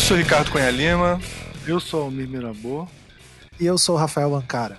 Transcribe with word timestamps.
sou 0.00 0.16
Ricardo 0.16 0.50
Cunha 0.50 0.70
Lima. 0.70 1.20
Eu 1.66 1.78
sou 1.78 2.08
o 2.08 2.10
Mirabô. 2.10 2.88
E 3.58 3.66
eu 3.66 3.76
sou 3.76 3.94
o 3.94 3.98
Rafael 3.98 4.34
Ancara. 4.34 4.78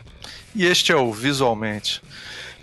E 0.56 0.66
este 0.66 0.92
é 0.92 0.96
o 0.96 1.14
Visualmente. 1.14 2.02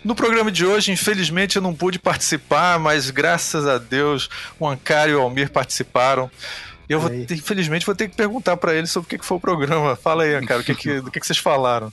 No 0.04 0.14
programa 0.14 0.50
de 0.50 0.66
hoje, 0.66 0.90
infelizmente, 0.90 1.57
eu 1.57 1.62
não 1.62 1.75
pude 1.75 1.98
participar, 1.98 2.79
mas 2.79 3.11
graças 3.11 3.66
a 3.66 3.79
Deus 3.79 4.29
o 4.58 4.66
Ancara 4.66 5.11
e 5.11 5.14
o 5.14 5.21
Almir 5.21 5.50
participaram. 5.50 6.30
Eu, 6.89 7.00
vou, 7.00 7.12
infelizmente, 7.12 7.86
vou 7.86 7.94
ter 7.94 8.08
que 8.08 8.16
perguntar 8.16 8.57
para 8.57 8.75
eles 8.75 8.90
sobre 8.90 9.06
o 9.06 9.18
que, 9.18 9.25
foi 9.25 9.36
o 9.36 9.40
programa. 9.40 9.95
Fala 9.95 10.25
aí, 10.25 10.34
Ancara, 10.34 10.61
o 10.61 10.64
que, 10.64 10.75
que, 10.75 11.00
do 11.00 11.11
que, 11.11 11.20
que 11.20 11.27
vocês 11.27 11.38
falaram? 11.38 11.93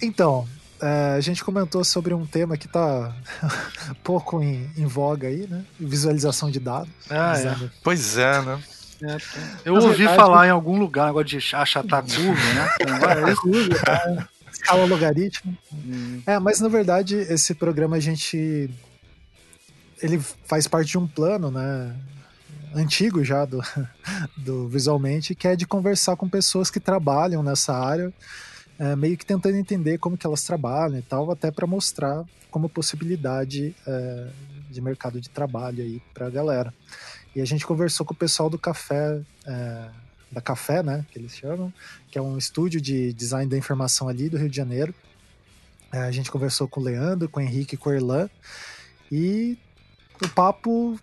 Então, 0.00 0.46
é, 0.80 1.14
a 1.16 1.20
gente 1.20 1.42
comentou 1.42 1.84
sobre 1.84 2.14
um 2.14 2.26
tema 2.26 2.56
que 2.56 2.66
está 2.66 3.14
pouco 4.04 4.42
em, 4.42 4.70
em, 4.76 4.86
voga 4.86 5.28
aí, 5.28 5.46
né? 5.48 5.64
Visualização 5.78 6.50
de 6.50 6.60
dados. 6.60 6.90
Ah, 7.08 7.38
é. 7.38 7.70
Pois 7.82 8.16
é, 8.16 8.40
né? 8.42 8.60
É, 9.02 9.16
eu 9.64 9.74
ouvi 9.74 9.96
verdade, 9.96 10.16
falar 10.16 10.46
em 10.46 10.50
algum 10.50 10.78
lugar, 10.78 11.06
negócio 11.06 11.38
de 11.38 11.56
achatar 11.56 12.02
curva, 12.02 12.54
né? 12.54 12.70
É 13.30 13.34
curva, 13.34 14.28
escala 14.52 14.84
logaritmo. 14.84 15.56
Hum. 15.72 16.22
É, 16.26 16.38
mas 16.38 16.60
na 16.60 16.68
verdade 16.68 17.16
esse 17.16 17.54
programa 17.54 17.96
a 17.96 18.00
gente 18.00 18.70
ele 20.02 20.18
faz 20.44 20.66
parte 20.66 20.90
de 20.90 20.98
um 20.98 21.06
plano, 21.06 21.50
né? 21.50 21.94
Antigo 22.74 23.24
já 23.24 23.44
do, 23.44 23.60
do 24.36 24.68
visualmente, 24.68 25.34
que 25.34 25.48
é 25.48 25.56
de 25.56 25.66
conversar 25.66 26.16
com 26.16 26.28
pessoas 26.28 26.70
que 26.70 26.78
trabalham 26.78 27.42
nessa 27.42 27.74
área, 27.74 28.12
é, 28.78 28.94
meio 28.94 29.16
que 29.16 29.26
tentando 29.26 29.56
entender 29.56 29.98
como 29.98 30.16
que 30.16 30.26
elas 30.26 30.44
trabalham 30.44 30.98
e 30.98 31.02
tal, 31.02 31.30
até 31.30 31.50
para 31.50 31.66
mostrar 31.66 32.24
como 32.50 32.68
possibilidade 32.68 33.74
é, 33.86 34.28
de 34.70 34.80
mercado 34.80 35.20
de 35.20 35.28
trabalho 35.28 35.82
aí 35.82 36.00
para 36.14 36.26
a 36.26 36.30
galera. 36.30 36.72
E 37.34 37.40
a 37.40 37.44
gente 37.44 37.66
conversou 37.66 38.04
com 38.04 38.12
o 38.12 38.16
pessoal 38.16 38.50
do 38.50 38.58
café 38.58 39.20
é, 39.46 39.88
da 40.30 40.40
Café, 40.40 40.82
né, 40.82 41.04
que 41.10 41.18
eles 41.18 41.34
chamam, 41.36 41.72
que 42.10 42.16
é 42.16 42.22
um 42.22 42.38
estúdio 42.38 42.80
de 42.80 43.12
design 43.12 43.50
da 43.50 43.56
informação 43.56 44.08
ali 44.08 44.28
do 44.28 44.38
Rio 44.38 44.48
de 44.48 44.56
Janeiro. 44.56 44.94
É, 45.92 45.98
a 45.98 46.10
gente 46.10 46.30
conversou 46.30 46.68
com 46.68 46.80
o 46.80 46.84
Leandro, 46.84 47.28
com 47.28 47.40
o 47.40 47.42
Henrique 47.42 47.76
com 47.76 47.90
o 47.90 47.92
Erlan, 47.92 48.30
e 49.10 49.58
o 50.22 50.28
papo 50.28 50.98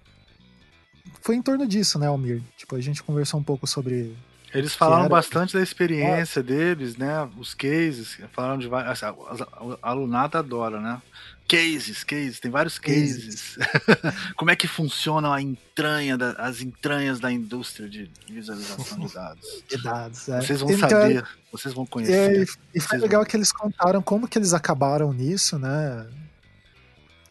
foi 1.21 1.35
em 1.35 1.41
torno 1.41 1.67
disso, 1.67 1.99
né, 1.99 2.07
Almir? 2.07 2.41
Tipo, 2.55 2.75
a 2.75 2.81
gente 2.81 3.03
conversou 3.03 3.39
um 3.39 3.43
pouco 3.43 3.67
sobre 3.67 4.15
eles 4.53 4.73
falaram 4.73 5.09
bastante 5.09 5.53
da 5.53 5.61
experiência 5.61 6.41
deles, 6.41 6.95
né? 6.95 7.29
Os 7.37 7.53
cases, 7.53 8.17
falaram 8.31 8.57
de 8.57 8.67
vários. 8.67 9.03
A, 9.03 9.09
a, 9.09 9.91
a 9.91 10.39
adora, 10.39 10.79
né? 10.79 11.01
Cases, 11.47 12.03
cases, 12.03 12.39
tem 12.39 12.51
vários 12.51 12.77
cases. 12.77 13.55
cases. 13.55 14.33
Como 14.35 14.51
é 14.51 14.55
que 14.55 14.67
funciona 14.67 15.33
a 15.33 15.41
entranha, 15.41 16.17
da, 16.17 16.31
as 16.33 16.61
entranhas 16.61 17.19
da 17.19 17.31
indústria 17.31 17.87
de 17.87 18.11
visualização 18.29 18.99
de 18.99 19.13
dados? 19.13 19.63
De 19.67 19.83
dados, 19.83 20.29
é. 20.29 20.41
Vocês 20.41 20.59
vão 20.59 20.71
então, 20.71 20.89
saber, 20.89 21.25
vocês 21.51 21.73
vão 21.73 21.85
conhecer. 21.85 22.41
É, 22.41 22.45
e 22.75 22.79
foi 22.79 22.97
legal 22.97 23.21
vão... 23.21 23.29
que 23.29 23.37
eles 23.37 23.51
contaram 23.51 24.01
como 24.01 24.27
que 24.27 24.37
eles 24.37 24.53
acabaram 24.53 25.13
nisso, 25.13 25.57
né? 25.57 26.07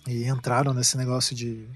E 0.06 0.24
entraram 0.28 0.72
nesse 0.72 0.96
negócio 0.96 1.34
de 1.34 1.66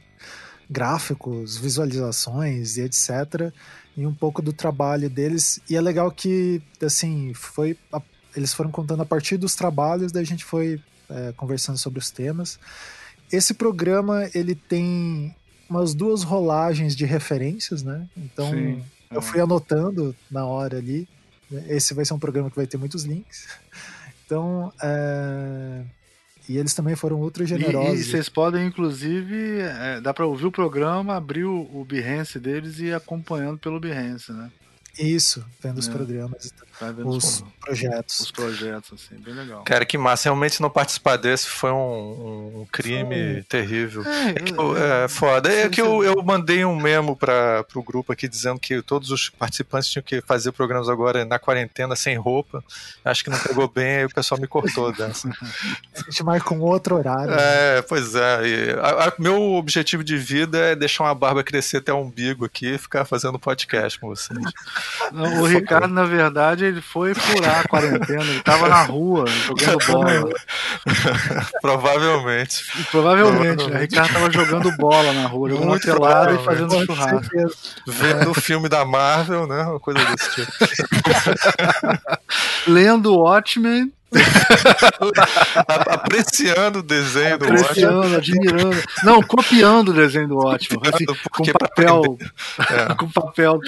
gráficos, 0.69 1.57
visualizações 1.57 2.77
e 2.77 2.83
etc 2.83 3.53
e 3.97 4.07
um 4.07 4.15
pouco 4.15 4.41
do 4.41 4.53
trabalho 4.53 5.11
deles. 5.11 5.61
E 5.69 5.77
é 5.77 5.81
legal 5.81 6.11
que, 6.11 6.63
assim, 6.83 7.35
foi. 7.35 7.77
A, 7.93 8.01
eles 8.35 8.55
foram 8.55 8.71
contando 8.71 9.03
a 9.03 9.07
partir 9.07 9.37
dos 9.37 9.55
trabalhos, 9.55 10.13
daí 10.13 10.23
a 10.23 10.27
gente 10.27 10.45
foi 10.45 10.81
é, 11.11 11.33
conversando 11.33 11.79
sobre 11.79 11.99
os 11.99 12.11
temas. 12.11 12.59
Esse 13.33 13.55
programa, 13.55 14.29
ele 14.35 14.55
tem 14.55 15.35
umas 15.69 15.95
duas 15.95 16.23
rolagens 16.23 16.97
de 16.97 17.05
referências, 17.05 17.83
né? 17.83 18.09
Então, 18.17 18.51
Sim. 18.51 18.83
eu 19.11 19.23
fui 19.23 19.41
anotando 19.41 20.15
na 20.31 20.45
hora 20.45 20.79
ali. 20.79 21.09
Esse 21.69 21.95
vai 21.95 22.05
ser 22.05 22.15
um 22.15 22.19
programa 22.19 22.51
que 22.51 22.57
vai 22.57 22.67
ter 22.67 22.77
muitos 22.77 23.05
links. 23.05 23.47
Então, 24.25 24.73
é, 24.83 25.83
e 26.49 26.59
eles 26.59 26.75
também 26.75 26.97
foram 26.97 27.21
ultra 27.21 27.47
generosos. 27.47 27.99
E, 27.99 28.03
e 28.03 28.05
vocês 28.05 28.29
podem, 28.29 28.67
inclusive, 28.67 29.61
é, 29.61 30.01
dá 30.01 30.13
para 30.13 30.27
ouvir 30.27 30.47
o 30.47 30.53
programa, 30.53 31.17
abrir 31.17 31.45
o, 31.45 31.69
o 31.73 31.85
Behance 31.85 32.41
deles 32.41 32.81
e 32.81 32.87
ir 32.87 32.95
acompanhando 32.95 33.59
pelo 33.59 33.79
Behance, 33.79 34.33
né? 34.33 34.51
Isso, 34.99 35.45
vendo 35.63 35.79
os 35.79 35.89
é. 35.89 35.93
programas, 35.93 36.53
os, 37.05 37.45
projetos. 37.61 38.21
Os 38.21 38.31
projetos, 38.31 38.93
assim, 38.93 39.21
bem 39.23 39.35
legal. 39.35 39.63
Cara, 39.65 39.85
que 39.85 39.99
massa. 39.99 40.29
Realmente 40.29 40.61
não 40.61 40.71
participar 40.71 41.17
desse 41.17 41.47
foi 41.47 41.71
um, 41.71 42.61
um 42.61 42.67
crime 42.71 43.35
foi. 43.35 43.43
terrível. 43.43 44.03
É, 44.05 44.31
é, 44.31 44.35
que 44.35 44.53
eu, 44.53 44.77
é, 44.77 45.09
foda. 45.09 45.53
É 45.53 45.69
que 45.69 45.81
eu, 45.81 46.03
eu 46.03 46.23
mandei 46.23 46.65
um 46.65 46.77
memo 46.77 47.17
para 47.17 47.65
o 47.75 47.83
grupo 47.83 48.13
aqui 48.13 48.29
dizendo 48.29 48.59
que 48.59 48.83
todos 48.83 49.11
os 49.11 49.29
participantes 49.29 49.89
tinham 49.89 50.03
que 50.03 50.21
fazer 50.23 50.53
programas 50.53 50.89
agora 50.89 51.25
na 51.25 51.39
quarentena 51.39 51.95
sem 51.95 52.17
roupa. 52.17 52.65
Acho 53.05 53.25
que 53.25 53.31
não 53.31 53.39
pegou 53.39 53.69
bem, 53.69 53.99
aí 53.99 54.05
o 54.05 54.11
pessoal 54.11 54.41
me 54.41 54.47
cortou 54.47 54.93
dessa. 54.93 55.29
A 55.95 56.03
gente 56.11 56.23
marca 56.23 56.55
um 56.55 56.61
outro 56.61 56.97
horário. 56.97 57.33
É, 57.33 57.77
né? 57.77 57.83
pois 57.83 58.15
é. 58.15 58.47
E, 58.47 58.71
a, 58.81 59.09
a, 59.09 59.13
meu 59.19 59.55
objetivo 59.55 60.03
de 60.03 60.17
vida 60.17 60.59
é 60.59 60.75
deixar 60.75 61.05
uma 61.05 61.15
barba 61.15 61.45
crescer 61.45 61.79
até 61.79 61.93
o 61.93 61.99
umbigo 61.99 62.45
aqui 62.45 62.75
e 62.75 62.79
ficar 62.79 63.05
fazendo 63.05 63.39
podcast 63.39 63.99
com 63.99 64.09
vocês. 64.09 64.39
o 65.13 65.47
Ricardo, 65.47 65.93
na 65.93 66.05
verdade, 66.05 66.70
ele 66.71 66.81
foi 66.81 67.15
furar 67.15 67.61
a 67.61 67.69
quarentena, 67.69 68.23
ele 68.23 68.41
tava 68.43 68.69
na 68.69 68.83
rua 68.83 69.25
jogando 69.27 69.79
bola. 69.87 70.31
Provavelmente. 71.61 72.65
Provavelmente, 72.91 73.69
né? 73.69 73.77
O 73.77 73.81
Ricardo 73.81 74.13
tava 74.13 74.33
jogando 74.33 74.77
bola 74.77 75.13
na 75.13 75.27
rua, 75.27 75.51
jogando 75.51 75.69
Muito 75.69 75.85
pelada 75.85 76.33
e 76.35 76.45
fazendo 76.45 76.85
churrasco. 76.87 77.37
Vendo 77.87 78.31
o 78.31 78.35
filme 78.35 78.69
da 78.69 78.85
Marvel, 78.85 79.47
né? 79.47 79.63
Uma 79.65 79.81
coisa 79.81 80.01
desse 80.05 80.35
tipo. 80.35 80.53
Lendo 82.67 83.15
Watchmen 83.15 83.93
Apreciando 85.87 86.81
o 86.81 86.83
desenho 86.83 87.39
do 87.39 87.45
Apreciando, 87.45 88.17
admirando. 88.17 88.83
Não, 89.05 89.23
copiando 89.23 89.91
o 89.91 89.95
desenho 89.95 90.29
do 90.29 90.39
ótimo. 90.39 90.81
Assim, 90.85 91.05
com 91.31 91.45
papel. 91.53 92.19
É. 92.71 92.95
Com 92.95 93.09
papel 93.09 93.59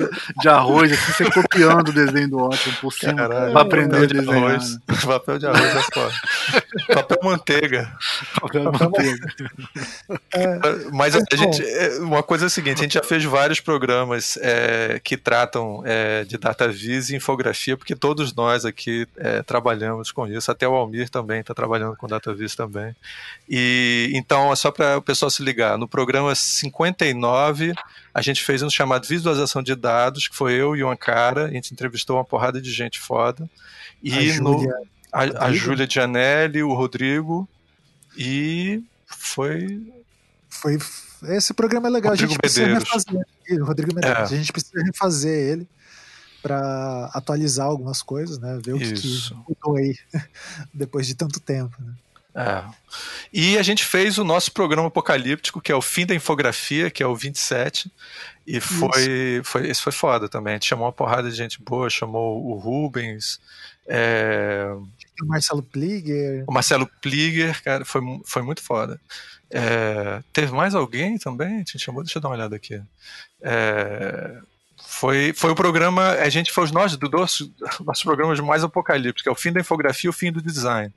de 0.41 0.49
arroz, 0.49 0.93
assim, 0.93 1.13
você 1.13 1.31
copiando 1.31 1.89
o 1.89 1.93
desenho 1.93 2.29
do 2.29 2.39
ótimo 2.39 2.75
por 2.81 2.93
cima. 2.93 3.15
Caralho, 3.15 3.53
pra 3.53 3.63
aprender 3.63 3.97
a 3.97 4.07
desenhar. 4.07 4.45
Arroz. 4.45 4.75
Né? 4.75 4.81
Papel 5.05 5.39
de 5.39 5.47
arroz 5.47 5.77
é 5.77 5.83
foda. 5.83 6.15
papel 6.95 7.19
manteiga. 7.23 7.93
Papel 8.41 8.65
manteiga. 8.65 9.27
É, 10.35 10.91
Mas 10.93 11.17
a, 11.17 11.21
a 11.33 11.37
gente. 11.37 11.65
É, 11.65 11.99
uma 12.01 12.23
coisa 12.23 12.45
é 12.45 12.49
a 12.49 12.51
seguinte: 12.51 12.81
a 12.81 12.83
gente 12.83 12.95
já 12.95 13.03
fez 13.03 13.25
vários 13.25 13.61
programas 13.61 14.39
é, 14.41 15.01
que 15.03 15.17
tratam 15.17 15.83
é, 15.85 16.25
de 16.25 16.37
data 16.39 16.69
vis 16.69 17.11
e 17.11 17.17
infografia, 17.17 17.77
porque 17.77 17.97
todos 17.97 18.35
nós 18.35 18.65
aqui 18.65 19.07
trabalhamos 19.47 20.11
com 20.13 20.27
isso, 20.37 20.51
até 20.51 20.67
o 20.67 20.75
Almir 20.75 21.09
também 21.09 21.41
está 21.41 21.55
trabalhando 21.55 21.97
com 21.97 22.07
DataVis 22.07 22.55
também. 22.55 22.95
E 23.49 24.11
então, 24.15 24.53
é 24.53 24.57
só 24.57 24.71
para 24.71 24.99
o 24.99 25.03
pessoal 25.03 25.31
se 25.31 25.43
ligar, 25.43 25.79
no 25.79 25.89
programa 25.89 26.35
59, 26.35 27.75
a 28.13 28.23
gente 28.23 28.43
fez 28.43 28.63
um 28.63 28.71
chamado 28.71 29.07
Visualização 29.07 29.63
de 29.63 29.75
Dados, 29.75 30.29
que 30.29 30.37
foi 30.37 30.55
eu 30.55 30.77
e 30.77 30.83
o 30.83 30.91
Ancara, 30.91 31.47
a 31.47 31.51
gente 31.51 31.73
entrevistou 31.73 32.17
uma 32.17 32.25
porrada 32.25 32.61
de 32.61 32.71
gente 32.71 32.99
foda. 32.99 33.49
E 34.03 34.33
a 34.33 34.41
no 34.41 34.59
Júlia, 34.59 34.77
a, 35.13 35.47
a 35.47 35.53
Júlia 35.53 35.89
Gianelli, 35.89 36.63
o 36.63 36.75
Rodrigo, 36.75 37.49
e 38.17 38.83
foi. 39.07 39.81
Foi. 40.49 40.79
Esse 41.29 41.55
programa 41.55 41.89
é 41.89 41.91
legal, 41.91 42.11
Rodrigo 42.11 42.33
a 42.33 42.33
gente 42.33 42.41
precisa 42.41 42.67
refazer. 42.67 43.27
Rodrigo 43.65 43.95
Medeiros, 43.95 44.33
é. 44.33 44.35
a 44.35 44.39
gente 44.39 44.53
precisa 44.53 44.83
refazer 44.83 45.53
ele 45.53 45.69
para 46.43 47.11
atualizar 47.15 47.67
algumas 47.67 48.03
coisas, 48.03 48.39
né? 48.39 48.59
Ver 48.63 48.75
o 48.75 48.79
que, 48.79 48.93
que 48.93 49.35
mudou 49.49 49.77
aí 49.77 49.97
depois 50.75 51.07
de 51.07 51.15
tanto 51.15 51.39
tempo. 51.39 51.77
Né? 51.81 51.95
É. 52.35 52.65
E 53.33 53.59
a 53.59 53.63
gente 53.63 53.85
fez 53.85 54.19
o 54.19 54.25
nosso 54.25 54.53
programa 54.53 54.89
apocalíptico, 54.89 55.61
que 55.61 55.71
é 55.71 55.75
o 55.75 55.83
fim 55.83 56.07
da 56.07 56.15
infografia, 56.15 56.91
que 56.91 57.03
é 57.03 57.07
o 57.07 57.15
27. 57.15 57.91
E 58.47 58.59
foi, 58.61 59.41
foi, 59.45 59.69
esse 59.69 59.81
foi 59.81 59.93
foda 59.93 60.29
também. 60.29 60.53
A 60.53 60.57
gente 60.57 60.67
chamou 60.67 60.87
uma 60.87 60.93
porrada 60.93 61.31
de 61.31 61.37
gente 61.37 61.63
boa, 61.63 61.89
chamou 61.89 62.45
o 62.45 62.55
Rubens. 62.55 63.39
É... 63.87 64.67
O 65.23 65.27
Marcelo 65.27 65.63
Pliger. 65.63 66.45
O 66.47 66.53
Marcelo 66.53 66.91
Pliger, 67.01 67.63
cara, 67.63 67.85
foi, 67.85 68.01
foi 68.25 68.43
muito 68.43 68.63
foda. 68.63 69.01
É... 69.51 70.23
Teve 70.33 70.53
mais 70.53 70.75
alguém 70.75 71.19
também? 71.19 71.57
A 71.57 71.59
gente 71.59 71.79
chamou, 71.79 72.03
deixa 72.03 72.19
eu 72.19 72.23
dar 72.23 72.29
uma 72.29 72.35
olhada 72.35 72.57
aqui. 72.57 72.81
É... 73.43 74.39
Foi, 74.85 75.33
foi 75.35 75.51
o 75.51 75.55
programa, 75.55 76.11
a 76.11 76.29
gente 76.29 76.53
foi 76.53 76.65
os 76.65 76.73
nossos, 76.73 76.97
do 76.97 77.09
nossos, 77.09 77.51
nossos 77.85 78.03
programas 78.03 78.39
mais 78.41 78.63
apocalípticos, 78.63 79.23
que 79.23 79.29
é 79.29 79.33
o 79.33 79.37
fim 79.37 79.53
da 79.53 79.61
infografia 79.61 80.09
e 80.09 80.11
o 80.11 80.13
fim 80.13 80.31
do 80.31 80.43
design. 80.43 80.93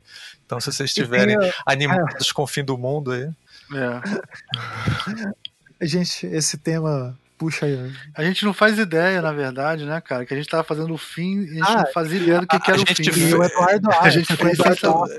Então, 0.45 0.59
se 0.59 0.71
vocês 0.71 0.89
estiverem 0.89 1.37
animados 1.65 2.29
é. 2.29 2.33
com 2.33 2.43
o 2.43 2.47
fim 2.47 2.63
do 2.63 2.77
mundo 2.77 3.11
aí. 3.11 3.29
É. 3.73 5.87
gente, 5.87 6.27
esse 6.27 6.57
tema 6.57 7.17
puxa 7.37 7.65
aí. 7.65 7.91
A 8.15 8.23
gente 8.23 8.45
não 8.45 8.53
faz 8.53 8.77
ideia, 8.77 9.21
na 9.21 9.31
verdade, 9.31 9.85
né, 9.85 10.01
cara? 10.01 10.25
Que 10.25 10.33
a 10.33 10.37
gente 10.37 10.49
tava 10.49 10.63
fazendo 10.63 10.93
o 10.93 10.97
fim 10.97 11.41
e 11.41 11.51
a 11.51 11.53
gente 11.53 11.71
ah, 11.71 11.77
não 11.77 11.91
fazia 11.91 12.19
ideia 12.19 12.41
do 12.41 12.47
que, 12.47 12.59
que 12.59 12.71
era 12.71 12.81
o 12.81 12.85
fim. 12.85 13.11
Vê... 13.11 13.35
o 13.35 13.43
Eduardo 13.43 13.89
Asta, 13.89 14.03
a 14.05 14.09
gente 14.09 14.35
fez 14.35 14.57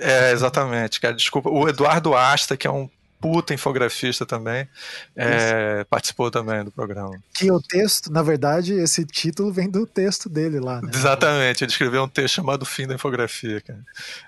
É, 0.00 0.32
exatamente, 0.32 1.00
cara. 1.00 1.14
Desculpa. 1.14 1.50
O 1.50 1.69
Eduardo 1.69 2.14
Asta, 2.14 2.56
que 2.56 2.66
é 2.66 2.70
um 2.70 2.88
puta 3.26 3.52
infografista 3.52 4.25
também, 4.25 4.69
é, 5.17 5.84
participou 5.90 6.31
também 6.31 6.62
do 6.62 6.70
programa. 6.70 7.11
Que 7.34 7.50
o 7.50 7.61
texto, 7.61 8.12
na 8.12 8.23
verdade, 8.23 8.73
esse 8.73 9.05
título 9.05 9.52
vem 9.52 9.69
do 9.69 9.84
texto 9.84 10.28
dele 10.28 10.61
lá, 10.61 10.81
né? 10.81 10.90
Exatamente, 10.94 11.64
ele 11.64 11.73
escreveu 11.73 12.05
um 12.05 12.08
texto 12.08 12.37
chamado 12.37 12.64
Fim 12.64 12.87
da 12.87 12.94
Infografia. 12.94 13.61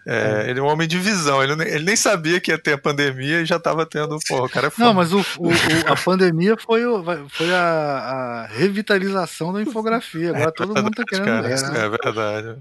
É, 0.05 0.47
é. 0.47 0.51
Ele 0.51 0.59
é 0.59 0.63
um 0.63 0.67
homem 0.67 0.89
de 0.89 0.99
visão, 0.99 1.43
ele, 1.43 1.53
ele, 1.63 1.85
nem 1.85 1.95
sabia 1.95 2.41
que 2.41 2.51
ia 2.51 2.59
ter 2.59 2.73
a 2.73 2.79
pandemia 2.79 3.41
e 3.41 3.47
já 3.47 3.57
estava 3.57 3.87
tendo. 3.87 4.19
Pô, 4.27 4.45
o 4.45 4.49
cara 4.49 4.67
é 4.67 4.73
Não, 4.79 4.93
mas 4.93 5.13
o, 5.13 5.21
o, 5.39 5.49
o, 5.49 5.53
a 5.87 5.97
pandemia 5.97 6.57
foi, 6.57 6.83
foi 7.29 7.55
a, 7.55 7.61
a, 7.61 8.47
revitalização 8.47 9.53
da 9.53 9.63
infografia. 9.63 10.31
Agora 10.31 10.51
todo 10.51 10.75
mundo 10.75 10.91
tá 10.91 11.05
querendo. 11.05 11.25
Cara, 11.25 11.49
é, 11.49 11.85
é 11.85 11.89
verdade. 11.89 12.59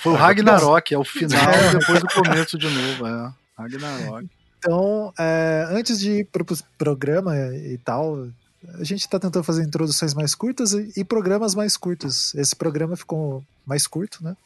Foi 0.00 0.12
o 0.12 0.16
Ragnarok, 0.16 0.92
é 0.92 0.98
o 0.98 1.04
final 1.04 1.40
depois 1.72 2.02
o 2.02 2.08
começo 2.08 2.58
de 2.58 2.68
novo. 2.68 3.06
É. 3.06 3.32
Ragnarok. 3.58 4.35
Então, 4.58 5.12
é, 5.18 5.66
antes 5.70 5.98
de 5.98 6.20
ir 6.20 6.24
para 6.26 6.42
o 6.42 6.46
programa 6.78 7.36
e 7.36 7.78
tal, 7.78 8.28
a 8.74 8.84
gente 8.84 9.00
está 9.00 9.18
tentando 9.18 9.44
fazer 9.44 9.62
introduções 9.62 10.14
mais 10.14 10.34
curtas 10.34 10.72
e, 10.72 10.92
e, 10.96 11.04
programas 11.04 11.54
mais 11.54 11.76
curtos. 11.76 12.34
Esse 12.34 12.54
programa 12.54 12.96
ficou 12.96 13.44
mais 13.64 13.86
curto, 13.86 14.22
né? 14.24 14.36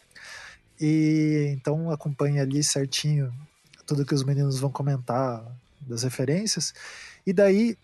E 0.81 1.53
então 1.53 1.91
acompanhe 1.91 2.41
ali 2.41 2.63
certinho 2.63 3.33
tudo 3.87 4.05
que 4.07 4.15
os 4.15 4.23
meninos 4.23 4.59
vão 4.59 4.71
comentar 4.71 5.45
das 5.81 6.03
referências. 6.03 6.73
E 7.27 7.33
daí, 7.33 7.77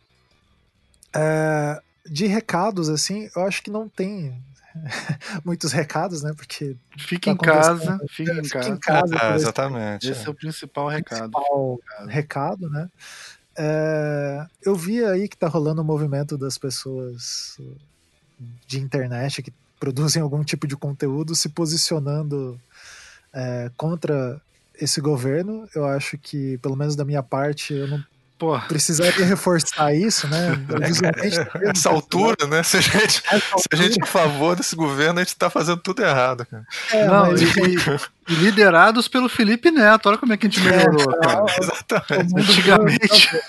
é, 1.15 1.81
de 2.09 2.27
recados, 2.27 2.89
assim, 2.89 3.29
eu 3.35 3.43
acho 3.43 3.63
que 3.63 3.71
não 3.71 3.89
tem 3.89 4.41
muitos 5.45 5.73
recados, 5.73 6.23
né? 6.23 6.33
Porque. 6.37 6.77
Fica 6.99 7.31
tá 7.31 7.33
em 7.33 7.37
casa, 7.37 8.01
fica 8.11 8.33
em 8.33 8.49
casa. 8.49 8.69
Em 8.71 8.79
casa 8.79 9.17
ah, 9.21 9.35
exatamente. 9.35 10.11
Esse 10.11 10.25
é, 10.25 10.27
é 10.27 10.31
o 10.31 10.35
principal 10.35 10.89
recado. 10.89 11.31
Principal 11.31 11.81
recado, 12.07 12.71
né? 12.71 12.89
É, 13.59 14.47
eu 14.63 14.75
vi 14.75 15.03
aí 15.05 15.29
que 15.29 15.37
tá 15.37 15.49
rolando 15.49 15.81
um 15.81 15.85
movimento 15.85 16.37
das 16.37 16.59
pessoas 16.59 17.59
de 18.67 18.79
internet 18.79 19.43
que 19.43 19.53
produzem 19.81 20.23
algum 20.23 20.45
tipo 20.45 20.67
de 20.67 20.77
conteúdo 20.77 21.35
se 21.35 21.49
posicionando 21.49 22.61
é, 23.33 23.71
contra 23.77 24.41
esse 24.79 25.01
governo. 25.01 25.69
Eu 25.75 25.87
acho 25.87 26.19
que, 26.19 26.59
pelo 26.59 26.77
menos 26.77 26.97
da 26.97 27.05
minha 27.05 27.23
parte, 27.23 27.73
eu 27.73 27.89
não 27.89 28.05
Pô. 28.39 28.59
Precisaria 28.69 29.25
reforçar 29.25 29.95
isso, 29.95 30.29
né? 30.29 30.53
É, 31.67 31.71
essa 31.71 31.89
altura, 31.89 32.47
né? 32.47 32.63
Se 32.63 32.77
a, 32.77 32.81
gente, 32.81 33.23
se 33.23 33.69
a 33.73 33.77
gente 33.77 34.01
é 34.01 34.03
a 34.03 34.07
favor 34.07 34.55
desse 34.55 34.77
governo, 34.77 35.19
a 35.19 35.23
gente 35.23 35.37
tá 35.37 35.49
fazendo 35.49 35.79
tudo 35.79 36.03
errado, 36.03 36.45
cara. 36.47 36.65
É, 36.93 37.07
Não, 37.07 37.31
mas... 37.31 37.41
e, 37.41 37.47
e, 38.29 38.35
liderados 38.35 39.09
pelo 39.09 39.29
Felipe 39.29 39.71
Neto, 39.71 40.09
olha 40.09 40.19
como 40.19 40.33
é 40.33 40.37
que 40.37 40.47
a 40.47 40.51
gente 40.51 40.63
melhorou, 40.63 41.13
é, 41.15 41.21
cara. 41.21 41.45
Exatamente. 41.59 42.39
Antigamente. 42.39 43.41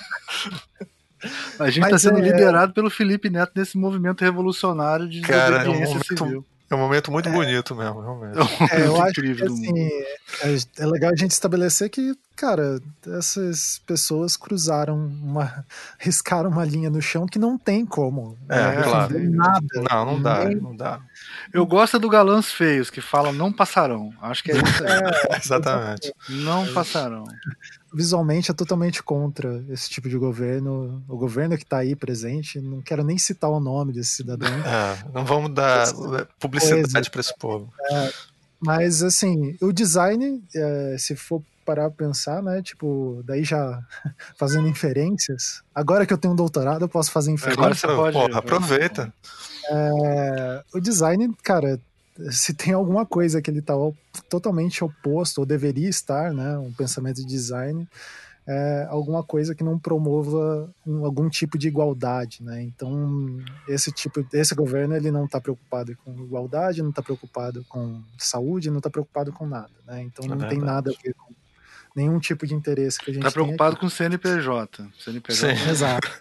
A 1.60 1.70
gente 1.70 1.84
está 1.86 1.98
sendo 1.98 2.20
é... 2.20 2.22
liderado 2.22 2.74
pelo 2.74 2.90
Felipe 2.90 3.30
Neto 3.30 3.52
nesse 3.56 3.78
movimento 3.78 4.24
revolucionário 4.24 5.08
de 5.08 5.22
cara, 5.22 5.60
desobediência 5.60 5.84
é 5.84 5.88
um 5.88 5.90
momento, 5.90 6.18
civil. 6.18 6.46
É 6.70 6.76
um 6.76 6.80
momento 6.80 7.12
muito 7.12 7.30
é, 7.30 7.32
bonito 7.32 7.76
mesmo, 7.76 8.02
realmente. 8.02 8.38
É, 8.72 8.86
eu 8.86 9.02
acho 9.02 9.22
que 9.22 9.44
assim, 9.44 9.80
é, 9.80 10.58
é, 10.80 10.86
legal 10.86 11.12
a 11.12 11.16
gente 11.16 11.32
estabelecer 11.32 11.90
que, 11.90 12.14
cara, 12.38 12.80
essas 13.18 13.82
pessoas 13.86 14.38
cruzaram 14.38 14.96
uma. 14.96 15.66
riscaram 16.00 16.50
uma 16.50 16.64
linha 16.64 16.90
no 16.90 17.02
chão 17.02 17.26
que 17.26 17.40
não 17.40 17.58
tem 17.58 17.86
como. 17.86 18.38
É, 18.48 18.76
né, 18.76 18.84
claro. 18.84 19.30
Nada. 19.32 19.68
Não, 19.90 20.06
não 20.06 20.22
dá, 20.22 20.46
nem... 20.46 20.56
não 20.56 20.76
dá. 20.76 21.02
Eu 21.52 21.66
gosto 21.66 21.98
do 21.98 22.08
Galãs 22.08 22.52
Feios, 22.52 22.90
que 22.90 23.02
fala 23.02 23.34
não 23.34 23.52
passarão. 23.52 24.14
Acho 24.22 24.44
que 24.44 24.52
é 24.52 24.58
isso 24.58 24.84
aí. 24.84 24.98
É, 25.30 25.38
exatamente. 25.38 26.14
Não 26.30 26.72
passarão 26.74 27.26
visualmente 27.94 28.52
é 28.52 28.54
totalmente 28.54 29.02
contra 29.02 29.64
esse 29.70 29.90
tipo 29.90 30.08
de 30.10 30.18
governo. 30.18 31.04
O 31.08 31.18
governo 31.18 31.58
que 31.58 31.64
está 31.64 31.78
aí 31.78 31.96
presente, 31.96 32.60
não 32.60 32.82
quero 32.82 33.04
nem 33.04 33.18
citar 33.18 33.50
o 33.50 33.60
nome 33.60 33.94
desse 33.94 34.12
cidadão. 34.18 34.48
É, 34.68 34.98
não 35.14 35.26
vamos 35.26 35.54
dar 35.54 35.88
publicidade 36.40 37.10
para 37.10 37.22
esse 37.22 37.34
povo. 37.38 37.72
É, 37.90 38.12
mas, 38.60 39.02
assim, 39.02 39.56
o 39.62 39.72
design, 39.72 40.44
é, 40.54 40.96
se 41.00 41.16
for 41.16 41.42
parar 41.68 41.90
pra 41.92 42.08
pensar, 42.08 42.42
né? 42.42 42.62
Tipo, 42.62 43.22
daí 43.26 43.44
já 43.44 43.82
fazendo 44.40 44.68
inferências. 44.68 45.62
Agora 45.76 46.06
que 46.06 46.14
eu 46.14 46.18
tenho 46.18 46.34
um 46.34 46.38
doutorado, 46.38 46.84
eu 46.84 46.90
posso 46.90 47.12
fazer 47.12 47.32
inferências. 47.32 47.60
Agora 47.60 47.76
você 47.76 47.88
pode. 47.88 48.18
Porra, 48.18 48.40
aproveita. 48.40 49.14
É, 49.70 50.64
o 50.74 50.80
design, 50.80 51.36
cara, 51.44 51.80
se 52.32 52.54
tem 52.54 52.74
alguma 52.74 53.06
coisa 53.06 53.42
que 53.42 53.52
ele 53.52 53.60
está 53.60 53.74
totalmente 54.30 54.84
oposto, 54.84 55.40
ou 55.40 55.46
deveria 55.46 55.90
estar, 55.90 56.34
né, 56.34 56.58
um 56.58 56.72
pensamento 56.72 57.18
de 57.18 57.26
design, 57.26 57.88
é 58.48 58.88
alguma 58.90 59.22
coisa 59.24 59.54
que 59.54 59.62
não 59.62 59.78
promova 59.78 60.74
um, 60.86 61.04
algum 61.04 61.28
tipo 61.28 61.58
de 61.58 61.68
igualdade, 61.68 62.42
né? 62.42 62.64
Então 62.64 63.40
esse 63.68 63.92
tipo, 63.92 64.26
esse 64.32 64.56
governo 64.56 64.96
ele 64.96 65.12
não 65.12 65.26
está 65.26 65.42
preocupado 65.42 65.98
com 65.98 66.14
igualdade, 66.24 66.82
não 66.82 66.92
está 66.92 67.02
preocupado 67.02 67.66
com 67.68 68.02
saúde, 68.18 68.70
não 68.70 68.78
está 68.78 68.90
preocupado 68.90 69.34
com 69.34 69.46
nada, 69.46 69.74
né? 69.86 70.02
Então 70.02 70.24
é 70.24 70.30
não 70.30 70.38
verdade. 70.38 70.56
tem 70.56 70.66
nada 70.66 70.92
a 70.92 71.04
ver 71.04 71.14
com 71.14 71.34
nenhum 71.98 72.20
tipo 72.20 72.46
de 72.46 72.54
interesse 72.54 73.00
que 73.00 73.10
a 73.10 73.14
gente 73.14 73.26
Está 73.26 73.32
preocupado 73.32 73.76
com 73.76 73.90
CNPJ, 73.90 74.86
CNPJ. 75.00 75.56
Sim. 75.56 75.70
Exato. 75.70 76.12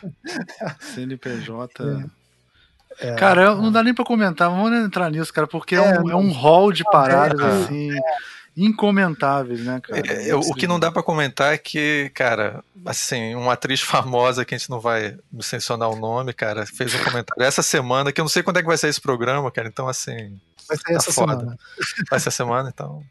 CNPJ. 0.94 1.84
É. 1.84 2.18
É, 3.00 3.14
cara, 3.14 3.54
não 3.54 3.70
dá 3.70 3.82
nem 3.82 3.94
pra 3.94 4.04
comentar, 4.04 4.50
vamos 4.50 4.72
entrar 4.72 5.10
nisso, 5.10 5.32
cara, 5.32 5.46
porque 5.46 5.76
é, 5.76 5.78
é 5.78 6.00
um, 6.00 6.10
é 6.10 6.16
um 6.16 6.32
hall 6.32 6.72
de 6.72 6.82
paradas, 6.82 7.40
é, 7.40 7.64
assim, 7.64 7.90
incomentáveis, 8.56 9.60
né, 9.60 9.80
cara? 9.80 10.00
É, 10.00 10.34
o 10.34 10.52
que 10.52 10.66
não 10.66 10.80
dá 10.80 10.90
para 10.90 11.02
comentar 11.02 11.54
é 11.54 11.58
que, 11.58 12.10
cara, 12.12 12.64
assim, 12.84 13.36
uma 13.36 13.52
atriz 13.52 13.80
famosa 13.82 14.44
que 14.44 14.52
a 14.52 14.58
gente 14.58 14.68
não 14.68 14.80
vai 14.80 15.16
mencionar 15.30 15.88
o 15.88 15.96
nome, 15.96 16.32
cara, 16.32 16.66
fez 16.66 16.92
um 16.92 17.04
comentário 17.04 17.44
essa 17.44 17.62
semana, 17.62 18.10
que 18.10 18.20
eu 18.20 18.24
não 18.24 18.28
sei 18.28 18.42
quando 18.42 18.56
é 18.56 18.62
que 18.62 18.68
vai 18.68 18.76
sair 18.78 18.90
esse 18.90 19.00
programa, 19.00 19.48
cara, 19.50 19.68
então, 19.68 19.86
assim. 19.86 20.36
Vai 20.66 20.76
ser 20.76 20.82
tá 20.82 20.92
essa 20.94 21.12
foda. 21.12 21.38
semana. 21.38 21.58
Vai 22.10 22.18
ser 22.18 22.28
essa 22.28 22.30
semana, 22.32 22.68
então. 22.68 23.04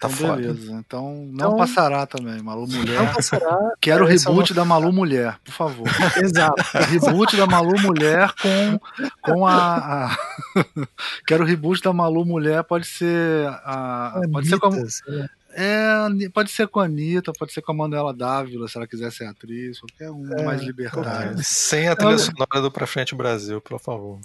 Tá 0.00 0.08
então, 0.10 0.36
beleza. 0.36 0.72
Então 0.72 1.14
não 1.30 1.48
então, 1.48 1.56
passará 1.56 2.06
também, 2.06 2.42
Malu 2.42 2.66
Mulher. 2.66 3.02
Não 3.02 3.14
passará. 3.14 3.72
Quero 3.80 4.04
o 4.04 4.08
reboot 4.08 4.52
da 4.52 4.64
Malu 4.64 4.92
Mulher, 4.92 5.38
por 5.44 5.52
favor. 5.52 5.86
Exato. 6.22 6.62
reboot 6.90 7.36
da 7.36 7.46
Malu 7.46 7.80
Mulher 7.80 8.32
com, 8.40 8.80
com 9.22 9.46
a. 9.46 10.06
a... 10.06 10.16
Quero 11.26 11.44
o 11.44 11.46
reboot 11.46 11.82
da 11.82 11.92
Malu 11.92 12.24
Mulher, 12.24 12.64
pode 12.64 12.86
ser. 12.86 13.46
A... 13.64 14.18
Anitta, 14.18 14.32
pode 14.32 14.48
ser 14.48 14.58
com 14.58 14.66
a... 14.66 15.44
É, 15.56 16.28
pode 16.32 16.50
ser 16.50 16.66
com 16.66 16.80
a 16.80 16.84
Anitta, 16.84 17.32
pode 17.32 17.52
ser 17.52 17.62
com 17.62 17.70
a 17.70 17.74
Manuela 17.76 18.12
Dávila, 18.12 18.66
se 18.66 18.76
ela 18.76 18.88
quiser 18.88 19.12
ser 19.12 19.24
atriz, 19.26 19.78
qualquer 19.78 20.10
um 20.10 20.36
é, 20.36 20.42
mais 20.42 20.62
libertário. 20.62 21.36
Sem 21.44 21.88
a 21.88 21.94
trilha 21.94 22.18
sonora 22.18 22.60
do 22.60 22.72
Pra 22.72 22.88
Frente 22.88 23.14
Brasil, 23.14 23.60
por 23.60 23.78
favor. 23.78 24.18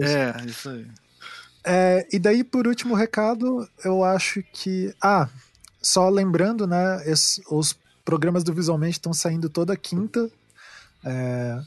É, 0.00 0.34
isso 0.46 0.70
aí. 0.70 0.86
É, 1.64 2.06
e 2.12 2.18
daí, 2.18 2.44
por 2.44 2.66
último 2.66 2.94
recado, 2.94 3.68
eu 3.84 4.04
acho 4.04 4.42
que. 4.52 4.94
Ah, 5.02 5.28
só 5.80 6.08
lembrando, 6.08 6.66
né? 6.66 7.02
Esse, 7.06 7.42
os 7.50 7.76
programas 8.04 8.44
do 8.44 8.52
Visualmente 8.52 8.98
estão 8.98 9.12
saindo 9.12 9.48
toda 9.48 9.76
quinta. 9.76 10.30
É, 11.04 11.60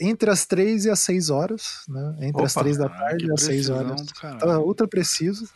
entre 0.00 0.30
as 0.30 0.46
três 0.46 0.84
e 0.84 0.90
as 0.90 1.00
seis 1.00 1.28
horas, 1.30 1.82
né? 1.88 2.16
Entre 2.18 2.40
Opa, 2.40 2.44
as 2.44 2.54
três 2.54 2.76
da 2.76 2.88
tarde 2.88 3.26
e 3.26 3.32
as 3.32 3.42
seis 3.42 3.68
horas. 3.68 4.00
Tá 4.20 4.58
ultra 4.58 4.86
preciso. 4.86 5.48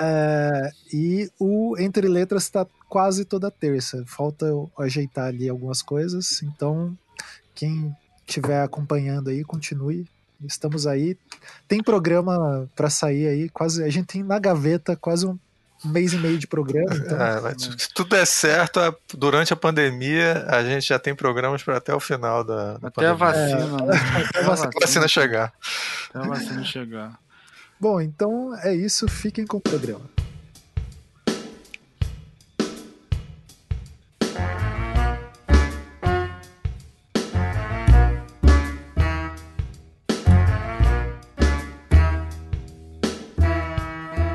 É, 0.00 0.70
e 0.92 1.30
o 1.38 1.76
Entre 1.78 2.06
Letras 2.08 2.44
está 2.44 2.66
quase 2.88 3.24
toda 3.24 3.50
terça. 3.50 4.04
Falta 4.06 4.46
eu 4.46 4.70
ajeitar 4.78 5.26
ali 5.26 5.48
algumas 5.48 5.82
coisas. 5.82 6.42
Então, 6.42 6.96
quem 7.54 7.94
estiver 8.26 8.62
acompanhando 8.62 9.28
aí, 9.30 9.42
continue 9.42 10.06
Estamos 10.44 10.86
aí. 10.86 11.16
Tem 11.66 11.82
programa 11.82 12.68
para 12.76 12.88
sair 12.88 13.26
aí, 13.26 13.48
quase. 13.48 13.82
A 13.82 13.88
gente 13.88 14.06
tem 14.06 14.22
na 14.22 14.38
gaveta 14.38 14.96
quase 14.96 15.26
um 15.26 15.38
mês 15.84 16.12
e 16.12 16.18
meio 16.18 16.38
de 16.38 16.46
programa. 16.46 16.94
Então... 16.94 17.18
É, 17.20 17.58
se 17.58 17.88
tudo 17.94 18.10
der 18.10 18.26
certo, 18.26 18.80
durante 19.14 19.52
a 19.52 19.56
pandemia, 19.56 20.44
a 20.48 20.62
gente 20.62 20.86
já 20.88 20.98
tem 20.98 21.14
programas 21.14 21.62
para 21.62 21.76
até 21.76 21.94
o 21.94 22.00
final 22.00 22.44
da, 22.44 22.78
da 22.78 22.88
até 22.88 22.90
pandemia. 22.90 23.10
a 23.10 23.14
vacina, 23.14 23.82
é, 23.82 23.86
né? 23.86 24.24
Até 24.28 24.38
a 24.38 24.42
vacina, 24.42 24.70
vacina 24.80 25.08
chegar. 25.08 25.52
Até 26.10 26.18
a 26.18 26.28
vacina 26.28 26.64
chegar. 26.64 27.18
Bom, 27.80 28.00
então 28.00 28.56
é 28.62 28.74
isso. 28.74 29.06
Fiquem 29.08 29.46
com 29.46 29.58
o 29.58 29.60
programa. 29.60 30.02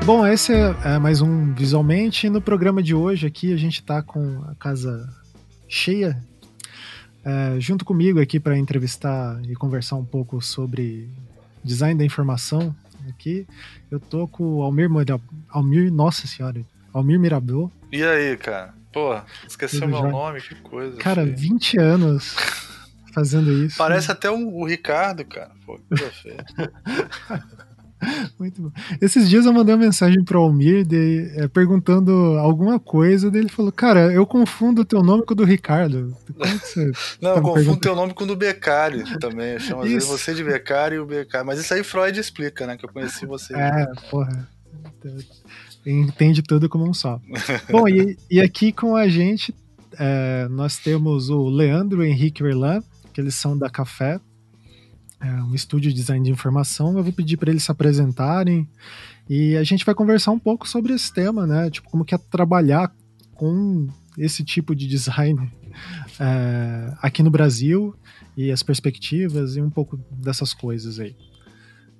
Bom, 0.06 0.26
esse 0.26 0.52
é, 0.52 0.76
é, 0.84 0.98
mais 0.98 1.22
um 1.22 1.54
Visualmente. 1.54 2.28
No 2.28 2.38
programa 2.38 2.82
de 2.82 2.94
hoje 2.94 3.26
aqui 3.26 3.54
a 3.54 3.56
gente 3.56 3.80
está 3.80 4.02
com 4.02 4.44
a 4.46 4.54
casa 4.56 5.08
cheia. 5.66 6.22
É, 7.24 7.58
junto 7.58 7.86
comigo 7.86 8.20
aqui 8.20 8.38
para 8.38 8.58
entrevistar 8.58 9.40
e 9.48 9.54
conversar 9.54 9.96
um 9.96 10.04
pouco 10.04 10.42
sobre 10.42 11.08
design 11.64 11.98
da 11.98 12.04
informação 12.04 12.76
aqui. 13.08 13.46
Eu 13.90 13.98
tô 13.98 14.28
com 14.28 14.56
o 14.56 14.62
Almir 14.62 14.90
Almir, 15.48 15.90
nossa 15.90 16.26
senhora, 16.26 16.60
Almir 16.92 17.18
Mirabel. 17.18 17.72
E 17.90 18.04
aí, 18.04 18.36
cara? 18.36 18.74
Pô, 18.92 19.18
esqueceu 19.48 19.88
meu 19.88 20.02
nome, 20.02 20.42
que 20.42 20.54
coisa. 20.56 20.98
Cara, 20.98 21.24
filho. 21.24 21.36
20 21.38 21.80
anos 21.80 22.36
fazendo 23.14 23.50
isso. 23.50 23.78
Parece 23.78 24.12
até 24.12 24.30
um, 24.30 24.54
o 24.54 24.66
Ricardo, 24.66 25.24
cara. 25.24 25.52
Pô, 25.64 25.78
que 25.78 25.88
coisa 25.88 26.12
feia. 26.12 26.44
Muito 28.38 28.62
bom. 28.62 28.70
Esses 29.00 29.28
dias 29.28 29.46
eu 29.46 29.52
mandei 29.52 29.74
uma 29.74 29.84
mensagem 29.84 30.22
pro 30.24 30.40
Almir 30.40 30.84
de, 30.84 31.30
é, 31.36 31.48
perguntando 31.48 32.12
alguma 32.38 32.78
coisa, 32.78 33.30
dele 33.30 33.48
falou: 33.48 33.72
Cara, 33.72 34.12
eu 34.12 34.26
confundo 34.26 34.82
o 34.82 34.84
teu 34.84 35.02
nome 35.02 35.24
com 35.24 35.32
o 35.32 35.36
do 35.36 35.44
Ricardo. 35.44 36.16
Como 36.36 36.60
que 36.60 36.66
você 36.66 36.92
Não, 37.20 37.34
tá 37.34 37.40
eu 37.40 37.42
confundo 37.42 37.76
teu 37.76 37.96
nome 37.96 38.14
com 38.14 38.24
o 38.24 38.26
do 38.26 38.36
Becari 38.36 39.02
também. 39.18 39.52
Eu 39.52 39.60
chamo 39.60 39.82
às 39.82 39.90
vezes 39.90 40.08
você 40.08 40.34
de 40.34 40.44
Becari 40.44 40.96
e 40.96 40.98
o 40.98 41.06
Becari. 41.06 41.46
Mas 41.46 41.58
isso 41.60 41.72
aí 41.74 41.82
Freud 41.82 42.18
explica, 42.18 42.66
né? 42.66 42.76
Que 42.76 42.84
eu 42.84 42.92
conheci 42.92 43.26
você. 43.26 43.54
É, 43.54 43.86
porra. 44.10 44.48
Entende 45.86 46.42
tudo 46.42 46.68
como 46.68 46.88
um 46.88 46.94
só. 46.94 47.20
bom, 47.70 47.86
e, 47.86 48.16
e 48.30 48.40
aqui 48.40 48.72
com 48.72 48.96
a 48.96 49.06
gente 49.06 49.54
é, 49.98 50.48
nós 50.50 50.78
temos 50.78 51.28
o 51.28 51.48
Leandro 51.48 52.02
Henrique 52.02 52.42
Verlan, 52.42 52.82
que 53.12 53.20
eles 53.20 53.34
são 53.34 53.56
da 53.56 53.68
Café 53.68 54.18
é 55.24 55.42
um 55.42 55.54
estúdio 55.54 55.90
de 55.90 55.96
design 55.96 56.22
de 56.22 56.30
informação. 56.30 56.96
Eu 56.96 57.02
vou 57.02 57.12
pedir 57.12 57.38
para 57.38 57.50
eles 57.50 57.64
se 57.64 57.70
apresentarem 57.70 58.68
e 59.28 59.56
a 59.56 59.64
gente 59.64 59.84
vai 59.84 59.94
conversar 59.94 60.32
um 60.32 60.38
pouco 60.38 60.68
sobre 60.68 60.92
esse 60.92 61.10
tema, 61.12 61.46
né? 61.46 61.70
Tipo, 61.70 61.88
como 61.88 62.04
que 62.04 62.14
é 62.14 62.18
trabalhar 62.18 62.94
com 63.34 63.88
esse 64.18 64.44
tipo 64.44 64.74
de 64.74 64.86
design 64.86 65.50
é, 66.20 66.94
aqui 67.00 67.22
no 67.22 67.30
Brasil 67.30 67.96
e 68.36 68.52
as 68.52 68.62
perspectivas 68.62 69.56
e 69.56 69.62
um 69.62 69.70
pouco 69.70 69.98
dessas 70.10 70.52
coisas 70.52 71.00
aí. 71.00 71.16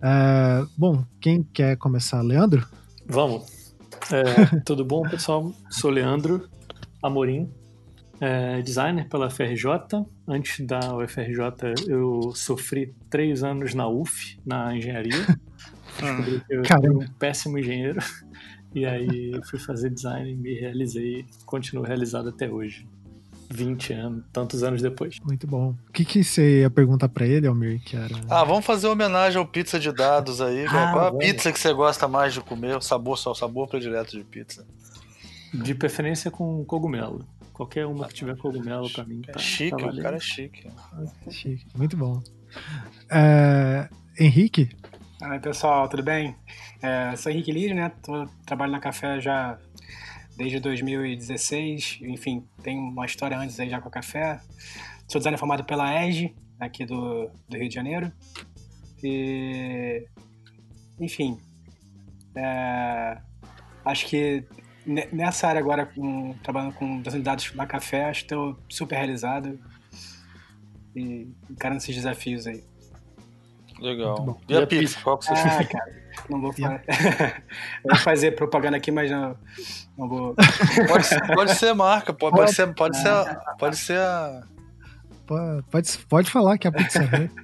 É, 0.03 0.67
bom, 0.77 1.03
quem 1.19 1.43
quer 1.43 1.79
começar? 1.79 2.21
Leandro? 2.21 2.67
Vamos. 3.07 3.75
É, 4.13 4.61
tudo 4.67 4.85
bom, 4.85 5.03
pessoal? 5.09 5.51
Sou 5.71 5.91
Leandro 5.91 6.47
Amorim, 7.03 7.51
é, 8.25 8.63
designer 8.63 9.07
pela 9.07 9.29
FRJ. 9.29 10.07
Antes 10.27 10.65
da 10.67 10.97
UFRJ, 10.97 11.75
eu 11.87 12.33
sofri 12.35 12.95
três 13.11 13.45
anos 13.45 13.75
na 13.75 13.87
UF, 13.87 14.39
na 14.47 14.75
engenharia. 14.75 15.13
Descobri 16.01 16.41
que 16.41 16.55
eu 16.55 16.65
fui 16.65 16.91
um 16.91 17.09
péssimo 17.19 17.59
engenheiro. 17.59 18.01
E 18.75 18.87
aí 18.87 19.39
fui 19.49 19.59
fazer 19.59 19.91
design, 19.91 20.35
me 20.35 20.59
realizei, 20.59 21.27
continuo 21.45 21.85
realizado 21.85 22.31
até 22.31 22.51
hoje. 22.51 22.89
20 23.51 23.93
anos, 23.93 24.25
tantos 24.33 24.65
anos 24.65 24.81
depois. 24.81 25.21
Muito 25.23 25.47
bom. 25.47 25.75
O 25.89 25.93
que, 25.93 26.05
que 26.05 26.25
você 26.25 26.63
ia 26.63 26.71
perguntar 26.71 27.11
para 27.11 27.27
ele, 27.27 27.47
Almir? 27.47 27.81
Que 27.85 27.95
era... 27.95 28.17
Ah, 28.29 28.43
vamos 28.43 28.65
fazer 28.65 28.89
homenagem 28.89 29.39
ao 29.39 29.47
pizza 29.47 29.79
de 29.79 29.93
dados 29.93 30.41
aí. 30.41 30.65
Ah, 30.75 30.93
Qual 30.93 31.07
a 31.09 31.13
pizza 31.13 31.53
que 31.53 31.61
você 31.61 31.73
gosta 31.73 32.09
mais 32.09 32.33
de 32.33 32.41
comer? 32.41 32.75
O 32.77 32.81
sabor, 32.81 33.19
só 33.19 33.33
o 33.33 33.35
sabor 33.35 33.69
predileto 33.69 34.17
de 34.17 34.25
pizza? 34.25 34.67
De 35.53 35.75
preferência 35.75 36.31
com 36.31 36.65
cogumelo. 36.65 37.25
Qualquer 37.55 37.87
uma 37.87 38.09
que 38.09 38.15
tiver 38.15 38.37
cogumelo 38.37 38.91
pra 38.91 39.05
mim. 39.05 39.23
É 39.29 39.33
tá, 39.33 39.39
chique, 39.39 39.71
tá 39.71 39.87
o 39.87 40.03
cara 40.03 40.17
é 40.17 40.21
chique. 40.21 40.69
Chique, 41.31 41.65
muito 41.77 41.97
bom. 41.97 42.21
É, 43.09 43.89
Henrique? 44.19 44.69
Oi, 45.23 45.39
pessoal, 45.39 45.89
tudo 45.89 46.03
bem? 46.03 46.35
É, 46.83 47.15
sou 47.15 47.31
Henrique 47.31 47.53
Lide, 47.53 47.73
né? 47.73 47.93
Tô, 48.03 48.27
trabalho 48.45 48.73
na 48.73 48.81
Café 48.81 49.21
já 49.21 49.57
desde 50.37 50.59
2016. 50.59 52.01
Enfim, 52.03 52.45
tem 52.61 52.77
uma 52.77 53.07
história 53.07 53.39
antes 53.39 53.59
aí 53.61 53.71
já 53.71 53.81
com 53.81 53.89
a 53.89 53.93
Café. 53.93 54.41
Sou 55.07 55.21
designer 55.21 55.39
formado 55.39 55.63
pela 55.63 56.05
EGE, 56.05 56.35
aqui 56.59 56.85
do, 56.85 57.31
do 57.49 57.57
Rio 57.57 57.69
de 57.69 57.75
Janeiro. 57.75 58.13
E, 59.01 60.09
enfim, 60.99 61.39
é, 62.35 63.17
acho 63.85 64.07
que 64.07 64.45
nessa 64.87 65.49
área 65.49 65.61
agora, 65.61 65.87
com, 65.87 66.35
trabalhando 66.43 66.75
com 66.75 67.01
dados 67.01 67.51
da 67.53 67.67
café, 67.67 68.07
acho 68.07 68.21
que 68.21 68.35
estou 68.35 68.59
super 68.69 68.97
realizado 68.97 69.59
e 70.95 71.29
encarando 71.51 71.79
esses 71.79 71.95
desafios 71.95 72.47
aí. 72.47 72.63
Legal. 73.81 74.39
E, 74.49 74.53
e 74.53 74.57
a 74.57 74.67
pizza? 74.67 75.01
Qual 75.03 75.19
que 75.19 75.27
você 75.27 75.33
Ah, 75.33 75.65
cara, 75.65 76.05
não 76.31 76.41
vou 76.41 76.53
falar. 76.53 76.83
vou 77.85 77.97
fazer 77.97 78.33
propaganda 78.33 78.77
aqui, 78.77 78.91
mas 78.91 79.11
não, 79.11 79.37
não 79.99 80.09
vou. 80.09 80.35
Pode, 80.89 81.35
pode 81.35 81.55
ser 81.55 81.75
marca, 81.75 82.13
pode, 82.13 82.37
pode 82.37 82.55
ser, 82.55 82.75
pode 82.75 82.97
ser, 82.97 83.39
pode 83.59 83.77
ser 83.77 83.99
a. 83.99 84.43
Pode, 85.71 85.99
pode 86.09 86.31
falar 86.31 86.59
que 86.59 86.69
a 86.69 86.73
pizza 86.73 87.03
é. 87.03 87.44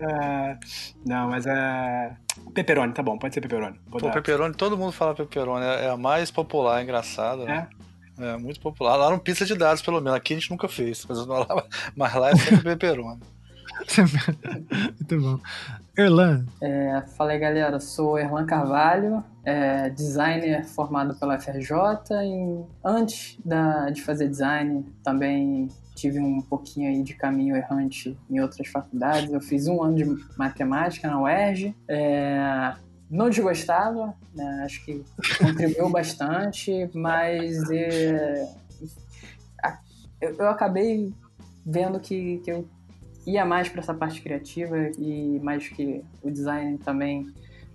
Uh, 0.00 0.58
não, 1.06 1.28
mas 1.28 1.46
é. 1.46 2.16
Pepperoni, 2.54 2.92
tá 2.92 3.02
bom, 3.02 3.18
pode 3.18 3.34
ser 3.34 3.40
pepperoni. 3.40 3.78
Pô, 3.90 3.98
dar... 3.98 4.12
pepperoni, 4.12 4.54
todo 4.54 4.76
mundo 4.76 4.92
fala 4.92 5.14
pepperoni, 5.14 5.64
é, 5.64 5.86
é 5.86 5.90
a 5.90 5.96
mais 5.96 6.30
popular, 6.30 6.80
é 6.80 6.82
engraçado. 6.82 7.44
Né? 7.44 7.68
É? 7.76 7.80
É, 8.20 8.36
muito 8.36 8.60
popular. 8.60 8.96
Lá 8.96 9.10
no 9.10 9.18
pizza 9.18 9.46
de 9.46 9.54
dados, 9.54 9.82
pelo 9.82 10.00
menos. 10.00 10.16
Aqui 10.16 10.34
a 10.34 10.36
gente 10.36 10.50
nunca 10.50 10.68
fez, 10.68 11.06
mas 11.08 11.26
lá, 11.26 11.46
mas 11.96 12.14
lá 12.14 12.30
é 12.30 12.36
sempre 12.36 12.62
pepperoni. 12.76 13.20
muito 15.00 15.20
bom. 15.20 15.40
Erlan. 15.96 16.44
É, 16.60 17.02
fala 17.16 17.32
aí, 17.32 17.38
galera. 17.38 17.80
Sou 17.80 18.18
Erlan 18.18 18.46
Carvalho, 18.46 19.24
é, 19.44 19.88
designer 19.90 20.64
formado 20.64 21.14
pela 21.14 21.38
FRJ. 21.38 21.72
E 22.24 22.64
antes 22.84 23.38
da, 23.44 23.90
de 23.90 24.02
fazer 24.02 24.28
design, 24.28 24.84
também 25.02 25.68
tive 26.00 26.18
um 26.18 26.40
pouquinho 26.40 26.88
aí 26.88 27.02
de 27.02 27.14
caminho 27.14 27.54
errante 27.54 28.18
em 28.30 28.40
outras 28.40 28.68
faculdades. 28.68 29.30
Eu 29.30 29.40
fiz 29.40 29.66
um 29.66 29.82
ano 29.82 29.96
de 29.96 30.04
matemática 30.36 31.06
na 31.08 31.20
UERJ. 31.20 31.74
É, 31.86 32.74
não 33.10 33.28
desgostava, 33.28 34.14
né? 34.34 34.62
acho 34.64 34.84
que 34.84 35.04
contribuiu 35.38 35.90
bastante, 35.90 36.88
mas 36.94 37.68
é, 37.70 38.48
eu, 40.20 40.36
eu, 40.36 40.48
acabei 40.48 41.12
vendo 41.66 42.00
que, 42.00 42.38
que 42.38 42.50
eu 42.50 42.66
ia 43.26 43.44
mais 43.44 43.68
para 43.68 43.80
essa 43.80 43.92
parte 43.92 44.22
criativa 44.22 44.76
e 44.96 45.38
mais 45.42 45.68
que 45.68 46.02
o 46.22 46.30
design 46.30 46.78
também 46.78 47.26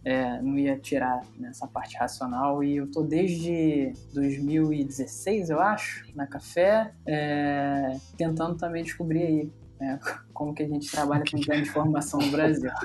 é, 0.06 0.40
não 0.40 0.58
ia 0.58 0.78
tirar 0.78 1.22
nessa 1.38 1.68
parte 1.68 1.98
racional. 1.98 2.64
E 2.64 2.78
eu 2.78 2.90
tô 2.90 3.02
desde 3.02 3.92
2016, 4.14 5.50
eu 5.50 5.60
acho, 5.60 6.06
na 6.16 6.28
Café, 6.28 6.92
é, 7.08 7.98
tentando 8.16 8.56
também 8.56 8.84
descobrir 8.84 9.24
aí 9.24 9.52
né, 9.80 10.00
como 10.32 10.54
que 10.54 10.62
a 10.62 10.68
gente 10.68 10.90
trabalha 10.90 11.24
com 11.30 11.38
design 11.38 11.64
de 11.64 11.70
formação 11.72 12.20
no 12.20 12.32
Brasil. 12.32 12.70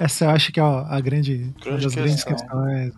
Essa 0.00 0.24
eu 0.24 0.30
acho 0.30 0.50
que 0.50 0.58
é 0.58 0.62
a 0.62 0.98
grande, 1.00 1.54
grande 1.62 1.68
uma 1.68 1.74
das 1.76 1.84
questão. 1.84 2.02
grandes 2.02 2.24
questões. 2.24 2.92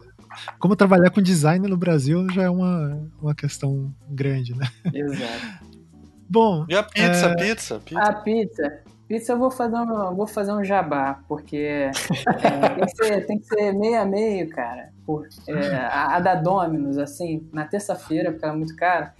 Como 0.59 0.77
trabalhar 0.77 1.11
com 1.11 1.21
design 1.21 1.67
no 1.69 1.77
Brasil 1.77 2.27
já 2.31 2.45
é 2.45 2.51
uma, 2.51 3.11
uma 3.21 3.35
questão 3.35 3.93
grande, 4.09 4.55
né? 4.57 4.69
Exato. 4.95 5.69
Bom. 6.31 6.65
E 6.69 6.77
a 6.77 6.83
pizza, 6.83 7.27
é... 7.27 7.35
pizza, 7.35 7.81
pizza? 7.81 8.01
A 8.01 8.13
pizza. 8.13 8.83
Isso 9.09 9.33
eu 9.33 9.38
vou 9.38 9.50
fazer 9.50 9.77
um, 9.77 10.15
vou 10.15 10.27
fazer 10.27 10.53
um 10.53 10.62
jabá, 10.62 11.21
porque 11.27 11.57
é, 11.57 11.91
tem, 11.91 12.85
que 12.85 12.97
ser, 12.97 13.27
tem 13.27 13.38
que 13.38 13.47
ser 13.47 13.73
meio 13.73 14.00
a 14.00 14.05
meio, 14.05 14.50
cara. 14.50 14.91
Por, 15.07 15.27
é, 15.49 15.77
a, 15.77 16.17
a, 16.17 16.21
da 16.21 16.35
Dominus, 16.35 16.99
assim, 16.99 17.49
na 17.50 17.65
terça-feira, 17.65 18.31
porque 18.31 18.45
ela 18.45 18.55
é 18.55 18.57
muito 18.59 18.77
cara, 18.77 19.15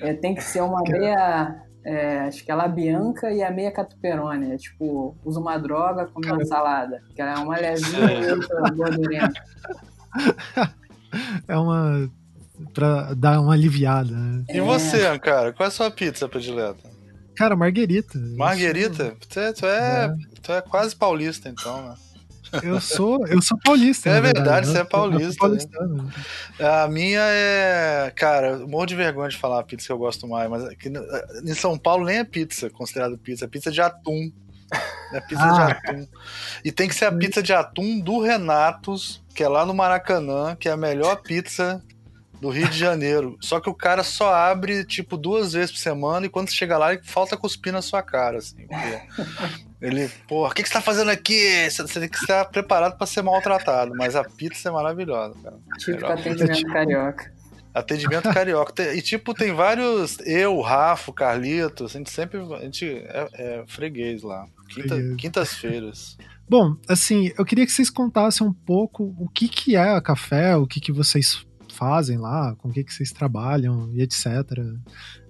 é, 0.00 0.14
tem 0.14 0.34
que 0.34 0.42
ser 0.42 0.62
uma 0.62 0.80
meia. 0.82 1.62
É, 1.84 2.20
acho 2.20 2.42
que 2.42 2.50
ela 2.50 2.64
é 2.64 2.68
bianca 2.68 3.30
e 3.30 3.42
a 3.42 3.50
meia 3.50 3.70
catuperone. 3.70 4.52
É 4.52 4.56
tipo, 4.56 5.14
usa 5.22 5.38
uma 5.38 5.58
droga 5.58 6.06
com 6.06 6.20
uma 6.24 6.42
salada. 6.46 7.02
Que 7.14 7.20
ela 7.20 7.34
é 7.34 7.36
uma 7.36 7.58
levinha 7.58 8.12
e 8.12 8.32
outra 8.32 8.70
gordurenta. 8.70 9.44
É 11.46 11.56
uma. 11.56 12.10
pra 12.72 13.14
dar 13.14 13.40
uma 13.40 13.52
aliviada. 13.52 14.10
Né? 14.10 14.44
E 14.48 14.60
você, 14.60 15.16
cara? 15.20 15.52
Qual 15.52 15.64
é 15.64 15.68
a 15.68 15.70
sua 15.70 15.90
pizza 15.90 16.28
predileta? 16.28 16.93
Cara, 17.36 17.56
Marguerita. 17.56 18.18
Marguerita? 18.18 19.16
Tu 19.28 19.40
é, 19.40 19.52
tu 19.52 19.66
é, 19.66 20.04
é, 20.04 20.14
tu 20.40 20.52
é 20.52 20.60
quase 20.62 20.94
paulista, 20.94 21.48
então, 21.48 21.88
né? 21.88 21.94
Eu 22.62 22.80
sou, 22.80 23.26
eu 23.26 23.42
sou 23.42 23.58
paulista. 23.58 24.10
É 24.14 24.20
verdade, 24.20 24.66
verdade, 24.66 24.66
você 24.68 24.78
é 24.78 24.84
paulista. 24.84 25.48
Né? 25.86 26.10
A 26.60 26.88
minha 26.88 27.20
é. 27.20 28.12
Cara, 28.14 28.48
eu 28.50 28.68
morro 28.68 28.86
de 28.86 28.94
vergonha 28.94 29.28
de 29.28 29.36
falar 29.36 29.60
a 29.60 29.64
pizza 29.64 29.86
que 29.86 29.92
eu 29.92 29.98
gosto 29.98 30.28
mais, 30.28 30.48
mas 30.48 30.64
aqui, 30.64 30.88
em 31.42 31.54
São 31.54 31.76
Paulo 31.76 32.04
nem 32.04 32.18
é 32.18 32.24
pizza 32.24 32.70
considerado 32.70 33.18
pizza, 33.18 33.44
é 33.44 33.48
pizza 33.48 33.70
de 33.70 33.80
atum. 33.80 34.30
É 35.12 35.20
pizza 35.20 35.42
ah. 35.42 35.66
de 35.66 35.72
atum. 35.72 36.06
E 36.64 36.70
tem 36.70 36.88
que 36.88 36.94
ser 36.94 37.06
a 37.06 37.12
pizza 37.12 37.42
de 37.42 37.52
atum 37.52 37.98
do 37.98 38.20
Renatos, 38.20 39.22
que 39.34 39.42
é 39.42 39.48
lá 39.48 39.66
no 39.66 39.74
Maracanã, 39.74 40.54
que 40.54 40.68
é 40.68 40.72
a 40.72 40.76
melhor 40.76 41.16
pizza 41.16 41.82
do 42.44 42.50
Rio 42.50 42.68
de 42.68 42.78
Janeiro. 42.78 43.38
Só 43.40 43.58
que 43.58 43.70
o 43.70 43.74
cara 43.74 44.04
só 44.04 44.32
abre, 44.34 44.84
tipo, 44.84 45.16
duas 45.16 45.54
vezes 45.54 45.72
por 45.72 45.78
semana 45.78 46.26
e 46.26 46.28
quando 46.28 46.50
você 46.50 46.54
chega 46.54 46.76
lá, 46.76 46.92
ele 46.92 47.02
falta 47.02 47.38
cuspir 47.38 47.72
na 47.72 47.80
sua 47.80 48.02
cara, 48.02 48.36
assim. 48.36 48.66
Ele, 49.80 50.08
porra, 50.28 50.50
o 50.50 50.54
que, 50.54 50.62
que 50.62 50.68
você 50.68 50.74
tá 50.74 50.82
fazendo 50.82 51.10
aqui? 51.10 51.70
Você 51.70 52.00
tem 52.00 52.08
que 52.08 52.18
estar 52.18 52.44
preparado 52.44 52.98
para 52.98 53.06
ser 53.06 53.22
maltratado, 53.22 53.92
mas 53.96 54.14
a 54.14 54.22
pizza 54.22 54.68
é 54.68 54.72
maravilhosa, 54.72 55.34
cara. 55.42 55.56
Tipo 55.78 56.06
atendimento 56.06 56.66
carioca. 56.66 57.32
Atendimento 57.72 58.32
carioca. 58.32 58.94
E, 58.94 59.00
tipo, 59.00 59.32
tem 59.32 59.52
vários. 59.52 60.18
Eu, 60.20 60.60
Rafa, 60.60 61.12
Carlitos, 61.12 61.94
a 61.94 61.98
gente 61.98 62.10
sempre. 62.10 62.40
A 62.40 62.60
gente 62.60 62.86
é, 62.86 63.28
é 63.32 63.64
freguês 63.66 64.22
lá. 64.22 64.46
Quinta, 64.68 64.96
quintas-feiras. 65.18 66.16
Bom, 66.48 66.76
assim, 66.88 67.32
eu 67.38 67.44
queria 67.44 67.64
que 67.64 67.72
vocês 67.72 67.88
contassem 67.88 68.46
um 68.46 68.52
pouco 68.52 69.14
o 69.18 69.28
que, 69.28 69.48
que 69.48 69.76
é 69.76 69.90
a 69.90 70.00
café, 70.00 70.54
o 70.56 70.66
que, 70.66 70.78
que 70.78 70.92
vocês 70.92 71.44
fazem 71.74 72.18
lá, 72.18 72.54
com 72.56 72.68
o 72.68 72.72
que, 72.72 72.84
que 72.84 72.94
vocês 72.94 73.12
trabalham 73.12 73.90
e 73.92 74.00
etc. 74.00 74.26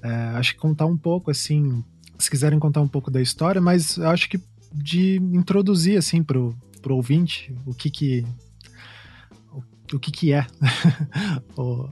É, 0.02 0.08
acho 0.36 0.54
que 0.54 0.60
contar 0.60 0.86
um 0.86 0.96
pouco, 0.96 1.30
assim, 1.30 1.82
se 2.18 2.30
quiserem 2.30 2.58
contar 2.58 2.80
um 2.80 2.88
pouco 2.88 3.10
da 3.10 3.20
história, 3.20 3.60
mas 3.60 3.98
acho 3.98 4.28
que 4.28 4.40
de 4.72 5.16
introduzir, 5.16 5.96
assim, 5.96 6.22
pro, 6.22 6.54
pro 6.82 6.96
ouvinte 6.96 7.56
o 7.64 7.74
que 7.74 7.90
que, 7.90 8.26
o, 9.52 9.62
o 9.96 9.98
que 9.98 10.10
que 10.10 10.32
é 10.32 10.46
o, 11.56 11.88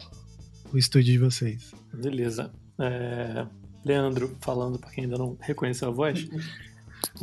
o 0.72 0.78
estúdio 0.78 1.12
de 1.12 1.18
vocês. 1.18 1.72
Beleza. 1.94 2.50
É, 2.78 3.46
Leandro, 3.84 4.36
falando 4.40 4.78
para 4.78 4.90
quem 4.90 5.04
ainda 5.04 5.16
não 5.16 5.36
reconheceu 5.40 5.88
a 5.88 5.92
voz. 5.92 6.28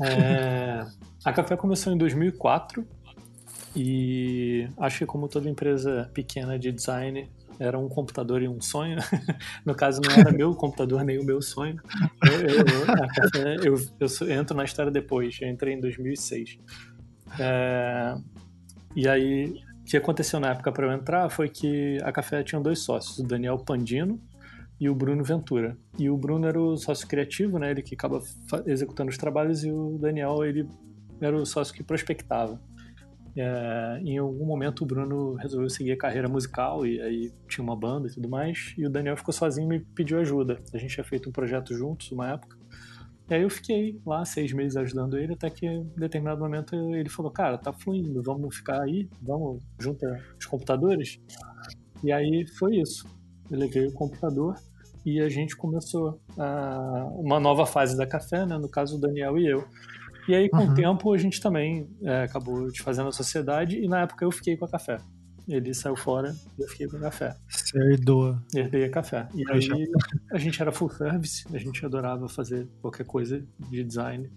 É, 0.01 0.85
a 1.23 1.31
Café 1.31 1.55
começou 1.55 1.93
em 1.93 1.97
2004 1.97 2.85
e 3.73 4.38
acho 4.77 4.99
que 4.99 5.05
como 5.05 5.27
toda 5.27 5.49
empresa 5.49 6.09
pequena 6.13 6.57
de 6.57 6.71
design, 6.71 7.29
era 7.59 7.77
um 7.77 7.89
computador 7.89 8.41
e 8.41 8.47
um 8.47 8.61
sonho. 8.61 8.97
no 9.65 9.75
caso, 9.75 10.01
não 10.01 10.11
era 10.11 10.31
meu 10.31 10.55
computador 10.55 11.03
nem 11.03 11.19
o 11.19 11.23
meu 11.23 11.41
sonho. 11.41 11.79
Eu, 12.23 13.73
eu, 13.73 13.75
eu, 13.75 14.07
eu, 14.27 14.31
entro 14.31 14.55
na 14.55 14.63
história 14.63 14.91
depois, 14.91 15.37
eu 15.41 15.49
entrei 15.49 15.73
em 15.73 15.79
2006. 15.79 16.57
É, 17.37 18.15
e 18.95 19.07
aí, 19.07 19.61
o 19.81 19.83
que 19.83 19.97
aconteceu 19.97 20.39
na 20.39 20.51
época 20.51 20.71
para 20.71 20.87
eu 20.87 20.91
entrar 20.93 21.29
foi 21.29 21.49
que 21.49 21.97
a 22.03 22.11
Café 22.11 22.41
tinha 22.43 22.61
dois 22.61 22.79
sócios, 22.79 23.19
o 23.19 23.23
Daniel 23.23 23.57
Pandino 23.57 24.19
e 24.79 24.89
o 24.89 24.95
Bruno 24.95 25.23
Ventura. 25.23 25.77
E 25.97 26.09
o 26.09 26.15
Bruno 26.15 26.47
era 26.47 26.59
o 26.59 26.77
sócio 26.77 27.07
criativo, 27.07 27.59
né, 27.59 27.71
ele 27.71 27.81
que 27.81 27.93
acaba 27.93 28.21
executando 28.65 29.09
os 29.09 29.17
trabalhos, 29.17 29.63
e 29.65 29.71
o 29.71 29.97
Daniel, 29.99 30.43
ele 30.45 30.67
era 31.19 31.35
o 31.35 31.45
sócio 31.45 31.73
que 31.73 31.83
prospectava. 31.83 32.61
É, 33.35 33.99
em 34.03 34.17
algum 34.17 34.45
momento 34.45 34.83
o 34.83 34.85
Bruno 34.85 35.35
resolveu 35.35 35.69
seguir 35.69 35.93
a 35.93 35.97
carreira 35.97 36.27
musical 36.27 36.85
e 36.85 36.99
aí 37.01 37.31
tinha 37.47 37.63
uma 37.63 37.75
banda 37.75 38.07
e 38.07 38.11
tudo 38.11 38.27
mais, 38.27 38.73
e 38.77 38.85
o 38.85 38.89
Daniel 38.89 39.15
ficou 39.17 39.33
sozinho 39.33 39.65
e 39.73 39.79
me 39.79 39.85
pediu 39.95 40.19
ajuda. 40.19 40.59
A 40.73 40.77
gente 40.77 40.93
tinha 40.93 41.03
feito 41.03 41.29
um 41.29 41.31
projeto 41.31 41.73
juntos 41.73 42.11
uma 42.11 42.31
época. 42.31 42.57
E 43.29 43.33
aí 43.35 43.43
eu 43.43 43.49
fiquei 43.49 44.01
lá 44.03 44.25
seis 44.25 44.51
meses 44.51 44.75
ajudando 44.75 45.15
ele, 45.15 45.33
até 45.33 45.51
que 45.51 45.67
em 45.67 45.83
determinado 45.95 46.41
momento 46.41 46.75
ele 46.95 47.09
falou, 47.09 47.31
cara, 47.31 47.59
tá 47.59 47.71
fluindo, 47.71 48.23
vamos 48.23 48.55
ficar 48.55 48.81
aí, 48.81 49.07
vamos 49.21 49.61
juntar 49.79 50.19
os 50.39 50.47
computadores. 50.47 51.19
E 52.03 52.11
aí 52.11 52.47
foi 52.57 52.77
isso. 52.77 53.05
Eu 53.51 53.59
levei 53.59 53.85
o 53.85 53.93
computador 53.93 54.55
e 55.05 55.21
a 55.21 55.29
gente 55.29 55.55
começou 55.55 56.19
a, 56.37 57.07
uma 57.13 57.39
nova 57.39 57.67
fase 57.67 57.95
da 57.95 58.07
café, 58.07 58.45
né? 58.47 58.57
No 58.57 58.69
caso 58.69 58.97
o 58.97 58.99
Daniel 58.99 59.37
e 59.37 59.47
eu. 59.47 59.63
E 60.29 60.35
aí, 60.35 60.47
com 60.47 60.57
uhum. 60.57 60.71
o 60.71 60.75
tempo, 60.75 61.11
a 61.11 61.17
gente 61.17 61.41
também 61.41 61.89
é, 62.03 62.21
acabou 62.21 62.67
desfazendo 62.71 63.09
a 63.09 63.11
sociedade 63.11 63.79
e 63.83 63.87
na 63.87 64.01
época 64.01 64.23
eu 64.23 64.31
fiquei 64.31 64.55
com 64.55 64.63
a 64.63 64.69
café. 64.69 64.99
Ele 65.47 65.73
saiu 65.73 65.95
fora 65.95 66.35
e 66.55 66.61
eu 66.61 66.67
fiquei 66.67 66.87
com 66.87 66.97
a 66.97 66.99
café. 66.99 67.35
Você 67.49 67.79
herdou. 67.79 68.37
Herdei 68.53 68.83
a 68.83 68.91
café. 68.91 69.27
E 69.33 69.43
aí 69.51 69.89
a 70.31 70.37
gente 70.37 70.61
era 70.61 70.71
full 70.71 70.91
service, 70.91 71.47
a 71.51 71.57
gente 71.57 71.83
adorava 71.83 72.29
fazer 72.29 72.67
qualquer 72.79 73.07
coisa 73.07 73.43
de 73.71 73.83
design. 73.83 74.29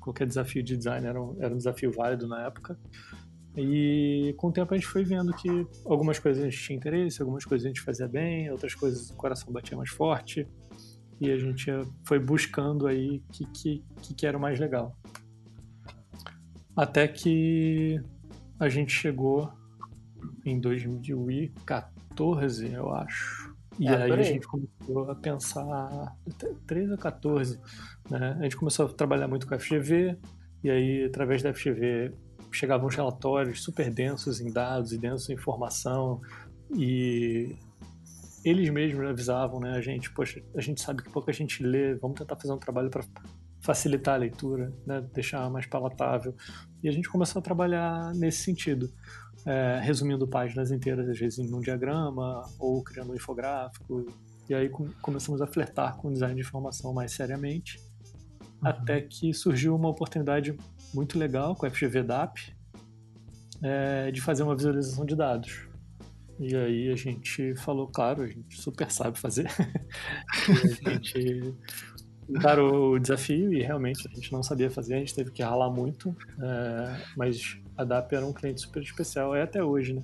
Qualquer 0.00 0.26
desafio 0.26 0.64
de 0.64 0.76
design 0.76 1.06
era 1.06 1.22
um, 1.22 1.36
era 1.38 1.54
um 1.54 1.58
desafio 1.58 1.92
válido 1.92 2.26
na 2.26 2.44
época. 2.44 2.76
E 3.56 4.34
com 4.36 4.48
o 4.48 4.52
tempo 4.52 4.74
a 4.74 4.76
gente 4.76 4.88
foi 4.88 5.04
vendo 5.04 5.32
que 5.32 5.48
algumas 5.84 6.18
coisas 6.18 6.42
a 6.42 6.50
gente 6.50 6.60
tinha 6.60 6.76
interesse, 6.76 7.22
algumas 7.22 7.44
coisas 7.44 7.64
a 7.64 7.68
gente 7.68 7.82
fazia 7.82 8.08
bem, 8.08 8.50
outras 8.50 8.74
coisas 8.74 9.10
o 9.10 9.14
coração 9.14 9.52
batia 9.52 9.76
mais 9.76 9.90
forte. 9.90 10.44
E 11.20 11.30
a 11.30 11.38
gente 11.38 11.70
foi 12.04 12.18
buscando 12.18 12.88
aí 12.88 13.22
o 13.28 13.32
que, 13.32 13.46
que, 13.46 13.84
que 14.14 14.26
era 14.26 14.36
o 14.36 14.40
mais 14.40 14.58
legal. 14.58 14.96
Até 16.76 17.08
que 17.08 18.00
a 18.60 18.68
gente 18.68 18.92
chegou 18.92 19.50
em 20.44 20.60
2014, 20.60 22.72
eu 22.72 22.92
acho. 22.92 23.56
E 23.78 23.88
é, 23.88 24.02
aí 24.02 24.12
a 24.12 24.22
gente 24.22 24.46
começou 24.46 25.10
a 25.10 25.14
pensar, 25.14 26.16
13 26.66 26.94
a 26.94 26.96
14, 26.96 27.60
né? 28.10 28.36
A 28.38 28.42
gente 28.42 28.56
começou 28.56 28.86
a 28.86 28.88
trabalhar 28.88 29.28
muito 29.28 29.46
com 29.46 29.54
a 29.54 29.58
FGV, 29.58 30.16
e 30.64 30.70
aí 30.70 31.04
através 31.04 31.42
da 31.42 31.52
FGV 31.52 32.12
chegavam 32.52 32.86
os 32.86 32.94
relatórios 32.94 33.62
super 33.62 33.92
densos 33.92 34.40
em 34.40 34.50
dados 34.50 34.92
e 34.92 34.98
densos 34.98 35.28
em 35.28 35.34
informação, 35.34 36.22
e 36.74 37.54
eles 38.44 38.70
mesmos 38.70 39.06
avisavam 39.06 39.60
né, 39.60 39.72
a 39.72 39.80
gente, 39.80 40.10
poxa, 40.12 40.42
a 40.54 40.60
gente 40.60 40.80
sabe 40.80 41.02
que 41.02 41.10
pouca 41.10 41.32
gente 41.32 41.62
lê, 41.62 41.94
vamos 41.96 42.18
tentar 42.18 42.36
fazer 42.36 42.52
um 42.52 42.58
trabalho 42.58 42.88
para 42.88 43.02
facilitar 43.66 44.14
a 44.14 44.18
leitura, 44.18 44.72
né, 44.86 45.04
deixar 45.12 45.50
mais 45.50 45.66
palatável. 45.66 46.34
E 46.82 46.88
a 46.88 46.92
gente 46.92 47.08
começou 47.08 47.40
a 47.40 47.42
trabalhar 47.42 48.12
nesse 48.14 48.38
sentido, 48.44 48.88
é, 49.44 49.80
resumindo 49.82 50.26
páginas 50.28 50.70
inteiras, 50.70 51.08
às 51.08 51.18
vezes 51.18 51.40
em 51.40 51.52
um 51.52 51.60
diagrama 51.60 52.42
ou 52.60 52.82
criando 52.84 53.10
um 53.10 53.16
infográfico. 53.16 54.06
E 54.48 54.54
aí 54.54 54.68
com, 54.68 54.88
começamos 55.02 55.42
a 55.42 55.48
flertar 55.48 55.96
com 55.96 56.08
o 56.08 56.12
design 56.12 56.36
de 56.36 56.42
informação 56.42 56.94
mais 56.94 57.10
seriamente, 57.10 57.78
uhum. 58.40 58.68
até 58.68 59.00
que 59.00 59.34
surgiu 59.34 59.74
uma 59.74 59.88
oportunidade 59.88 60.56
muito 60.94 61.18
legal 61.18 61.56
com 61.56 61.66
a 61.66 61.70
FGV 61.70 62.04
DAP 62.04 62.38
é, 63.64 64.12
de 64.12 64.20
fazer 64.20 64.44
uma 64.44 64.54
visualização 64.54 65.04
de 65.04 65.16
dados. 65.16 65.66
E 66.38 66.54
aí 66.54 66.92
a 66.92 66.96
gente 66.96 67.56
falou, 67.56 67.88
claro, 67.88 68.22
a 68.22 68.28
gente 68.28 68.60
super 68.60 68.90
sabe 68.92 69.18
fazer. 69.18 69.50
a 70.86 70.90
gente 70.92 71.54
encarou 72.28 72.94
o 72.94 72.98
desafio 72.98 73.52
e 73.52 73.62
realmente 73.62 74.06
a 74.08 74.14
gente 74.14 74.32
não 74.32 74.42
sabia 74.42 74.70
fazer, 74.70 74.94
a 74.94 74.98
gente 74.98 75.14
teve 75.14 75.30
que 75.30 75.42
ralar 75.42 75.70
muito, 75.70 76.14
é, 76.40 76.96
mas 77.16 77.58
a 77.76 77.84
DAP 77.84 78.12
era 78.14 78.26
um 78.26 78.32
cliente 78.32 78.60
super 78.60 78.82
especial, 78.82 79.34
é 79.34 79.42
até 79.42 79.62
hoje, 79.62 79.92
né? 79.92 80.02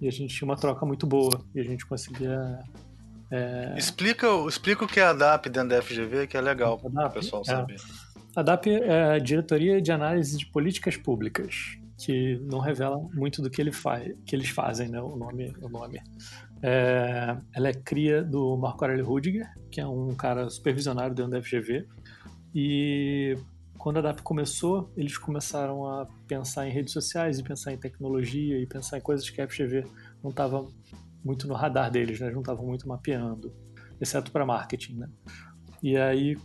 E 0.00 0.06
a 0.06 0.12
gente 0.12 0.34
tinha 0.34 0.46
uma 0.46 0.56
troca 0.56 0.84
muito 0.84 1.06
boa 1.06 1.42
e 1.54 1.60
a 1.60 1.64
gente 1.64 1.86
conseguia. 1.86 2.58
É... 3.30 3.74
Explica, 3.76 4.26
explica 4.46 4.84
o 4.84 4.88
que 4.88 5.00
é 5.00 5.04
a 5.04 5.12
DAP 5.12 5.48
dentro 5.48 5.70
da 5.70 5.82
FGV, 5.82 6.26
que 6.26 6.36
é 6.36 6.40
legal 6.40 6.78
para 6.78 7.08
o 7.08 7.10
pessoal 7.10 7.42
é. 7.42 7.44
saber. 7.44 7.76
A 8.34 8.42
DAP 8.42 8.66
é 8.66 9.14
a 9.14 9.18
Diretoria 9.18 9.80
de 9.80 9.90
Análise 9.90 10.36
de 10.36 10.44
Políticas 10.46 10.96
Públicas, 10.96 11.78
que 11.98 12.38
não 12.42 12.58
revela 12.58 12.98
muito 13.14 13.40
do 13.40 13.48
que, 13.48 13.60
ele 13.62 13.72
faz, 13.72 14.14
que 14.26 14.36
eles 14.36 14.50
fazem, 14.50 14.88
né? 14.88 15.00
O 15.00 15.16
nome, 15.16 15.56
o 15.62 15.68
nome. 15.68 16.02
É, 16.62 17.36
ela 17.54 17.68
é 17.68 17.72
cria 17.72 18.22
do 18.22 18.56
Marco 18.56 18.84
Aurélio 18.84 19.04
Rudiger, 19.04 19.48
que 19.70 19.80
é 19.80 19.86
um 19.86 20.14
cara 20.14 20.48
supervisionário 20.48 21.14
dentro 21.14 21.32
da 21.32 21.42
FGV. 21.42 21.86
E 22.54 23.36
quando 23.78 23.98
a 23.98 24.00
DAP 24.02 24.22
começou, 24.22 24.90
eles 24.96 25.16
começaram 25.16 25.86
a 25.86 26.06
pensar 26.26 26.66
em 26.66 26.72
redes 26.72 26.92
sociais 26.92 27.38
e 27.38 27.42
pensar 27.42 27.72
em 27.72 27.78
tecnologia 27.78 28.58
e 28.58 28.66
pensar 28.66 28.98
em 28.98 29.00
coisas 29.00 29.28
que 29.28 29.40
a 29.40 29.48
FGV 29.48 29.84
não 30.22 30.30
estava 30.30 30.66
muito 31.24 31.46
no 31.46 31.54
radar 31.54 31.90
deles, 31.90 32.18
né? 32.18 32.30
não 32.30 32.40
estavam 32.40 32.66
muito 32.66 32.88
mapeando, 32.88 33.52
exceto 34.00 34.32
para 34.32 34.46
marketing. 34.46 34.94
Né? 34.94 35.08
E 35.82 35.96
aí 35.96 36.36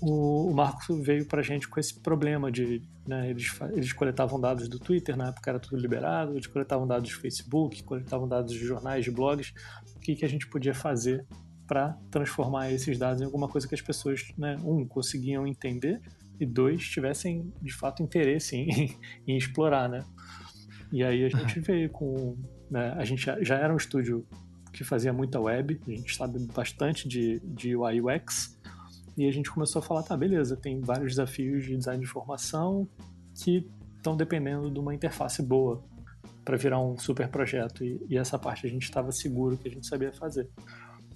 o, 0.00 0.50
o 0.50 0.54
Marco 0.54 0.94
veio 0.94 1.26
para 1.26 1.40
a 1.40 1.44
gente 1.44 1.68
com 1.68 1.78
esse 1.78 2.00
problema 2.00 2.50
de 2.50 2.82
né, 3.10 3.28
eles, 3.28 3.52
eles 3.72 3.92
coletavam 3.92 4.40
dados 4.40 4.68
do 4.68 4.78
Twitter, 4.78 5.16
na 5.16 5.30
época 5.30 5.50
era 5.50 5.58
tudo 5.58 5.76
liberado, 5.76 6.32
eles 6.32 6.46
coletavam 6.46 6.86
dados 6.86 7.10
do 7.10 7.16
Facebook, 7.16 7.82
coletavam 7.82 8.28
dados 8.28 8.52
de 8.52 8.64
jornais, 8.64 9.04
de 9.04 9.10
blogs, 9.10 9.52
o 9.96 9.98
que, 9.98 10.14
que 10.14 10.24
a 10.24 10.28
gente 10.28 10.46
podia 10.46 10.72
fazer 10.72 11.26
para 11.66 11.98
transformar 12.08 12.70
esses 12.70 12.96
dados 12.96 13.20
em 13.20 13.24
alguma 13.24 13.48
coisa 13.48 13.66
que 13.66 13.74
as 13.74 13.82
pessoas, 13.82 14.32
né, 14.38 14.56
um, 14.64 14.86
conseguiam 14.86 15.44
entender 15.44 16.00
e 16.38 16.46
dois, 16.46 16.88
tivessem 16.88 17.52
de 17.60 17.72
fato 17.72 18.00
interesse 18.00 18.54
em, 18.54 18.96
em 19.26 19.36
explorar, 19.36 19.88
né? 19.88 20.04
E 20.92 21.02
aí 21.02 21.24
a 21.24 21.28
gente 21.28 21.58
veio 21.60 21.90
com, 21.90 22.36
né, 22.70 22.94
a 22.96 23.04
gente 23.04 23.24
já, 23.24 23.56
era 23.56 23.74
um 23.74 23.76
estúdio 23.76 24.24
que 24.72 24.84
fazia 24.84 25.12
muita 25.12 25.40
web, 25.40 25.80
a 25.84 25.90
gente 25.90 26.14
sabe 26.14 26.38
bastante 26.54 27.08
de, 27.08 27.40
de 27.40 27.74
UI 27.74 28.00
UX, 28.00 28.56
e 29.20 29.28
a 29.28 29.30
gente 29.30 29.50
começou 29.50 29.80
a 29.80 29.82
falar, 29.82 30.02
tá, 30.02 30.16
beleza, 30.16 30.56
tem 30.56 30.80
vários 30.80 31.12
desafios 31.12 31.66
de 31.66 31.76
design 31.76 32.02
de 32.02 32.08
informação 32.08 32.88
que 33.34 33.68
estão 33.98 34.16
dependendo 34.16 34.70
de 34.70 34.80
uma 34.80 34.94
interface 34.94 35.42
boa 35.42 35.84
para 36.42 36.56
virar 36.56 36.80
um 36.80 36.96
super 36.96 37.28
projeto. 37.28 37.84
E, 37.84 38.00
e 38.08 38.16
essa 38.16 38.38
parte 38.38 38.66
a 38.66 38.70
gente 38.70 38.84
estava 38.84 39.12
seguro 39.12 39.58
que 39.58 39.68
a 39.68 39.70
gente 39.70 39.86
sabia 39.86 40.10
fazer. 40.10 40.48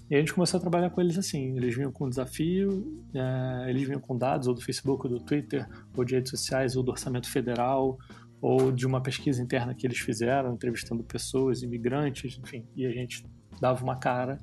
E 0.07 0.15
a 0.15 0.19
gente 0.19 0.35
começou 0.35 0.59
a 0.59 0.61
trabalhar 0.61 0.91
com 0.91 1.01
eles 1.01 1.17
assim. 1.17 1.57
Eles 1.57 1.75
vinham 1.75 1.91
com 1.91 2.07
desafio, 2.07 3.01
é, 3.11 3.71
eles 3.71 3.87
vinham 3.87 3.99
com 3.99 4.15
dados 4.15 4.47
ou 4.47 4.53
do 4.53 4.61
Facebook, 4.61 5.07
ou 5.07 5.13
do 5.17 5.19
Twitter, 5.19 5.67
ou 5.97 6.05
de 6.05 6.13
redes 6.13 6.29
sociais, 6.29 6.75
ou 6.75 6.83
do 6.83 6.91
orçamento 6.91 7.27
federal, 7.27 7.97
ou 8.39 8.71
de 8.71 8.85
uma 8.85 9.01
pesquisa 9.01 9.41
interna 9.41 9.73
que 9.73 9.87
eles 9.87 9.97
fizeram, 9.97 10.53
entrevistando 10.53 11.03
pessoas, 11.03 11.63
imigrantes, 11.63 12.37
enfim. 12.37 12.67
E 12.75 12.85
a 12.85 12.91
gente 12.91 13.25
dava 13.59 13.83
uma 13.83 13.95
cara 13.95 14.37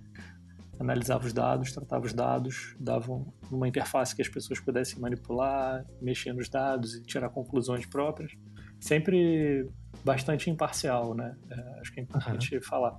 analisava 0.83 1.27
os 1.27 1.33
dados, 1.33 1.73
tratava 1.73 2.05
os 2.05 2.13
dados, 2.13 2.75
dava 2.79 3.25
uma 3.51 3.69
interface 3.69 4.15
que 4.15 4.23
as 4.23 4.29
pessoas 4.29 4.61
pudessem 4.61 4.99
manipular, 5.01 5.85
mexer 6.01 6.33
nos 6.33 6.49
dados 6.49 6.95
e 6.95 7.03
tirar 7.03 7.29
conclusões 7.31 7.87
próprias. 7.87 8.33
Sempre 8.81 9.69
bastante 10.05 10.51
imparcial, 10.51 11.15
né? 11.15 11.37
É, 11.51 11.81
acho 11.81 11.93
que 11.93 12.01
é 12.01 12.03
importante 12.03 12.55
uhum. 12.55 12.63
falar. 12.63 12.97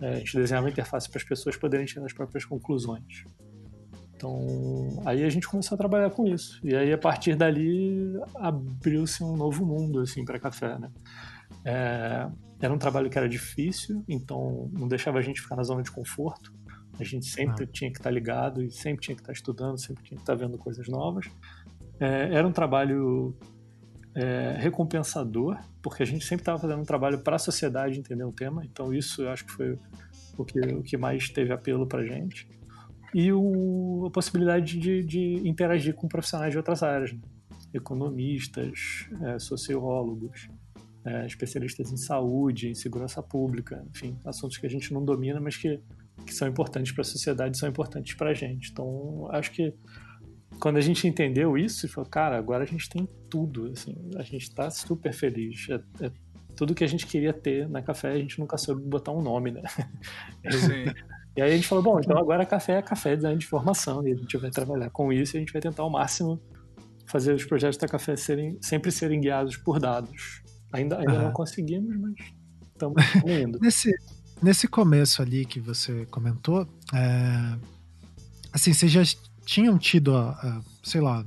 É, 0.00 0.14
a 0.14 0.18
gente 0.18 0.36
desenhava 0.36 0.66
uma 0.66 0.70
interface 0.70 1.08
para 1.08 1.18
as 1.18 1.24
pessoas 1.24 1.56
poderem 1.56 1.86
tirar 1.86 2.04
as 2.04 2.12
próprias 2.12 2.44
conclusões. 2.44 3.24
Então, 4.14 5.02
aí 5.04 5.24
a 5.24 5.28
gente 5.28 5.48
começou 5.48 5.74
a 5.74 5.78
trabalhar 5.78 6.10
com 6.10 6.26
isso. 6.26 6.60
E 6.62 6.74
aí, 6.74 6.92
a 6.92 6.98
partir 6.98 7.34
dali, 7.34 8.14
abriu-se 8.36 9.22
um 9.22 9.36
novo 9.36 9.64
mundo, 9.66 10.00
assim, 10.00 10.24
para 10.24 10.38
café, 10.38 10.78
né? 10.78 10.90
É, 11.64 12.28
era 12.60 12.72
um 12.72 12.78
trabalho 12.78 13.10
que 13.10 13.18
era 13.18 13.28
difícil, 13.28 14.04
então 14.08 14.70
não 14.72 14.86
deixava 14.86 15.18
a 15.18 15.22
gente 15.22 15.40
ficar 15.40 15.56
na 15.56 15.64
zona 15.64 15.82
de 15.82 15.90
conforto. 15.90 16.52
A 17.02 17.04
gente 17.04 17.26
sempre 17.26 17.64
ah. 17.64 17.68
tinha 17.70 17.90
que 17.90 17.98
estar 17.98 18.10
ligado 18.10 18.62
e 18.62 18.70
sempre 18.70 19.02
tinha 19.02 19.14
que 19.14 19.22
estar 19.22 19.32
estudando, 19.32 19.78
sempre 19.78 20.02
tinha 20.02 20.16
que 20.16 20.22
estar 20.22 20.34
vendo 20.34 20.56
coisas 20.56 20.88
novas. 20.88 21.26
É, 22.00 22.34
era 22.34 22.46
um 22.46 22.52
trabalho 22.52 23.36
é, 24.14 24.56
recompensador, 24.58 25.58
porque 25.82 26.02
a 26.02 26.06
gente 26.06 26.24
sempre 26.24 26.42
estava 26.42 26.58
fazendo 26.58 26.80
um 26.80 26.84
trabalho 26.84 27.18
para 27.18 27.36
a 27.36 27.38
sociedade 27.38 27.98
entender 27.98 28.24
um 28.24 28.32
tema, 28.32 28.64
então 28.64 28.92
isso 28.92 29.22
eu 29.22 29.30
acho 29.30 29.44
que 29.44 29.52
foi 29.52 29.78
o 30.36 30.44
que, 30.44 30.60
o 30.60 30.82
que 30.82 30.96
mais 30.96 31.28
teve 31.28 31.52
apelo 31.52 31.86
para 31.86 32.02
a 32.02 32.06
gente. 32.06 32.48
E 33.14 33.32
o, 33.32 34.04
a 34.06 34.10
possibilidade 34.10 34.78
de, 34.78 35.04
de, 35.04 35.48
interagir 35.48 35.94
com 35.94 36.08
profissionais 36.08 36.50
de 36.50 36.56
outras 36.56 36.82
áreas, 36.82 37.12
né? 37.12 37.20
economistas, 37.74 39.06
é, 39.22 39.38
sociólogos, 39.38 40.48
é, 41.04 41.26
especialistas 41.26 41.92
em 41.92 41.96
saúde, 41.96 42.68
em 42.68 42.74
segurança 42.74 43.22
pública, 43.22 43.84
enfim, 43.90 44.16
assuntos 44.24 44.56
que 44.56 44.66
a 44.66 44.70
gente 44.70 44.92
não 44.92 45.04
domina, 45.04 45.40
mas 45.40 45.56
que, 45.56 45.80
que 46.24 46.34
são 46.34 46.48
importantes 46.48 46.92
para 46.92 47.02
a 47.02 47.04
sociedade, 47.04 47.58
são 47.58 47.68
importantes 47.68 48.14
para 48.14 48.30
a 48.30 48.34
gente. 48.34 48.70
Então, 48.70 49.28
acho 49.30 49.50
que 49.52 49.74
quando 50.58 50.76
a 50.76 50.80
gente 50.80 51.06
entendeu 51.06 51.56
isso, 51.56 51.88
falou, 51.88 52.08
cara, 52.08 52.36
agora 52.36 52.64
a 52.64 52.66
gente 52.66 52.88
tem 52.88 53.08
tudo, 53.28 53.70
assim, 53.72 53.96
a 54.16 54.22
gente 54.22 54.42
está 54.42 54.70
super 54.70 55.12
feliz. 55.12 55.66
É, 55.70 56.06
é, 56.06 56.12
tudo 56.54 56.74
que 56.74 56.84
a 56.84 56.86
gente 56.86 57.06
queria 57.06 57.32
ter 57.32 57.68
na 57.68 57.82
café, 57.82 58.12
a 58.12 58.18
gente 58.18 58.38
nunca 58.38 58.56
soube 58.56 58.82
botar 58.82 59.12
um 59.12 59.22
nome, 59.22 59.50
né? 59.50 59.62
Sim. 60.50 60.84
e 61.36 61.42
aí 61.42 61.52
a 61.52 61.56
gente 61.56 61.66
falou, 61.66 61.82
bom, 61.82 62.00
então 62.00 62.16
agora 62.18 62.44
café 62.44 62.78
é 62.78 62.82
café 62.82 63.16
design 63.16 63.38
de 63.38 63.46
formação, 63.46 64.06
e 64.06 64.12
a 64.12 64.16
gente 64.16 64.36
vai 64.36 64.50
trabalhar 64.50 64.90
com 64.90 65.12
isso 65.12 65.36
e 65.36 65.38
a 65.38 65.40
gente 65.40 65.52
vai 65.52 65.62
tentar 65.62 65.82
ao 65.82 65.90
máximo 65.90 66.40
fazer 67.06 67.34
os 67.34 67.44
projetos 67.44 67.78
da 67.78 67.88
café 67.88 68.16
serem, 68.16 68.58
sempre 68.60 68.90
serem 68.90 69.20
guiados 69.20 69.56
por 69.56 69.80
dados. 69.80 70.42
Ainda, 70.72 70.98
ainda 70.98 71.14
uhum. 71.14 71.22
não 71.22 71.32
conseguimos, 71.32 71.94
mas 71.98 72.14
estamos 72.72 73.02
indo. 73.26 73.58
nesse, 73.60 73.90
nesse 74.42 74.66
começo 74.66 75.22
ali 75.22 75.44
que 75.44 75.60
você 75.60 76.04
comentou, 76.06 76.68
é, 76.92 77.58
assim, 78.52 78.72
você 78.72 78.88
já 78.88 79.02
tinham 79.44 79.78
tido, 79.78 80.16
a, 80.16 80.30
a, 80.30 80.60
sei 80.82 81.00
lá, 81.00 81.24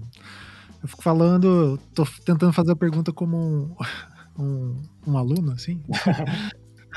eu 0.81 0.87
fico 0.87 1.01
falando, 1.01 1.79
tô 1.93 2.05
tentando 2.25 2.53
fazer 2.53 2.71
a 2.71 2.75
pergunta 2.75 3.11
como 3.11 3.37
um, 3.37 3.75
um, 4.37 4.81
um 5.07 5.17
aluno, 5.17 5.51
assim. 5.51 5.81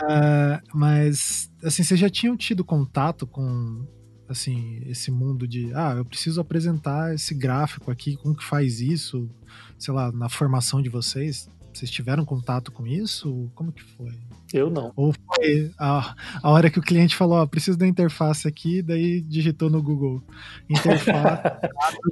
uh, 0.02 0.60
mas, 0.74 1.50
assim, 1.62 1.82
vocês 1.82 1.98
já 1.98 2.10
tinham 2.10 2.36
tido 2.36 2.64
contato 2.64 3.26
com, 3.26 3.86
assim, 4.28 4.82
esse 4.86 5.10
mundo 5.10 5.46
de, 5.46 5.72
ah, 5.74 5.94
eu 5.96 6.04
preciso 6.04 6.40
apresentar 6.40 7.14
esse 7.14 7.34
gráfico 7.34 7.90
aqui, 7.90 8.16
como 8.16 8.36
que 8.36 8.44
faz 8.44 8.80
isso, 8.80 9.30
sei 9.78 9.94
lá, 9.94 10.12
na 10.12 10.28
formação 10.28 10.82
de 10.82 10.88
vocês? 10.88 11.48
Vocês 11.78 11.92
tiveram 11.92 12.24
contato 12.24 12.72
com 12.72 12.84
isso? 12.84 13.48
Como 13.54 13.70
que 13.70 13.84
foi? 13.84 14.10
Eu 14.52 14.68
não. 14.68 14.92
Ou 14.96 15.12
foi 15.12 15.70
a, 15.78 16.12
a 16.42 16.50
hora 16.50 16.68
que 16.68 16.80
o 16.80 16.82
cliente 16.82 17.14
falou, 17.14 17.38
ó, 17.38 17.46
preciso 17.46 17.78
da 17.78 17.86
interface 17.86 18.48
aqui, 18.48 18.82
daí 18.82 19.20
digitou 19.20 19.70
no 19.70 19.80
Google 19.80 20.20
interface, 20.68 21.40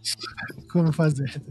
como 0.71 0.93
fazer? 0.93 1.43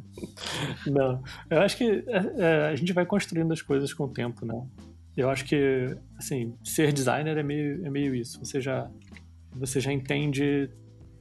Não, 0.87 1.21
eu 1.49 1.59
acho 1.59 1.75
que 1.75 2.05
é, 2.07 2.35
é, 2.37 2.67
a 2.69 2.75
gente 2.75 2.93
vai 2.93 3.05
construindo 3.05 3.51
as 3.51 3.61
coisas 3.61 3.93
com 3.93 4.05
o 4.05 4.09
tempo, 4.09 4.45
né? 4.45 4.65
Eu 5.17 5.29
acho 5.29 5.43
que, 5.43 5.97
assim, 6.17 6.55
ser 6.63 6.93
designer 6.93 7.37
é 7.37 7.43
meio, 7.43 7.85
é 7.85 7.89
meio 7.89 8.15
isso. 8.15 8.39
Você 8.39 8.61
já, 8.61 8.89
você 9.53 9.81
já 9.81 9.91
entende 9.91 10.69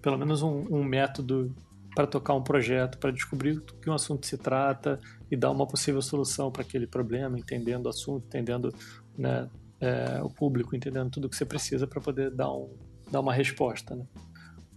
pelo 0.01 0.17
menos 0.17 0.43
um, 0.43 0.65
um 0.71 0.85
método 0.85 1.53
para 1.93 2.07
tocar 2.07 2.35
um 2.35 2.43
projeto, 2.43 2.99
para 2.99 3.11
descobrir 3.11 3.55
do 3.55 3.75
que 3.75 3.91
um 3.91 3.95
assunto 3.95 4.27
se 4.27 4.39
trata 4.39 5.01
e 5.31 5.37
dar 5.37 5.51
uma 5.51 5.67
possível 5.67 6.03
solução 6.03 6.51
para 6.51 6.63
aquele 6.63 6.87
problema, 6.87 7.39
entendendo 7.39 7.87
o 7.87 7.89
assunto, 7.89 8.27
entendendo 8.27 8.75
né, 9.17 9.49
é, 9.81 10.21
o 10.23 10.29
público, 10.29 10.75
entendendo 10.77 11.11
tudo 11.11 11.29
que 11.29 11.37
você 11.37 11.45
precisa 11.45 11.87
para 11.87 12.01
poder 12.01 12.31
dar, 12.31 12.53
um, 12.53 12.71
dar 13.11 13.21
uma 13.21 13.33
resposta. 13.33 13.95
Né? 13.95 14.05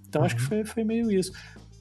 Então 0.07 0.21
uhum. 0.21 0.25
acho 0.25 0.35
que 0.35 0.41
uhum. 0.41 0.47
foi, 0.47 0.65
foi 0.65 0.83
meio 0.83 1.11
isso. 1.11 1.31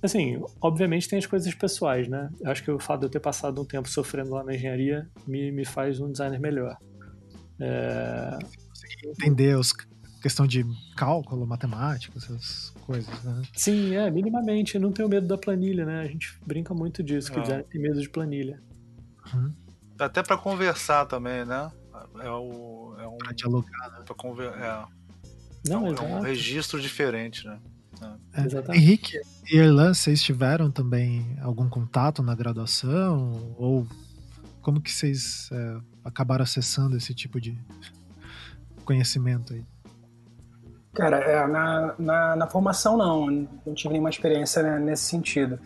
Assim, 0.02 0.40
obviamente 0.60 1.08
tem 1.08 1.18
as 1.18 1.26
coisas 1.26 1.52
pessoais, 1.54 2.06
né? 2.06 2.30
Eu 2.40 2.50
acho 2.50 2.62
que 2.62 2.70
o 2.70 2.78
fato 2.78 3.00
de 3.00 3.06
eu 3.06 3.10
ter 3.10 3.20
passado 3.20 3.60
um 3.60 3.64
tempo 3.64 3.88
sofrendo 3.88 4.30
lá 4.30 4.44
na 4.44 4.54
engenharia 4.54 5.08
me, 5.26 5.50
me 5.50 5.64
faz 5.64 6.00
um 6.00 6.12
designer 6.12 6.38
melhor. 6.38 6.76
É... 7.58 8.38
Entender 9.04 9.56
os 9.56 9.72
questão 10.26 10.44
de 10.44 10.66
cálculo, 10.96 11.46
matemática, 11.46 12.18
essas 12.18 12.74
coisas, 12.80 13.22
né? 13.22 13.42
Sim, 13.52 13.94
é, 13.94 14.10
minimamente. 14.10 14.76
Não 14.76 14.90
tenho 14.90 15.08
medo 15.08 15.28
da 15.28 15.38
planilha, 15.38 15.86
né? 15.86 16.00
A 16.00 16.06
gente 16.08 16.36
brinca 16.44 16.74
muito 16.74 17.00
disso, 17.00 17.30
que 17.30 17.38
o 17.38 17.42
designer 17.42 17.64
tem 17.66 17.80
medo 17.80 18.00
de 18.00 18.08
planilha. 18.08 18.60
Uhum. 19.32 19.54
Até 19.96 20.24
para 20.24 20.36
conversar 20.36 21.06
também, 21.06 21.44
né? 21.44 21.70
É, 22.18 22.28
o, 22.28 22.96
é 22.98 23.06
um. 23.06 23.18
Pra 23.18 23.32
dialogar, 23.32 23.90
né? 23.92 24.02
Pra 24.04 24.16
conver, 24.16 24.48
é, 24.48 24.84
Não, 25.68 25.86
é, 25.86 25.90
um, 25.90 25.94
é 25.94 26.00
um 26.16 26.20
registro 26.20 26.80
diferente, 26.80 27.46
né? 27.46 27.60
É. 28.34 28.72
É. 28.72 28.76
Henrique 28.76 29.20
e 29.48 29.56
Erlan, 29.56 29.94
vocês 29.94 30.20
tiveram 30.20 30.72
também 30.72 31.38
algum 31.40 31.68
contato 31.68 32.20
na 32.20 32.34
graduação? 32.34 33.54
Ou 33.56 33.86
como 34.60 34.80
que 34.80 34.90
vocês 34.90 35.48
é, 35.52 35.76
acabaram 36.04 36.42
acessando 36.42 36.96
esse 36.96 37.14
tipo 37.14 37.40
de 37.40 37.56
conhecimento 38.84 39.54
aí? 39.54 39.64
Cara, 40.96 41.18
é, 41.18 41.46
na, 41.46 41.94
na, 41.98 42.36
na, 42.36 42.46
formação 42.46 42.96
não, 42.96 43.26
não 43.66 43.74
tive 43.74 43.92
nenhuma 43.92 44.08
experiência 44.08 44.62
né, 44.62 44.78
nesse 44.78 45.04
sentido. 45.04 45.60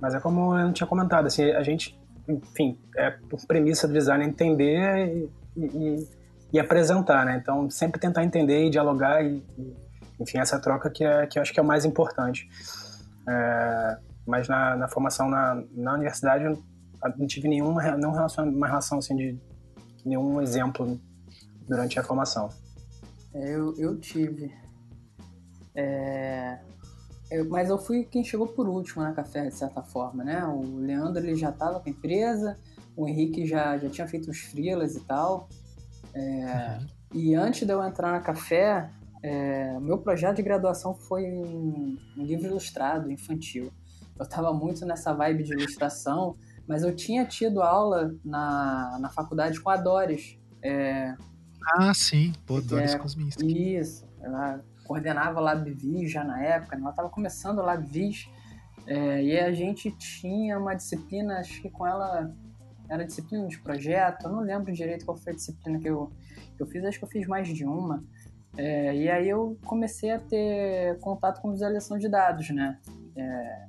Mas 0.00 0.14
é 0.14 0.20
como 0.20 0.56
eu 0.56 0.72
tinha 0.72 0.86
comentado, 0.86 1.26
assim, 1.26 1.50
a 1.50 1.62
gente, 1.62 1.98
enfim, 2.28 2.78
é 2.96 3.10
por 3.10 3.44
premissa 3.46 3.88
do 3.88 3.92
design 3.94 4.24
entender 4.24 5.08
e, 5.08 5.30
e, 5.56 6.08
e 6.52 6.60
apresentar, 6.60 7.24
né? 7.26 7.36
Então, 7.42 7.68
sempre 7.68 8.00
tentar 8.00 8.22
entender 8.22 8.66
e 8.66 8.70
dialogar 8.70 9.24
e, 9.24 9.42
e, 9.58 9.76
enfim, 10.20 10.38
essa 10.38 10.60
troca 10.60 10.88
que, 10.88 11.04
é, 11.04 11.26
que 11.26 11.38
eu 11.38 11.42
acho 11.42 11.52
que 11.52 11.58
é 11.58 11.62
o 11.62 11.66
mais 11.66 11.84
importante. 11.84 12.48
É, 13.28 13.98
mas 14.24 14.48
na, 14.48 14.76
na 14.76 14.88
formação 14.88 15.28
na, 15.28 15.62
na 15.72 15.94
universidade 15.94 16.44
eu 16.44 16.62
não 17.16 17.26
tive 17.26 17.48
nenhuma 17.48 17.96
não 17.96 18.12
relação, 18.12 18.48
uma 18.48 18.66
relação 18.66 18.98
assim 18.98 19.16
de 19.16 19.38
nenhum 20.04 20.40
exemplo 20.40 21.00
durante 21.68 21.98
a 21.98 22.02
formação. 22.02 22.48
É, 23.34 23.54
eu, 23.54 23.74
eu 23.76 23.98
tive. 23.98 24.52
É... 25.76 26.58
Eu, 27.30 27.48
mas 27.48 27.68
eu 27.68 27.76
fui 27.76 28.04
quem 28.04 28.24
chegou 28.24 28.46
por 28.46 28.68
último 28.68 29.02
na 29.02 29.12
café, 29.12 29.46
de 29.46 29.54
certa 29.54 29.82
forma, 29.82 30.24
né? 30.24 30.44
O 30.44 30.78
Leandro 30.78 31.24
ele 31.24 31.36
já 31.36 31.50
estava 31.50 31.78
com 31.80 31.88
a 31.88 31.92
empresa, 31.92 32.58
o 32.96 33.06
Henrique 33.06 33.46
já, 33.46 33.76
já 33.76 33.90
tinha 33.90 34.08
feito 34.08 34.30
os 34.30 34.38
freelas 34.38 34.96
e 34.96 35.00
tal. 35.00 35.48
É... 36.14 36.78
Uhum. 36.80 36.86
E 37.14 37.34
antes 37.34 37.66
de 37.66 37.72
eu 37.72 37.82
entrar 37.82 38.12
na 38.12 38.20
café, 38.20 38.90
é... 39.22 39.78
meu 39.80 39.98
projeto 39.98 40.36
de 40.36 40.42
graduação 40.42 40.94
foi 40.94 41.24
um, 41.24 41.96
um 42.16 42.22
livro 42.24 42.46
ilustrado, 42.46 43.10
infantil. 43.10 43.72
Eu 44.18 44.24
estava 44.24 44.52
muito 44.52 44.86
nessa 44.86 45.12
vibe 45.12 45.42
de 45.42 45.52
ilustração, 45.52 46.36
mas 46.66 46.82
eu 46.82 46.94
tinha 46.94 47.26
tido 47.26 47.60
aula 47.60 48.14
na, 48.24 48.98
na 49.00 49.10
faculdade 49.10 49.60
com 49.60 49.68
a 49.68 49.76
Doris. 49.76 50.38
É... 50.62 51.14
Ah, 51.74 51.92
sim, 51.92 52.32
pô, 52.46 52.60
Doris 52.60 52.94
é, 52.94 52.98
Kosminski. 52.98 53.76
Isso, 53.76 54.06
ela 54.22 54.64
coordenava 54.86 55.40
o 55.40 55.42
LabVis 55.42 56.10
já 56.10 56.24
na 56.24 56.42
época, 56.42 56.76
né? 56.76 56.82
ela 56.82 56.90
estava 56.90 57.08
começando 57.08 57.58
o 57.58 57.62
LabVis, 57.62 58.28
é, 58.86 59.22
e 59.22 59.38
a 59.38 59.52
gente 59.52 59.90
tinha 59.90 60.58
uma 60.58 60.74
disciplina, 60.74 61.38
acho 61.38 61.60
que 61.60 61.68
com 61.68 61.86
ela 61.86 62.32
era 62.88 63.04
disciplina 63.04 63.46
de 63.48 63.58
projeto, 63.58 64.26
eu 64.26 64.32
não 64.32 64.40
lembro 64.40 64.72
direito 64.72 65.04
qual 65.04 65.16
foi 65.16 65.32
a 65.32 65.36
disciplina 65.36 65.78
que 65.78 65.88
eu, 65.88 66.12
que 66.56 66.62
eu 66.62 66.66
fiz, 66.66 66.84
acho 66.84 66.98
que 66.98 67.04
eu 67.04 67.08
fiz 67.08 67.26
mais 67.26 67.48
de 67.48 67.64
uma. 67.64 68.04
É, 68.56 68.94
e 68.96 69.08
aí 69.10 69.28
eu 69.28 69.58
comecei 69.64 70.10
a 70.12 70.18
ter 70.18 70.98
contato 71.00 71.40
com 71.40 71.50
visualização 71.50 71.98
de 71.98 72.08
dados, 72.08 72.48
né? 72.50 72.78
É, 73.16 73.66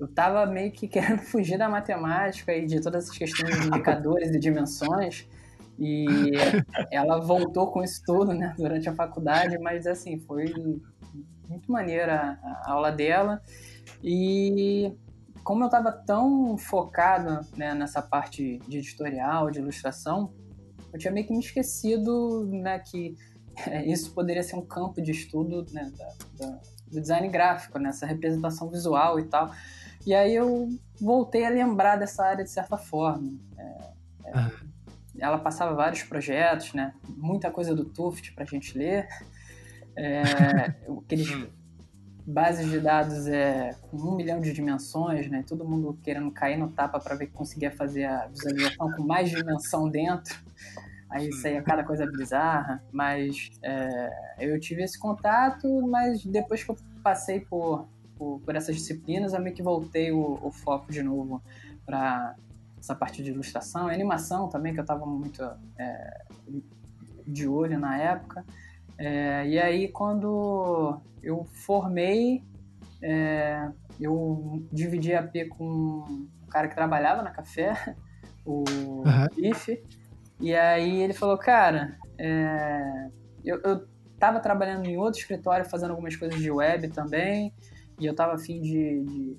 eu 0.00 0.06
estava 0.06 0.46
meio 0.46 0.72
que 0.72 0.88
querendo 0.88 1.20
fugir 1.20 1.58
da 1.58 1.68
matemática 1.68 2.54
e 2.54 2.66
de 2.66 2.80
todas 2.80 3.04
essas 3.04 3.16
questões 3.16 3.60
de 3.60 3.66
indicadores 3.68 4.30
e 4.30 4.38
dimensões, 4.40 5.28
e 5.80 6.30
ela 6.92 7.18
voltou 7.18 7.72
com 7.72 7.82
isso 7.82 8.02
tudo, 8.04 8.34
né, 8.34 8.54
durante 8.58 8.88
a 8.88 8.94
faculdade, 8.94 9.58
mas 9.58 9.86
assim, 9.86 10.18
foi 10.20 10.52
muito 11.48 11.72
maneira 11.72 12.38
a 12.42 12.72
aula 12.72 12.92
dela. 12.92 13.42
E 14.04 14.92
como 15.42 15.64
eu 15.64 15.66
estava 15.66 15.90
tão 15.90 16.58
focado 16.58 17.46
né, 17.56 17.74
nessa 17.74 18.02
parte 18.02 18.58
de 18.68 18.78
editorial, 18.78 19.50
de 19.50 19.58
ilustração, 19.58 20.32
eu 20.92 20.98
tinha 20.98 21.12
meio 21.12 21.26
que 21.26 21.32
me 21.32 21.40
esquecido 21.40 22.46
né, 22.46 22.78
que 22.78 23.16
isso 23.86 24.12
poderia 24.12 24.42
ser 24.42 24.56
um 24.56 24.64
campo 24.64 25.00
de 25.00 25.12
estudo 25.12 25.64
né, 25.72 25.90
da, 25.96 26.46
da, 26.46 26.60
do 26.90 27.00
design 27.00 27.28
gráfico, 27.28 27.78
nessa 27.78 28.04
né, 28.04 28.12
representação 28.12 28.68
visual 28.68 29.18
e 29.18 29.24
tal. 29.24 29.50
E 30.06 30.14
aí 30.14 30.34
eu 30.34 30.68
voltei 31.00 31.44
a 31.44 31.50
lembrar 31.50 31.96
dessa 31.96 32.24
área 32.24 32.44
de 32.44 32.50
certa 32.50 32.76
forma. 32.76 33.32
É, 33.58 33.64
é, 34.26 34.69
ela 35.20 35.38
passava 35.38 35.74
vários 35.74 36.02
projetos, 36.02 36.72
né? 36.74 36.94
Muita 37.08 37.50
coisa 37.50 37.74
do 37.74 37.84
Tuft 37.84 38.32
para 38.32 38.44
a 38.44 38.46
gente 38.46 38.76
ler. 38.76 39.06
É, 39.96 40.22
aqueles, 41.04 41.28
bases 42.26 42.70
de 42.70 42.78
dados 42.80 43.26
é, 43.26 43.74
com 43.82 43.96
um 43.96 44.16
milhão 44.16 44.40
de 44.40 44.52
dimensões, 44.52 45.28
né? 45.28 45.44
Todo 45.46 45.64
mundo 45.64 45.98
querendo 46.02 46.30
cair 46.30 46.56
no 46.56 46.70
tapa 46.70 47.00
para 47.00 47.14
ver 47.14 47.26
que 47.26 47.32
conseguia 47.32 47.70
fazer 47.70 48.04
a 48.04 48.26
visualização 48.26 48.90
com 48.92 49.02
mais 49.02 49.30
dimensão 49.30 49.88
dentro. 49.88 50.38
Aí 51.10 51.32
saía 51.32 51.62
cada 51.62 51.82
coisa 51.82 52.06
bizarra. 52.06 52.82
Mas 52.92 53.50
é, 53.62 54.10
eu 54.38 54.58
tive 54.60 54.82
esse 54.82 54.98
contato, 54.98 55.68
mas 55.86 56.24
depois 56.24 56.62
que 56.62 56.70
eu 56.70 56.76
passei 57.02 57.40
por, 57.40 57.88
por, 58.16 58.40
por 58.40 58.54
essas 58.54 58.76
disciplinas, 58.76 59.32
eu 59.32 59.40
meio 59.40 59.54
que 59.54 59.62
voltei 59.62 60.12
o, 60.12 60.38
o 60.42 60.52
foco 60.52 60.92
de 60.92 61.02
novo 61.02 61.42
para 61.84 62.36
essa 62.80 62.94
parte 62.94 63.22
de 63.22 63.30
ilustração, 63.30 63.90
e 63.90 63.94
animação 63.94 64.48
também, 64.48 64.72
que 64.72 64.80
eu 64.80 64.84
estava 64.84 65.04
muito 65.06 65.42
é, 65.78 66.24
de 67.26 67.46
olho 67.46 67.78
na 67.78 67.96
época. 67.98 68.44
É, 68.98 69.46
e 69.46 69.58
aí, 69.58 69.88
quando 69.88 71.00
eu 71.22 71.44
formei, 71.44 72.42
é, 73.02 73.70
eu 74.00 74.66
dividi 74.72 75.14
a 75.14 75.22
P 75.22 75.46
com 75.46 75.64
um 75.64 76.28
cara 76.50 76.68
que 76.68 76.74
trabalhava 76.74 77.22
na 77.22 77.30
café, 77.30 77.94
o 78.44 78.64
uhum. 78.64 79.26
Bife, 79.36 79.82
e 80.40 80.54
aí 80.54 81.02
ele 81.02 81.12
falou, 81.12 81.36
cara, 81.36 81.98
é, 82.18 83.08
eu, 83.44 83.60
eu 83.62 83.86
tava 84.18 84.40
trabalhando 84.40 84.86
em 84.86 84.96
outro 84.96 85.20
escritório, 85.20 85.68
fazendo 85.68 85.90
algumas 85.90 86.16
coisas 86.16 86.38
de 86.38 86.50
web 86.50 86.88
também, 86.88 87.52
e 87.98 88.06
eu 88.06 88.14
tava 88.14 88.34
afim 88.34 88.60
de, 88.60 89.04
de 89.04 89.38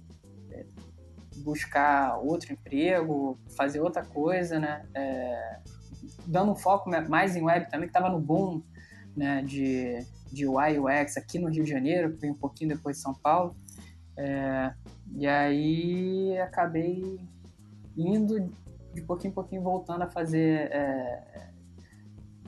buscar 1.41 2.17
outro 2.17 2.53
emprego, 2.53 3.37
fazer 3.55 3.81
outra 3.81 4.03
coisa, 4.03 4.59
né? 4.59 4.85
É, 4.93 5.59
dando 6.25 6.51
um 6.51 6.55
foco 6.55 6.89
mais 7.09 7.35
em 7.35 7.43
web 7.43 7.69
também, 7.69 7.87
que 7.87 7.97
estava 7.97 8.09
no 8.09 8.19
boom 8.19 8.61
né, 9.15 9.41
de, 9.41 10.05
de 10.31 10.47
UI 10.47 10.79
UX 10.79 11.17
aqui 11.17 11.39
no 11.39 11.49
Rio 11.49 11.63
de 11.63 11.69
Janeiro, 11.69 12.15
que 12.15 12.29
um 12.29 12.33
pouquinho 12.33 12.69
depois 12.69 12.97
de 12.97 13.01
São 13.01 13.13
Paulo. 13.13 13.55
É, 14.17 14.73
e 15.15 15.27
aí 15.27 16.37
acabei 16.39 17.19
indo 17.97 18.51
de 18.93 19.01
pouquinho 19.01 19.31
em 19.31 19.33
pouquinho 19.33 19.61
voltando 19.61 20.03
a 20.03 20.09
fazer 20.09 20.69
é, 20.71 21.51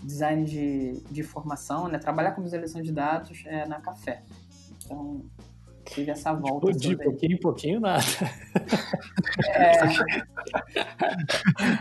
design 0.03 0.45
de, 0.45 1.01
de 1.09 1.23
formação, 1.23 1.87
né, 1.87 1.97
trabalhar 1.97 2.33
com 2.33 2.41
visualização 2.41 2.81
de 2.81 2.91
dados 2.91 3.43
é, 3.45 3.65
na 3.65 3.79
Café. 3.79 4.23
Então, 4.85 5.23
tive 5.93 6.11
essa 6.11 6.33
volta. 6.33 6.71
Tipo, 6.73 6.79
de 6.79 6.97
pouquinho 6.97 7.33
em 7.33 7.39
pouquinho, 7.39 7.79
nada. 7.79 8.03
É... 9.47 9.71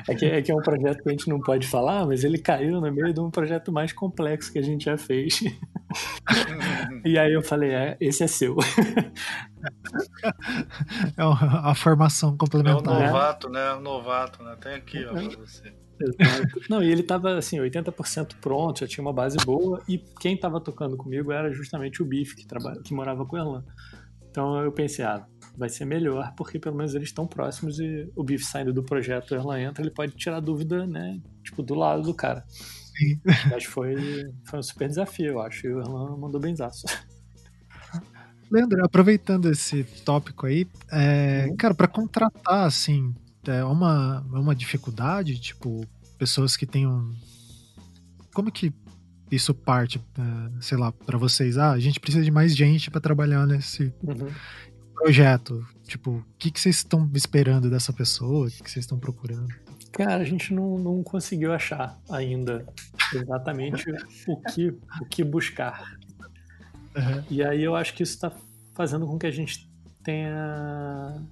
é, 0.09 0.14
que, 0.14 0.27
é 0.27 0.42
que 0.42 0.53
é 0.53 0.55
um 0.55 0.62
projeto 0.62 1.03
que 1.03 1.09
a 1.09 1.12
gente 1.12 1.29
não 1.29 1.40
pode 1.40 1.66
falar, 1.66 2.07
mas 2.07 2.25
ele 2.25 2.38
caiu 2.38 2.81
no 2.81 2.92
meio 2.92 3.12
de 3.12 3.20
um 3.20 3.31
projeto 3.31 3.72
mais 3.72 3.92
complexo 3.92 4.53
que 4.53 4.59
a 4.59 4.62
gente 4.62 4.85
já 4.85 4.96
fez. 4.96 5.40
e 7.05 7.18
aí 7.18 7.33
eu 7.33 7.42
falei, 7.42 7.72
é, 7.72 7.96
esse 8.01 8.22
é 8.22 8.27
seu. 8.27 8.57
É 11.16 11.22
a 11.22 11.75
formação 11.75 12.37
complementar. 12.37 12.94
É 12.94 13.05
um 13.05 13.07
novato, 13.07 13.48
né? 13.48 13.75
Um 13.75 13.81
novato, 13.81 14.42
né? 14.42 14.57
Tem 14.61 14.75
aqui, 14.75 15.05
ó, 15.05 15.12
pra 15.12 15.22
você. 15.22 15.72
Exato. 16.03 16.61
Não, 16.68 16.83
e 16.83 16.90
ele 16.90 17.03
tava 17.03 17.37
assim, 17.37 17.59
80% 17.59 18.35
pronto, 18.40 18.81
já 18.81 18.87
tinha 18.87 19.05
uma 19.05 19.12
base 19.12 19.37
boa, 19.44 19.81
e 19.88 19.98
quem 20.20 20.37
tava 20.37 20.61
tocando 20.61 20.96
comigo 20.96 21.31
era 21.31 21.53
justamente 21.53 22.03
o 22.03 22.05
Biff, 22.05 22.35
que, 22.35 22.46
trabalha, 22.46 22.81
que 22.83 22.92
morava 22.92 23.25
com 23.25 23.37
o 23.37 23.38
Erlan. 23.38 23.64
Então 24.33 24.64
eu 24.64 24.73
pensei, 24.73 25.05
ah, 25.05 25.27
vai 25.59 25.68
ser 25.68 25.85
melhor, 25.85 26.33
porque 26.35 26.59
pelo 26.59 26.75
menos 26.75 26.95
eles 26.95 27.11
estão 27.11 27.27
próximos 27.27 27.79
e 27.79 28.11
o 28.16 28.25
Biff 28.25 28.42
saindo 28.47 28.73
do 28.73 28.83
projeto, 28.83 29.33
o 29.33 29.35
Erlan 29.35 29.61
entra, 29.61 29.83
ele 29.83 29.92
pode 29.92 30.16
tirar 30.16 30.40
dúvida, 30.40 30.87
né, 30.87 31.21
tipo, 31.45 31.62
do 31.62 31.75
lado 31.75 32.03
do 32.03 32.14
cara. 32.14 32.42
Sim. 32.49 33.21
Mas 33.53 33.64
foi, 33.64 33.95
foi 34.47 34.59
um 34.59 34.62
super 34.62 34.88
desafio, 34.88 35.33
eu 35.33 35.40
acho, 35.42 35.66
e 35.66 35.75
o 35.75 35.81
Erlan 35.81 36.16
mandou 36.16 36.40
benzaço. 36.40 36.87
Leandro, 38.51 38.83
aproveitando 38.83 39.51
esse 39.51 39.85
tópico 40.03 40.47
aí, 40.47 40.66
é, 40.90 41.49
uhum. 41.51 41.57
cara, 41.57 41.75
para 41.75 41.88
contratar, 41.88 42.64
assim, 42.64 43.14
é 43.47 43.62
uma, 43.64 44.27
é 44.35 44.38
uma 44.38 44.55
dificuldade, 44.55 45.38
tipo, 45.38 45.87
pessoas 46.18 46.57
que 46.57 46.64
tenham. 46.64 47.12
Como 48.33 48.51
que 48.51 48.73
isso 49.35 49.55
parte, 49.55 50.01
sei 50.61 50.77
lá, 50.77 50.92
para 50.92 51.16
vocês? 51.16 51.57
Ah, 51.57 51.73
a 51.73 51.79
gente 51.79 51.99
precisa 51.99 52.25
de 52.25 52.31
mais 52.31 52.55
gente 52.55 52.90
para 52.90 53.01
trabalhar 53.01 53.47
nesse 53.47 53.92
uhum. 54.03 54.31
projeto. 54.95 55.66
Tipo, 55.85 56.11
o 56.11 56.25
que, 56.38 56.51
que 56.51 56.61
vocês 56.61 56.77
estão 56.77 57.11
esperando 57.14 57.71
dessa 57.71 57.92
pessoa? 57.92 58.47
O 58.47 58.51
que, 58.51 58.62
que 58.62 58.71
vocês 58.71 58.85
estão 58.85 58.99
procurando? 58.99 59.49
Cara, 59.90 60.23
a 60.23 60.25
gente 60.25 60.55
não, 60.55 60.79
não 60.79 61.03
conseguiu 61.03 61.53
achar 61.53 61.99
ainda 62.11 62.66
exatamente 63.14 63.85
o 64.27 64.40
que, 64.40 64.68
o 65.01 65.05
que 65.07 65.25
buscar. 65.25 65.99
Uhum. 66.97 67.25
E 67.31 67.42
aí 67.42 67.62
eu 67.62 67.75
acho 67.75 67.95
que 67.95 68.03
isso 68.03 68.14
está 68.14 68.33
fazendo 68.75 69.07
com 69.07 69.18
que 69.18 69.27
a 69.27 69.31
gente 69.31 69.71
tenha 70.03 71.23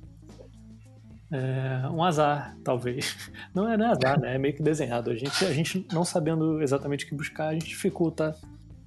é, 1.32 1.88
um 1.88 2.02
azar, 2.02 2.56
talvez. 2.64 3.16
Não 3.54 3.68
é, 3.68 3.76
não 3.76 3.86
é 3.86 3.90
azar, 3.90 4.20
né? 4.20 4.34
É 4.34 4.38
meio 4.38 4.54
que 4.54 4.62
desenhado. 4.62 5.10
A 5.10 5.14
gente, 5.14 5.44
a 5.44 5.52
gente 5.52 5.86
não 5.92 6.04
sabendo 6.04 6.60
exatamente 6.62 7.04
o 7.04 7.08
que 7.08 7.14
buscar, 7.14 7.48
a 7.48 7.52
gente 7.52 7.68
dificulta 7.68 8.34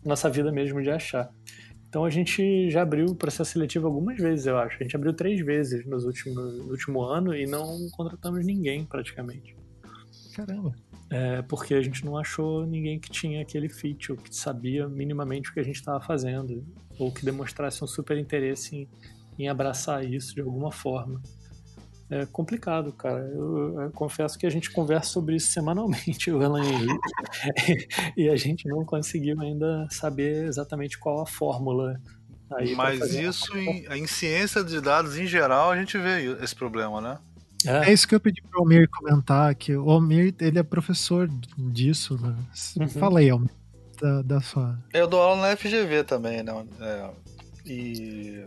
nossa 0.06 0.30
vida 0.30 0.52
mesmo 0.52 0.82
de 0.82 0.90
achar. 0.90 1.30
Então 1.88 2.04
a 2.04 2.10
gente 2.10 2.70
já 2.70 2.82
abriu 2.82 3.06
o 3.06 3.16
processo 3.16 3.52
seletivo 3.52 3.88
algumas 3.88 4.18
vezes, 4.18 4.46
eu 4.46 4.58
acho. 4.58 4.78
A 4.80 4.84
gente 4.84 4.96
abriu 4.96 5.14
três 5.14 5.40
vezes 5.46 5.86
nos 5.86 6.06
últimos, 6.06 6.36
no 6.36 6.72
último 6.72 7.02
ano 7.04 7.36
e 7.36 7.46
não 7.46 7.88
contratamos 7.92 8.46
ninguém, 8.46 8.86
praticamente. 8.86 9.56
Caramba. 10.36 10.74
É, 11.10 11.42
porque 11.44 11.76
a 11.76 11.82
gente 11.82 12.04
não 12.04 12.18
achou 12.18 12.66
ninguém 12.66 13.00
que 13.00 13.10
tinha 13.10 13.42
aquele 13.42 13.70
fit, 13.70 14.12
ou 14.12 14.18
que 14.18 14.36
sabia 14.36 14.88
minimamente 14.90 15.50
o 15.50 15.54
que 15.54 15.60
a 15.60 15.64
gente 15.64 15.76
estava 15.76 16.02
fazendo, 16.02 16.66
ou 16.98 17.12
que 17.12 17.24
demonstrasse 17.24 17.84
um 17.84 17.88
super 17.88 18.18
interesse 18.18 18.76
em, 18.76 18.90
em 19.38 19.48
abraçar 19.48 20.04
isso 20.04 20.34
de 20.34 20.42
alguma 20.42 20.72
forma 20.72 21.22
é 22.14 22.26
complicado, 22.28 22.92
cara. 22.94 23.20
Eu, 23.20 23.82
eu, 23.82 23.92
confesso 23.92 24.38
que 24.38 24.46
a 24.46 24.50
gente 24.50 24.70
conversa 24.70 25.10
sobre 25.10 25.36
isso 25.36 25.52
semanalmente, 25.52 26.30
o 26.32 26.44
Alan 26.44 26.64
Henrique, 26.64 27.00
e 28.16 28.30
a 28.30 28.36
gente 28.36 28.68
não 28.68 28.86
conseguiu 28.86 29.40
ainda 29.42 29.88
saber 29.90 30.46
exatamente 30.46 31.00
qual 31.00 31.22
a 31.22 31.26
fórmula. 31.26 32.00
Mas 32.76 33.14
isso 33.16 33.58
em, 33.58 33.86
em, 33.88 34.06
ciência 34.06 34.64
de 34.64 34.80
dados 34.80 35.18
em 35.18 35.26
geral 35.26 35.72
a 35.72 35.78
gente 35.78 35.98
vê 35.98 36.38
esse 36.44 36.56
problema, 36.56 37.02
né? 37.02 37.18
É, 37.66 37.90
é 37.90 37.94
isso 37.94 38.08
que 38.08 38.14
eu 38.14 38.20
pedi 38.20 38.44
para 38.44 38.60
o 38.60 38.62
Almir 38.62 38.88
comentar, 38.90 39.56
que 39.56 39.76
o 39.76 39.90
Almir 39.90 40.36
ele 40.40 40.60
é 40.60 40.64
professor 40.64 41.28
disso, 41.58 42.20
né? 42.22 42.36
Uhum. 42.80 42.88
Fala 42.90 43.22
aí, 43.22 43.30
Almir, 43.32 43.50
da, 44.00 44.22
da 44.22 44.42
sua... 44.42 44.78
Eu 44.94 45.08
dou 45.08 45.20
aula 45.20 45.42
na 45.42 45.58
FGV 45.58 46.04
também, 46.04 46.44
né? 46.44 46.54
É, 46.80 47.10
e, 47.66 48.46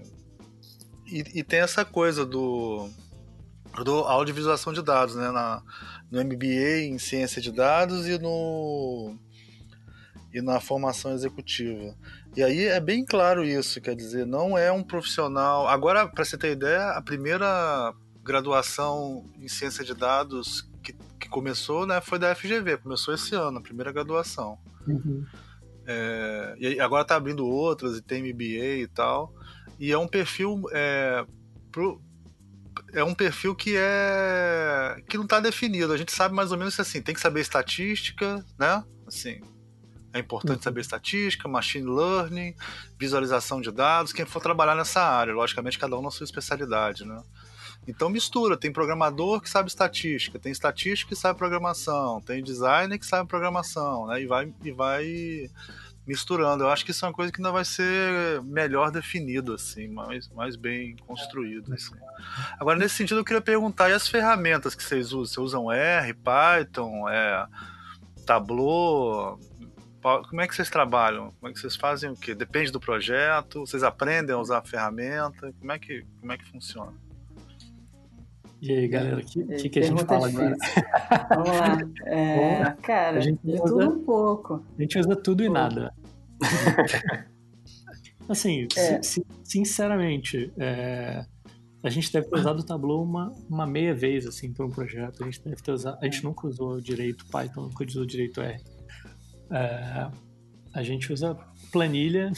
e, 1.06 1.24
e 1.40 1.42
tem 1.42 1.58
essa 1.58 1.84
coisa 1.84 2.24
do 2.24 2.88
eu 3.78 3.84
dou 3.84 4.04
aula 4.04 4.24
de 4.24 4.32
visualização 4.32 4.72
de 4.72 4.82
dados, 4.82 5.14
né? 5.14 5.30
Na, 5.30 5.62
no 6.10 6.24
MBA 6.24 6.84
em 6.84 6.98
ciência 6.98 7.40
de 7.40 7.52
dados 7.52 8.06
e 8.06 8.18
no 8.18 9.16
e 10.32 10.42
na 10.42 10.60
formação 10.60 11.12
executiva. 11.12 11.96
E 12.36 12.42
aí 12.42 12.64
é 12.64 12.78
bem 12.78 13.04
claro 13.04 13.42
isso, 13.42 13.80
quer 13.80 13.96
dizer, 13.96 14.26
não 14.26 14.58
é 14.58 14.70
um 14.70 14.82
profissional. 14.82 15.66
Agora, 15.66 16.06
para 16.06 16.24
você 16.24 16.36
ter 16.36 16.52
ideia, 16.52 16.90
a 16.90 17.00
primeira 17.00 17.94
graduação 18.22 19.24
em 19.38 19.48
ciência 19.48 19.82
de 19.82 19.94
dados 19.94 20.68
que, 20.82 20.92
que 21.18 21.28
começou, 21.28 21.86
né, 21.86 22.02
foi 22.02 22.18
da 22.18 22.34
FGV, 22.34 22.76
começou 22.78 23.14
esse 23.14 23.34
ano, 23.34 23.58
a 23.58 23.62
primeira 23.62 23.90
graduação. 23.90 24.58
Uhum. 24.86 25.24
É, 25.86 26.54
e 26.58 26.80
agora 26.80 27.02
está 27.02 27.16
abrindo 27.16 27.46
outras 27.46 27.96
e 27.96 28.02
tem 28.02 28.22
MBA 28.22 28.82
e 28.82 28.88
tal. 28.88 29.32
E 29.78 29.90
é 29.90 29.96
um 29.96 30.08
perfil 30.08 30.64
é, 30.72 31.24
pro, 31.72 32.02
é 32.96 33.04
um 33.04 33.14
perfil 33.14 33.54
que 33.54 33.74
é 33.76 35.02
que 35.08 35.16
não 35.16 35.24
está 35.24 35.38
definido. 35.38 35.92
A 35.92 35.96
gente 35.96 36.12
sabe 36.12 36.34
mais 36.34 36.50
ou 36.50 36.58
menos 36.58 36.74
que 36.74 36.80
assim, 36.80 37.02
tem 37.02 37.14
que 37.14 37.20
saber 37.20 37.40
estatística, 37.40 38.44
né? 38.58 38.82
Assim, 39.06 39.40
é 40.14 40.18
importante 40.18 40.56
uhum. 40.56 40.62
saber 40.62 40.80
estatística, 40.80 41.46
machine 41.46 41.86
learning, 41.86 42.54
visualização 42.98 43.60
de 43.60 43.70
dados, 43.70 44.14
quem 44.14 44.24
for 44.24 44.40
trabalhar 44.40 44.74
nessa 44.74 45.02
área, 45.02 45.34
logicamente 45.34 45.78
cada 45.78 45.96
um 45.96 46.02
na 46.02 46.10
sua 46.10 46.24
especialidade, 46.24 47.04
né? 47.04 47.22
Então 47.86 48.08
mistura, 48.08 48.56
tem 48.56 48.72
programador 48.72 49.42
que 49.42 49.50
sabe 49.50 49.68
estatística, 49.68 50.38
tem 50.38 50.50
estatística 50.50 51.10
que 51.10 51.20
sabe 51.20 51.38
programação, 51.38 52.20
tem 52.22 52.42
designer 52.42 52.98
que 52.98 53.06
sabe 53.06 53.28
programação, 53.28 54.06
né? 54.06 54.22
E 54.22 54.26
vai 54.26 54.52
e 54.64 54.72
vai 54.72 55.50
misturando. 56.06 56.64
Eu 56.64 56.70
acho 56.70 56.84
que 56.84 56.92
isso 56.92 57.04
é 57.04 57.08
uma 57.08 57.14
coisa 57.14 57.32
que 57.32 57.40
ainda 57.40 57.50
vai 57.50 57.64
ser 57.64 58.40
melhor 58.42 58.90
definido, 58.90 59.54
assim, 59.54 59.88
mais, 59.88 60.28
mais 60.30 60.56
bem 60.56 60.96
construído. 61.06 61.74
Assim. 61.74 61.94
Agora, 62.58 62.78
nesse 62.78 62.94
sentido, 62.94 63.20
eu 63.20 63.24
queria 63.24 63.40
perguntar, 63.40 63.90
e 63.90 63.92
as 63.92 64.06
ferramentas 64.06 64.74
que 64.74 64.82
vocês 64.82 65.12
usam? 65.12 65.26
Vocês 65.26 65.38
usam 65.38 65.72
R, 65.72 66.14
Python, 66.14 67.08
é, 67.08 67.46
Tableau? 68.24 69.38
Como 70.00 70.40
é 70.40 70.46
que 70.46 70.54
vocês 70.54 70.70
trabalham? 70.70 71.32
Como 71.40 71.50
é 71.50 71.52
que 71.52 71.58
vocês 71.58 71.74
fazem 71.74 72.10
o 72.10 72.14
quê? 72.14 72.32
Depende 72.32 72.70
do 72.70 72.78
projeto? 72.78 73.66
Vocês 73.66 73.82
aprendem 73.82 74.36
a 74.36 74.38
usar 74.38 74.58
a 74.58 74.62
ferramenta? 74.62 75.52
Como 75.58 75.72
é 75.72 75.78
que, 75.80 76.06
como 76.20 76.30
é 76.30 76.38
que 76.38 76.48
funciona? 76.48 77.05
E 78.60 78.72
aí, 78.72 78.88
galera, 78.88 79.20
o 79.20 79.24
que, 79.24 79.44
que, 79.44 79.68
que, 79.68 79.78
a 79.78 79.82
gente 79.82 80.04
fala 80.04 80.28
agora? 80.28 80.56
Vamos 81.28 81.48
lá. 81.58 81.78
É, 82.06 82.74
cara, 82.82 83.18
a 83.18 83.20
gente 83.20 83.38
de 83.44 83.52
usa, 83.52 83.64
tudo 83.64 83.90
um 83.90 84.04
pouco. 84.04 84.64
A 84.78 84.82
gente 84.82 84.98
usa 84.98 85.14
tudo 85.16 85.44
e 85.44 85.48
nada. 85.48 85.92
Assim, 88.28 88.66
É. 88.76 89.00
si- 89.02 89.24
sinceramente, 89.44 90.52
é, 90.58 91.24
a 91.82 91.88
gente 91.88 92.12
deve 92.12 92.26
ter 92.28 92.36
usado 92.36 92.58
o 92.58 92.64
Tableau 92.64 93.02
uma, 93.02 93.32
uma 93.48 93.66
meia 93.66 93.94
vez, 93.94 94.26
assim, 94.26 94.52
para 94.52 94.66
um 94.66 94.70
projeto. 94.70 95.22
A 95.22 95.26
gente 95.26 95.40
deve 95.44 95.62
ter 95.62 95.70
usado. 95.70 95.98
A 96.00 96.04
gente 96.04 96.24
nunca 96.24 96.48
usou 96.48 96.80
direito 96.80 97.24
Python, 97.26 97.62
nunca 97.62 97.84
usou 97.84 98.04
direito 98.04 98.40
R. 98.40 98.60
É, 99.52 100.08
a 100.74 100.82
gente 100.82 101.12
usa 101.12 101.38
planilha. 101.70 102.32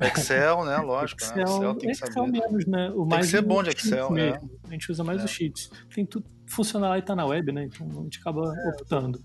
Excel, 0.00 0.64
né? 0.64 0.76
Lógico, 0.78 1.20
né? 1.34 1.42
Excel 1.42 1.74
tem 1.74 1.78
que 1.80 1.90
Excel 1.90 2.12
saber. 2.12 2.30
menos, 2.30 2.66
né? 2.66 2.90
O 2.94 3.04
que 3.06 3.14
mais 3.14 3.26
ser 3.28 3.38
o 3.38 3.42
bom 3.46 3.62
de 3.62 3.70
Excel, 3.70 4.10
né? 4.12 4.38
A 4.68 4.70
gente 4.72 4.90
usa 4.92 5.02
mais 5.04 5.20
É. 5.20 5.24
o 5.24 5.28
Sheets. 5.28 5.70
Tem 5.94 6.04
tudo 6.06 6.26
funciona 6.50 6.88
lá 6.88 6.96
e 6.98 7.02
tá 7.02 7.14
na 7.14 7.26
web, 7.26 7.52
né? 7.52 7.64
Então 7.64 7.86
a 7.86 8.02
gente 8.04 8.18
acaba 8.20 8.40
optando. 8.70 9.20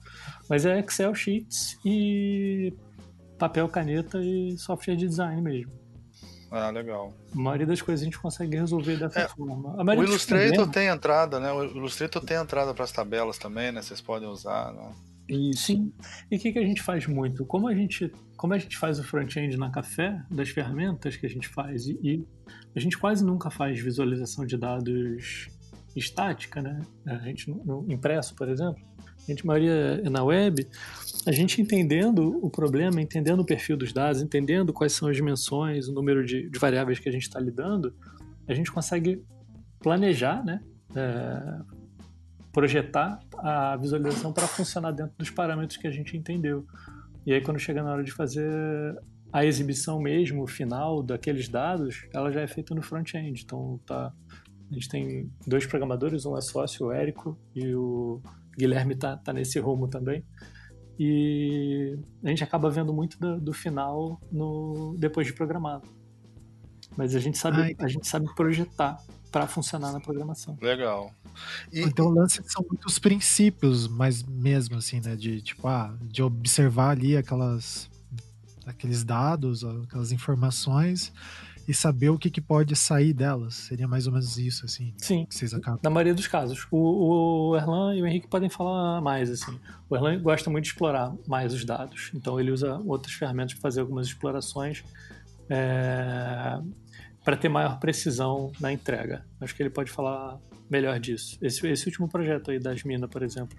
Mas 0.49 0.65
é 0.65 0.77
Excel, 0.79 1.15
Sheets 1.15 1.77
e 1.85 2.73
papel, 3.39 3.67
caneta 3.69 4.19
e 4.21 4.57
software 4.57 4.95
de 4.97 5.07
design 5.07 5.41
mesmo. 5.41 5.71
Ah, 6.51 6.69
legal. 6.69 7.11
A 7.33 7.37
maioria 7.39 7.65
das 7.65 7.81
coisas 7.81 8.01
a 8.01 8.05
gente 8.05 8.19
consegue 8.19 8.55
resolver 8.57 8.97
dessa 8.97 9.21
É, 9.21 9.27
forma. 9.27 9.75
O 9.95 10.03
Illustrator 10.03 10.67
tem 10.69 10.87
entrada, 10.87 11.39
né? 11.39 11.51
O 11.51 11.63
Illustrator 11.63 12.21
tem 12.23 12.37
entrada 12.37 12.73
para 12.73 12.83
as 12.83 12.91
tabelas 12.91 13.37
também, 13.39 13.71
né? 13.71 13.81
Vocês 13.81 14.01
podem 14.01 14.27
usar, 14.27 14.71
né? 14.71 14.91
Sim. 15.55 15.93
E 16.29 16.35
o 16.35 16.39
que, 16.39 16.51
que 16.51 16.59
a 16.59 16.65
gente 16.65 16.81
faz 16.81 17.07
muito? 17.07 17.45
Como 17.45 17.67
a 17.67 17.73
gente, 17.73 18.11
como 18.35 18.53
a 18.53 18.57
gente 18.57 18.77
faz 18.77 18.99
o 18.99 19.03
front-end 19.03 19.57
na 19.57 19.69
café, 19.69 20.21
das 20.29 20.49
ferramentas 20.49 21.15
que 21.15 21.25
a 21.25 21.29
gente 21.29 21.47
faz, 21.47 21.87
e, 21.87 21.97
e 22.03 22.27
a 22.75 22.79
gente 22.79 22.97
quase 22.97 23.23
nunca 23.25 23.49
faz 23.49 23.79
visualização 23.79 24.45
de 24.45 24.57
dados 24.57 25.49
estática, 25.95 26.61
né? 26.61 26.79
A 27.05 27.17
gente, 27.19 27.49
no, 27.49 27.85
impresso, 27.87 28.35
por 28.35 28.49
exemplo, 28.49 28.81
a 28.97 29.31
gente, 29.31 29.45
maioria 29.45 30.01
é 30.03 30.09
na 30.09 30.23
web, 30.23 30.67
a 31.25 31.31
gente 31.31 31.61
entendendo 31.61 32.39
o 32.43 32.49
problema, 32.49 33.01
entendendo 33.01 33.39
o 33.39 33.45
perfil 33.45 33.77
dos 33.77 33.93
dados, 33.93 34.21
entendendo 34.21 34.73
quais 34.73 34.93
são 34.93 35.07
as 35.07 35.15
dimensões, 35.15 35.87
o 35.87 35.93
número 35.93 36.25
de, 36.25 36.49
de 36.49 36.59
variáveis 36.59 36.99
que 36.99 37.07
a 37.07 37.11
gente 37.11 37.23
está 37.23 37.39
lidando, 37.39 37.95
a 38.47 38.53
gente 38.53 38.71
consegue 38.71 39.23
planejar, 39.79 40.43
né? 40.43 40.61
É, 40.95 41.72
projetar 42.53 43.19
a 43.39 43.75
visualização 43.75 44.31
para 44.31 44.47
funcionar 44.47 44.91
dentro 44.91 45.13
dos 45.17 45.31
parâmetros 45.31 45.75
que 45.75 45.87
a 45.87 45.91
gente 45.91 46.15
entendeu. 46.15 46.65
E 47.25 47.33
aí, 47.33 47.41
quando 47.41 47.59
chega 47.59 47.81
na 47.81 47.91
hora 47.91 48.03
de 48.03 48.11
fazer 48.11 48.47
a 49.31 49.43
exibição 49.43 49.99
mesmo, 49.99 50.43
o 50.43 50.47
final 50.47 51.01
daqueles 51.01 51.49
dados, 51.49 52.07
ela 52.13 52.31
já 52.31 52.41
é 52.41 52.47
feita 52.47 52.75
no 52.75 52.83
front-end. 52.83 53.41
Então, 53.43 53.79
tá, 53.85 54.13
a 54.69 54.73
gente 54.73 54.87
tem 54.87 55.31
dois 55.47 55.65
programadores, 55.65 56.25
um 56.25 56.37
é 56.37 56.41
sócio, 56.41 56.85
o 56.85 56.91
Érico, 56.91 57.37
e 57.55 57.73
o 57.73 58.21
Guilherme 58.55 58.95
tá, 58.95 59.17
tá 59.17 59.33
nesse 59.33 59.59
rumo 59.59 59.87
também. 59.87 60.23
E 60.99 61.97
a 62.23 62.29
gente 62.29 62.43
acaba 62.43 62.69
vendo 62.69 62.93
muito 62.93 63.19
do, 63.19 63.41
do 63.41 63.53
final 63.53 64.21
no, 64.31 64.95
depois 64.99 65.25
de 65.25 65.33
programado. 65.33 65.87
Mas 66.95 67.15
a 67.15 67.19
gente 67.19 67.39
sabe, 67.39 67.61
entendi. 67.61 67.83
a 67.83 67.87
gente 67.87 68.07
sabe 68.07 68.27
projetar 68.35 68.97
para 69.33 69.47
funcionar 69.47 69.91
na 69.91 69.99
programação. 69.99 70.55
Legal. 70.61 71.11
E, 71.73 71.81
Então 71.81 72.05
o 72.05 72.11
lance 72.11 72.39
são 72.45 72.63
muitos 72.69 72.99
princípios, 72.99 73.87
mas 73.87 74.21
mesmo 74.21 74.77
assim, 74.77 75.01
né? 75.01 75.15
De 75.15 75.41
tipo, 75.41 75.67
ah, 75.67 75.91
de 76.03 76.21
observar 76.21 76.91
ali 76.91 77.17
aquelas 77.17 77.89
aqueles 78.63 79.03
dados, 79.03 79.65
aquelas 79.65 80.11
informações 80.11 81.11
e 81.67 81.73
saber 81.73 82.09
o 82.09 82.17
que, 82.17 82.29
que 82.29 82.39
pode 82.39 82.75
sair 82.75 83.11
delas. 83.11 83.55
Seria 83.55 83.87
mais 83.87 84.05
ou 84.05 84.13
menos 84.13 84.37
isso, 84.37 84.65
assim, 84.65 84.93
Sim, 84.97 85.25
que 85.25 85.33
vocês 85.33 85.53
acabam. 85.53 85.79
Na 85.83 85.89
maioria 85.89 86.13
dos 86.13 86.27
casos. 86.27 86.67
O, 86.69 87.49
o 87.49 87.55
Erlan 87.55 87.95
e 87.95 88.01
o 88.03 88.07
Henrique 88.07 88.27
podem 88.27 88.49
falar 88.49 89.01
mais, 89.01 89.31
assim. 89.31 89.59
O 89.89 89.95
Erlan 89.95 90.21
gosta 90.21 90.49
muito 90.51 90.65
de 90.65 90.69
explorar 90.69 91.11
mais 91.27 91.53
os 91.53 91.65
dados. 91.65 92.11
Então 92.13 92.39
ele 92.39 92.51
usa 92.51 92.77
outras 92.85 93.13
ferramentas 93.15 93.53
para 93.53 93.61
fazer 93.63 93.81
algumas 93.81 94.07
explorações 94.07 94.83
para 97.23 97.37
ter 97.37 97.49
maior 97.49 97.79
precisão 97.79 98.51
na 98.59 98.71
entrega. 98.71 99.25
Acho 99.39 99.55
que 99.55 99.63
ele 99.63 99.69
pode 99.69 99.91
falar 99.91 100.39
melhor 100.69 100.99
disso. 100.99 101.37
Esse, 101.41 101.65
esse 101.67 101.85
último 101.85 102.07
projeto 102.07 102.51
aí 102.51 102.59
das 102.59 102.83
minas, 102.83 103.09
por 103.09 103.23
exemplo. 103.23 103.57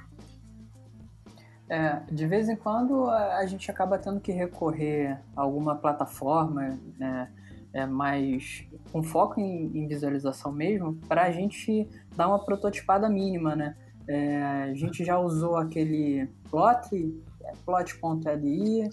É, 1.68 2.00
de 2.10 2.26
vez 2.26 2.48
em 2.48 2.56
quando 2.56 3.08
a 3.08 3.44
gente 3.46 3.70
acaba 3.70 3.98
tendo 3.98 4.20
que 4.20 4.32
recorrer 4.32 5.18
a 5.34 5.40
alguma 5.40 5.74
plataforma 5.76 6.78
né, 6.98 7.32
é, 7.72 7.86
mais 7.86 8.66
com 8.92 9.02
foco 9.02 9.40
em, 9.40 9.70
em 9.76 9.88
visualização 9.88 10.52
mesmo, 10.52 10.94
para 11.08 11.22
a 11.22 11.30
gente 11.30 11.88
dar 12.14 12.28
uma 12.28 12.38
prototipada 12.38 13.08
mínima, 13.08 13.56
né? 13.56 13.76
É, 14.06 14.42
a 14.42 14.74
gente 14.74 15.02
já 15.04 15.18
usou 15.18 15.56
aquele 15.56 16.28
plot, 16.50 16.94
é, 17.42 17.52
plot.li, 17.64 18.88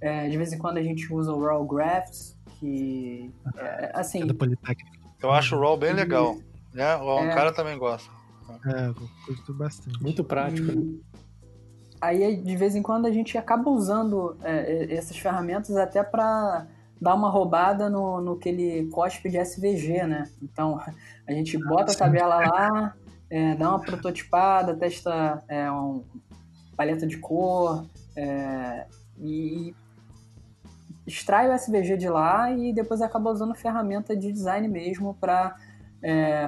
é, 0.00 0.28
de 0.28 0.36
vez 0.36 0.52
em 0.52 0.58
quando 0.58 0.78
a 0.78 0.82
gente 0.82 1.12
usa 1.12 1.32
o 1.32 1.40
Raw 1.40 1.64
Graphs, 1.66 2.33
que 2.58 3.30
é, 3.56 3.90
assim, 3.94 4.22
É 4.22 4.26
da 4.26 4.34
Politécnica. 4.34 4.90
eu 5.22 5.30
acho 5.32 5.56
o 5.56 5.60
Raw 5.60 5.76
bem 5.76 5.92
legal. 5.92 6.36
Né? 6.72 6.96
O 6.96 7.18
É. 7.20 7.34
cara 7.34 7.52
também 7.52 7.78
gosta. 7.78 8.10
É, 8.66 8.88
eu 8.88 8.94
curto 9.26 9.54
bastante. 9.54 10.02
Muito 10.02 10.22
prático. 10.24 10.66
né? 10.72 10.94
E 12.12 12.24
aí, 12.24 12.36
de 12.36 12.56
vez 12.56 12.74
em 12.76 12.82
quando, 12.82 13.06
a 13.06 13.10
gente 13.12 13.38
acaba 13.38 13.70
usando 13.70 14.36
é, 14.42 14.92
essas 14.94 15.16
ferramentas 15.16 15.74
até 15.76 16.02
para 16.02 16.66
dar 17.00 17.14
uma 17.14 17.30
roubada 17.30 17.88
no, 17.88 18.20
no 18.20 18.32
aquele 18.32 18.86
cospe 18.88 19.30
de 19.30 19.38
SVG, 19.38 20.04
né? 20.06 20.28
Então, 20.42 20.78
a 21.26 21.32
gente 21.32 21.56
bota 21.56 21.92
a 21.92 21.96
tabela 21.96 22.36
lá, 22.36 22.94
é, 23.30 23.54
dá 23.54 23.70
uma 23.70 23.80
prototipada, 23.80 24.74
testa 24.76 25.42
é, 25.48 25.70
um 25.70 26.04
paleta 26.76 27.06
de 27.06 27.16
cor 27.18 27.86
é, 28.16 28.86
e 29.18 29.74
extrai 31.06 31.48
o 31.48 31.52
SVG 31.52 31.96
de 31.96 32.08
lá 32.08 32.50
e 32.52 32.72
depois 32.72 33.00
acaba 33.02 33.30
usando 33.30 33.54
ferramenta 33.54 34.16
de 34.16 34.32
design 34.32 34.66
mesmo 34.68 35.14
para 35.14 35.54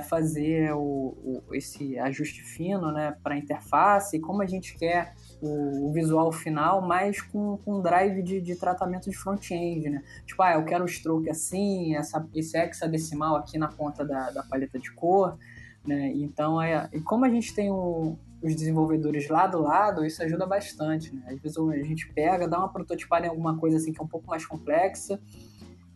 fazer 0.09 0.73
o, 0.75 1.43
o- 1.49 1.55
esse 1.55 1.99
ajuste 1.99 2.43
fino 2.43 2.93
né, 2.93 3.17
para 3.23 3.35
a 3.35 3.39
interface 3.39 4.21
como 4.21 4.43
a 4.43 4.47
gente 4.47 4.77
quer 4.77 5.15
o, 5.41 5.89
o 5.89 5.93
visual 5.93 6.31
final, 6.31 6.83
mas 6.83 7.23
com, 7.23 7.57
com 7.65 7.81
drive 7.81 8.23
de, 8.23 8.39
de 8.41 8.55
tratamento 8.55 9.09
de 9.09 9.17
front-end. 9.17 9.89
Né? 9.89 10.03
Tipo, 10.27 10.43
ah, 10.43 10.53
eu 10.55 10.65
quero 10.67 10.85
o 10.85 10.89
stroke 10.89 11.31
assim, 11.31 11.95
essa, 11.97 12.27
esse 12.35 12.59
hexadecimal 12.59 13.37
aqui 13.37 13.57
na 13.57 13.69
ponta 13.69 14.05
da, 14.05 14.31
da 14.31 14.43
paleta 14.43 14.79
de 14.79 14.93
cor. 14.93 15.39
Né? 15.87 16.13
Então, 16.17 16.61
é, 16.61 16.89
e 16.93 17.01
como 17.01 17.25
a 17.25 17.31
gente 17.31 17.55
tem 17.55 17.71
o- 17.71 18.19
os 18.47 18.57
desenvolvedores 18.57 19.29
lado 19.29 19.59
a 19.59 19.61
lado, 19.61 20.05
isso 20.05 20.23
ajuda 20.23 20.47
bastante. 20.47 21.15
Né? 21.15 21.23
Às 21.27 21.41
vezes 21.41 21.59
a 21.59 21.83
gente 21.83 22.13
pega, 22.13 22.49
dá 22.49 22.59
uma 22.59 22.73
prototipada 22.73 23.27
em 23.27 23.29
alguma 23.29 23.57
coisa 23.57 23.77
assim 23.77 23.93
que 23.93 24.01
é 24.01 24.05
um 24.05 24.09
pouco 24.09 24.27
mais 24.27 24.45
complexa 24.45 25.21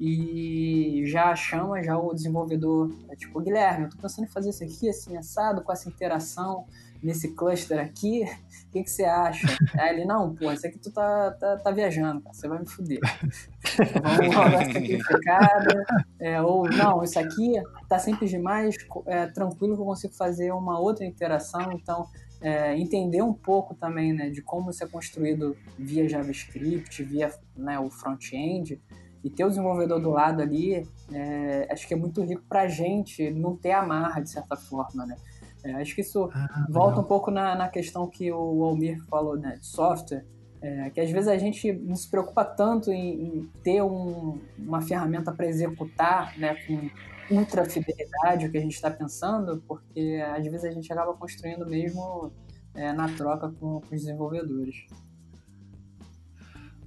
e 0.00 1.02
já 1.04 1.36
chama 1.36 1.82
já 1.82 1.98
o 1.98 2.14
desenvolvedor, 2.14 2.90
é 3.10 3.14
tipo, 3.14 3.38
Guilherme, 3.38 3.84
eu 3.84 3.90
tô 3.90 3.98
pensando 3.98 4.24
em 4.24 4.30
fazer 4.30 4.48
isso 4.48 4.64
aqui, 4.64 4.88
assim, 4.88 5.14
assado, 5.14 5.62
com 5.62 5.70
essa 5.70 5.90
interação 5.90 6.64
nesse 7.02 7.34
cluster 7.34 7.78
aqui, 7.78 8.22
o 8.68 8.72
que, 8.72 8.82
que 8.82 8.90
você 8.90 9.04
acha? 9.04 9.46
Aí 9.78 9.94
ele, 9.94 10.06
não, 10.06 10.34
pô, 10.34 10.50
isso 10.52 10.66
aqui 10.66 10.78
tu 10.78 10.90
tá, 10.90 11.32
tá, 11.32 11.58
tá 11.58 11.70
viajando, 11.70 12.22
cara, 12.22 12.34
você 12.34 12.48
vai 12.48 12.60
me 12.60 12.66
fuder. 12.66 12.98
Vamos 14.02 14.34
rodar 14.34 14.64
simplificada, 14.72 15.84
é, 16.18 16.40
ou 16.40 16.66
não, 16.66 17.04
isso 17.04 17.18
aqui 17.18 17.62
tá 17.86 17.98
simples 17.98 18.30
demais, 18.30 18.76
é, 19.04 19.26
tranquilo 19.26 19.74
que 19.74 19.82
eu 19.82 19.86
consigo 19.86 20.14
fazer 20.14 20.50
uma 20.50 20.80
outra 20.80 21.04
interação, 21.04 21.72
então 21.72 22.08
é, 22.40 22.76
entender 22.78 23.22
um 23.22 23.32
pouco 23.32 23.74
também 23.74 24.12
né, 24.12 24.30
de 24.30 24.40
como 24.42 24.70
isso 24.70 24.82
é 24.82 24.86
construído 24.86 25.56
via 25.78 26.08
JavaScript, 26.08 27.02
via 27.04 27.30
né, 27.56 27.78
o 27.78 27.90
front-end, 27.90 28.80
e 29.22 29.28
ter 29.28 29.44
o 29.44 29.48
desenvolvedor 29.50 30.00
do 30.00 30.10
lado 30.10 30.40
ali, 30.40 30.86
é, 31.12 31.68
acho 31.70 31.86
que 31.86 31.92
é 31.92 31.96
muito 31.96 32.22
rico 32.22 32.42
para 32.48 32.62
a 32.62 32.68
gente 32.68 33.30
não 33.30 33.54
ter 33.54 33.72
amarra, 33.72 34.20
de 34.22 34.30
certa 34.30 34.56
forma, 34.56 35.04
né? 35.04 35.14
É, 35.62 35.72
acho 35.74 35.94
que 35.94 36.00
isso 36.00 36.30
Ah, 36.32 36.64
volta 36.70 36.88
legal. 36.92 37.04
um 37.04 37.06
pouco 37.06 37.30
na, 37.30 37.54
na 37.54 37.68
questão 37.68 38.06
que 38.08 38.32
o 38.32 38.64
Almir 38.64 39.04
falou 39.10 39.36
né, 39.36 39.58
de 39.60 39.66
software, 39.66 40.24
é, 40.62 40.88
que 40.88 40.98
às 41.02 41.10
vezes 41.10 41.28
a 41.28 41.36
gente 41.36 41.70
não 41.70 41.96
se 41.96 42.10
preocupa 42.10 42.46
tanto 42.46 42.90
em, 42.90 43.26
em 43.26 43.50
ter 43.62 43.82
um- 43.82 44.38
uma 44.58 44.80
ferramenta 44.80 45.30
para 45.32 45.46
executar 45.46 46.38
né, 46.38 46.54
com 46.66 46.88
ultra 47.30 47.64
fidelidade 47.64 48.46
o 48.46 48.50
que 48.50 48.58
a 48.58 48.60
gente 48.60 48.74
está 48.74 48.90
pensando, 48.90 49.62
porque 49.66 50.22
às 50.36 50.44
vezes 50.44 50.64
a 50.64 50.70
gente 50.70 50.92
acaba 50.92 51.14
construindo 51.14 51.66
mesmo 51.66 52.32
é, 52.74 52.92
na 52.92 53.08
troca 53.08 53.48
com, 53.48 53.80
com 53.80 53.94
os 53.94 54.02
desenvolvedores. 54.02 54.86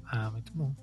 Ah, 0.06 0.30
muito 0.32 0.52
bom. 0.54 0.74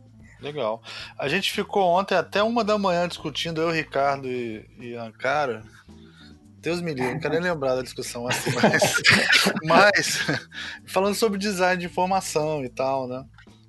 Legal. 0.41 0.83
A 1.19 1.29
gente 1.29 1.53
ficou 1.53 1.87
ontem 1.87 2.15
até 2.15 2.43
uma 2.43 2.65
da 2.65 2.79
manhã 2.79 3.07
discutindo, 3.07 3.61
eu, 3.61 3.71
Ricardo 3.71 4.27
e, 4.27 4.67
e 4.79 4.95
Ankara. 4.95 5.63
Deus 6.59 6.81
me 6.81 6.93
livre, 6.93 7.15
não 7.15 7.21
quero 7.21 7.35
nem 7.35 7.43
lembrar 7.43 7.75
da 7.75 7.83
discussão 7.83 8.27
assim, 8.27 8.51
mas, 8.61 9.03
mas 9.65 10.19
falando 10.85 11.15
sobre 11.15 11.39
design 11.39 11.81
de 11.81 11.87
informação 11.87 12.63
e 12.63 12.69
tal, 12.69 13.09
né? 13.09 13.25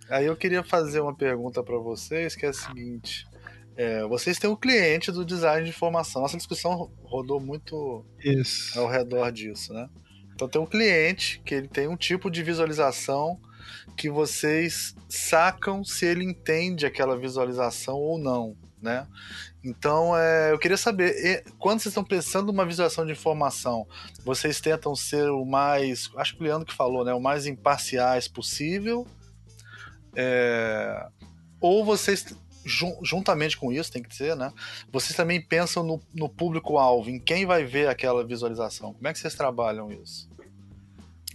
Aí 0.09 0.25
eu 0.25 0.35
queria 0.35 0.61
fazer 0.61 0.99
uma 0.99 1.15
pergunta 1.15 1.63
para 1.63 1.77
vocês, 1.77 2.35
que 2.35 2.45
é 2.45 2.49
a 2.49 2.53
seguinte: 2.53 3.25
é, 3.81 4.03
vocês 4.05 4.37
têm 4.37 4.47
um 4.47 4.55
cliente 4.55 5.11
do 5.11 5.25
design 5.25 5.63
de 5.63 5.71
informação. 5.71 6.21
Nossa 6.21 6.37
discussão 6.37 6.91
rodou 7.03 7.39
muito 7.39 8.05
Isso. 8.23 8.79
ao 8.79 8.87
redor 8.87 9.31
disso, 9.31 9.73
né? 9.73 9.89
Então 10.35 10.47
tem 10.47 10.61
um 10.61 10.67
cliente 10.67 11.41
que 11.43 11.55
ele 11.55 11.67
tem 11.67 11.87
um 11.87 11.97
tipo 11.97 12.29
de 12.29 12.43
visualização 12.43 13.39
que 13.97 14.07
vocês 14.07 14.95
sacam 15.09 15.83
se 15.83 16.05
ele 16.05 16.23
entende 16.23 16.85
aquela 16.85 17.17
visualização 17.17 17.95
ou 17.95 18.19
não, 18.19 18.55
né? 18.79 19.07
Então, 19.63 20.15
é, 20.15 20.51
eu 20.51 20.59
queria 20.59 20.77
saber, 20.77 21.43
quando 21.57 21.79
vocês 21.79 21.91
estão 21.91 22.03
pensando 22.03 22.47
numa 22.47 22.65
visualização 22.65 23.05
de 23.05 23.11
informação, 23.11 23.87
vocês 24.23 24.61
tentam 24.61 24.95
ser 24.95 25.29
o 25.29 25.43
mais, 25.43 26.09
acho 26.17 26.35
que 26.35 26.41
o 26.41 26.43
Leandro 26.43 26.67
que 26.67 26.73
falou, 26.73 27.03
né, 27.03 27.13
o 27.13 27.19
mais 27.19 27.45
imparciais 27.45 28.27
possível, 28.27 29.07
é, 30.15 31.07
ou 31.59 31.85
vocês, 31.85 32.35
juntamente 32.65 33.57
com 33.57 33.71
isso, 33.71 33.91
tem 33.91 34.03
que 34.03 34.15
ser, 34.15 34.35
né, 34.35 34.51
vocês 34.91 35.15
também 35.15 35.41
pensam 35.41 35.83
no, 35.83 36.01
no 36.13 36.29
público-alvo, 36.29 37.09
em 37.09 37.19
quem 37.19 37.45
vai 37.45 37.63
ver 37.63 37.87
aquela 37.87 38.23
visualização. 38.25 38.93
Como 38.93 39.07
é 39.07 39.13
que 39.13 39.19
vocês 39.19 39.35
trabalham 39.35 39.91
isso? 39.91 40.29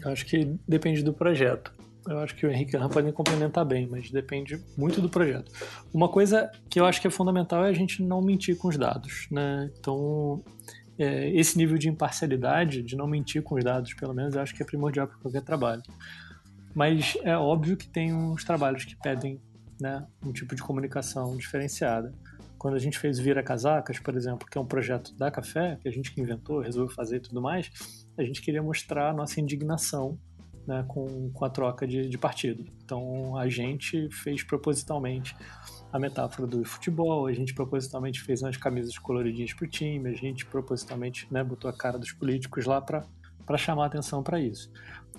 Eu 0.01 0.11
acho 0.11 0.27
que 0.27 0.57
depende 0.69 1.03
do 1.03 1.13
projeto. 1.13 1.73
Eu 2.07 2.21
acho 2.21 2.37
que 2.37 2.47
o 2.47 2.51
Henrique 2.51 2.77
e 2.77 2.79
o 2.79 2.89
podem 2.89 3.13
complementar 3.13 3.65
bem, 3.65 3.89
mas 3.91 4.11
depende 4.11 4.63
muito 4.77 5.01
do 5.01 5.09
projeto. 5.09 5.51
Uma 5.93 6.09
coisa 6.09 6.51
que 6.71 6.79
eu 6.79 6.85
acho 6.85 7.01
que 7.01 7.09
é 7.09 7.11
fundamental 7.11 7.65
é 7.65 7.69
a 7.69 7.73
gente 7.73 8.01
não 8.03 8.23
mentir 8.23 8.57
com 8.57 8.69
os 8.69 8.79
dados, 8.79 9.27
né? 9.29 9.69
Então, 9.77 10.41
é, 10.97 11.31
esse 11.31 11.59
nível 11.59 11.77
de 11.77 11.89
imparcialidade, 11.89 12.83
de 12.83 12.95
não 12.95 13.09
mentir 13.09 13.43
com 13.43 13.57
os 13.57 13.65
dados, 13.65 13.93
pelo 13.95 14.15
menos, 14.15 14.37
eu 14.37 14.41
acho 14.41 14.55
que 14.55 14.63
é 14.63 14.67
primordial 14.67 15.09
para 15.09 15.17
qualquer 15.17 15.43
trabalho. 15.43 15.83
Mas 16.73 17.17
é 17.25 17.37
óbvio 17.37 17.77
que 17.77 17.89
tem 17.89 18.15
uns 18.15 18.45
trabalhos 18.45 18.85
que 18.85 18.95
pedem 18.95 19.41
né, 19.81 20.07
um 20.25 20.33
tipo 20.33 20.55
de 20.55 20.63
comunicação 20.63 21.37
diferenciada. 21.37 22.13
Quando 22.59 22.75
a 22.75 22.79
gente 22.79 22.99
fez 22.99 23.19
Vira 23.19 23.43
Casacas, 23.43 23.99
por 23.99 24.17
exemplo, 24.17 24.47
que 24.51 24.57
é 24.57 24.61
um 24.61 24.67
projeto 24.67 25.15
da 25.17 25.31
Café, 25.31 25.79
que 25.81 25.89
a 25.89 25.93
gente 25.93 26.13
que 26.13 26.21
inventou, 26.21 26.61
resolveu 26.61 26.95
fazer 26.95 27.17
e 27.17 27.21
tudo 27.21 27.41
mais, 27.41 27.71
a 28.17 28.25
gente 28.25 28.41
queria 28.41 28.63
mostrar 28.63 29.11
a 29.11 29.13
nossa 29.13 29.41
indignação 29.41 30.19
né, 30.67 30.85
com, 30.89 31.31
com 31.31 31.45
a 31.45 31.51
troca 31.51 31.87
de, 31.87 32.09
de 32.09 32.19
partido. 32.19 32.65
Então 32.85 33.37
a 33.37 33.49
gente 33.49 34.09
fez 34.11 34.43
propositalmente 34.43 35.37
a 35.93 35.99
metáfora 35.99 36.47
do 36.47 36.65
futebol, 36.65 37.27
a 37.27 37.33
gente 37.33 37.55
propositalmente 37.55 38.21
fez 38.21 38.43
umas 38.43 38.57
camisas 38.57 38.99
coloridinhas 38.99 39.53
para 39.55 39.65
o 39.65 39.69
time, 39.69 40.11
a 40.11 40.15
gente 40.15 40.45
propositalmente 40.45 41.33
né, 41.33 41.45
botou 41.45 41.71
a 41.71 41.77
cara 41.77 41.99
dos 41.99 42.13
políticos 42.13 42.67
lá 42.67 42.81
para 42.81 43.07
chamar 43.57 43.87
atenção 43.87 44.23
para 44.23 44.41
isso. 44.41 44.71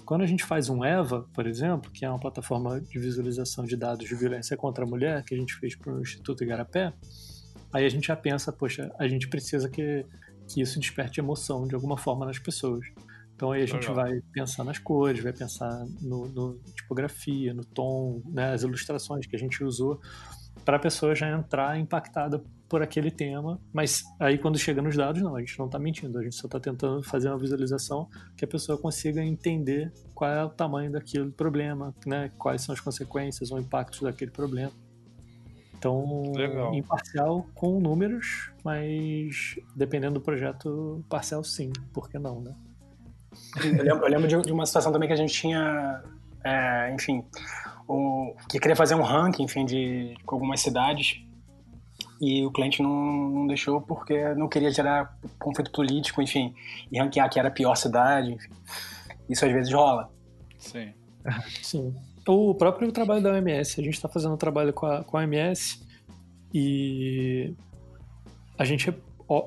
Quando 0.08 0.22
a 0.22 0.26
gente 0.26 0.46
faz 0.46 0.70
um 0.70 0.86
EVA, 0.86 1.28
por 1.34 1.46
exemplo, 1.46 1.92
que 1.92 2.06
é 2.06 2.10
uma 2.10 2.18
plataforma 2.18 2.80
de 2.80 2.98
visualização 2.98 3.66
de 3.66 3.76
dados 3.76 4.08
de 4.08 4.16
violência 4.16 4.56
contra 4.56 4.86
a 4.86 4.88
mulher, 4.88 5.22
que 5.26 5.36
a 5.36 5.38
gente 5.38 5.54
fez 5.56 5.76
para 5.76 5.94
o 5.94 6.00
Instituto 6.00 6.46
Igarapé, 6.46 6.94
aí 7.74 7.86
a 7.86 7.90
gente 7.90 8.08
já 8.08 8.16
pensa, 8.16 8.54
poxa, 8.54 8.90
a 8.98 9.06
gente 9.06 9.28
precisa 9.28 9.68
que, 9.68 10.06
que 10.48 10.62
isso 10.62 10.80
desperte 10.80 11.20
emoção 11.20 11.68
de 11.68 11.76
alguma 11.76 11.98
forma 11.98 12.26
nas 12.26 12.40
pessoas. 12.40 12.86
Então 13.36 13.52
aí 13.52 13.64
a 13.64 13.66
gente 13.66 13.90
Legal. 13.90 13.96
vai 13.96 14.22
pensar 14.32 14.64
nas 14.64 14.80
cores, 14.80 15.22
vai 15.22 15.34
pensar 15.34 15.86
no, 16.02 16.26
no 16.30 16.58
tipografia, 16.74 17.54
no 17.54 17.66
tom, 17.66 18.22
né, 18.28 18.54
as 18.54 18.64
ilustrações 18.64 19.28
que 19.28 19.36
a 19.36 19.40
gente 19.40 19.62
usou 19.62 20.00
para 20.64 20.78
a 20.78 20.80
pessoa 20.80 21.14
já 21.16 21.30
entrar 21.30 21.78
impactada 21.78 22.42
por 22.70 22.82
aquele 22.82 23.10
tema, 23.10 23.60
mas 23.74 24.04
aí 24.20 24.38
quando 24.38 24.58
chega 24.58 24.82
nos 24.82 24.96
dados, 24.96 25.22
não, 25.22 25.36
a 25.36 25.40
gente 25.40 25.58
não 25.58 25.68
está 25.68 25.80
mentindo, 25.80 26.20
a 26.20 26.24
gente 26.24 26.36
só 26.36 26.48
está 26.48 26.60
tentando 26.60 27.02
fazer 27.04 27.30
uma 27.30 27.38
visualização 27.38 28.10
que 28.36 28.44
a 28.44 28.48
pessoa 28.48 28.78
consiga 28.78 29.24
entender 29.24 29.92
qual 30.14 30.30
é 30.30 30.44
o 30.44 30.50
tamanho 30.50 30.92
daquele 30.92 31.32
problema, 31.32 31.96
né, 32.06 32.32
quais 32.38 32.62
são 32.62 32.74
as 32.74 32.82
consequências 32.82 33.52
ou 33.52 33.60
impactos 33.60 34.02
daquele 34.02 34.32
problema. 34.32 34.72
Então, 35.78 36.34
Legal. 36.36 36.74
imparcial 36.74 37.48
com 37.54 37.80
números, 37.80 38.52
mas 38.64 39.56
dependendo 39.76 40.16
do 40.16 40.22
projeto, 40.22 41.06
parcial 41.08 41.44
sim, 41.44 41.72
por 41.94 42.10
que 42.10 42.18
não, 42.18 42.42
né? 42.42 42.56
Eu 43.64 43.84
lembro, 43.84 44.06
eu 44.06 44.10
lembro 44.10 44.42
de, 44.42 44.52
uma 44.52 44.66
situação 44.66 44.92
também 44.92 45.08
que 45.08 45.14
a 45.14 45.18
gente 45.18 45.32
tinha, 45.32 46.04
é, 46.44 46.92
enfim, 46.96 47.24
o, 47.88 48.36
que 48.50 48.60
queria 48.60 48.76
fazer 48.76 48.96
um 48.96 49.04
ranking, 49.04 49.44
enfim, 49.44 49.66
de, 49.66 50.16
com 50.26 50.36
algumas 50.36 50.60
cidades 50.60 51.27
e 52.20 52.46
o 52.46 52.52
cliente 52.52 52.82
não, 52.82 53.30
não, 53.30 53.48
deixou 53.48 53.82
porque 53.82 54.34
não 54.36 54.48
queria 54.48 54.72
gerar 54.72 55.18
conflito 55.40 55.72
político, 55.72 56.22
enfim, 56.22 56.54
e 56.92 57.00
ranquear 57.00 57.30
que 57.30 57.40
era 57.40 57.48
a 57.50 57.52
pior 57.52 57.76
cidade, 57.76 58.34
enfim. 58.34 58.52
Isso 59.30 59.46
às 59.46 59.52
vezes 59.52 59.74
rola. 59.74 60.10
Sim. 60.58 60.94
Sim. 61.62 61.96
O 62.28 62.54
próprio 62.56 62.92
trabalho 62.92 63.22
da 63.22 63.32
OMS, 63.32 63.80
a 63.80 63.84
gente 63.84 63.94
está 63.94 64.10
fazendo 64.10 64.34
um 64.34 64.38
trabalho 64.38 64.74
com 64.74 64.86
a, 64.86 65.04
com 65.04 65.18
a 65.18 65.22
OMS 65.22 65.82
e 66.54 67.54
a 68.58 68.66
gente 68.66 68.94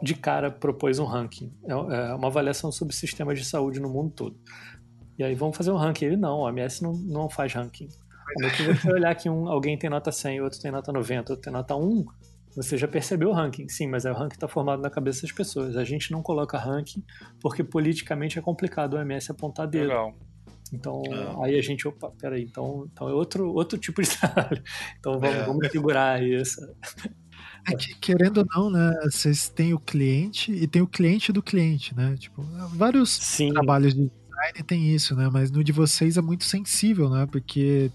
de 0.03 0.15
cara 0.15 0.51
propôs 0.51 0.99
um 0.99 1.05
ranking. 1.05 1.53
É, 1.65 1.73
é 1.73 2.15
uma 2.15 2.29
avaliação 2.29 2.71
sobre 2.71 2.95
sistemas 2.95 3.39
de 3.39 3.45
saúde 3.45 3.81
no 3.81 3.89
mundo 3.89 4.13
todo. 4.15 4.37
E 5.19 5.25
aí 5.25 5.35
vamos 5.35 5.57
fazer 5.57 5.71
um 5.71 5.77
ranking. 5.77 6.07
Ele 6.07 6.17
não, 6.17 6.47
a 6.47 6.51
OMS 6.51 6.83
não, 6.83 6.93
não 6.93 7.29
faz 7.29 7.53
ranking. 7.53 7.89
Quando 8.35 8.47
é 8.47 8.75
você 8.75 8.93
olhar 8.93 9.15
que 9.15 9.29
um, 9.29 9.49
alguém 9.49 9.77
tem 9.77 9.91
nota 9.91 10.13
100, 10.13 10.41
outro 10.41 10.61
tem 10.61 10.71
nota 10.71 10.93
90, 10.93 11.33
outro 11.33 11.43
tem 11.43 11.53
nota 11.53 11.75
1, 11.75 12.05
você 12.55 12.77
já 12.77 12.89
percebeu 12.89 13.31
o 13.31 13.33
ranking. 13.33 13.69
Sim, 13.69 13.89
mas 13.89 14.05
é 14.05 14.11
o 14.11 14.15
ranking 14.15 14.35
está 14.35 14.49
formado 14.49 14.83
na 14.83 14.91
cabeça 14.91 15.23
das 15.23 15.33
pessoas. 15.33 15.77
A 15.77 15.85
gente 15.85 16.11
não 16.11 16.23
coloca 16.23 16.59
ranking 16.59 17.03
porque 17.41 17.63
politicamente 17.63 18.39
é 18.39 18.43
complicado 18.43 18.95
o 18.95 18.97
OMS 18.97 19.31
apontar 19.31 19.67
dedo. 19.67 19.89
Legal. 19.89 20.15
Então, 20.73 21.03
ah. 21.13 21.47
aí 21.47 21.59
a 21.59 21.63
gente, 21.63 21.87
opa, 21.87 22.13
peraí, 22.21 22.43
então, 22.43 22.89
então 22.93 23.09
é 23.09 23.13
outro, 23.13 23.53
outro 23.53 23.79
tipo 23.79 24.03
de 24.03 24.09
trabalho. 24.17 24.63
Então 24.99 25.19
vamos, 25.19 25.37
é. 25.37 25.45
vamos 25.45 25.69
segurar 25.71 26.23
isso. 26.23 26.61
É 27.69 27.75
que, 27.75 27.95
querendo 27.97 28.39
ou 28.39 28.47
não, 28.55 28.71
né? 28.71 28.93
Vocês 29.05 29.49
têm 29.49 29.75
o 29.75 29.79
cliente 29.79 30.53
e 30.53 30.67
tem 30.67 30.81
o 30.81 30.87
cliente 30.87 31.33
do 31.33 31.43
cliente, 31.43 31.95
né? 31.95 32.17
Tipo, 32.19 32.43
vários 32.73 33.11
Sim. 33.11 33.53
trabalhos 33.53 33.95
de 33.95 34.11
design 34.11 34.63
tem 34.67 34.95
isso, 34.95 35.15
né? 35.15 35.29
Mas 35.31 35.51
no 35.51 35.63
de 35.63 35.73
vocês 35.73 36.17
é 36.17 36.23
muito 36.23 36.45
sensível, 36.45 37.11
né? 37.11 37.27
Porque 37.27 37.91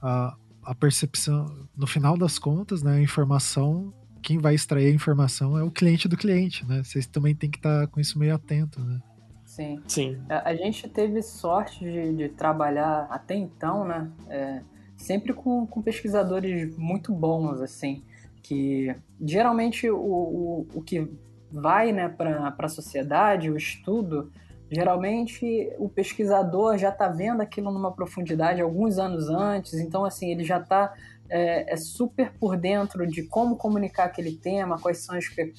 a, 0.00 0.36
a 0.70 0.74
percepção, 0.74 1.68
no 1.76 1.86
final 1.86 2.16
das 2.16 2.38
contas, 2.38 2.80
né? 2.80 2.98
A 2.98 3.02
informação, 3.02 3.92
quem 4.22 4.38
vai 4.38 4.54
extrair 4.54 4.86
a 4.86 4.94
informação 4.94 5.58
é 5.58 5.64
o 5.64 5.70
cliente 5.70 6.06
do 6.06 6.16
cliente, 6.16 6.64
né? 6.64 6.82
Vocês 6.84 7.06
também 7.06 7.34
tem 7.34 7.50
que 7.50 7.58
estar 7.58 7.80
tá 7.80 7.86
com 7.88 7.98
isso 7.98 8.18
meio 8.18 8.34
atento, 8.34 8.80
né? 8.80 9.00
Sim. 9.44 9.82
Sim. 9.88 10.18
A, 10.28 10.50
a 10.50 10.54
gente 10.54 10.88
teve 10.88 11.22
sorte 11.22 11.80
de, 11.80 12.14
de, 12.14 12.28
trabalhar 12.28 13.08
até 13.10 13.34
então, 13.34 13.84
né? 13.84 14.08
É, 14.28 14.62
sempre 14.96 15.32
com, 15.32 15.66
com 15.66 15.82
pesquisadores 15.82 16.76
muito 16.76 17.12
bons, 17.12 17.60
assim 17.60 18.04
que 18.42 18.94
geralmente 19.20 19.88
o, 19.88 19.96
o, 19.96 20.66
o 20.74 20.82
que 20.82 21.08
vai 21.52 21.92
né, 21.92 22.08
para 22.08 22.54
a 22.58 22.68
sociedade, 22.68 23.50
o 23.50 23.56
estudo, 23.56 24.32
geralmente 24.70 25.72
o 25.78 25.88
pesquisador 25.88 26.78
já 26.78 26.90
está 26.90 27.08
vendo 27.08 27.40
aquilo 27.40 27.72
numa 27.72 27.92
profundidade 27.92 28.60
alguns 28.60 28.98
anos 28.98 29.28
antes, 29.28 29.74
então 29.74 30.04
assim 30.04 30.30
ele 30.30 30.44
já 30.44 30.58
está 30.58 30.94
é, 31.28 31.72
é, 31.72 31.76
super 31.76 32.32
por 32.38 32.56
dentro 32.56 33.06
de 33.06 33.24
como 33.24 33.56
comunicar 33.56 34.04
aquele 34.04 34.36
tema, 34.36 34.78
quais 34.78 34.98
são 35.04 35.16
as 35.16 35.28
pe 35.28 35.54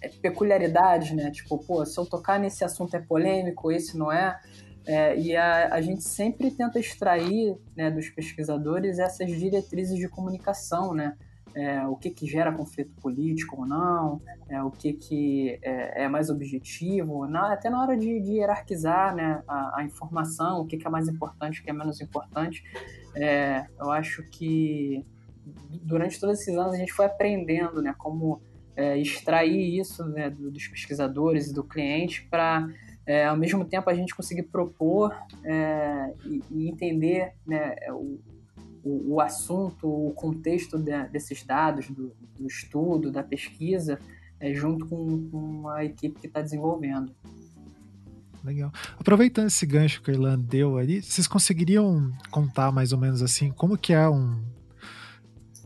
é, 0.00 0.08
peculiaridades, 0.08 1.12
né? 1.12 1.30
Tipo, 1.30 1.58
pô, 1.58 1.84
se 1.86 1.98
eu 1.98 2.04
tocar 2.04 2.38
nesse 2.38 2.64
assunto 2.64 2.94
é 2.94 3.00
polêmico, 3.00 3.72
esse 3.72 3.96
não 3.96 4.12
é. 4.12 4.38
é 4.86 5.18
e 5.18 5.36
a, 5.36 5.74
a 5.74 5.80
gente 5.80 6.02
sempre 6.02 6.50
tenta 6.50 6.78
extrair 6.78 7.56
né, 7.76 7.90
dos 7.90 8.08
pesquisadores 8.10 8.98
essas 8.98 9.30
diretrizes 9.30 9.96
de 9.96 10.08
comunicação, 10.08 10.92
né? 10.92 11.16
É, 11.54 11.86
o 11.86 11.96
que, 11.96 12.10
que 12.10 12.26
gera 12.26 12.52
conflito 12.52 12.92
político 13.00 13.60
ou 13.60 13.66
não, 13.66 14.20
é, 14.48 14.62
o 14.62 14.70
que, 14.70 14.92
que 14.92 15.58
é, 15.62 16.04
é 16.04 16.08
mais 16.08 16.30
objetivo, 16.30 17.26
na, 17.26 17.52
até 17.52 17.68
na 17.70 17.80
hora 17.82 17.96
de, 17.96 18.20
de 18.20 18.32
hierarquizar 18.32 19.14
né, 19.14 19.42
a, 19.46 19.80
a, 19.80 19.84
informação, 19.84 20.60
o 20.60 20.66
que, 20.66 20.76
que 20.76 20.86
é 20.86 20.90
mais 20.90 21.08
importante, 21.08 21.60
o 21.60 21.64
que 21.64 21.70
é 21.70 21.72
menos 21.72 22.00
importante. 22.00 22.62
É, 23.14 23.66
eu 23.78 23.90
acho 23.90 24.22
que 24.30 25.04
durante 25.82 26.20
todos 26.20 26.40
esses 26.40 26.56
anos 26.56 26.74
a 26.74 26.76
gente 26.76 26.92
foi 26.92 27.06
aprendendo 27.06 27.82
né, 27.82 27.94
como 27.96 28.40
é, 28.76 28.96
extrair 28.96 29.78
isso 29.78 30.04
né, 30.04 30.30
dos 30.30 30.68
pesquisadores 30.68 31.48
e 31.48 31.54
do 31.54 31.64
cliente 31.64 32.26
para 32.30 32.68
é, 33.04 33.24
ao 33.24 33.36
mesmo 33.36 33.64
tempo 33.64 33.88
a 33.88 33.94
gente 33.94 34.14
conseguir 34.14 34.42
propor 34.44 35.16
é, 35.42 36.12
e, 36.26 36.42
e, 36.50 36.68
entender 36.68 37.32
né, 37.46 37.74
o, 38.88 39.14
o 39.14 39.20
assunto, 39.20 39.86
o 39.86 40.12
contexto 40.12 40.78
de, 40.78 41.06
desses 41.08 41.44
dados, 41.44 41.88
do, 41.90 42.12
do, 42.38 42.46
estudo, 42.46 43.10
da 43.10 43.22
pesquisa, 43.22 43.98
é, 44.40 44.54
junto 44.54 44.86
com, 44.86 45.28
com 45.28 45.68
a 45.68 45.84
equipe 45.84 46.18
que 46.18 46.26
está 46.26 46.40
desenvolvendo. 46.40 47.14
Legal. 48.42 48.72
Aproveitando 48.98 49.48
esse 49.48 49.66
gancho 49.66 50.00
que 50.00 50.10
o 50.10 50.14
Irlan 50.14 50.38
deu 50.38 50.78
ali, 50.78 51.02
vocês 51.02 51.26
conseguiriam 51.26 52.10
contar 52.30 52.72
mais 52.72 52.92
ou 52.92 52.98
menos 52.98 53.20
assim 53.20 53.50
como 53.50 53.76
que 53.76 53.92
é 53.92 54.08
um 54.08 54.42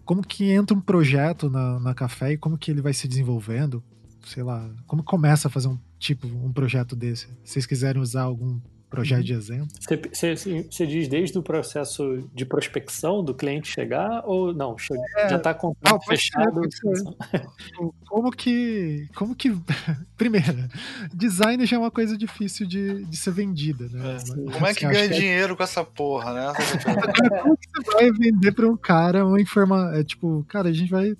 como 0.05 0.27
que 0.27 0.51
entra 0.51 0.77
um 0.77 0.81
projeto 0.81 1.49
na, 1.49 1.79
na 1.79 1.95
Café 1.95 2.33
e 2.33 2.39
como 2.39 2.59
que 2.59 2.71
ele 2.71 2.83
vai 2.83 2.93
se 2.93 3.07
desenvolvendo? 3.07 3.83
Sei 4.27 4.43
lá, 4.43 4.69
como 4.87 5.03
começa 5.03 5.47
a 5.47 5.51
fazer 5.51 5.69
um 5.69 5.79
tipo, 5.99 6.27
um 6.27 6.53
projeto 6.53 6.97
desse? 6.97 7.27
Se 7.45 7.53
vocês 7.53 7.67
quiserem 7.67 8.03
usar 8.03 8.23
algum 8.23 8.61
projeto 8.93 9.21
uhum. 9.21 9.25
de 9.25 9.33
exemplo. 9.33 9.69
Você 10.13 10.87
diz 10.87 11.09
desde 11.09 11.39
o 11.39 11.43
processo 11.43 12.29
de 12.35 12.45
prospecção 12.45 13.25
do 13.25 13.35
cliente 13.35 13.73
chegar 13.73 14.23
ou 14.27 14.53
não? 14.53 14.77
É, 15.17 15.31
já 15.31 15.37
está 15.37 15.55
com 15.55 15.69
o 15.69 15.75
contrato 15.75 16.05
fechado? 16.05 16.61
como 18.07 18.31
que. 18.31 19.09
Como 19.15 19.35
que. 19.35 19.51
Primeiro, 20.15 20.69
design 21.15 21.65
já 21.65 21.77
é 21.77 21.79
uma 21.79 21.91
coisa 21.91 22.19
difícil 22.19 22.67
de, 22.67 23.05
de 23.07 23.17
ser 23.17 23.33
vendida, 23.33 23.89
né? 23.91 24.19
É. 24.19 24.53
Como 24.53 24.67
é 24.67 24.75
que 24.75 24.87
ganha 24.87 25.09
que 25.09 25.15
é 25.15 25.19
dinheiro 25.19 25.55
é... 25.55 25.57
com 25.57 25.63
essa 25.63 25.83
porra, 25.83 26.35
né? 26.35 26.53
como 27.43 27.57
você 27.57 27.95
vai 27.95 28.13
vender 28.13 28.53
para 28.53 28.69
um 28.69 28.77
cara 28.77 29.25
uma 29.25 29.41
informação? 29.41 29.99
É 29.99 30.05
tipo, 30.05 30.45
cara, 30.47 30.69
a 30.69 30.73
gente 30.73 30.91
vai 30.91 31.17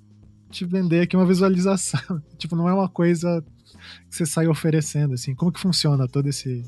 te 0.51 0.67
vender 0.67 1.01
aqui 1.01 1.17
uma 1.17 1.25
visualização. 1.25 2.23
tipo, 2.37 2.55
não 2.55 2.69
é 2.69 2.75
uma 2.75 2.89
coisa 2.89 3.43
que 4.11 4.15
você 4.15 4.27
sai 4.27 4.47
oferecendo, 4.47 5.15
assim. 5.15 5.35
Como 5.35 5.51
que 5.51 5.59
funciona 5.59 6.07
todo 6.07 6.29
esse 6.29 6.63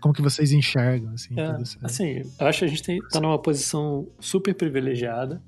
como 0.00 0.14
que 0.14 0.22
vocês 0.22 0.52
enxergam, 0.52 1.12
assim? 1.12 1.38
É, 1.38 1.56
assim, 1.82 2.22
eu 2.38 2.46
acho 2.46 2.60
que 2.60 2.64
a 2.64 2.68
gente 2.68 2.82
tem, 2.82 2.98
tá 3.10 3.20
numa 3.20 3.40
posição 3.40 4.08
super 4.20 4.54
privilegiada. 4.54 5.42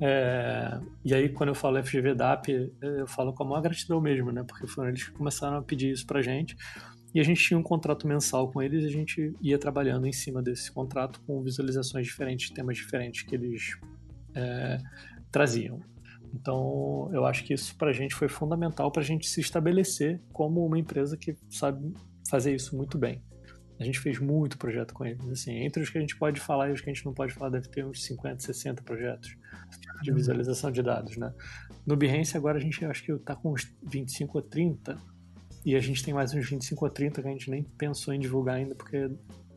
É, 0.00 0.78
e 1.04 1.12
aí, 1.12 1.28
quando 1.28 1.48
eu 1.48 1.54
falo 1.54 1.82
FGV 1.82 2.14
DAP, 2.14 2.72
eu 2.80 3.06
falo 3.06 3.32
com 3.32 3.42
a 3.42 3.46
maior 3.46 3.62
gratidão 3.62 4.00
mesmo, 4.00 4.30
né? 4.30 4.44
Porque 4.46 4.66
foram 4.66 4.88
eles 4.88 5.04
que 5.04 5.12
começaram 5.12 5.56
a 5.56 5.62
pedir 5.62 5.90
isso 5.90 6.06
pra 6.06 6.22
gente. 6.22 6.56
E 7.14 7.20
a 7.20 7.22
gente 7.22 7.42
tinha 7.42 7.58
um 7.58 7.62
contrato 7.62 8.06
mensal 8.06 8.50
com 8.50 8.62
eles 8.62 8.84
e 8.84 8.86
a 8.86 8.90
gente 8.90 9.34
ia 9.40 9.58
trabalhando 9.58 10.06
em 10.06 10.12
cima 10.12 10.42
desse 10.42 10.70
contrato 10.70 11.20
com 11.26 11.42
visualizações 11.42 12.06
diferentes, 12.06 12.50
temas 12.50 12.76
diferentes 12.76 13.22
que 13.22 13.34
eles 13.34 13.78
é, 14.34 14.78
traziam. 15.30 15.80
Então, 16.34 17.08
eu 17.12 17.24
acho 17.24 17.44
que 17.44 17.54
isso 17.54 17.74
para 17.76 17.90
a 17.90 17.92
gente 17.92 18.14
foi 18.14 18.28
fundamental 18.28 18.90
para 18.92 19.02
a 19.02 19.04
gente 19.04 19.26
se 19.26 19.40
estabelecer 19.40 20.20
como 20.32 20.64
uma 20.64 20.78
empresa 20.78 21.16
que 21.16 21.34
sabe 21.48 21.94
fazer 22.28 22.54
isso 22.54 22.76
muito 22.76 22.98
bem. 22.98 23.22
A 23.78 23.84
gente 23.84 24.00
fez 24.00 24.18
muito 24.18 24.58
projeto 24.58 24.92
com 24.92 25.04
eles. 25.04 25.26
Assim, 25.28 25.52
entre 25.58 25.82
os 25.82 25.90
que 25.90 25.98
a 25.98 26.00
gente 26.00 26.16
pode 26.16 26.40
falar 26.40 26.68
e 26.68 26.72
os 26.72 26.80
que 26.80 26.90
a 26.90 26.92
gente 26.92 27.04
não 27.04 27.14
pode 27.14 27.32
falar, 27.32 27.50
deve 27.50 27.68
ter 27.68 27.84
uns 27.84 28.02
50, 28.04 28.40
60 28.40 28.82
projetos 28.82 29.36
de 30.02 30.12
visualização 30.12 30.70
de 30.70 30.82
dados, 30.82 31.16
né? 31.16 31.32
No 31.86 31.96
Behance, 31.96 32.36
agora 32.36 32.58
a 32.58 32.60
gente 32.60 32.84
acho 32.84 33.02
que 33.04 33.12
está 33.12 33.36
com 33.36 33.52
uns 33.52 33.72
25 33.82 34.38
ou 34.38 34.42
30, 34.42 34.98
e 35.64 35.74
a 35.74 35.80
gente 35.80 36.04
tem 36.04 36.14
mais 36.14 36.32
uns 36.32 36.48
25 36.48 36.84
ou 36.84 36.90
30 36.90 37.22
que 37.22 37.28
a 37.28 37.30
gente 37.30 37.50
nem 37.50 37.62
pensou 37.62 38.14
em 38.14 38.18
divulgar 38.18 38.56
ainda, 38.56 38.74
porque 38.74 39.10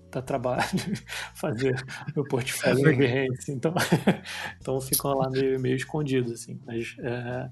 tá 0.10 0.22
trabalho 0.22 0.62
fazer 1.34 1.84
o 2.16 2.24
portfólio 2.24 2.92
no 2.92 2.98
Behance. 2.98 3.52
Então, 3.52 3.74
então 4.60 4.82
ficam 4.82 5.14
lá 5.14 5.30
meio, 5.30 5.60
meio 5.60 5.76
escondidos, 5.76 6.32
assim. 6.34 6.60
Mas, 6.66 6.96
é... 7.00 7.50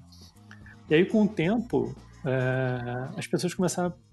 E 0.90 0.94
aí, 0.94 1.06
com 1.06 1.22
o 1.22 1.28
tempo, 1.28 1.94
é... 2.24 3.08
as 3.16 3.26
pessoas 3.26 3.54
começaram 3.54 3.88
a 3.88 4.09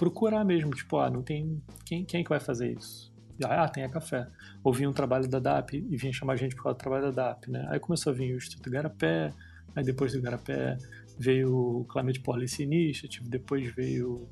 procurar 0.00 0.46
mesmo, 0.46 0.70
tipo, 0.70 0.96
ah, 0.96 1.10
não 1.10 1.22
tem. 1.22 1.62
Quem, 1.84 2.06
quem 2.06 2.22
é 2.22 2.24
que 2.24 2.30
vai 2.30 2.40
fazer 2.40 2.72
isso? 2.72 3.12
Ah, 3.44 3.68
tem 3.68 3.84
a 3.84 3.88
café. 3.88 4.26
Ouvi 4.64 4.86
um 4.86 4.94
trabalho 4.94 5.28
da 5.28 5.38
DAP 5.38 5.74
e 5.74 5.94
vinha 5.94 6.10
chamar 6.10 6.36
gente 6.36 6.56
por 6.56 6.62
causa 6.62 6.78
do 6.78 6.80
trabalho 6.80 7.12
da 7.12 7.32
DAP, 7.32 7.50
né? 7.50 7.66
Aí 7.68 7.78
começou 7.78 8.10
a 8.10 8.16
vir 8.16 8.32
o 8.32 8.38
Instituto 8.38 8.70
Garapé, 8.70 9.30
aí 9.76 9.84
depois 9.84 10.14
do 10.14 10.22
Garapé 10.22 10.78
veio 11.18 11.54
o 11.54 11.84
Climate 11.84 12.20
Policy 12.20 12.62
Initiative, 12.62 13.28
depois 13.28 13.74
veio. 13.74 14.26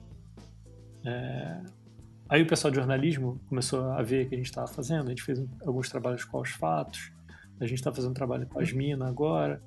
É... 1.04 1.60
Aí 2.30 2.42
o 2.42 2.46
pessoal 2.46 2.70
de 2.70 2.78
jornalismo 2.78 3.38
começou 3.46 3.92
a 3.92 4.02
ver 4.02 4.24
o 4.24 4.28
que 4.30 4.34
a 4.36 4.38
gente 4.38 4.48
estava 4.48 4.68
fazendo, 4.68 5.06
a 5.06 5.10
gente 5.10 5.22
fez 5.22 5.38
alguns 5.66 5.90
trabalhos 5.90 6.24
com 6.24 6.40
os 6.40 6.50
fatos, 6.50 7.12
a 7.60 7.66
gente 7.66 7.78
está 7.78 7.92
fazendo 7.92 8.14
trabalho 8.14 8.46
com 8.46 8.58
as 8.58 8.72
minas 8.72 9.06
agora. 9.06 9.62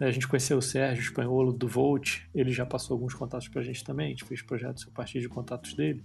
A 0.00 0.10
gente 0.10 0.26
conheceu 0.26 0.58
o 0.58 0.62
Sérgio 0.62 1.02
Espanholo 1.02 1.52
do 1.52 1.68
Volt, 1.68 2.22
ele 2.34 2.50
já 2.50 2.66
passou 2.66 2.94
alguns 2.94 3.14
contatos 3.14 3.48
para 3.48 3.60
a 3.60 3.64
gente 3.64 3.84
também, 3.84 4.06
a 4.06 4.10
gente 4.10 4.24
fez 4.24 4.42
projetos 4.42 4.86
a 4.88 4.90
partir 4.90 5.20
de 5.20 5.28
contatos 5.28 5.74
dele. 5.74 6.04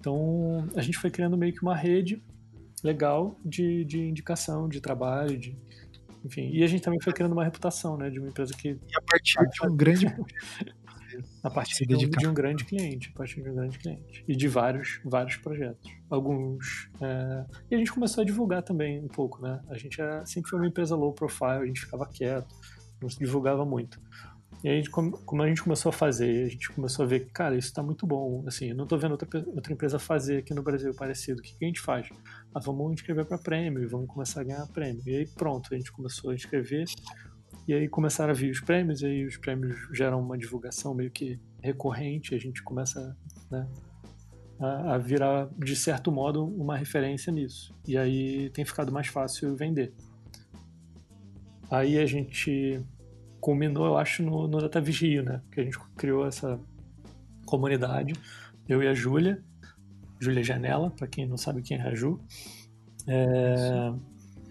Então 0.00 0.68
a 0.74 0.82
gente 0.82 0.98
foi 0.98 1.10
criando 1.10 1.36
meio 1.36 1.52
que 1.52 1.62
uma 1.62 1.76
rede 1.76 2.22
legal 2.82 3.38
de, 3.44 3.84
de 3.84 4.00
indicação, 4.00 4.68
de 4.68 4.80
trabalho, 4.80 5.38
de, 5.38 5.56
enfim. 6.24 6.50
E 6.52 6.62
a 6.64 6.66
gente 6.66 6.82
também 6.82 7.00
foi 7.00 7.12
criando 7.12 7.32
uma 7.32 7.44
reputação, 7.44 7.96
né, 7.96 8.10
de 8.10 8.18
uma 8.18 8.28
empresa 8.28 8.52
que. 8.54 8.68
E 8.68 8.96
a 8.96 9.02
partir 9.02 9.38
de 9.48 9.66
um 9.66 9.76
grande. 9.76 10.06
a 11.44 11.50
partir 11.50 11.86
de 11.86 11.94
um, 11.94 12.10
de 12.10 12.26
um, 12.26 12.34
grande 12.34 12.64
cliente, 12.64 13.10
a 13.14 13.16
partir 13.16 13.40
de 13.40 13.48
um 13.48 13.54
grande 13.54 13.78
cliente. 13.78 14.24
E 14.26 14.34
de 14.34 14.48
vários, 14.48 15.00
vários 15.04 15.36
projetos. 15.36 15.90
Alguns. 16.10 16.90
É... 17.00 17.44
E 17.70 17.74
a 17.74 17.78
gente 17.78 17.92
começou 17.92 18.22
a 18.22 18.24
divulgar 18.24 18.62
também 18.62 18.98
um 19.00 19.08
pouco, 19.08 19.40
né? 19.40 19.62
A 19.68 19.78
gente 19.78 20.00
era, 20.00 20.26
sempre 20.26 20.50
foi 20.50 20.58
uma 20.58 20.66
empresa 20.66 20.96
low 20.96 21.12
profile, 21.12 21.62
a 21.62 21.66
gente 21.66 21.80
ficava 21.80 22.06
quieto 22.06 22.54
não 23.04 23.10
se 23.10 23.18
divulgava 23.18 23.64
muito. 23.64 24.00
E 24.62 24.68
aí, 24.68 24.86
como 24.88 25.42
a 25.42 25.46
gente 25.46 25.62
começou 25.62 25.90
a 25.90 25.92
fazer, 25.92 26.46
a 26.46 26.48
gente 26.48 26.70
começou 26.70 27.04
a 27.04 27.08
ver 27.08 27.30
cara, 27.32 27.56
isso 27.56 27.68
está 27.68 27.82
muito 27.82 28.06
bom. 28.06 28.42
Assim, 28.46 28.70
eu 28.70 28.74
não 28.76 28.84
estou 28.84 28.98
vendo 28.98 29.12
outra, 29.12 29.28
outra 29.48 29.72
empresa 29.72 29.98
fazer 29.98 30.38
aqui 30.38 30.54
no 30.54 30.62
Brasil 30.62 30.94
parecido. 30.94 31.40
O 31.40 31.42
que, 31.42 31.54
que 31.58 31.64
a 31.64 31.68
gente 31.68 31.80
faz? 31.80 32.08
Ah, 32.54 32.60
vamos 32.60 32.92
inscrever 32.94 33.26
para 33.26 33.36
prêmio 33.36 33.86
vamos 33.88 34.06
começar 34.06 34.40
a 34.40 34.44
ganhar 34.44 34.66
prêmio. 34.68 35.02
E 35.06 35.16
aí, 35.16 35.26
pronto, 35.26 35.68
a 35.72 35.76
gente 35.76 35.92
começou 35.92 36.30
a 36.30 36.34
inscrever. 36.34 36.86
E 37.68 37.74
aí 37.74 37.88
começaram 37.88 38.30
a 38.30 38.34
vir 38.34 38.50
os 38.50 38.60
prêmios, 38.60 39.02
e 39.02 39.06
aí 39.06 39.26
os 39.26 39.36
prêmios 39.36 39.76
geram 39.92 40.20
uma 40.20 40.36
divulgação 40.36 40.94
meio 40.94 41.10
que 41.10 41.38
recorrente. 41.62 42.34
A 42.34 42.38
gente 42.38 42.62
começa 42.62 43.16
né, 43.50 43.68
a, 44.58 44.94
a 44.94 44.98
virar, 44.98 45.50
de 45.58 45.76
certo 45.76 46.10
modo, 46.10 46.42
uma 46.42 46.76
referência 46.76 47.30
nisso. 47.30 47.74
E 47.86 47.98
aí 47.98 48.48
tem 48.50 48.64
ficado 48.64 48.90
mais 48.90 49.08
fácil 49.08 49.54
vender. 49.54 49.92
Aí 51.70 51.98
a 51.98 52.06
gente 52.06 52.82
culminou, 53.44 53.84
eu 53.84 53.98
acho, 53.98 54.22
no, 54.22 54.48
no 54.48 54.58
Data 54.58 54.80
Vigio, 54.80 55.22
né? 55.22 55.42
Que 55.52 55.60
a 55.60 55.64
gente 55.64 55.78
criou 55.98 56.26
essa 56.26 56.58
comunidade, 57.44 58.14
eu 58.66 58.82
e 58.82 58.88
a 58.88 58.94
Júlia, 58.94 59.44
Júlia 60.18 60.42
Janela, 60.42 60.90
para 60.90 61.06
quem 61.06 61.26
não 61.26 61.36
sabe 61.36 61.60
quem 61.60 61.76
é 61.76 61.82
a 61.82 61.94
Ju. 61.94 62.18
É... 63.06 63.92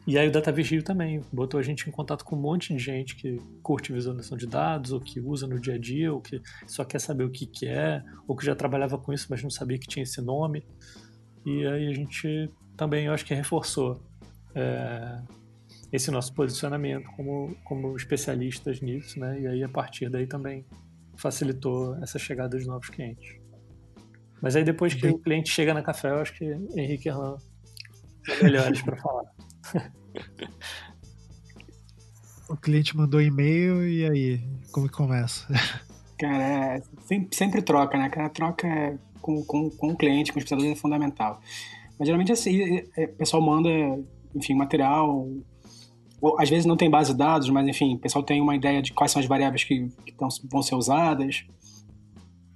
E 0.06 0.16
aí 0.16 0.28
o 0.28 0.32
Data 0.32 0.52
Vigio 0.52 0.84
também 0.84 1.22
botou 1.34 1.60
a 1.60 1.64
gente 1.64 1.90
em 1.90 1.92
contato 1.92 2.24
com 2.24 2.36
um 2.36 2.40
monte 2.40 2.72
de 2.72 2.78
gente 2.78 3.16
que 3.16 3.38
curte 3.64 3.92
visualização 3.92 4.38
de 4.38 4.46
dados, 4.46 4.92
ou 4.92 5.00
que 5.00 5.20
usa 5.20 5.48
no 5.48 5.60
dia 5.60 5.74
a 5.74 5.80
dia, 5.80 6.14
ou 6.14 6.22
que 6.22 6.40
só 6.68 6.86
quer 6.86 7.00
saber 7.00 7.24
o 7.24 7.32
que, 7.32 7.48
que 7.48 7.66
é, 7.66 8.04
ou 8.28 8.36
que 8.36 8.46
já 8.46 8.54
trabalhava 8.54 9.00
com 9.00 9.12
isso, 9.12 9.26
mas 9.28 9.42
não 9.42 9.50
sabia 9.50 9.80
que 9.80 9.88
tinha 9.88 10.04
esse 10.04 10.22
nome. 10.22 10.64
E 11.44 11.66
aí 11.66 11.88
a 11.88 11.94
gente 11.94 12.48
também, 12.78 13.08
eu 13.08 13.14
acho 13.14 13.26
que 13.26 13.34
reforçou 13.34 14.00
é, 14.54 15.20
esse 15.94 16.10
nosso 16.10 16.34
posicionamento 16.34 17.06
como, 17.16 17.56
como 17.64 17.96
especialistas 17.96 18.82
nisso, 18.82 19.20
né? 19.20 19.40
E 19.40 19.48
aí 19.48 19.64
a 19.64 19.70
partir 19.70 20.10
daí 20.10 20.26
também 20.26 20.66
facilitou 21.16 21.96
essa 22.02 22.18
chegada 22.18 22.58
de 22.58 22.66
novos 22.66 22.90
clientes. 22.90 23.38
Mas 24.42 24.56
aí 24.56 24.64
depois 24.64 24.96
que 24.96 25.04
Bem... 25.04 25.12
o 25.12 25.20
cliente 25.20 25.52
chega 25.52 25.72
na 25.72 25.84
café, 25.84 26.10
eu 26.10 26.18
acho 26.18 26.34
que 26.34 26.46
Henrique 26.76 27.08
e 27.08 27.10
Erlan 27.10 27.38
são 28.26 28.36
melhores 28.42 28.82
para 28.82 28.98
falar. 28.98 29.24
o 32.50 32.58
cliente 32.58 32.98
mandou 32.98 33.22
e-mail 33.22 33.88
e 33.88 34.10
aí, 34.10 34.42
como 34.72 34.88
que 34.88 34.96
começa? 34.96 35.48
Cara, 36.18 36.44
é, 36.44 36.82
sempre, 37.02 37.38
sempre 37.38 37.62
troca, 37.62 38.00
né? 38.00 38.10
Cara, 38.10 38.30
troca 38.30 39.00
com, 39.22 39.46
com, 39.46 39.70
com 39.70 39.90
o 39.90 39.96
cliente, 39.96 40.34
com 40.34 40.40
os 40.40 40.44
especialistas 40.44 40.80
é 40.80 40.82
fundamental. 40.82 41.40
Mas 42.00 42.08
geralmente 42.08 42.32
assim, 42.32 42.80
o 42.80 43.16
pessoal 43.16 43.44
manda, 43.44 43.70
enfim, 44.34 44.56
material, 44.56 45.30
às 46.38 46.50
vezes 46.50 46.66
não 46.66 46.78
tem 46.78 46.90
base 46.90 47.12
de 47.12 47.18
dados, 47.18 47.50
mas 47.50 47.68
enfim, 47.68 47.96
o 47.96 48.00
pessoal 48.00 48.24
tem 48.24 48.42
uma 48.42 48.56
ideia 48.56 48.82
de 48.82 48.94
quais 48.94 49.12
são 49.12 49.20
as 49.20 49.28
variáveis 49.28 49.64
que, 49.64 49.90
que 50.06 50.14
tão, 50.14 50.30
vão 50.50 50.62
ser 50.62 50.76
usadas. 50.76 51.46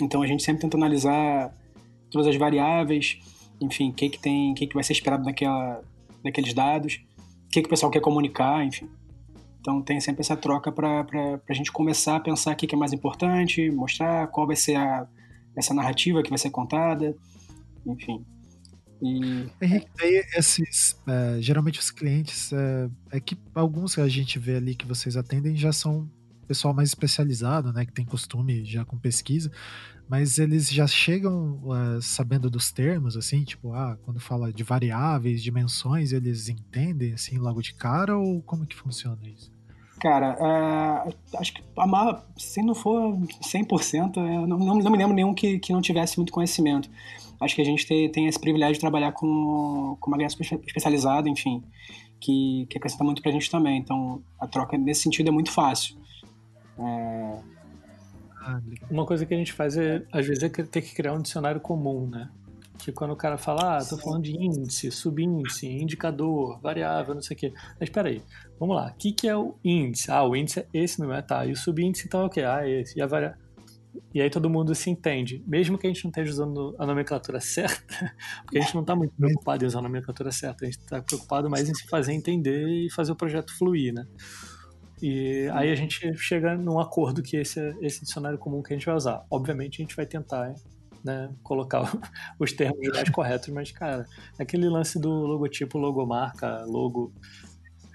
Então 0.01 0.21
a 0.21 0.27
gente 0.27 0.43
sempre 0.43 0.61
tenta 0.61 0.77
analisar 0.77 1.53
todas 2.09 2.27
as 2.27 2.35
variáveis, 2.35 3.19
enfim, 3.59 3.89
o 3.89 3.93
que, 3.93 4.09
que 4.09 4.19
tem, 4.19 4.51
o 4.51 4.55
que, 4.55 4.67
que 4.67 4.73
vai 4.73 4.83
ser 4.83 4.93
esperado 4.93 5.23
naquela, 5.23 5.81
naqueles 6.23 6.53
dados, 6.53 7.01
o 7.45 7.49
que, 7.49 7.61
que 7.61 7.67
o 7.67 7.69
pessoal 7.69 7.91
quer 7.91 7.99
comunicar, 7.99 8.65
enfim. 8.65 8.89
Então 9.59 9.81
tem 9.81 9.99
sempre 9.99 10.21
essa 10.21 10.37
troca 10.37 10.71
para 10.71 11.05
a 11.49 11.53
gente 11.53 11.71
começar 11.71 12.15
a 12.15 12.19
pensar 12.19 12.53
o 12.53 12.55
que, 12.55 12.67
que 12.67 12.75
é 12.75 12.77
mais 12.77 12.93
importante, 12.93 13.69
mostrar 13.69 14.27
qual 14.27 14.47
vai 14.47 14.55
ser 14.55 14.75
a, 14.75 15.05
essa 15.55 15.73
narrativa 15.73 16.23
que 16.23 16.29
vai 16.29 16.37
ser 16.37 16.51
contada, 16.51 17.15
enfim. 17.85 18.23
E... 19.01 19.47
Henrique, 19.61 19.87
daí 19.97 20.23
esses, 20.35 20.97
é, 21.07 21.41
geralmente 21.41 21.79
os 21.79 21.91
clientes, 21.91 22.51
é, 22.51 22.89
é, 23.11 23.19
que 23.19 23.37
alguns 23.53 23.95
que 23.95 24.01
a 24.01 24.07
gente 24.07 24.39
vê 24.39 24.55
ali 24.55 24.75
que 24.75 24.85
vocês 24.85 25.15
atendem 25.15 25.55
já 25.55 25.71
são 25.71 26.09
pessoal 26.47 26.73
mais 26.73 26.89
especializado, 26.89 27.73
né, 27.73 27.85
que 27.85 27.91
tem 27.91 28.05
costume 28.05 28.63
já 28.63 28.85
com 28.85 28.97
pesquisa, 28.97 29.51
mas 30.07 30.39
eles 30.39 30.69
já 30.71 30.87
chegam 30.87 31.59
é, 31.75 32.01
sabendo 32.01 32.49
dos 32.49 32.71
termos, 32.71 33.17
assim, 33.17 33.43
tipo, 33.43 33.73
ah, 33.73 33.97
quando 34.03 34.19
fala 34.19 34.53
de 34.53 34.63
variáveis, 34.63 35.43
dimensões, 35.43 36.13
eles 36.13 36.47
entendem, 36.47 37.13
assim, 37.13 37.37
logo 37.37 37.61
de 37.61 37.73
cara, 37.73 38.17
ou 38.17 38.41
como 38.41 38.65
que 38.65 38.75
funciona 38.75 39.19
isso? 39.27 39.51
Cara, 39.99 40.37
uh, 40.39 41.39
acho 41.39 41.53
que 41.55 41.63
a 41.75 41.87
mala, 41.87 42.25
se 42.37 42.61
não 42.61 42.75
for 42.75 43.17
100%, 43.41 44.17
eu 44.17 44.47
não, 44.47 44.57
não, 44.59 44.75
não 44.77 44.91
me 44.91 44.97
lembro 44.97 45.15
nenhum 45.15 45.33
que, 45.33 45.57
que 45.57 45.73
não 45.73 45.81
tivesse 45.81 46.17
muito 46.17 46.31
conhecimento 46.31 46.87
acho 47.39 47.55
que 47.55 47.61
a 47.61 47.65
gente 47.65 47.85
tem, 47.85 48.09
tem 48.11 48.27
esse 48.27 48.39
privilégio 48.39 48.75
de 48.75 48.79
trabalhar 48.79 49.11
com, 49.11 49.97
com 49.99 50.09
uma 50.09 50.17
guia 50.17 50.27
especializada, 50.27 51.29
enfim, 51.29 51.63
que, 52.19 52.65
que 52.69 52.77
acrescenta 52.77 53.03
muito 53.03 53.21
pra 53.21 53.31
gente 53.31 53.49
também. 53.49 53.77
Então, 53.79 54.21
a 54.39 54.47
troca 54.47 54.77
nesse 54.77 55.03
sentido 55.03 55.29
é 55.29 55.31
muito 55.31 55.51
fácil. 55.51 55.97
É... 56.79 57.39
Uma 58.89 59.05
coisa 59.05 59.25
que 59.25 59.33
a 59.33 59.37
gente 59.37 59.51
faz 59.51 59.75
é, 59.75 60.03
às 60.11 60.25
vezes, 60.25 60.41
é 60.43 60.49
ter 60.49 60.81
que 60.81 60.95
criar 60.95 61.13
um 61.13 61.21
dicionário 61.21 61.59
comum, 61.59 62.07
né? 62.07 62.29
que 62.77 62.91
quando 62.91 63.11
o 63.11 63.15
cara 63.15 63.37
fala, 63.37 63.77
ah, 63.77 63.85
tô 63.85 63.97
falando 63.97 64.23
de 64.23 64.31
índice, 64.31 64.91
subíndice, 64.91 65.67
indicador, 65.67 66.59
variável, 66.61 67.15
não 67.15 67.21
sei 67.21 67.35
o 67.35 67.39
quê. 67.39 67.53
Mas 67.79 67.89
espera 67.89 68.09
aí, 68.09 68.21
vamos 68.59 68.75
lá, 68.75 68.87
o 68.87 68.93
que, 68.93 69.11
que 69.11 69.27
é 69.27 69.35
o 69.35 69.55
índice? 69.63 70.11
Ah, 70.11 70.23
o 70.23 70.35
índice 70.35 70.59
é 70.59 70.67
esse 70.73 70.99
mesmo, 70.99 71.13
é, 71.13 71.21
tá. 71.21 71.45
E 71.45 71.51
o 71.51 71.57
subíndice 71.57 72.05
então 72.05 72.21
é 72.21 72.25
o 72.25 72.29
quê? 72.29 72.41
Ah, 72.41 72.65
é 72.65 72.81
esse. 72.81 72.97
E 72.97 73.01
a 73.01 73.07
variável... 73.07 73.37
E 74.13 74.21
aí 74.21 74.29
todo 74.29 74.49
mundo 74.49 74.73
se 74.75 74.89
entende. 74.89 75.43
Mesmo 75.47 75.77
que 75.77 75.87
a 75.87 75.89
gente 75.89 76.03
não 76.03 76.09
esteja 76.09 76.31
usando 76.31 76.75
a 76.77 76.85
nomenclatura 76.85 77.39
certa, 77.39 78.13
porque 78.43 78.57
a 78.57 78.61
gente 78.61 78.73
não 78.73 78.81
está 78.81 78.95
muito 78.95 79.13
preocupado 79.15 79.63
em 79.63 79.67
usar 79.67 79.79
a 79.79 79.83
nomenclatura 79.83 80.31
certa, 80.31 80.65
a 80.65 80.67
gente 80.67 80.79
está 80.79 81.01
preocupado 81.01 81.49
mais 81.49 81.69
em 81.69 81.73
se 81.73 81.87
fazer 81.87 82.13
entender 82.13 82.67
e 82.67 82.91
fazer 82.91 83.11
o 83.11 83.15
projeto 83.15 83.55
fluir, 83.57 83.93
né? 83.93 84.05
E 85.01 85.47
aí 85.53 85.71
a 85.71 85.75
gente 85.75 86.13
chega 86.15 86.55
num 86.55 86.79
acordo 86.79 87.21
que 87.21 87.37
esse 87.37 87.59
é 87.59 87.75
esse 87.81 88.03
dicionário 88.03 88.39
comum 88.39 88.63
que 88.63 88.73
a 88.73 88.75
gente 88.75 88.85
vai 88.85 88.95
usar. 88.95 89.23
Obviamente 89.29 89.81
a 89.81 89.83
gente 89.83 89.95
vai 89.95 90.07
tentar 90.07 90.55
né, 91.03 91.29
colocar 91.43 91.81
os 92.39 92.51
termos 92.51 92.87
mais 92.89 93.09
corretos, 93.09 93.49
mas, 93.49 93.71
cara, 93.71 94.05
aquele 94.39 94.67
lance 94.67 94.99
do 94.99 95.09
logotipo, 95.09 95.77
logomarca, 95.77 96.63
logo. 96.65 97.13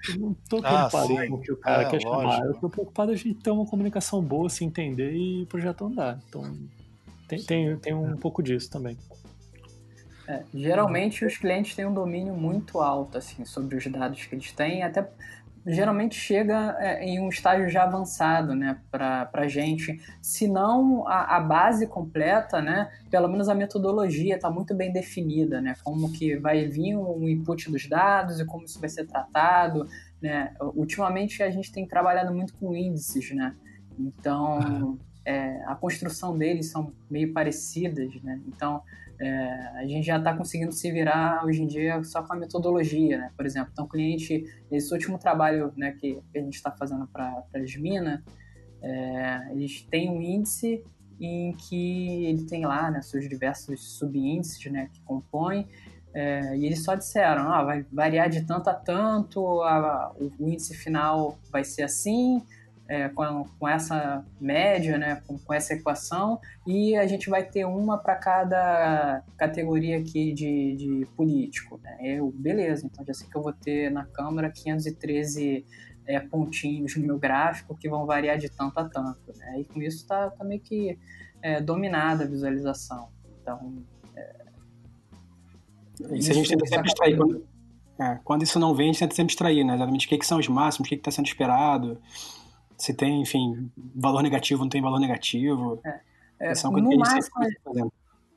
Eu 0.09 0.19
não 0.19 0.33
tô 0.49 0.61
preocupado 0.61 1.17
ah, 1.17 1.27
com 1.27 1.33
o 1.35 1.41
que 1.41 1.51
o 1.51 1.57
cara 1.57 1.83
é, 1.83 1.85
quer 1.85 2.03
lógico. 2.03 2.11
chamar. 2.11 2.45
Eu 2.45 2.53
tô 2.55 2.69
preocupado 2.69 3.11
a 3.11 3.15
gente 3.15 3.35
ter 3.35 3.51
uma 3.51 3.65
comunicação 3.65 4.21
boa, 4.21 4.49
se 4.49 4.65
entender 4.65 5.13
e 5.13 5.43
o 5.43 5.45
projeto 5.45 5.85
andar. 5.85 6.19
Então, 6.27 6.43
tem, 7.27 7.41
tem, 7.43 7.77
tem 7.77 7.93
um 7.93 8.17
pouco 8.17 8.43
disso 8.43 8.69
também. 8.69 8.97
É, 10.27 10.43
geralmente 10.53 11.25
os 11.25 11.37
clientes 11.37 11.75
têm 11.75 11.85
um 11.85 11.93
domínio 11.93 12.33
muito 12.33 12.79
alto 12.79 13.17
assim 13.17 13.43
sobre 13.43 13.75
os 13.75 13.85
dados 13.87 14.25
que 14.25 14.35
eles 14.35 14.51
têm, 14.53 14.81
até 14.81 15.09
geralmente 15.65 16.15
chega 16.15 16.75
é, 16.79 17.03
em 17.03 17.19
um 17.19 17.29
estágio 17.29 17.69
já 17.69 17.83
avançado, 17.83 18.53
né, 18.53 18.79
para 18.91 19.29
a 19.33 19.47
gente. 19.47 20.01
Se 20.21 20.47
não 20.47 21.07
a, 21.07 21.37
a, 21.37 21.39
base 21.39 21.87
completa, 21.87 22.61
né, 22.61 22.91
pelo 23.09 23.27
menos 23.29 23.47
a 23.47 23.55
metodologia 23.55 24.35
está 24.35 24.49
muito 24.49 24.75
bem 24.75 24.91
definida, 24.91 25.61
né, 25.61 25.75
como 25.83 26.11
que 26.11 26.35
vai 26.37 26.67
vir 26.67 26.95
o 26.97 27.27
input 27.27 27.71
dos 27.71 27.87
dados 27.87 28.39
e 28.39 28.45
como 28.45 28.65
isso 28.65 28.79
vai 28.79 28.89
ser 28.89 29.05
tratado, 29.05 29.87
né. 30.21 30.53
Ultimamente 30.75 31.41
a 31.41 31.49
gente 31.49 31.71
tem 31.71 31.87
trabalhado 31.87 32.33
muito 32.33 32.53
com 32.55 32.75
índices, 32.75 33.31
né, 33.31 33.55
então 33.97 34.97
é, 35.25 35.63
a 35.65 35.75
construção 35.75 36.37
deles 36.37 36.69
são 36.69 36.91
meio 37.09 37.31
parecidas, 37.31 38.13
né, 38.21 38.41
então 38.47 38.81
é, 39.23 39.69
a 39.75 39.87
gente 39.87 40.05
já 40.05 40.17
está 40.17 40.35
conseguindo 40.35 40.73
se 40.73 40.91
virar 40.91 41.45
hoje 41.45 41.61
em 41.61 41.67
dia 41.67 42.03
só 42.03 42.21
com 42.21 42.33
a 42.33 42.35
metodologia, 42.35 43.17
né? 43.17 43.31
Por 43.37 43.45
exemplo, 43.45 43.69
então 43.71 43.85
o 43.85 43.87
cliente, 43.87 44.43
esse 44.69 44.93
último 44.93 45.17
trabalho 45.17 45.71
né, 45.77 45.93
que, 45.93 46.21
a 46.35 46.39
gente 46.39 46.55
está 46.55 46.69
fazendo 46.71 47.07
para 47.07 47.41
a 47.53 47.59
Esmina, 47.59 48.21
é, 48.81 49.51
eles 49.51 49.81
têm 49.83 50.09
um 50.09 50.21
índice 50.21 50.83
em 51.21 51.53
que 51.53 52.25
ele 52.25 52.43
tem 52.43 52.65
lá 52.65 52.91
né, 52.91 53.01
seus 53.01 53.29
diversos 53.29 53.97
subíndices 53.97 54.69
né, 54.69 54.89
que 54.91 54.99
compõem, 55.03 55.69
é, 56.13 56.57
e 56.57 56.65
eles 56.65 56.83
só 56.83 56.93
disseram, 56.93 57.49
ah, 57.49 57.63
vai 57.63 57.85
variar 57.93 58.29
de 58.29 58.45
tanto 58.45 58.69
a 58.69 58.73
tanto, 58.73 59.61
a, 59.61 60.13
o, 60.19 60.33
o 60.37 60.49
índice 60.49 60.75
final 60.75 61.39
vai 61.49 61.63
ser 61.63 61.83
assim, 61.83 62.43
é, 62.87 63.07
com, 63.09 63.45
com, 63.59 63.67
essa 63.67 64.25
média, 64.39 64.97
né, 64.97 65.21
com, 65.25 65.37
com, 65.37 65.53
essa 65.53 65.73
equação, 65.73 66.39
e 66.67 66.95
a 66.95 67.07
gente 67.07 67.29
vai 67.29 67.43
ter 67.43 67.65
uma 67.65 67.97
para 67.97 68.15
cada 68.15 69.23
categoria 69.37 69.97
aqui 69.97 70.33
de, 70.33 70.75
de 70.75 71.07
político. 71.15 71.79
Né? 71.81 71.97
Eu, 72.01 72.31
beleza, 72.31 72.85
então 72.85 73.05
já 73.05 73.13
sei 73.13 73.27
que 73.27 73.37
eu 73.37 73.41
vou 73.41 73.53
ter 73.53 73.89
na 73.89 74.05
Câmara 74.05 74.51
513 74.51 75.65
é, 76.05 76.19
pontinhos 76.19 76.95
no 76.97 77.05
meu 77.05 77.17
gráfico 77.17 77.75
que 77.77 77.89
vão 77.89 78.05
variar 78.05 78.37
de 78.37 78.49
tanto 78.49 78.77
a 78.77 78.89
tanto. 78.89 79.31
Né? 79.37 79.61
E 79.61 79.65
com 79.65 79.81
isso 79.81 79.97
está 79.97 80.29
tá 80.29 80.43
meio 80.43 80.61
que 80.61 80.97
é, 81.41 81.61
dominada 81.61 82.25
a 82.25 82.27
visualização. 82.27 83.09
Então. 83.41 83.81
É, 84.15 84.45
isso 86.17 86.31
a 86.31 86.33
gente 86.33 86.49
tenta 86.49 86.65
sempre 86.65 86.87
extrair. 86.87 87.15
Quando, 87.15 87.47
é, 87.97 88.19
quando, 88.23 88.43
isso 88.43 88.59
não 88.59 88.75
vem, 88.75 88.89
a 88.89 88.91
gente 88.91 88.99
tenta 88.99 89.15
sempre 89.15 89.31
extrair, 89.31 89.63
né? 89.63 89.75
Exatamente 89.75 90.05
o 90.05 90.09
que, 90.09 90.17
que 90.17 90.25
são 90.25 90.37
os 90.37 90.47
máximos, 90.49 90.85
o 90.85 90.89
que 90.89 90.95
está 90.95 91.11
sendo 91.11 91.27
esperado 91.27 92.01
se 92.83 92.93
tem, 92.93 93.21
enfim, 93.21 93.71
valor 93.95 94.21
negativo, 94.21 94.61
não 94.61 94.69
tem 94.69 94.81
valor 94.81 94.99
negativo. 94.99 95.79
É. 95.85 95.99
É, 96.37 96.53
no, 96.69 96.97
máximo, 96.97 97.91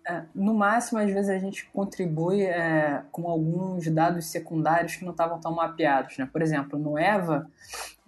é, 0.06 0.22
no 0.32 0.54
máximo, 0.54 1.00
às 1.00 1.10
vezes 1.10 1.28
a 1.28 1.38
gente 1.40 1.68
contribui 1.72 2.42
é, 2.42 3.02
com 3.10 3.28
alguns 3.28 3.88
dados 3.88 4.26
secundários 4.26 4.94
que 4.94 5.04
não 5.04 5.10
estavam 5.10 5.40
tão 5.40 5.52
mapeados. 5.52 6.16
Né? 6.16 6.28
Por 6.32 6.40
exemplo, 6.40 6.78
no 6.78 6.96
EVA, 6.96 7.50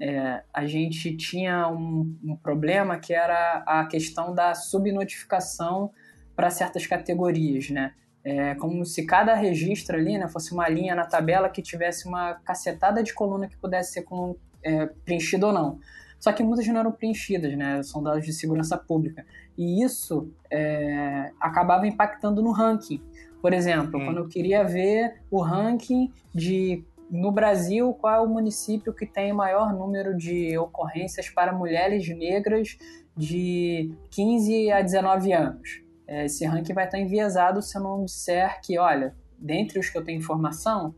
é, 0.00 0.44
a 0.54 0.64
gente 0.64 1.16
tinha 1.16 1.66
um, 1.66 2.16
um, 2.22 2.36
problema 2.36 3.00
que 3.00 3.12
era 3.12 3.64
a 3.66 3.84
questão 3.86 4.32
da 4.32 4.54
subnotificação 4.54 5.90
para 6.36 6.50
certas 6.50 6.86
categorias. 6.86 7.68
Né? 7.68 7.92
É 8.22 8.54
como 8.54 8.84
se 8.84 9.04
cada 9.04 9.34
registro 9.34 9.96
ali 9.96 10.16
né, 10.16 10.28
fosse 10.28 10.52
uma 10.52 10.68
linha 10.68 10.94
na 10.94 11.04
tabela 11.04 11.48
que 11.48 11.62
tivesse 11.62 12.06
uma 12.06 12.34
cacetada 12.34 13.02
de 13.02 13.12
coluna 13.12 13.48
que 13.48 13.56
pudesse 13.56 13.94
ser 13.94 14.02
com, 14.02 14.36
é, 14.62 14.86
preenchida 15.04 15.48
ou 15.48 15.52
não. 15.52 15.80
Só 16.18 16.32
que 16.32 16.42
muitas 16.42 16.66
não 16.66 16.80
eram 16.80 16.92
preenchidas, 16.92 17.56
né? 17.56 17.82
São 17.82 18.02
dados 18.02 18.24
de 18.24 18.32
segurança 18.32 18.76
pública. 18.76 19.24
E 19.56 19.82
isso 19.82 20.30
é, 20.50 21.30
acabava 21.40 21.86
impactando 21.86 22.42
no 22.42 22.50
ranking. 22.50 23.00
Por 23.40 23.52
exemplo, 23.52 24.00
hum. 24.00 24.04
quando 24.04 24.18
eu 24.18 24.28
queria 24.28 24.64
ver 24.64 25.20
o 25.30 25.40
ranking 25.40 26.12
de 26.34 26.84
no 27.10 27.32
Brasil, 27.32 27.94
qual 27.94 28.14
é 28.14 28.20
o 28.20 28.28
município 28.28 28.92
que 28.92 29.06
tem 29.06 29.32
maior 29.32 29.72
número 29.72 30.14
de 30.14 30.58
ocorrências 30.58 31.30
para 31.30 31.52
mulheres 31.52 32.06
negras 32.08 32.76
de 33.16 33.90
15 34.10 34.70
a 34.70 34.82
19 34.82 35.32
anos? 35.32 35.82
É, 36.06 36.26
esse 36.26 36.44
ranking 36.44 36.74
vai 36.74 36.84
estar 36.84 36.98
enviesado 36.98 37.62
se 37.62 37.76
eu 37.76 37.82
não 37.82 38.04
disser 38.04 38.60
que, 38.62 38.78
olha, 38.78 39.14
dentre 39.38 39.78
os 39.78 39.88
que 39.88 39.96
eu 39.96 40.04
tenho 40.04 40.18
informação, 40.18 40.94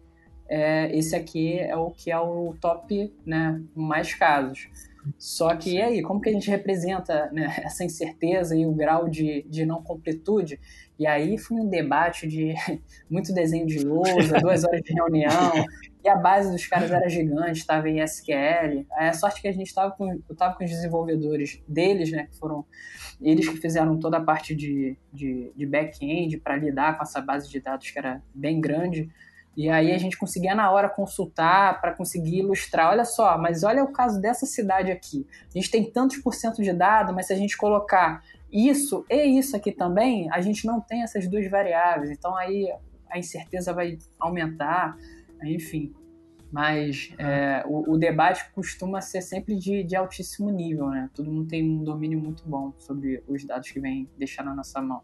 é, 0.48 0.96
esse 0.96 1.14
aqui 1.14 1.58
é 1.58 1.76
o 1.76 1.90
que 1.90 2.10
é 2.10 2.18
o 2.18 2.54
top, 2.60 3.14
né, 3.24 3.62
mais 3.74 4.14
casos. 4.14 4.68
Só 5.18 5.54
que 5.56 5.76
e 5.76 5.82
aí, 5.82 6.02
como 6.02 6.20
que 6.20 6.28
a 6.28 6.32
gente 6.32 6.50
representa 6.50 7.30
né, 7.32 7.54
essa 7.64 7.84
incerteza 7.84 8.56
e 8.56 8.66
o 8.66 8.72
grau 8.72 9.08
de, 9.08 9.42
de 9.48 9.64
não 9.64 9.82
completude? 9.82 10.60
E 10.98 11.06
aí 11.06 11.38
foi 11.38 11.56
um 11.58 11.68
debate 11.68 12.26
de 12.26 12.54
muito 13.08 13.32
desenho 13.32 13.66
de 13.66 13.78
lousa, 13.80 14.38
duas 14.38 14.64
horas 14.64 14.82
de 14.82 14.92
reunião, 14.92 15.52
e 16.04 16.08
a 16.08 16.16
base 16.16 16.52
dos 16.52 16.66
caras 16.66 16.90
era 16.90 17.08
gigante, 17.08 17.60
estava 17.60 17.88
em 17.88 18.00
SQL. 18.00 18.86
Aí 18.92 19.08
a 19.08 19.12
sorte 19.12 19.40
que 19.40 19.48
a 19.48 19.52
gente 19.52 19.68
estava 19.68 19.90
com, 19.92 20.12
eu 20.12 20.22
estava 20.30 20.54
com 20.54 20.64
os 20.64 20.70
desenvolvedores 20.70 21.62
deles, 21.66 22.10
né, 22.10 22.26
que 22.30 22.36
foram 22.36 22.64
eles 23.20 23.48
que 23.48 23.56
fizeram 23.56 23.98
toda 23.98 24.18
a 24.18 24.20
parte 24.22 24.54
de, 24.54 24.96
de, 25.12 25.52
de 25.54 25.66
back-end 25.66 26.38
para 26.38 26.56
lidar 26.56 26.96
com 26.96 27.02
essa 27.02 27.20
base 27.20 27.50
de 27.50 27.60
dados 27.60 27.90
que 27.90 27.98
era 27.98 28.22
bem 28.34 28.60
grande. 28.60 29.10
E 29.60 29.68
aí 29.68 29.92
a 29.92 29.98
gente 29.98 30.16
conseguia 30.16 30.54
na 30.54 30.70
hora 30.70 30.88
consultar 30.88 31.82
para 31.82 31.92
conseguir 31.92 32.38
ilustrar. 32.38 32.92
Olha 32.92 33.04
só, 33.04 33.36
mas 33.36 33.62
olha 33.62 33.84
o 33.84 33.92
caso 33.92 34.18
dessa 34.18 34.46
cidade 34.46 34.90
aqui. 34.90 35.26
A 35.54 35.58
gente 35.58 35.70
tem 35.70 35.84
tantos 35.84 36.16
por 36.16 36.32
cento 36.32 36.62
de 36.62 36.72
dado, 36.72 37.12
mas 37.12 37.26
se 37.26 37.34
a 37.34 37.36
gente 37.36 37.58
colocar 37.58 38.24
isso 38.50 39.04
e 39.10 39.38
isso 39.38 39.54
aqui 39.54 39.70
também, 39.70 40.32
a 40.32 40.40
gente 40.40 40.66
não 40.66 40.80
tem 40.80 41.02
essas 41.02 41.28
duas 41.28 41.46
variáveis. 41.50 42.10
Então 42.10 42.34
aí 42.34 42.72
a 43.10 43.18
incerteza 43.18 43.74
vai 43.74 43.98
aumentar, 44.18 44.96
enfim. 45.44 45.92
Mas 46.50 47.12
é, 47.18 47.62
o, 47.66 47.92
o, 47.92 47.98
debate 47.98 48.50
costuma 48.54 49.02
ser 49.02 49.20
sempre 49.20 49.54
de, 49.56 49.84
de, 49.84 49.94
altíssimo 49.94 50.48
nível, 50.48 50.88
né? 50.88 51.10
Todo 51.14 51.30
mundo 51.30 51.46
tem 51.46 51.62
um 51.62 51.84
domínio 51.84 52.18
muito 52.18 52.44
bom 52.48 52.72
sobre 52.78 53.22
os 53.28 53.44
dados 53.44 53.70
que 53.70 53.78
vem 53.78 54.08
deixar 54.16 54.42
na 54.42 54.54
nossa 54.54 54.80
mão. 54.80 55.02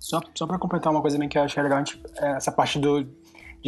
Só, 0.00 0.18
só 0.34 0.46
para 0.46 0.58
completar 0.58 0.90
uma 0.90 1.02
coisa 1.02 1.16
também 1.16 1.28
que 1.28 1.36
eu 1.36 1.42
acho 1.42 1.52
que 1.52 1.60
é 1.60 1.62
legal, 1.62 1.84
é 2.16 2.30
essa 2.32 2.50
parte 2.50 2.78
do, 2.78 3.06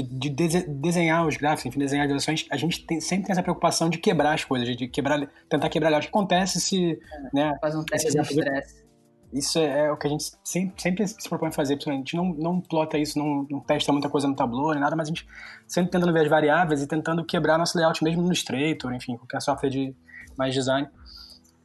de, 0.03 0.29
de 0.29 0.67
desenhar 0.67 1.27
os 1.27 1.37
gráficos, 1.37 1.67
enfim, 1.67 1.79
desenhar 1.79 2.05
as 2.05 2.09
direções, 2.09 2.47
a 2.51 2.57
gente 2.57 2.85
tem, 2.85 3.01
sempre 3.01 3.27
tem 3.27 3.33
essa 3.33 3.43
preocupação 3.43 3.89
de 3.89 3.97
quebrar 3.97 4.35
as 4.35 4.45
coisas, 4.45 4.77
de 4.77 4.89
quebrar, 4.89 5.27
tentar 5.49 5.69
quebrar. 5.71 5.93
O 5.93 6.01
que 6.01 6.09
acontece 6.09 6.61
se. 6.61 6.93
É, 6.93 6.97
né, 7.33 7.57
faz 7.61 7.75
um 7.75 7.83
teste 7.83 8.11
de 8.11 8.21
estresse. 8.21 8.87
Isso 9.33 9.59
é, 9.59 9.87
é, 9.87 9.93
o 9.93 9.97
que 9.97 10.07
a 10.07 10.11
gente 10.11 10.25
sempre, 10.45 10.81
sempre 10.81 11.07
se 11.07 11.29
propõe 11.29 11.51
fazer. 11.51 11.79
A 11.87 11.91
gente 11.91 12.15
não, 12.15 12.27
não 12.35 12.61
plota 12.61 12.97
isso, 12.97 13.19
não, 13.19 13.47
não 13.51 13.61
testa 13.61 13.93
muita 13.93 14.09
coisa 14.09 14.29
no 14.29 14.37
Tableau, 14.37 14.73
nem 14.73 14.81
nada, 14.81 14.95
mas 14.95 15.09
a 15.09 15.11
gente 15.11 15.27
sempre 15.67 15.91
tentando 15.91 16.13
ver 16.13 16.21
as 16.21 16.29
variáveis 16.29 16.83
e 16.83 16.87
tentando 16.87 17.25
quebrar 17.25 17.59
nosso 17.59 17.77
layout 17.77 18.03
mesmo 18.05 18.23
no 18.23 18.29
Illustrator, 18.29 18.93
enfim, 18.95 19.17
qualquer 19.17 19.41
software 19.41 19.71
de 19.71 19.95
mais 20.37 20.55
design, 20.55 20.89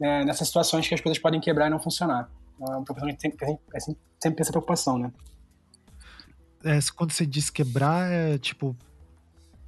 é, 0.02 0.24
nessas 0.26 0.48
situações 0.48 0.88
que 0.88 0.96
as 0.96 1.02
coisas 1.02 1.22
podem 1.22 1.40
quebrar 1.40 1.68
e 1.68 1.70
não 1.70 1.80
funcionar. 1.80 2.30
É 2.60 2.64
uma 2.64 2.84
preocupação 2.84 3.08
que 3.08 3.10
a 3.10 3.12
gente 3.12 3.22
sempre, 3.22 3.46
a 3.46 3.80
gente 3.80 4.00
sempre 4.22 4.38
tem 4.38 4.42
essa 4.42 4.52
preocupação, 4.52 4.98
né? 4.98 5.12
É, 6.64 6.80
quando 6.96 7.12
você 7.12 7.26
diz 7.26 7.50
quebrar, 7.50 8.12
é 8.12 8.38
tipo 8.38 8.76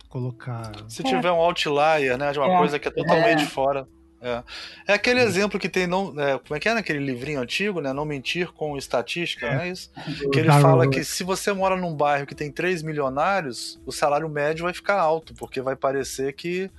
colocar. 0.09 0.71
Se 0.87 1.01
tiver 1.03 1.31
um 1.31 1.37
outlier, 1.37 2.17
né, 2.17 2.31
de 2.31 2.37
uma 2.37 2.53
é, 2.53 2.57
coisa 2.57 2.77
que 2.77 2.87
é 2.87 2.91
totalmente 2.91 3.43
é. 3.43 3.47
fora. 3.47 3.87
É. 4.21 4.41
é 4.87 4.93
aquele 4.93 5.19
uhum. 5.19 5.27
exemplo 5.27 5.59
que 5.59 5.67
tem, 5.67 5.85
não, 5.85 6.13
é, 6.17 6.39
como 6.39 6.55
é 6.55 6.59
que 6.59 6.69
é 6.69 6.73
naquele 6.73 6.99
livrinho 6.99 7.41
antigo, 7.41 7.81
né? 7.81 7.91
Não 7.91 8.05
mentir 8.05 8.53
com 8.53 8.77
estatística, 8.77 9.45
é. 9.45 9.55
não 9.55 9.61
é 9.63 9.69
isso? 9.69 9.91
Que 10.31 10.39
ele 10.39 10.47
fala 10.49 10.89
que 10.89 11.03
se 11.03 11.25
você 11.25 11.51
mora 11.51 11.75
num 11.75 11.93
bairro 11.93 12.25
que 12.25 12.33
tem 12.33 12.49
3 12.49 12.83
milionários, 12.83 13.81
o 13.85 13.91
salário 13.91 14.29
médio 14.29 14.63
vai 14.63 14.73
ficar 14.73 14.97
alto, 14.97 15.33
porque 15.33 15.59
vai 15.61 15.75
parecer 15.75 16.31
que 16.33 16.71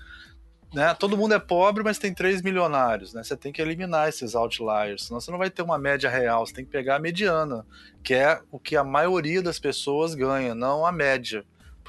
né, 0.75 0.95
todo 0.95 1.17
mundo 1.17 1.35
é 1.35 1.39
pobre, 1.39 1.85
mas 1.85 1.99
tem 1.99 2.13
três 2.13 2.43
milionários, 2.43 3.15
né? 3.15 3.23
Você 3.23 3.37
tem 3.37 3.53
que 3.53 3.63
eliminar 3.63 4.09
esses 4.09 4.35
outliers, 4.35 5.05
senão 5.05 5.21
você 5.21 5.31
não 5.31 5.39
vai 5.39 5.49
ter 5.49 5.63
uma 5.63 5.79
média 5.79 6.11
real, 6.11 6.45
você 6.45 6.53
tem 6.53 6.65
que 6.65 6.71
pegar 6.71 6.97
a 6.97 6.99
mediana, 6.99 7.65
que 8.03 8.13
é 8.13 8.41
o 8.51 8.59
que 8.59 8.77
a 8.77 8.83
maioria 8.83 9.41
das 9.41 9.59
pessoas 9.59 10.15
ganha, 10.15 10.55
não 10.55 10.85
a 10.85 10.91
média. 10.91 11.45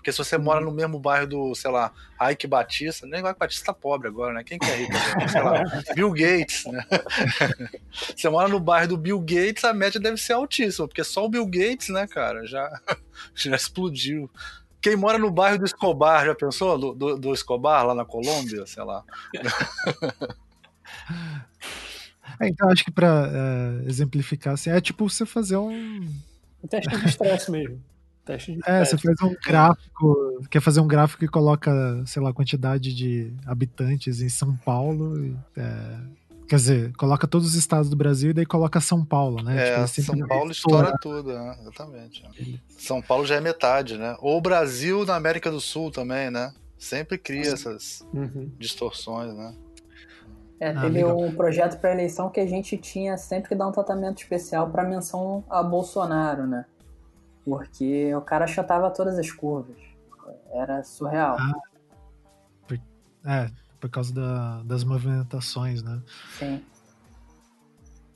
Porque 0.05 0.11
se 0.11 0.19
você 0.19 0.37
mora 0.37 0.61
no 0.61 0.71
mesmo 0.71 0.99
bairro 0.99 1.25
do, 1.25 1.55
sei 1.55 1.71
lá, 1.71 1.91
Ike 2.29 2.45
Batista, 2.45 3.07
nem 3.07 3.21
Ike 3.21 3.39
Batista 3.39 3.65
tá 3.65 3.73
pobre 3.73 4.07
agora, 4.07 4.35
né? 4.35 4.43
Quem 4.43 4.59
que 4.59 4.69
é 4.69 4.75
rico? 4.75 4.93
sei 5.27 5.41
lá, 5.41 5.63
Bill 5.95 6.11
Gates, 6.11 6.65
né? 6.65 6.85
você 8.15 8.29
mora 8.29 8.47
no 8.47 8.59
bairro 8.59 8.89
do 8.89 8.97
Bill 8.97 9.19
Gates, 9.19 9.63
a 9.63 9.73
média 9.73 9.99
deve 9.99 10.17
ser 10.17 10.33
altíssima, 10.33 10.87
porque 10.87 11.03
só 11.03 11.25
o 11.25 11.29
Bill 11.29 11.47
Gates, 11.47 11.89
né, 11.89 12.05
cara, 12.05 12.45
já, 12.45 12.69
já 13.33 13.55
explodiu. 13.55 14.29
Quem 14.85 14.95
mora 14.95 15.17
no 15.17 15.31
bairro 15.31 15.57
do 15.57 15.65
Escobar, 15.65 16.27
já 16.27 16.35
pensou? 16.35 16.77
Do, 16.77 16.93
do, 16.93 17.17
do 17.17 17.33
Escobar, 17.33 17.87
lá 17.87 17.95
na 17.95 18.05
Colômbia, 18.05 18.67
sei 18.67 18.83
lá. 18.83 19.03
É, 22.37 22.49
então, 22.49 22.69
acho 22.69 22.83
que 22.83 22.91
para 22.91 23.31
é, 23.31 23.87
exemplificar, 23.87 24.55
assim, 24.55 24.69
é 24.69 24.81
tipo 24.81 25.07
você 25.07 25.25
fazer 25.25 25.55
um. 25.55 26.01
Um 26.61 26.67
teste 26.67 26.97
de 26.97 27.07
estresse 27.07 27.49
mesmo. 27.49 27.81
Teste 28.25 28.53
de 28.53 28.59
é, 28.65 28.83
você 28.83 28.97
faz 28.97 29.15
um 29.21 29.33
gráfico, 29.45 30.43
quer 30.49 30.59
fazer 30.59 30.81
um 30.81 30.87
gráfico 30.87 31.19
que 31.19 31.27
coloca, 31.29 31.71
sei 32.05 32.21
lá, 32.21 32.31
a 32.31 32.33
quantidade 32.33 32.93
de 32.93 33.31
habitantes 33.45 34.19
em 34.19 34.27
São 34.27 34.53
Paulo. 34.57 35.17
E, 35.23 35.37
é, 35.55 35.97
Quer 36.47 36.55
dizer, 36.57 36.93
coloca 36.93 37.27
todos 37.27 37.47
os 37.47 37.55
estados 37.55 37.89
do 37.89 37.95
Brasil 37.95 38.29
e 38.29 38.33
daí 38.33 38.45
coloca 38.45 38.79
São 38.79 39.03
Paulo, 39.03 39.41
né? 39.41 39.69
É, 39.69 39.85
tipo, 39.85 40.01
São 40.03 40.27
Paulo 40.27 40.51
estoura 40.51 40.97
tudo, 41.01 41.33
né? 41.33 41.57
exatamente. 41.61 42.23
São 42.77 43.01
Paulo 43.01 43.25
já 43.25 43.35
é 43.35 43.41
metade, 43.41 43.97
né? 43.97 44.15
Ou 44.19 44.37
o 44.37 44.41
Brasil 44.41 45.05
na 45.05 45.15
América 45.15 45.49
do 45.49 45.59
Sul 45.59 45.91
também, 45.91 46.29
né? 46.29 46.53
Sempre 46.77 47.17
cria 47.17 47.51
essas 47.51 48.05
uhum. 48.13 48.51
distorções, 48.59 49.33
né? 49.33 49.55
É, 50.59 50.69
ah, 50.69 50.81
teve 50.81 51.01
ah, 51.01 51.13
um 51.13 51.33
projeto 51.33 51.79
para 51.79 51.91
eleição 51.91 52.29
que 52.29 52.39
a 52.39 52.45
gente 52.45 52.77
tinha 52.77 53.17
sempre 53.17 53.49
que 53.49 53.55
dar 53.55 53.67
um 53.67 53.71
tratamento 53.71 54.21
especial 54.21 54.69
para 54.69 54.83
menção 54.83 55.43
a 55.49 55.63
Bolsonaro, 55.63 56.45
né? 56.45 56.65
Porque 57.43 58.13
o 58.15 58.21
cara 58.21 58.45
achatava 58.45 58.89
todas 58.91 59.17
as 59.17 59.31
curvas. 59.31 59.77
Era 60.53 60.83
surreal. 60.83 61.37
Ah, 61.39 61.53
é, 63.27 63.49
por 63.85 63.89
causa 63.89 64.13
da, 64.13 64.63
das 64.63 64.83
movimentações, 64.83 65.83
né? 65.83 66.01
Sim. 66.39 66.61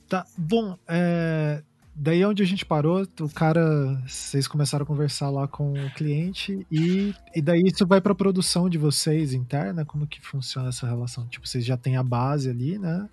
Tá, 0.08 0.26
bom, 0.36 0.76
é, 0.88 1.62
daí 1.94 2.24
onde 2.24 2.42
a 2.42 2.46
gente 2.46 2.66
parou, 2.66 3.06
o 3.20 3.28
cara, 3.28 4.02
vocês 4.04 4.48
começaram 4.48 4.82
a 4.82 4.86
conversar 4.86 5.30
lá 5.30 5.46
com 5.46 5.72
o 5.72 5.90
cliente 5.94 6.66
e, 6.70 7.14
e 7.32 7.40
daí 7.40 7.62
isso 7.64 7.86
vai 7.86 8.00
para 8.00 8.10
a 8.10 8.16
produção 8.16 8.68
de 8.68 8.78
vocês 8.78 9.32
interna, 9.32 9.84
como 9.84 10.08
que 10.08 10.20
funciona 10.20 10.70
essa 10.70 10.88
relação? 10.88 11.28
Tipo, 11.28 11.46
vocês 11.46 11.64
já 11.64 11.76
têm 11.76 11.96
a 11.96 12.02
base 12.02 12.50
ali, 12.50 12.76
né? 12.76 13.08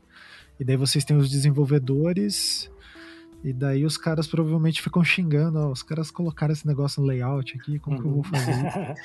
E 0.59 0.63
daí 0.63 0.75
vocês 0.75 1.05
têm 1.05 1.15
os 1.15 1.29
desenvolvedores 1.29 2.71
e 3.43 3.53
daí 3.53 3.85
os 3.85 3.97
caras 3.97 4.27
provavelmente 4.27 4.81
ficam 4.81 5.03
xingando, 5.03 5.59
ó, 5.59 5.71
os 5.71 5.83
caras 5.83 6.09
colocaram 6.11 6.53
esse 6.53 6.65
negócio 6.65 7.01
no 7.01 7.07
layout 7.07 7.57
aqui, 7.57 7.79
como 7.79 7.97
uhum. 7.97 8.01
que 8.01 8.07
eu 8.07 8.13
vou 8.13 8.23
fazer? 8.23 8.95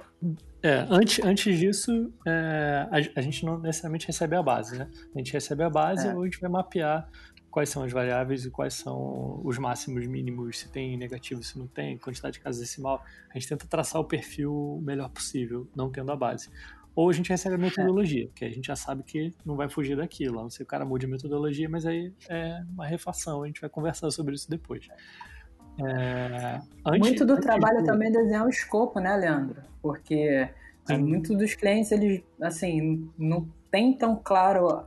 É, 0.62 0.86
antes, 0.90 1.24
antes 1.24 1.58
disso, 1.58 2.12
é, 2.26 2.86
a, 2.90 3.18
a, 3.18 3.22
gente 3.22 3.46
não 3.46 3.58
necessariamente 3.58 4.06
recebe 4.06 4.36
a 4.36 4.42
base, 4.42 4.78
né? 4.78 4.90
A 5.14 5.18
gente 5.18 5.32
recebe 5.32 5.62
a 5.62 5.70
base 5.70 6.06
é. 6.06 6.14
ou 6.14 6.20
a 6.20 6.24
gente 6.26 6.38
vai 6.38 6.50
mapear 6.50 7.08
quais 7.50 7.68
são 7.68 7.82
as 7.82 7.90
variáveis 7.90 8.44
e 8.44 8.50
quais 8.50 8.74
são 8.74 9.40
os 9.42 9.58
máximos, 9.58 10.06
mínimos, 10.06 10.58
se 10.58 10.68
tem 10.68 10.96
negativo, 10.96 11.42
se 11.42 11.58
não 11.58 11.66
tem, 11.66 11.98
quantidade 11.98 12.34
de 12.34 12.40
casa 12.40 12.60
decimal. 12.60 13.02
A 13.30 13.38
gente 13.38 13.48
tenta 13.48 13.66
traçar 13.66 14.00
o 14.00 14.04
perfil 14.04 14.52
o 14.52 14.80
melhor 14.80 15.08
possível, 15.08 15.66
não 15.74 15.90
tendo 15.90 16.12
a 16.12 16.16
base. 16.16 16.50
Ou 16.94 17.08
a 17.08 17.12
gente 17.12 17.30
recebe 17.30 17.54
a 17.54 17.58
metodologia, 17.58 18.28
que 18.34 18.44
a 18.44 18.48
gente 18.48 18.66
já 18.66 18.76
sabe 18.76 19.02
que 19.02 19.32
não 19.44 19.56
vai 19.56 19.68
fugir 19.68 19.96
daquilo. 19.96 20.42
Não 20.42 20.48
que 20.48 20.62
o 20.62 20.66
cara 20.66 20.84
mude 20.84 21.06
a 21.06 21.08
metodologia, 21.08 21.68
mas 21.68 21.86
aí 21.86 22.12
é 22.28 22.60
uma 22.72 22.86
refação, 22.86 23.42
a 23.42 23.46
gente 23.46 23.60
vai 23.60 23.70
conversar 23.70 24.10
sobre 24.10 24.34
isso 24.34 24.50
depois. 24.50 24.88
É, 25.78 26.60
antes, 26.84 27.08
Muito 27.08 27.24
do 27.24 27.40
trabalho 27.40 27.78
de... 27.78 27.84
também 27.84 28.08
é 28.08 28.12
desenhar 28.12 28.44
o 28.44 28.50
escopo, 28.50 29.00
né, 29.00 29.16
Leandro? 29.16 29.62
Porque 29.80 30.48
é. 30.88 30.98
muitos 30.98 31.36
dos 31.36 31.54
clientes, 31.54 31.92
eles, 31.92 32.22
assim, 32.42 33.08
não 33.16 33.48
tem 33.70 33.96
tão 33.96 34.16
claro 34.16 34.84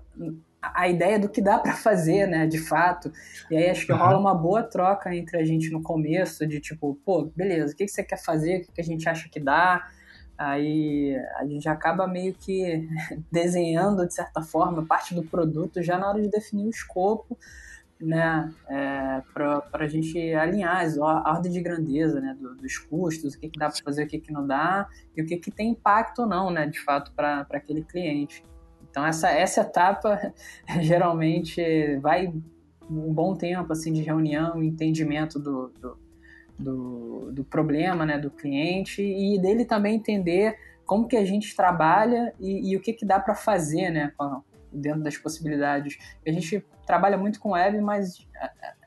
a 0.61 0.87
ideia 0.87 1.19
do 1.19 1.27
que 1.27 1.41
dá 1.41 1.59
para 1.59 1.73
fazer, 1.73 2.27
né, 2.27 2.47
de 2.47 2.57
fato. 2.57 3.11
E 3.51 3.57
aí 3.57 3.69
acho 3.69 3.85
que 3.85 3.91
rola 3.91 4.17
uma 4.17 4.33
boa 4.33 4.63
troca 4.63 5.13
entre 5.13 5.37
a 5.37 5.43
gente 5.43 5.69
no 5.69 5.81
começo, 5.81 6.47
de 6.47 6.59
tipo, 6.59 6.97
pô, 7.05 7.25
beleza, 7.35 7.73
o 7.73 7.75
que, 7.75 7.87
você 7.87 8.03
quer 8.03 8.23
fazer, 8.23 8.61
o 8.61 8.71
que, 8.71 8.81
a 8.81 8.83
gente 8.83 9.07
acha 9.07 9.27
que 9.29 9.39
dá. 9.39 9.89
Aí 10.49 11.15
a 11.37 11.45
gente 11.45 11.67
acaba 11.67 12.07
meio 12.07 12.33
que 12.33 12.87
desenhando, 13.31 14.05
de 14.05 14.13
certa 14.13 14.41
forma, 14.41 14.85
parte 14.85 15.13
do 15.15 15.23
produto 15.23 15.81
já 15.81 15.97
na 15.97 16.09
hora 16.09 16.21
de 16.21 16.29
definir 16.29 16.65
o 16.65 16.69
escopo 16.69 17.37
né, 18.03 18.53
é, 18.67 19.21
para 19.33 19.63
a 19.73 19.87
gente 19.87 20.33
alinhar 20.33 20.85
a 21.01 21.31
ordem 21.31 21.51
de 21.51 21.61
grandeza 21.61 22.19
né, 22.19 22.35
dos 22.39 22.77
custos, 22.77 23.33
o 23.33 23.39
que, 23.39 23.49
que 23.49 23.57
dá 23.57 23.69
para 23.69 23.83
fazer, 23.83 24.03
o 24.03 24.07
que, 24.07 24.19
que 24.19 24.31
não 24.31 24.45
dá, 24.45 24.87
e 25.15 25.21
o 25.21 25.25
que, 25.25 25.37
que 25.37 25.49
tem 25.49 25.71
impacto 25.71 26.23
ou 26.23 26.27
não, 26.27 26.51
né, 26.51 26.67
de 26.67 26.79
fato, 26.81 27.11
para 27.13 27.47
aquele 27.51 27.83
cliente. 27.83 28.43
Então, 28.89 29.05
essa, 29.05 29.29
essa 29.29 29.61
etapa 29.61 30.33
geralmente 30.81 31.97
vai 31.97 32.33
um 32.89 33.13
bom 33.13 33.35
tempo 33.35 33.71
assim, 33.71 33.93
de 33.93 34.01
reunião, 34.01 34.61
entendimento 34.61 35.39
do, 35.39 35.69
do, 35.79 35.97
do, 36.57 37.31
do 37.31 37.43
problema 37.43 38.05
né, 38.05 38.17
do 38.17 38.29
cliente 38.29 39.01
e 39.01 39.39
dele 39.39 39.65
também 39.65 39.95
entender 39.95 40.57
como 40.85 41.07
que 41.07 41.15
a 41.15 41.25
gente 41.25 41.55
trabalha 41.55 42.33
e, 42.39 42.71
e 42.71 42.77
o 42.77 42.81
que, 42.81 42.93
que 42.93 43.05
dá 43.05 43.19
para 43.19 43.35
fazer 43.35 43.89
né, 43.89 44.13
dentro 44.71 45.01
das 45.01 45.17
possibilidades. 45.17 45.97
A 46.25 46.31
gente 46.31 46.65
trabalha 46.85 47.17
muito 47.17 47.39
com 47.39 47.51
web, 47.51 47.79
mas 47.81 48.27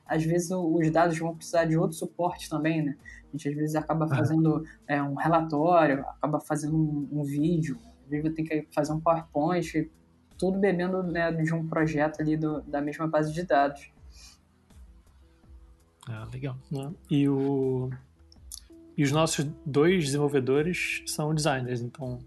às 0.05 0.23
vezes 0.23 0.51
os 0.51 0.89
dados 0.91 1.17
vão 1.17 1.35
precisar 1.35 1.65
de 1.65 1.77
outro 1.77 1.97
suporte 1.97 2.49
também, 2.49 2.81
né? 2.81 2.95
A 3.27 3.31
gente 3.37 3.49
às 3.49 3.55
vezes 3.55 3.75
acaba 3.75 4.07
fazendo 4.07 4.63
é, 4.87 5.01
um 5.01 5.15
relatório, 5.15 6.01
acaba 6.01 6.39
fazendo 6.39 6.77
um, 6.77 7.09
um 7.11 7.23
vídeo, 7.23 7.77
às 8.05 8.09
vezes 8.09 8.33
tem 8.33 8.45
que 8.45 8.67
fazer 8.71 8.93
um 8.93 9.01
PowerPoint, 9.01 9.91
tudo 10.37 10.59
bebendo 10.59 11.03
né, 11.03 11.31
de 11.31 11.53
um 11.53 11.67
projeto 11.67 12.21
ali 12.21 12.37
do, 12.37 12.61
da 12.61 12.79
mesma 12.79 13.07
base 13.07 13.33
de 13.33 13.43
dados. 13.43 13.91
Ah, 16.09 16.27
legal. 16.31 16.57
Né? 16.71 16.91
E, 17.09 17.27
o... 17.27 17.89
e 18.97 19.03
os 19.03 19.11
nossos 19.11 19.45
dois 19.65 20.05
desenvolvedores 20.05 21.03
são 21.05 21.33
designers, 21.33 21.81
então 21.81 22.19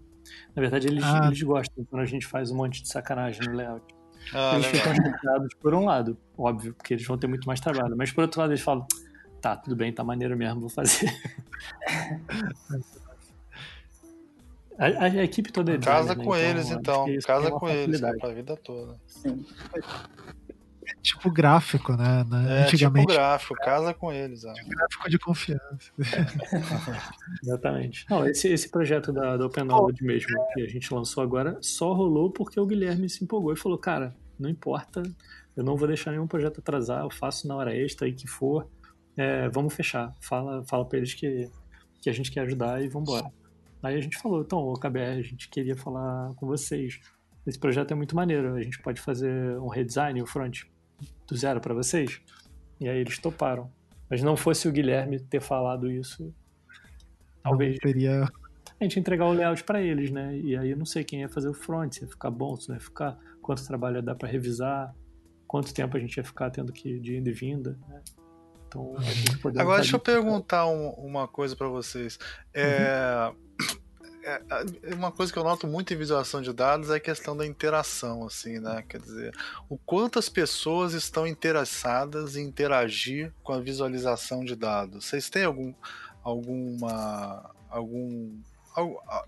na 0.55 0.61
verdade, 0.61 0.87
eles, 0.87 1.03
ah. 1.03 1.27
eles 1.27 1.41
gostam 1.41 1.83
quando 1.85 2.01
a 2.01 2.05
gente 2.05 2.25
faz 2.25 2.51
um 2.51 2.55
monte 2.55 2.81
de 2.81 2.89
sacanagem 2.89 3.41
no 3.47 3.55
layout. 3.55 3.83
Ah, 4.33 4.53
eles 4.55 4.71
legal. 4.71 4.93
ficam 4.93 5.11
chateados 5.11 5.53
por 5.55 5.73
um 5.73 5.85
lado, 5.85 6.17
óbvio, 6.37 6.73
porque 6.73 6.93
eles 6.93 7.05
vão 7.05 7.17
ter 7.17 7.27
muito 7.27 7.45
mais 7.45 7.59
trabalho. 7.59 7.95
Mas 7.97 8.11
por 8.11 8.21
outro 8.21 8.39
lado, 8.39 8.51
eles 8.51 8.61
falam: 8.61 8.85
tá, 9.41 9.55
tudo 9.55 9.75
bem, 9.75 9.91
tá 9.91 10.03
maneiro 10.03 10.37
mesmo, 10.37 10.59
vou 10.61 10.69
fazer. 10.69 11.09
a, 14.77 15.05
a, 15.05 15.23
equipe 15.23 15.51
toda 15.51 15.73
é 15.73 15.77
Casa 15.79 16.15
né? 16.15 16.23
com 16.23 16.35
então, 16.35 16.49
eles, 16.49 16.69
então. 16.69 17.05
Casa 17.25 17.51
com 17.51 17.67
eles, 17.69 17.99
pra 17.99 18.33
vida 18.33 18.55
toda. 18.57 18.95
Sim 19.07 19.45
tipo 21.01 21.31
gráfico, 21.31 21.93
né? 21.93 22.19
É, 22.19 22.23
tipo 22.23 22.67
Antigamente. 22.67 23.07
tipo 23.07 23.19
gráfico, 23.19 23.55
casa 23.55 23.93
com 23.93 24.11
eles. 24.11 24.41
Tipo 24.41 24.69
gráfico 24.69 25.09
de 25.09 25.19
confiança. 25.19 25.91
Exatamente. 27.43 28.05
Não, 28.09 28.27
esse, 28.27 28.47
esse 28.47 28.69
projeto 28.69 29.11
da, 29.11 29.37
da 29.37 29.45
Open 29.45 29.63
Knowledge 29.63 30.03
mesmo, 30.03 30.29
que 30.53 30.61
a 30.61 30.67
gente 30.67 30.93
lançou 30.93 31.23
agora, 31.23 31.57
só 31.61 31.93
rolou 31.93 32.31
porque 32.31 32.59
o 32.59 32.65
Guilherme 32.65 33.09
se 33.09 33.23
empolgou 33.23 33.53
e 33.53 33.57
falou, 33.57 33.77
cara, 33.77 34.15
não 34.39 34.49
importa, 34.49 35.03
eu 35.55 35.63
não 35.63 35.75
vou 35.75 35.87
deixar 35.87 36.11
nenhum 36.11 36.27
projeto 36.27 36.59
atrasar, 36.59 37.03
eu 37.03 37.11
faço 37.11 37.47
na 37.47 37.55
hora 37.55 37.75
extra 37.75 38.07
e 38.07 38.13
que 38.13 38.27
for, 38.27 38.67
é, 39.15 39.49
vamos 39.49 39.73
fechar. 39.73 40.15
Fala, 40.21 40.63
fala 40.65 40.85
pra 40.85 40.97
eles 40.97 41.13
que, 41.13 41.49
que 42.01 42.09
a 42.09 42.13
gente 42.13 42.31
quer 42.31 42.41
ajudar 42.41 42.81
e 42.83 42.87
vamos 42.87 43.09
embora. 43.09 43.31
Aí 43.83 43.97
a 43.97 44.01
gente 44.01 44.17
falou, 44.17 44.41
então, 44.41 44.59
o 44.59 44.73
KBR, 44.73 45.19
a 45.19 45.23
gente 45.23 45.49
queria 45.49 45.75
falar 45.75 46.33
com 46.35 46.45
vocês. 46.45 46.99
Esse 47.45 47.57
projeto 47.57 47.91
é 47.91 47.95
muito 47.95 48.15
maneiro, 48.15 48.53
a 48.53 48.61
gente 48.61 48.79
pode 48.81 49.01
fazer 49.01 49.57
um 49.59 49.67
redesign, 49.67 50.21
o 50.21 50.27
front 50.27 50.63
do 51.31 51.37
zero 51.37 51.61
para 51.61 51.73
vocês? 51.73 52.21
E 52.79 52.89
aí 52.89 52.99
eles 52.99 53.17
toparam. 53.17 53.71
Mas 54.09 54.21
não 54.21 54.35
fosse 54.35 54.67
o 54.67 54.71
Guilherme 54.71 55.19
ter 55.19 55.39
falado 55.39 55.89
isso, 55.89 56.33
talvez 57.41 57.77
teria 57.79 58.23
a 58.23 58.83
gente 58.83 58.99
entregar 58.99 59.25
o 59.25 59.31
layout 59.31 59.63
para 59.63 59.81
eles, 59.81 60.11
né? 60.11 60.37
E 60.37 60.57
aí 60.57 60.71
eu 60.71 60.77
não 60.77 60.85
sei 60.85 61.03
quem 61.03 61.21
ia 61.21 61.29
fazer 61.29 61.47
o 61.47 61.53
front, 61.53 61.93
se 61.93 62.01
ia 62.01 62.07
ficar 62.07 62.29
bom, 62.29 62.57
se 62.57 62.67
não 62.67 62.75
ia 62.75 62.81
ficar, 62.81 63.17
quanto 63.41 63.65
trabalho 63.65 63.97
ia 63.97 64.01
dar 64.01 64.15
para 64.15 64.27
revisar, 64.27 64.93
quanto 65.47 65.73
tempo 65.73 65.95
a 65.95 65.99
gente 65.99 66.17
ia 66.17 66.23
ficar 66.23 66.49
tendo 66.49 66.73
que 66.73 66.99
de 66.99 67.15
indo 67.15 67.29
e 67.29 67.31
vinda, 67.31 67.79
né? 67.87 68.01
Então, 68.67 68.95
Agora 69.57 69.81
deixa 69.81 69.95
eu 69.95 69.99
perguntar 69.99 70.65
um, 70.65 70.89
uma 70.91 71.27
coisa 71.27 71.55
para 71.55 71.67
vocês. 71.67 72.17
É, 72.53 73.29
uhum. 73.29 73.80
É, 74.23 74.41
uma 74.93 75.11
coisa 75.11 75.33
que 75.33 75.39
eu 75.39 75.43
noto 75.43 75.65
muito 75.65 75.93
em 75.93 75.97
visualização 75.97 76.41
de 76.41 76.53
dados 76.53 76.89
é 76.89 76.95
a 76.95 76.99
questão 76.99 77.35
da 77.35 77.45
interação, 77.45 78.25
assim, 78.25 78.59
né? 78.59 78.83
Quer 78.87 78.99
dizer, 78.99 79.35
o 79.67 79.77
quanto 79.77 80.19
as 80.19 80.29
pessoas 80.29 80.93
estão 80.93 81.25
interessadas 81.25 82.35
em 82.35 82.45
interagir 82.45 83.33
com 83.43 83.53
a 83.53 83.59
visualização 83.59 84.45
de 84.45 84.55
dados. 84.55 85.05
Vocês 85.05 85.29
têm 85.29 85.45
algum, 85.45 85.73
alguma, 86.23 87.49
algum 87.69 88.37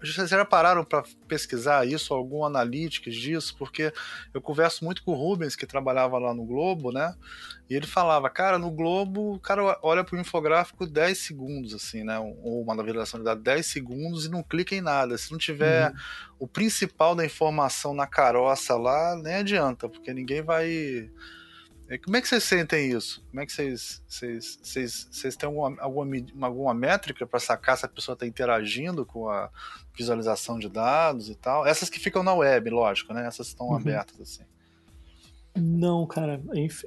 vocês 0.01 0.29
já 0.29 0.45
pararam 0.45 0.83
para 0.83 1.03
pesquisar 1.27 1.85
isso, 1.85 2.13
algum 2.13 2.45
analytics 2.45 3.15
disso? 3.15 3.55
Porque 3.57 3.93
eu 4.33 4.41
converso 4.41 4.85
muito 4.85 5.03
com 5.03 5.11
o 5.11 5.15
Rubens, 5.15 5.55
que 5.55 5.65
trabalhava 5.65 6.17
lá 6.17 6.33
no 6.33 6.45
Globo, 6.45 6.91
né? 6.91 7.13
E 7.69 7.75
ele 7.75 7.87
falava, 7.87 8.29
cara, 8.29 8.57
no 8.57 8.69
Globo, 8.69 9.33
o 9.33 9.39
cara 9.39 9.77
olha 9.81 10.03
pro 10.03 10.19
infográfico 10.19 10.85
10 10.85 11.17
segundos, 11.17 11.73
assim, 11.73 12.03
né? 12.03 12.19
Ou 12.19 12.61
uma 12.61 12.75
navegação 12.75 13.19
de 13.19 13.25
dados 13.25 13.43
10 13.43 13.65
segundos 13.65 14.25
e 14.25 14.29
não 14.29 14.43
clica 14.43 14.75
em 14.75 14.81
nada. 14.81 15.17
Se 15.17 15.31
não 15.31 15.37
tiver 15.37 15.89
uhum. 15.89 15.97
o 16.39 16.47
principal 16.47 17.15
da 17.15 17.25
informação 17.25 17.93
na 17.93 18.07
caroça 18.07 18.75
lá, 18.75 19.15
nem 19.15 19.35
adianta, 19.35 19.89
porque 19.89 20.13
ninguém 20.13 20.41
vai 20.41 21.09
como 21.97 22.17
é 22.17 22.21
que 22.21 22.27
vocês 22.27 22.43
sentem 22.43 22.91
isso? 22.91 23.23
Como 23.29 23.41
é 23.41 23.45
que 23.45 23.51
vocês, 23.51 24.01
vocês, 24.07 24.59
vocês, 24.61 25.07
vocês 25.11 25.35
têm 25.35 25.47
alguma, 25.47 25.81
alguma, 25.81 26.15
alguma 26.41 26.73
métrica 26.73 27.25
para 27.25 27.39
sacar 27.39 27.77
se 27.77 27.85
a 27.85 27.89
pessoa 27.89 28.13
está 28.13 28.25
interagindo 28.25 29.05
com 29.05 29.29
a 29.29 29.49
visualização 29.95 30.59
de 30.59 30.69
dados 30.69 31.29
e 31.29 31.35
tal? 31.35 31.65
Essas 31.65 31.89
que 31.89 31.99
ficam 31.99 32.23
na 32.23 32.33
web, 32.33 32.69
lógico, 32.69 33.13
né? 33.13 33.25
Essas 33.27 33.47
estão 33.47 33.67
uhum. 33.67 33.75
abertas 33.75 34.19
assim. 34.19 34.43
Não, 35.55 36.05
cara, 36.07 36.41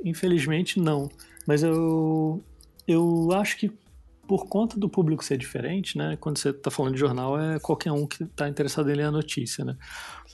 infelizmente 0.05 0.81
não. 0.81 1.09
Mas 1.47 1.63
eu, 1.63 2.43
eu 2.87 3.33
acho 3.33 3.57
que 3.57 3.73
por 4.27 4.47
conta 4.47 4.79
do 4.79 4.89
público 4.89 5.25
ser 5.25 5.37
diferente, 5.37 5.97
né? 5.97 6.17
Quando 6.21 6.39
você 6.39 6.51
está 6.51 6.71
falando 6.71 6.95
de 6.95 7.01
jornal, 7.01 7.41
é 7.41 7.59
qualquer 7.61 7.93
um 7.93 8.07
que 8.07 8.25
está 8.25 8.49
interessado 8.49 8.91
em 8.91 8.95
ler 8.95 9.05
a 9.05 9.11
notícia, 9.11 9.65
né? 9.65 9.77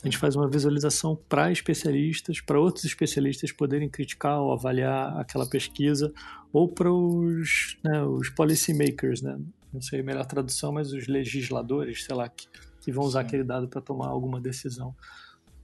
A 0.03 0.07
gente 0.09 0.19
faz 0.19 0.35
uma 0.35 0.49
visualização 0.49 1.15
para 1.29 1.53
especialistas, 1.53 2.41
para 2.41 2.59
outros 2.59 2.85
especialistas 2.85 3.53
poderem 3.53 3.89
criticar 3.89 4.41
ou 4.41 4.53
avaliar 4.53 5.17
aquela 5.17 5.49
pesquisa, 5.49 6.13
ou 6.53 6.69
para 6.69 6.93
os, 6.93 7.79
né, 7.85 8.03
os 8.03 8.29
policy 8.29 8.75
makers, 8.75 9.23
né? 9.23 9.39
Não 9.73 9.81
sei 9.81 10.01
a 10.01 10.03
melhor 10.03 10.27
tradução, 10.27 10.73
mas 10.73 10.93
os 10.93 11.07
legisladores, 11.07 12.05
sei 12.05 12.17
lá, 12.17 12.29
que, 12.29 12.49
que 12.81 12.91
vão 12.91 13.05
usar 13.05 13.21
Sim. 13.21 13.27
aquele 13.27 13.45
dado 13.45 13.69
para 13.69 13.81
tomar 13.81 14.09
alguma 14.09 14.41
decisão. 14.41 14.95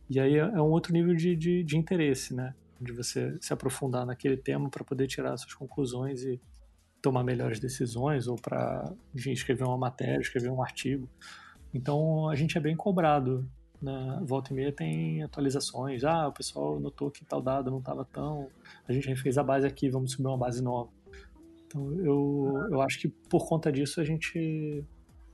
E 0.09 0.20
aí 0.20 0.36
é, 0.36 0.39
é 0.39 0.62
um 0.62 0.70
outro 0.70 0.93
nível 0.93 1.16
de, 1.16 1.34
de, 1.34 1.64
de 1.64 1.76
interesse, 1.76 2.32
né? 2.32 2.55
De 2.80 2.93
você 2.93 3.36
se 3.41 3.53
aprofundar 3.53 4.07
naquele 4.07 4.36
tema 4.36 4.70
para 4.70 4.84
poder 4.84 5.09
tirar 5.09 5.36
suas 5.36 5.53
conclusões 5.53 6.22
e 6.22 6.41
tomar 7.03 7.24
melhores 7.24 7.59
decisões, 7.59 8.28
ou 8.28 8.36
para 8.36 8.93
escrever 9.16 9.64
uma 9.64 9.76
matéria, 9.76 10.20
escrever 10.20 10.51
um 10.51 10.62
artigo. 10.62 11.09
Então 11.74 12.28
a 12.28 12.36
gente 12.36 12.57
é 12.57 12.61
bem 12.61 12.76
cobrado 12.76 13.45
na 13.81 14.20
volta 14.22 14.53
e 14.53 14.57
meia 14.57 14.72
tem 14.72 15.22
atualizações. 15.22 16.05
Ah, 16.05 16.29
o 16.29 16.33
pessoal 16.33 16.79
notou 16.81 17.11
que 17.11 17.24
tal 17.24 17.41
dado 17.41 17.70
não 17.70 17.79
estava 17.79 18.05
tão. 18.05 18.49
A 18.89 18.93
gente 18.93 19.09
refez 19.09 19.39
a 19.39 19.43
base 19.43 19.66
aqui, 19.66 19.89
vamos 19.89 20.12
subir 20.12 20.26
uma 20.26 20.37
base 20.37 20.62
nova. 20.62 20.91
Então 21.66 21.93
eu, 22.01 22.66
eu 22.70 22.81
acho 22.83 22.99
que 22.99 23.09
por 23.09 23.47
conta 23.47 23.70
disso 23.70 24.01
a 24.01 24.05
gente, 24.05 24.85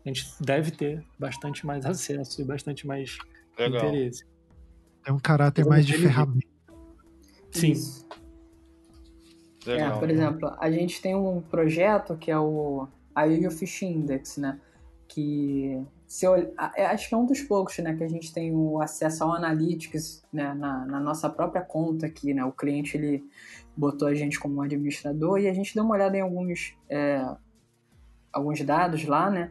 a 0.05 0.09
gente 0.09 0.27
deve 0.41 0.71
ter 0.71 1.05
bastante 1.19 1.65
mais 1.65 1.87
acesso 1.87 2.41
e 2.43 2.45
bastante 2.45 2.87
mais 2.87 3.19
Legal. 3.59 3.87
interesse. 3.89 4.27
É 5.07 5.13
um 5.13 5.19
caráter 5.19 5.65
mais 5.65 5.87
de 5.87 5.95
ferramenta. 5.95 6.47
Sim. 7.51 7.75
Legal. 9.67 9.97
É, 9.97 9.99
por 9.99 10.11
exemplo, 10.11 10.57
a 10.59 10.71
gente 10.71 11.01
tem 11.01 11.15
um 11.15 11.41
projeto 11.41 12.17
que 12.17 12.31
é 12.31 12.39
o 12.39 12.89
IU 13.17 13.51
Fish 13.51 13.83
Index, 13.83 14.37
né? 14.39 14.61
Que 15.09 15.81
se 16.15 16.25
eu, 16.25 16.37
é, 16.77 16.87
acho 16.87 17.09
que 17.09 17.15
é 17.17 17.19
um 17.19 17.27
dos 17.27 17.41
poucos, 17.41 17.77
né, 17.79 17.93
que 17.93 18.05
a 18.05 18.09
gente 18.09 18.33
tem 18.33 18.55
o 18.55 18.81
acesso 18.81 19.25
ao 19.25 19.33
Analytics, 19.33 20.23
né, 20.33 20.55
na, 20.55 20.87
na, 20.87 21.01
nossa 21.01 21.29
própria 21.29 21.61
conta 21.61 22.07
aqui, 22.07 22.33
né, 22.33 22.45
o 22.45 22.53
cliente, 22.53 22.97
ele 22.97 23.25
botou 23.77 24.07
a 24.07 24.15
gente 24.15 24.39
como 24.39 24.63
administrador 24.63 25.41
e 25.41 25.49
a 25.49 25.53
gente 25.53 25.75
deu 25.75 25.83
uma 25.83 25.97
olhada 25.97 26.17
em 26.17 26.21
alguns, 26.21 26.77
é, 26.89 27.21
alguns 28.33 28.61
dados 28.61 29.05
lá, 29.07 29.29
né, 29.29 29.51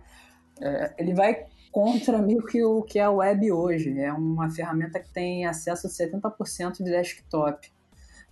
é, 0.61 0.93
ele 0.99 1.14
vai 1.14 1.47
contra 1.70 2.22
meio 2.22 2.41
que 2.45 2.64
o 2.64 2.82
que 2.82 2.97
é 2.97 3.03
a 3.03 3.11
web 3.11 3.51
hoje, 3.51 3.99
é 3.99 4.14
uma 4.14 4.49
ferramenta 4.49 5.01
que 5.01 5.11
tem 5.11 5.45
acesso 5.45 5.88
a 5.88 5.89
70% 5.89 6.78
de 6.78 6.86
desktop, 6.86 7.70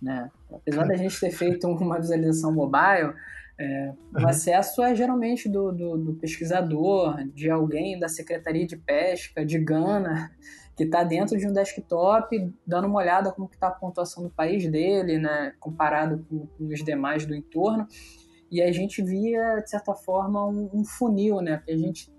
né, 0.00 0.30
apesar 0.50 0.86
da 0.86 0.96
gente 0.96 1.20
ter 1.20 1.32
feito 1.32 1.68
uma 1.68 2.00
visualização 2.00 2.50
mobile, 2.50 3.12
é, 3.58 3.92
o 4.14 4.26
acesso 4.26 4.82
é 4.82 4.94
geralmente 4.94 5.48
do, 5.48 5.72
do, 5.72 5.96
do, 5.98 6.14
pesquisador, 6.14 7.22
de 7.28 7.50
alguém 7.50 7.98
da 7.98 8.08
Secretaria 8.08 8.66
de 8.66 8.76
Pesca 8.76 9.44
de 9.44 9.58
Gana, 9.58 10.30
que 10.76 10.84
está 10.84 11.04
dentro 11.04 11.36
de 11.36 11.46
um 11.46 11.52
desktop, 11.52 12.52
dando 12.66 12.86
uma 12.86 12.98
olhada 12.98 13.30
como 13.30 13.48
está 13.52 13.68
a 13.68 13.72
pontuação 13.72 14.22
do 14.22 14.30
país 14.30 14.68
dele, 14.70 15.18
né, 15.18 15.54
comparado 15.60 16.24
com, 16.28 16.46
com, 16.46 16.66
os 16.68 16.82
demais 16.82 17.26
do 17.26 17.34
entorno. 17.34 17.86
E 18.50 18.62
a 18.62 18.72
gente 18.72 19.02
via, 19.02 19.60
de 19.60 19.70
certa 19.70 19.94
forma, 19.94 20.46
um, 20.46 20.70
um 20.72 20.84
funil, 20.84 21.40
né, 21.40 21.58
porque 21.58 21.72
a 21.72 21.78
gente 21.78 22.12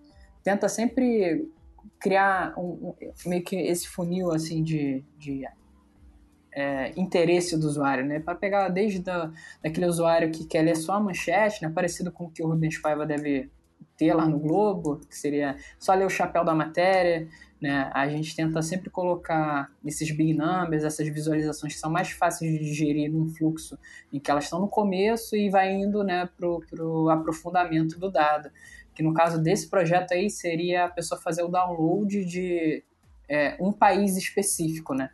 tenta 0.44 0.70
sempre 0.70 1.50
criar 2.00 2.54
um, 2.58 2.90
um, 2.90 2.96
meio 3.26 3.44
que 3.44 3.56
esse 3.56 3.88
funil 3.88 4.32
assim 4.32 4.62
de, 4.62 5.04
de 5.18 5.46
é, 6.56 6.94
interesse 6.96 7.58
do 7.58 7.68
usuário, 7.68 8.06
né? 8.06 8.20
Para 8.20 8.36
pegar 8.36 8.70
desde 8.70 9.00
da, 9.00 9.32
daquele 9.62 9.88
usuário 9.88 10.32
que 10.32 10.46
quer 10.46 10.62
ler 10.62 10.76
só 10.76 10.94
a 10.94 11.00
manchete, 11.00 11.62
né? 11.62 11.70
Parecido 11.70 12.12
com 12.12 12.26
o 12.26 12.30
que 12.30 12.44
o 12.44 12.48
Rubens 12.48 12.78
Paiva 12.78 13.06
deve 13.06 13.50
ter 13.98 14.14
lá 14.14 14.28
no 14.28 14.40
Globo, 14.40 15.00
que 15.10 15.16
seria 15.16 15.58
só 15.80 15.94
ler 15.94 16.06
o 16.06 16.10
chapéu 16.10 16.44
da 16.44 16.54
matéria, 16.54 17.28
né? 17.62 17.90
A 17.94 18.08
gente 18.08 18.36
tenta 18.36 18.62
sempre 18.62 18.90
colocar 18.90 19.72
esses 19.86 20.12
big 20.12 20.34
numbers, 20.34 20.84
essas 20.84 21.08
visualizações 21.08 21.74
que 21.74 21.80
são 21.80 21.92
mais 21.92 22.12
fáceis 22.12 22.52
de 22.52 22.60
digerir 22.60 23.12
num 23.12 23.30
fluxo 23.30 23.78
em 24.12 24.20
que 24.20 24.30
elas 24.30 24.46
estão 24.46 24.60
no 24.60 24.68
começo 24.68 25.36
e 25.36 25.50
vai 25.50 25.72
indo, 25.72 26.04
né, 26.04 26.30
pro, 26.38 26.62
pro 26.70 27.10
aprofundamento 27.10 27.98
do 27.98 28.12
dado. 28.12 28.50
Que 28.94 29.02
no 29.02 29.14
caso 29.14 29.42
desse 29.42 29.70
projeto 29.70 30.14
aí 30.14 30.30
seria 30.30 30.86
a 30.86 30.90
pessoa 30.90 31.20
fazer 31.20 31.42
o 31.42 31.48
download 31.48 32.26
de 32.26 32.84
é, 33.28 33.58
um 33.60 33.72
país 33.72 34.18
específico, 34.18 34.94
né? 34.94 35.10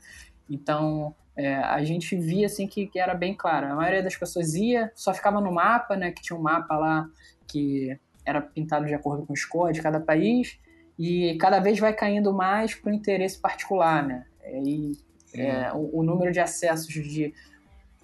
Então, 0.49 1.15
é, 1.39 1.55
a 1.55 1.81
gente 1.85 2.17
via 2.17 2.47
assim 2.47 2.67
que, 2.67 2.85
que, 2.85 2.99
era 2.99 3.13
bem 3.13 3.33
claro. 3.33 3.67
A 3.67 3.75
maioria 3.75 4.03
das 4.03 4.17
pessoas 4.17 4.55
ia, 4.55 4.91
só 4.93 5.13
ficava 5.13 5.39
no 5.39 5.53
mapa, 5.53 5.95
né? 5.95 6.11
Que 6.11 6.21
tinha 6.21 6.37
um 6.37 6.41
mapa 6.41 6.75
lá 6.75 7.09
que 7.47 7.97
era 8.25 8.41
pintado 8.41 8.85
de 8.85 8.93
acordo 8.93 9.25
com 9.25 9.31
o 9.31 9.37
score 9.37 9.73
de 9.73 9.81
cada 9.81 10.01
país 10.01 10.59
e 10.97 11.37
cada 11.37 11.61
vez 11.61 11.79
vai 11.79 11.93
caindo 11.93 12.33
mais 12.33 12.75
para 12.75 12.91
o 12.91 12.93
interesse 12.93 13.39
particular, 13.39 14.05
né? 14.05 14.25
E 14.65 14.97
é, 15.33 15.71
o, 15.71 15.99
o, 15.99 16.03
número 16.03 16.29
de 16.29 16.41
acessos 16.41 16.93
de, 16.93 17.33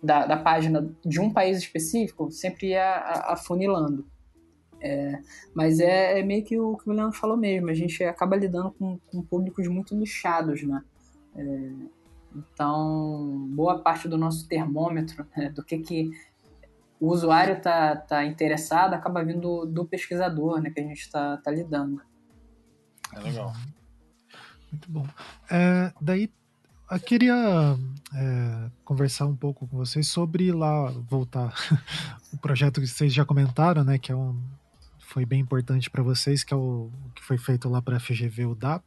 da, 0.02 0.26
da, 0.26 0.38
página 0.38 0.90
de 1.06 1.20
um 1.20 1.30
país 1.30 1.58
específico 1.58 2.32
sempre 2.32 2.68
ia 2.68 3.00
afunilando. 3.26 4.08
É, 4.80 5.20
mas 5.54 5.82
é, 5.82 6.20
é, 6.20 6.24
meio 6.24 6.46
que 6.46 6.58
o 6.58 6.78
que 6.78 6.90
o 6.90 6.94
Leandro 6.94 7.18
falou 7.18 7.36
mesmo, 7.36 7.70
a 7.70 7.74
gente 7.74 8.02
acaba 8.02 8.38
lidando 8.38 8.72
com, 8.72 8.98
com 9.12 9.22
públicos 9.22 9.68
muito 9.68 9.94
nichados, 9.94 10.64
né? 10.64 10.82
É, 11.36 11.95
então, 12.36 13.48
boa 13.52 13.80
parte 13.80 14.08
do 14.08 14.18
nosso 14.18 14.48
termômetro, 14.48 15.26
né, 15.36 15.50
do 15.50 15.64
que, 15.64 15.80
que 15.80 16.12
o 17.00 17.08
usuário 17.08 17.58
está 17.58 17.96
tá 17.96 18.26
interessado, 18.26 18.94
acaba 18.94 19.24
vindo 19.24 19.66
do 19.66 19.86
pesquisador 19.86 20.62
né, 20.62 20.70
que 20.70 20.80
a 20.80 20.84
gente 20.84 21.02
está 21.02 21.38
tá 21.38 21.52
lidando. 21.52 22.02
É 23.14 23.20
legal. 23.20 23.54
Muito 24.72 24.92
bom. 24.92 25.08
É, 25.50 25.94
daí, 26.02 26.30
eu 26.92 27.00
queria 27.00 27.78
é, 28.14 28.70
conversar 28.84 29.26
um 29.26 29.36
pouco 29.36 29.68
com 29.68 29.78
vocês 29.78 30.08
sobre 30.08 30.52
lá, 30.52 30.92
voltar, 31.10 31.54
o 32.34 32.38
projeto 32.38 32.82
que 32.82 32.88
vocês 32.88 33.14
já 33.14 33.24
comentaram, 33.24 33.84
né, 33.84 33.98
que 33.98 34.12
é 34.12 34.16
um, 34.16 34.42
foi 35.00 35.26
bem 35.26 35.40
importante 35.40 35.90
para 35.90 36.04
vocês, 36.04 36.44
que 36.44 36.54
é 36.54 36.58
o, 36.58 36.92
o 36.92 37.12
que 37.14 37.24
foi 37.24 37.38
feito 37.38 37.70
lá 37.70 37.82
para 37.82 37.98
a 37.98 38.00
FGV, 38.00 38.46
o 38.46 38.56
DAP. 38.56 38.84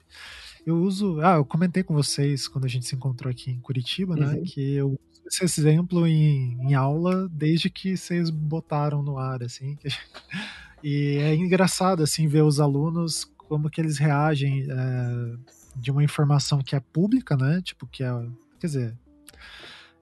Eu 0.68 0.82
uso. 0.82 1.18
Ah, 1.22 1.36
eu 1.36 1.46
comentei 1.46 1.82
com 1.82 1.94
vocês 1.94 2.46
quando 2.46 2.66
a 2.66 2.68
gente 2.68 2.84
se 2.84 2.94
encontrou 2.94 3.30
aqui 3.30 3.50
em 3.50 3.58
Curitiba, 3.58 4.14
né, 4.14 4.26
uhum. 4.26 4.32
né? 4.32 4.42
Que 4.44 4.74
eu 4.74 4.88
uso 4.90 5.22
esse 5.26 5.60
exemplo 5.60 6.06
em, 6.06 6.58
em 6.60 6.74
aula 6.74 7.26
desde 7.30 7.70
que 7.70 7.96
vocês 7.96 8.28
botaram 8.28 9.02
no 9.02 9.16
ar, 9.16 9.42
assim. 9.42 9.78
e 10.84 11.16
é 11.22 11.34
engraçado, 11.34 12.02
assim, 12.02 12.28
ver 12.28 12.42
os 12.42 12.60
alunos 12.60 13.24
como 13.38 13.70
que 13.70 13.80
eles 13.80 13.96
reagem 13.96 14.66
é, 14.70 15.36
de 15.74 15.90
uma 15.90 16.04
informação 16.04 16.62
que 16.62 16.76
é 16.76 16.80
pública, 16.80 17.34
né? 17.34 17.62
Tipo, 17.62 17.86
que 17.86 18.04
é. 18.04 18.12
Quer 18.60 18.66
dizer. 18.66 18.98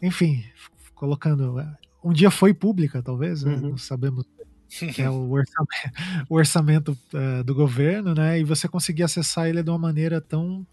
Enfim, 0.02 0.42
colocando. 0.96 1.64
Um 2.02 2.12
dia 2.12 2.30
foi 2.30 2.52
pública, 2.52 3.00
talvez, 3.00 3.44
né, 3.44 3.54
uhum. 3.54 3.70
não 3.70 3.78
sabemos 3.78 4.26
que 4.68 5.02
é 5.02 5.10
o 5.10 5.30
orçamento, 5.32 5.92
o 6.28 6.34
orçamento 6.34 6.98
uh, 7.12 7.44
do 7.44 7.54
governo, 7.54 8.14
né? 8.14 8.38
E 8.38 8.44
você 8.44 8.68
conseguir 8.68 9.02
acessar 9.02 9.48
ele 9.48 9.62
de 9.62 9.70
uma 9.70 9.78
maneira 9.78 10.20
tão 10.20 10.66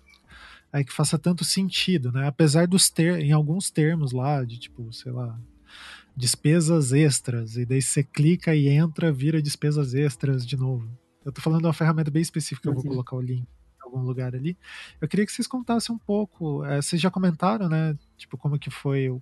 é, 0.72 0.84
que 0.84 0.92
faça 0.92 1.20
tanto 1.20 1.46
sentido, 1.46 2.12
né? 2.12 2.28
Apesar 2.28 2.68
dos 2.68 2.90
ter, 2.90 3.20
em 3.20 3.32
alguns 3.32 3.70
termos 3.70 4.12
lá 4.12 4.44
de 4.44 4.58
tipo, 4.58 4.92
sei 4.92 5.12
lá, 5.12 5.40
despesas 6.16 6.92
extras 6.92 7.58
e 7.58 7.66
daí 7.66 7.82
você 7.82 8.04
clica 8.04 8.56
e 8.56 8.68
entra, 8.68 9.12
vira 9.12 9.42
despesas 9.42 9.94
extras 9.94 10.46
de 10.46 10.58
novo. 10.58 10.90
Eu 11.24 11.32
tô 11.32 11.42
falando 11.42 11.62
de 11.62 11.68
uma 11.68 11.74
ferramenta 11.74 12.12
bem 12.12 12.22
específica, 12.22 12.70
eu 12.70 12.74
vou 12.74 12.84
colocar 12.84 13.16
o 13.16 13.22
link 13.22 13.44
em 13.44 13.84
algum 13.84 14.02
lugar 14.02 14.36
ali. 14.36 14.58
Eu 15.00 15.08
queria 15.08 15.26
que 15.26 15.32
vocês 15.32 15.48
contassem 15.48 15.96
um 15.96 16.00
pouco. 16.00 16.66
É, 16.66 16.82
vocês 16.82 17.02
já 17.02 17.10
comentaram, 17.10 17.70
né? 17.70 17.98
Tipo, 18.18 18.38
como 18.38 18.60
que 18.60 18.70
foi 18.70 19.10
uh, 19.10 19.22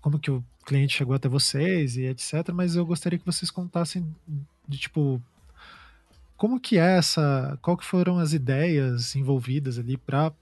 como 0.00 0.18
que 0.18 0.30
o 0.30 0.44
cliente 0.64 0.96
chegou 0.96 1.14
até 1.14 1.28
vocês 1.28 1.96
e 1.96 2.04
etc. 2.04 2.50
Mas 2.52 2.76
eu 2.76 2.84
gostaria 2.84 3.18
que 3.18 3.26
vocês 3.26 3.50
contassem 3.50 4.06
de 4.66 4.78
tipo 4.78 5.22
como 6.36 6.60
que 6.60 6.78
é 6.78 6.96
essa, 6.96 7.58
qual 7.60 7.76
que 7.76 7.84
foram 7.84 8.18
as 8.18 8.32
ideias 8.32 9.16
envolvidas 9.16 9.76
ali 9.76 9.96
para 9.96 10.32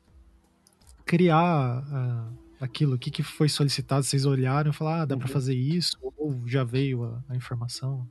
criar 1.06 1.82
uh, 1.82 2.38
aquilo, 2.60 2.96
o 2.96 2.98
que, 2.98 3.10
que 3.10 3.22
foi 3.22 3.48
solicitado, 3.48 4.04
vocês 4.04 4.26
olharam 4.26 4.70
e 4.70 4.74
falaram, 4.74 5.02
ah, 5.02 5.04
dá 5.06 5.14
uhum. 5.14 5.20
para 5.20 5.28
fazer 5.28 5.54
isso, 5.54 5.96
ou 6.18 6.42
já 6.46 6.64
veio 6.64 7.04
a, 7.04 7.22
a 7.30 7.36
informação? 7.36 8.06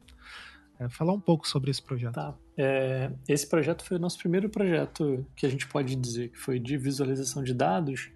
É, 0.79 0.89
falar 0.89 1.13
um 1.13 1.19
pouco 1.19 1.47
sobre 1.47 1.71
esse 1.71 1.81
projeto. 1.81 2.15
Tá. 2.15 2.35
É, 2.57 3.11
esse 3.27 3.47
projeto 3.47 3.83
foi 3.85 3.97
o 3.97 3.99
nosso 3.99 4.17
primeiro 4.17 4.49
projeto 4.49 5.25
que 5.35 5.45
a 5.45 5.49
gente 5.49 5.67
pode 5.67 5.95
dizer 5.95 6.29
que 6.29 6.37
foi 6.37 6.59
de 6.59 6.77
visualização 6.77 7.43
de 7.43 7.53
dados, 7.53 8.09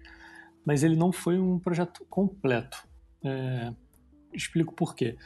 mas 0.64 0.82
ele 0.82 0.96
não 0.96 1.12
foi 1.12 1.38
um 1.38 1.58
projeto 1.58 2.04
completo. 2.10 2.89
É, 3.24 3.72
explico 4.32 4.74
por 4.74 4.94
quê. 4.94 5.16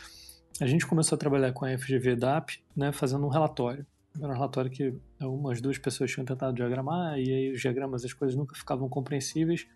A 0.60 0.66
gente 0.66 0.86
começou 0.86 1.16
a 1.16 1.18
trabalhar 1.18 1.52
com 1.52 1.64
a 1.64 1.76
FGV 1.76 2.16
DAP, 2.16 2.62
né, 2.76 2.92
fazendo 2.92 3.26
um 3.26 3.28
relatório. 3.28 3.86
Era 4.16 4.28
um 4.28 4.34
relatório 4.34 4.70
que 4.70 4.94
umas 5.20 5.60
duas 5.60 5.76
pessoas 5.78 6.10
tinham 6.12 6.24
tentado 6.24 6.54
diagramar, 6.54 7.18
e 7.18 7.32
aí 7.32 7.52
os 7.52 7.60
diagramas, 7.60 8.04
as 8.04 8.12
coisas 8.12 8.36
nunca 8.36 8.54
ficavam 8.54 8.88
compreensíveis. 8.88 9.66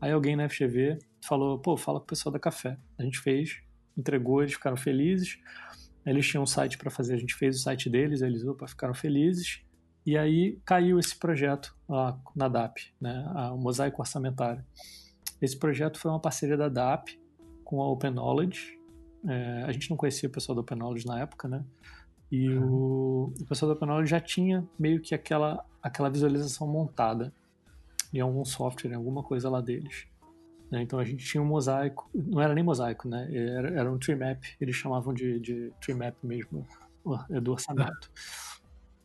Aí 0.00 0.12
alguém 0.12 0.36
na 0.36 0.48
FGV 0.48 0.98
falou, 1.20 1.58
pô, 1.58 1.76
fala 1.76 1.98
com 1.98 2.04
o 2.04 2.08
pessoal 2.08 2.32
da 2.32 2.38
Café. 2.38 2.78
A 2.96 3.02
gente 3.02 3.18
fez, 3.18 3.60
entregou, 3.96 4.40
eles 4.40 4.54
ficaram 4.54 4.76
felizes. 4.76 5.38
Eles 6.06 6.26
tinham 6.26 6.44
um 6.44 6.46
site 6.46 6.78
para 6.78 6.90
fazer, 6.90 7.14
a 7.14 7.18
gente 7.18 7.34
fez 7.34 7.56
o 7.56 7.58
site 7.58 7.90
deles, 7.90 8.22
eles 8.22 8.44
opa, 8.44 8.68
ficaram 8.68 8.94
felizes. 8.94 9.62
E 10.06 10.16
aí 10.16 10.58
caiu 10.64 10.98
esse 10.98 11.18
projeto 11.18 11.76
lá 11.88 12.18
na 12.34 12.48
DAP, 12.48 12.78
né, 13.00 13.26
o 13.52 13.58
Mosaico 13.58 14.00
Orçamentário. 14.00 14.64
Esse 15.42 15.58
projeto 15.58 15.98
foi 15.98 16.10
uma 16.10 16.20
parceria 16.20 16.56
da 16.56 16.68
DAP 16.68 17.18
com 17.68 17.82
a 17.82 17.86
Open 17.86 18.10
Knowledge. 18.12 18.78
É, 19.28 19.64
a 19.64 19.72
gente 19.72 19.90
não 19.90 19.96
conhecia 19.96 20.26
o 20.26 20.32
pessoal 20.32 20.56
da 20.56 20.62
Open 20.62 20.78
Knowledge 20.78 21.06
na 21.06 21.20
época, 21.20 21.46
né? 21.46 21.62
E 22.32 22.48
uhum. 22.48 22.72
o, 22.72 23.34
o 23.42 23.44
pessoal 23.46 23.68
da 23.68 23.76
Open 23.76 23.86
Knowledge 23.86 24.10
já 24.10 24.20
tinha 24.20 24.66
meio 24.78 25.02
que 25.02 25.14
aquela, 25.14 25.62
aquela 25.82 26.08
visualização 26.08 26.66
montada 26.66 27.30
em 28.10 28.20
algum 28.20 28.42
software, 28.42 28.92
em 28.92 28.94
alguma 28.94 29.22
coisa 29.22 29.50
lá 29.50 29.60
deles. 29.60 30.06
Né? 30.70 30.80
Então 30.80 30.98
a 30.98 31.04
gente 31.04 31.22
tinha 31.22 31.42
um 31.42 31.46
mosaico, 31.46 32.08
não 32.14 32.40
era 32.40 32.54
nem 32.54 32.64
mosaico, 32.64 33.06
né? 33.06 33.28
Era, 33.30 33.68
era 33.80 33.92
um 33.92 33.98
tree 33.98 34.16
map, 34.16 34.42
eles 34.58 34.74
chamavam 34.74 35.12
de, 35.12 35.38
de 35.38 35.70
tree 35.78 35.94
map 35.94 36.16
mesmo, 36.22 36.66
do 37.42 37.52
orçamento. 37.52 38.10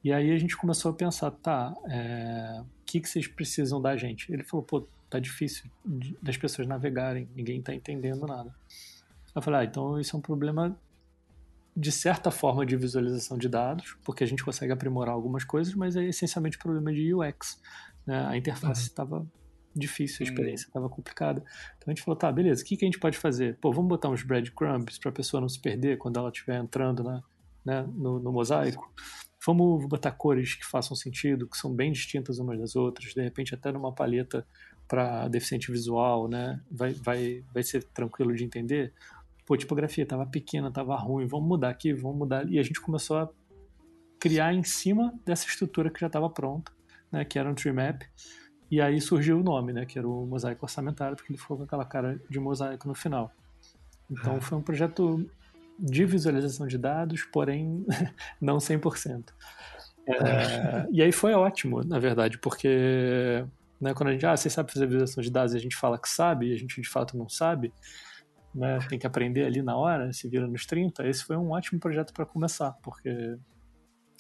E 0.02 0.14
aí 0.14 0.32
a 0.32 0.38
gente 0.38 0.56
começou 0.56 0.92
a 0.92 0.94
pensar, 0.94 1.32
tá, 1.32 1.74
é, 1.90 2.62
o 2.62 2.86
que, 2.86 3.02
que 3.02 3.10
vocês 3.10 3.28
precisam 3.28 3.82
da 3.82 3.98
gente? 3.98 4.32
Ele 4.32 4.44
falou, 4.44 4.66
pô, 4.66 4.88
tá 5.18 5.20
difícil 5.20 5.70
de, 5.86 6.18
das 6.22 6.38
pessoas 6.38 6.68
navegarem, 6.68 7.30
ninguém 7.36 7.62
tá 7.62 7.74
entendendo 7.74 8.26
nada. 8.26 8.54
Eu 9.36 9.42
falei, 9.42 9.62
ah, 9.62 9.64
então 9.64 10.00
isso 10.00 10.16
é 10.16 10.20
um 10.20 10.22
problema 10.22 10.78
de 11.76 11.92
certa 11.92 12.30
forma 12.30 12.66
de 12.66 12.76
visualização 12.76 13.38
de 13.38 13.50
dados, 13.50 13.98
porque 14.04 14.24
a 14.24 14.28
gente 14.28 14.44
consegue 14.44 14.72
aprimorar 14.72 15.14
algumas 15.14 15.44
coisas, 15.44 15.74
mas 15.74 15.96
é 15.96 16.04
essencialmente 16.04 16.58
problema 16.58 16.94
de 16.94 17.14
UX. 17.14 17.60
Né? 18.06 18.28
A 18.28 18.38
interface 18.38 18.84
estava 18.84 19.20
uhum 19.20 19.28
difícil 19.76 20.26
a 20.26 20.30
experiência, 20.30 20.68
estava 20.68 20.88
complicada. 20.88 21.44
Então 21.78 21.86
a 21.88 21.90
gente 21.92 22.04
falou, 22.04 22.18
tá, 22.18 22.32
beleza, 22.32 22.62
o 22.62 22.66
que, 22.66 22.78
que 22.78 22.86
a 22.86 22.88
gente 22.88 23.00
pode 23.00 23.18
fazer? 23.18 23.58
Pô, 23.60 23.72
vamos 23.72 23.90
botar 23.90 24.10
uns 24.10 24.24
breadcrumbs 24.24 24.98
para 25.00 25.10
a 25.10 25.14
pessoa 25.14 25.42
não 25.42 25.50
se 25.50 25.60
perder 25.60 25.98
quando 25.98 26.20
ela 26.20 26.30
estiver 26.30 26.60
entrando 26.60 27.04
na, 27.04 27.24
né, 27.66 27.86
no, 27.94 28.20
no, 28.20 28.32
mosaico. 28.32 28.92
Vamos 29.46 29.86
botar 29.88 30.12
cores 30.12 30.56
que 30.56 30.66
façam 30.66 30.96
sentido, 30.96 31.48
que 31.48 31.58
são 31.58 31.74
bem 31.74 31.92
distintas 31.92 32.40
umas 32.40 32.60
das 32.60 32.76
outras, 32.76 33.14
de 33.14 33.22
repente 33.22 33.54
até 33.54 33.72
numa 33.72 33.94
paleta 33.94 34.46
para 34.94 35.28
deficiente 35.28 35.72
visual, 35.72 36.28
né? 36.28 36.62
Vai, 36.70 36.94
vai, 36.94 37.44
vai 37.52 37.64
ser 37.64 37.84
tranquilo 37.86 38.36
de 38.36 38.44
entender. 38.44 38.94
Pô, 39.44 39.58
tipografia 39.58 40.04
estava 40.04 40.24
pequena, 40.24 40.68
estava 40.68 40.96
ruim, 40.96 41.26
vamos 41.26 41.48
mudar 41.48 41.70
aqui, 41.70 41.92
vamos 41.92 42.16
mudar. 42.16 42.48
E 42.48 42.60
a 42.60 42.64
gente 42.64 42.80
começou 42.80 43.18
a 43.18 43.30
criar 44.20 44.54
em 44.54 44.62
cima 44.62 45.12
dessa 45.26 45.48
estrutura 45.48 45.90
que 45.90 46.00
já 46.00 46.06
estava 46.06 46.30
pronta, 46.30 46.72
né? 47.12 47.26
Que 47.26 47.40
era 47.40 47.50
um 47.50 47.56
tree 47.56 47.74
map 47.74 48.04
e 48.70 48.80
aí 48.80 49.02
surgiu 49.02 49.40
o 49.40 49.44
nome, 49.44 49.74
né? 49.74 49.84
Que 49.84 49.98
era 49.98 50.08
o 50.08 50.28
mosaico 50.28 50.64
orçamentário, 50.64 51.16
porque 51.16 51.34
ele 51.34 51.40
ficou 51.40 51.58
com 51.58 51.64
aquela 51.64 51.86
cara 51.86 52.22
de 52.30 52.40
mosaico 52.40 52.88
no 52.88 52.94
final. 52.94 53.32
Então 54.12 54.38
é. 54.38 54.42
foi 54.42 54.60
um 54.60 54.62
projeto 54.62 55.28
de 55.80 56.06
visualização 56.06 56.68
de 56.68 56.78
dados, 56.78 57.24
porém 57.34 57.84
não 58.40 58.58
100%. 58.58 59.24
É, 60.06 60.86
e 60.92 61.02
aí 61.02 61.12
foi 61.12 61.34
ótimo, 61.34 61.84
na 61.84 61.98
verdade, 61.98 62.38
porque 62.38 63.44
né, 63.84 63.94
quando 63.94 64.10
a 64.10 64.12
gente, 64.14 64.26
ah, 64.26 64.36
você 64.36 64.50
sabe 64.50 64.72
fazer 64.72 64.86
visualização 64.86 65.22
de 65.22 65.30
dados 65.30 65.54
e 65.54 65.58
a 65.58 65.60
gente 65.60 65.76
fala 65.76 66.00
que 66.00 66.08
sabe, 66.08 66.48
e 66.48 66.54
a 66.54 66.58
gente 66.58 66.82
de 66.82 66.88
fato 66.88 67.18
não 67.18 67.28
sabe, 67.28 67.74
né, 68.56 68.80
tem 68.88 68.98
que 68.98 69.06
aprender 69.06 69.44
ali 69.44 69.62
na 69.62 69.76
hora, 69.76 70.14
se 70.14 70.30
vira 70.30 70.48
nos 70.48 70.66
30, 70.66 71.06
esse 71.06 71.24
foi 71.26 71.36
um 71.36 71.52
ótimo 71.52 71.80
projeto 71.80 72.14
para 72.14 72.26
começar, 72.26 72.72
porque 72.82 73.38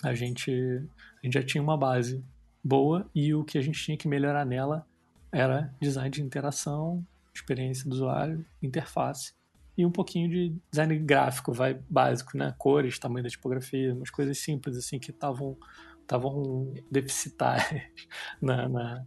a 0.03 0.13
gente, 0.13 0.51
a 0.51 1.25
gente 1.25 1.33
já 1.33 1.43
tinha 1.43 1.63
uma 1.63 1.77
base 1.77 2.21
boa 2.61 3.09
e 3.15 3.33
o 3.33 3.45
que 3.45 3.57
a 3.57 3.61
gente 3.61 3.81
tinha 3.81 3.97
que 3.97 4.07
melhorar 4.07 4.45
nela 4.45 4.85
era 5.31 5.73
design 5.81 6.09
de 6.09 6.21
interação, 6.21 7.05
experiência 7.33 7.89
do 7.89 7.93
usuário, 7.93 8.45
interface 8.61 9.33
e 9.77 9.85
um 9.85 9.91
pouquinho 9.91 10.29
de 10.29 10.55
design 10.69 10.99
gráfico, 10.99 11.51
vai 11.51 11.79
básico, 11.89 12.37
né? 12.37 12.53
Cores, 12.57 12.99
tamanho 12.99 13.23
da 13.23 13.29
tipografia, 13.29 13.93
umas 13.93 14.09
coisas 14.09 14.37
simples 14.37 14.77
assim 14.77 14.99
que 14.99 15.09
estavam 15.09 15.57
estavam 16.13 16.73
deficitárias 16.91 17.81
na, 18.41 18.69
na, 18.69 19.03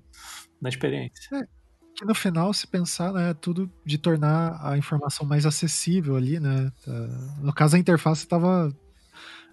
na 0.60 0.68
experiência. 0.68 1.36
É, 1.36 1.46
que 1.94 2.04
no 2.04 2.14
final, 2.14 2.52
se 2.52 2.66
pensar, 2.66 3.12
né, 3.12 3.30
é 3.30 3.34
tudo 3.34 3.70
de 3.84 3.96
tornar 3.96 4.58
a 4.62 4.76
informação 4.76 5.26
mais 5.26 5.46
acessível 5.46 6.16
ali, 6.16 6.40
né? 6.40 6.70
Tá, 6.84 6.92
no 7.40 7.52
caso, 7.52 7.76
a 7.76 7.78
interface 7.78 8.24
estava 8.24 8.74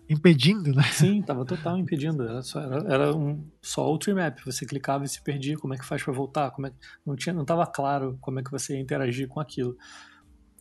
impedindo, 0.10 0.74
né? 0.74 0.84
Sim, 0.92 1.22
tava 1.22 1.46
total 1.46 1.78
impedindo. 1.78 2.24
Era 2.24 2.42
só, 2.42 2.60
era, 2.60 2.94
era 2.94 3.16
um, 3.16 3.50
só 3.62 3.90
o 3.90 4.00
map. 4.14 4.40
Você 4.46 4.66
clicava 4.66 5.06
e 5.06 5.08
se 5.08 5.22
perdia. 5.24 5.58
Como 5.58 5.74
é 5.74 5.78
que 5.78 5.86
faz 5.86 6.04
para 6.04 6.14
voltar? 6.14 6.52
Como 6.52 6.68
é, 6.68 6.74
não 7.06 7.16
tinha, 7.16 7.34
não 7.34 7.46
tava 7.46 7.66
claro 7.66 8.18
como 8.20 8.40
é 8.40 8.44
que 8.44 8.52
você 8.52 8.74
ia 8.74 8.82
interagir 8.82 9.28
com 9.28 9.40
aquilo. 9.40 9.78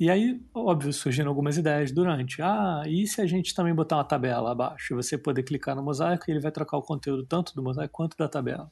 E 0.02 0.10
aí, 0.10 0.44
óbvio, 0.52 0.92
surgiram 0.92 1.28
algumas 1.28 1.56
ideias 1.56 1.92
durante. 1.92 2.42
Ah, 2.42 2.82
e 2.88 3.06
se 3.06 3.20
a 3.20 3.24
gente 3.24 3.54
também 3.54 3.72
botar 3.72 3.98
uma 3.98 4.04
tabela 4.04 4.50
abaixo? 4.50 4.96
Você 4.96 5.16
poder 5.16 5.44
clicar 5.44 5.76
no 5.76 5.82
mosaico 5.84 6.24
e 6.26 6.32
ele 6.32 6.40
vai 6.40 6.50
trocar 6.50 6.76
o 6.76 6.82
conteúdo 6.82 7.24
tanto 7.24 7.54
do 7.54 7.62
mosaico 7.62 7.92
quanto 7.92 8.16
da 8.16 8.28
tabela. 8.28 8.68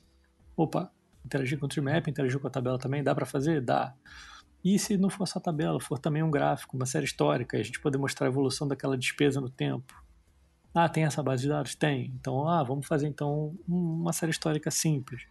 Opa, 0.56 0.90
interagir 1.24 1.56
com 1.56 1.66
o 1.66 1.68
tree 1.68 1.84
map, 1.84 2.08
interagir 2.08 2.40
com 2.40 2.48
a 2.48 2.50
tabela 2.50 2.80
também, 2.80 3.00
dá 3.00 3.14
para 3.14 3.24
fazer? 3.24 3.60
Dá. 3.60 3.94
E 4.64 4.76
se 4.76 4.96
não 4.96 5.08
for 5.08 5.24
só 5.24 5.38
a 5.38 5.42
tabela, 5.42 5.80
for 5.80 6.00
também 6.00 6.20
um 6.20 6.32
gráfico, 6.32 6.74
uma 6.74 6.84
série 6.84 7.04
histórica, 7.04 7.56
a 7.56 7.62
gente 7.62 7.78
poder 7.78 7.96
mostrar 7.96 8.26
a 8.26 8.30
evolução 8.30 8.66
daquela 8.66 8.98
despesa 8.98 9.40
no 9.40 9.48
tempo, 9.48 9.94
ah, 10.74 10.88
tem 10.88 11.04
essa 11.04 11.22
base 11.22 11.44
de 11.44 11.48
dados? 11.48 11.76
Tem. 11.76 12.12
Então, 12.18 12.48
ah, 12.48 12.64
vamos 12.64 12.88
fazer 12.88 13.06
então 13.06 13.56
uma 13.68 14.12
série 14.12 14.32
histórica 14.32 14.68
simples. 14.68 15.22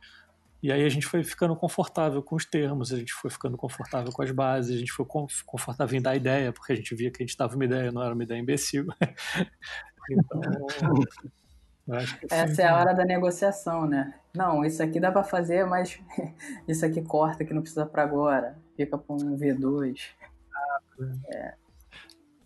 E 0.61 0.71
aí 0.71 0.83
a 0.83 0.89
gente 0.89 1.05
foi 1.05 1.23
ficando 1.23 1.55
confortável 1.55 2.21
com 2.21 2.35
os 2.35 2.45
termos, 2.45 2.91
a 2.91 2.97
gente 2.97 3.13
foi 3.13 3.31
ficando 3.31 3.57
confortável 3.57 4.11
com 4.11 4.21
as 4.21 4.31
bases, 4.31 4.75
a 4.75 4.79
gente 4.79 4.91
foi 4.91 5.05
confortável 5.45 5.97
em 5.97 6.01
dar 6.01 6.15
ideia, 6.15 6.51
porque 6.51 6.73
a 6.73 6.75
gente 6.75 6.93
via 6.93 7.09
que 7.09 7.23
a 7.23 7.25
gente 7.25 7.37
dava 7.37 7.55
uma 7.55 7.63
ideia, 7.63 7.91
não 7.91 8.03
era 8.03 8.13
uma 8.13 8.23
ideia 8.23 8.39
imbecil. 8.39 8.87
então, 10.11 10.41
Essa 12.29 12.61
é 12.61 12.67
a 12.67 12.77
hora 12.77 12.93
da 12.93 13.05
negociação, 13.05 13.87
né? 13.87 14.13
Não, 14.35 14.65
isso 14.65 14.83
aqui 14.83 14.99
dá 14.99 15.11
para 15.11 15.23
fazer, 15.23 15.65
mas 15.65 15.97
isso 16.67 16.85
aqui 16.85 17.01
corta 17.01 17.45
que 17.45 17.53
não 17.53 17.61
precisa 17.61 17.85
para 17.85 18.03
agora. 18.03 18.57
Fica 18.75 18.97
para 18.97 19.15
um 19.15 19.37
V2. 19.37 19.97
É. 21.33 21.53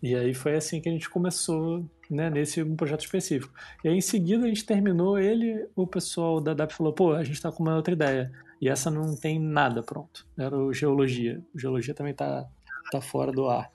E 0.04 0.14
aí 0.16 0.34
foi 0.34 0.54
assim 0.54 0.82
que 0.82 0.90
a 0.90 0.92
gente 0.92 1.10
começou 1.10 1.90
né, 2.12 2.30
nesse 2.30 2.62
um 2.62 2.76
projeto 2.76 3.06
específico. 3.06 3.54
E 3.82 3.88
aí 3.88 3.96
em 3.96 4.02
seguida 4.02 4.44
a 4.44 4.50
gente 4.50 4.66
terminou 4.66 5.18
ele, 5.18 5.66
o 5.74 5.88
pessoal 5.88 6.42
da 6.42 6.54
DAP 6.54 6.74
falou, 6.74 6.92
pô, 6.92 7.14
a 7.14 7.24
gente 7.24 7.36
está 7.36 7.50
com 7.50 7.64
uma 7.64 7.78
outra 7.78 7.94
ideia. 7.94 8.30
E 8.60 8.68
essa 8.68 8.92
não 8.92 9.16
tem 9.16 9.40
nada 9.40 9.82
pronto. 9.82 10.28
Era 10.38 10.58
o 10.58 10.74
Geologia. 10.74 11.42
O 11.56 11.58
Geologia 11.58 11.94
também 11.94 12.12
está 12.12 12.46
tá 12.92 13.00
fora 13.00 13.32
do 13.32 13.48
ar. 13.48 13.72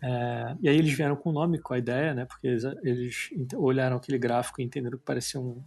É, 0.00 0.56
e 0.60 0.68
aí 0.68 0.76
eles 0.76 0.92
vieram 0.92 1.16
com 1.16 1.30
o 1.30 1.32
nome, 1.32 1.58
com 1.58 1.74
a 1.74 1.78
ideia, 1.78 2.14
né? 2.14 2.24
Porque 2.24 2.46
eles, 2.46 2.62
eles 2.84 3.28
olharam 3.56 3.96
aquele 3.96 4.18
gráfico 4.18 4.60
e 4.60 4.64
entenderam 4.64 4.96
que 4.96 5.04
parecia 5.04 5.40
um, 5.40 5.60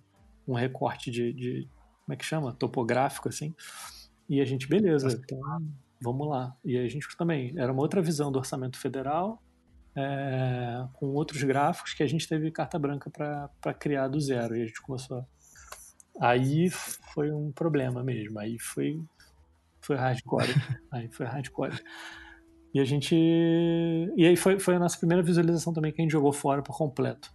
um 0.47 0.53
recorte 0.53 1.11
de, 1.11 1.34
de, 1.34 1.67
como 2.05 2.13
é 2.13 2.15
que 2.15 2.23
chama? 2.23 2.53
Topográfico, 2.53 3.28
assim. 3.28 3.53
E 4.30 4.39
a 4.39 4.45
gente, 4.45 4.69
beleza, 4.69 5.21
então 5.21 5.39
vamos 6.01 6.30
lá. 6.30 6.55
E 6.63 6.78
a 6.78 6.88
gente 6.88 7.07
também, 7.17 7.53
era 7.57 7.73
uma 7.73 7.82
outra 7.82 8.01
visão 8.01 8.32
do 8.32 8.39
orçamento 8.39 8.80
federal, 8.80 9.41
é, 9.96 10.86
com 10.93 11.08
outros 11.08 11.41
gráficos 11.43 11.93
que 11.93 12.04
a 12.04 12.08
gente 12.08 12.28
teve 12.28 12.52
carta 12.52 12.78
branca 12.78 13.10
para 13.10 13.74
criar 13.74 14.08
do 14.08 14.20
zero. 14.20 14.56
E 14.56 14.64
a 14.64 14.66
gente 14.66 14.82
começou. 14.82 15.26
Aí 16.20 16.70
foi 16.70 17.32
um 17.32 17.52
problema 17.52 18.04
mesmo. 18.04 18.39
Aí 18.39 18.60
foi, 18.60 19.02
foi 19.82 19.96
hardcore. 19.96 20.54
aí 20.91 21.08
foi 21.10 21.26
hardcore. 21.26 21.82
E 22.74 22.80
a 22.80 22.84
gente. 22.84 23.16
E 23.16 24.26
aí 24.26 24.36
foi, 24.36 24.60
foi 24.60 24.76
a 24.76 24.80
nossa 24.80 24.98
primeira 24.98 25.24
visualização 25.24 25.72
também 25.72 25.93
que 25.93 26.02
a 26.02 26.04
gente 26.04 26.12
jogou 26.12 26.34
fora 26.34 26.62
por 26.62 26.78
completo. 26.78 27.34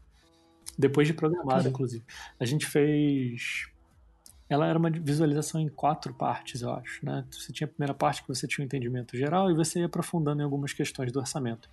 Depois 0.79 1.09
de 1.09 1.15
programado, 1.15 1.67
inclusive. 1.67 2.05
A 2.39 2.45
gente 2.45 2.67
fez. 2.67 3.67
Ela 4.51 4.67
era 4.67 4.79
uma 4.79 4.91
visualização 4.91 5.61
em 5.61 5.69
quatro 5.69 6.13
partes, 6.13 6.61
eu 6.61 6.75
acho. 6.75 7.07
Né? 7.07 7.25
Você 7.31 7.53
tinha 7.53 7.67
a 7.67 7.71
primeira 7.71 7.95
parte 7.95 8.21
que 8.21 8.29
você 8.29 8.47
tinha 8.47 8.65
um 8.65 8.67
entendimento 8.67 9.17
geral 9.17 9.51
e 9.51 9.55
você 9.55 9.79
ia 9.79 9.87
aprofundando 9.87 10.43
em 10.43 10.45
algumas 10.45 10.73
questões 10.73 11.13
do 11.13 11.21
orçamento. 11.21 11.71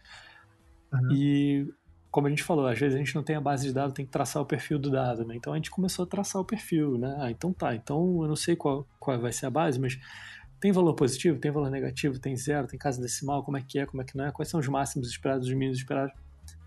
Uhum. 0.94 1.12
E 1.12 1.74
como 2.10 2.28
a 2.28 2.30
gente 2.30 2.44
falou, 2.44 2.66
às 2.66 2.80
vezes 2.80 2.96
a 2.96 3.00
gente 3.00 3.14
não 3.16 3.24
tem 3.24 3.36
a 3.36 3.42
base 3.42 3.68
de 3.68 3.74
dados, 3.74 3.94
tem 3.94 4.06
que 4.06 4.12
traçar 4.12 4.42
o 4.42 4.46
perfil 4.46 4.80
do 4.80 4.90
dado, 4.90 5.26
né? 5.26 5.36
Então 5.36 5.54
a 5.54 5.56
gente 5.56 5.70
começou 5.70 6.04
a 6.04 6.08
traçar 6.08 6.42
o 6.42 6.46
perfil, 6.46 6.98
né? 6.98 7.16
Ah, 7.20 7.30
então 7.30 7.54
tá, 7.54 7.76
então 7.76 8.22
eu 8.22 8.28
não 8.28 8.36
sei 8.36 8.56
qual, 8.56 8.88
qual 9.00 9.20
vai 9.20 9.32
ser 9.32 9.46
a 9.46 9.50
base, 9.50 9.80
mas 9.80 10.00
tem 10.60 10.72
valor 10.72 10.94
positivo, 10.96 11.40
tem 11.40 11.52
valor 11.52 11.70
negativo, 11.70 12.18
tem 12.18 12.36
zero, 12.36 12.68
tem 12.68 12.80
casa 12.80 13.02
decimal, 13.02 13.44
como 13.44 13.58
é 13.58 13.62
que 13.62 13.78
é, 13.78 13.86
como 13.86 14.02
é 14.02 14.06
que 14.06 14.18
não 14.18 14.26
é, 14.26 14.32
quais 14.32 14.50
são 14.50 14.60
os 14.60 14.68
máximos 14.68 15.10
esperados, 15.10 15.48
os 15.48 15.54
mínimos 15.54 15.78
esperados. 15.78 16.14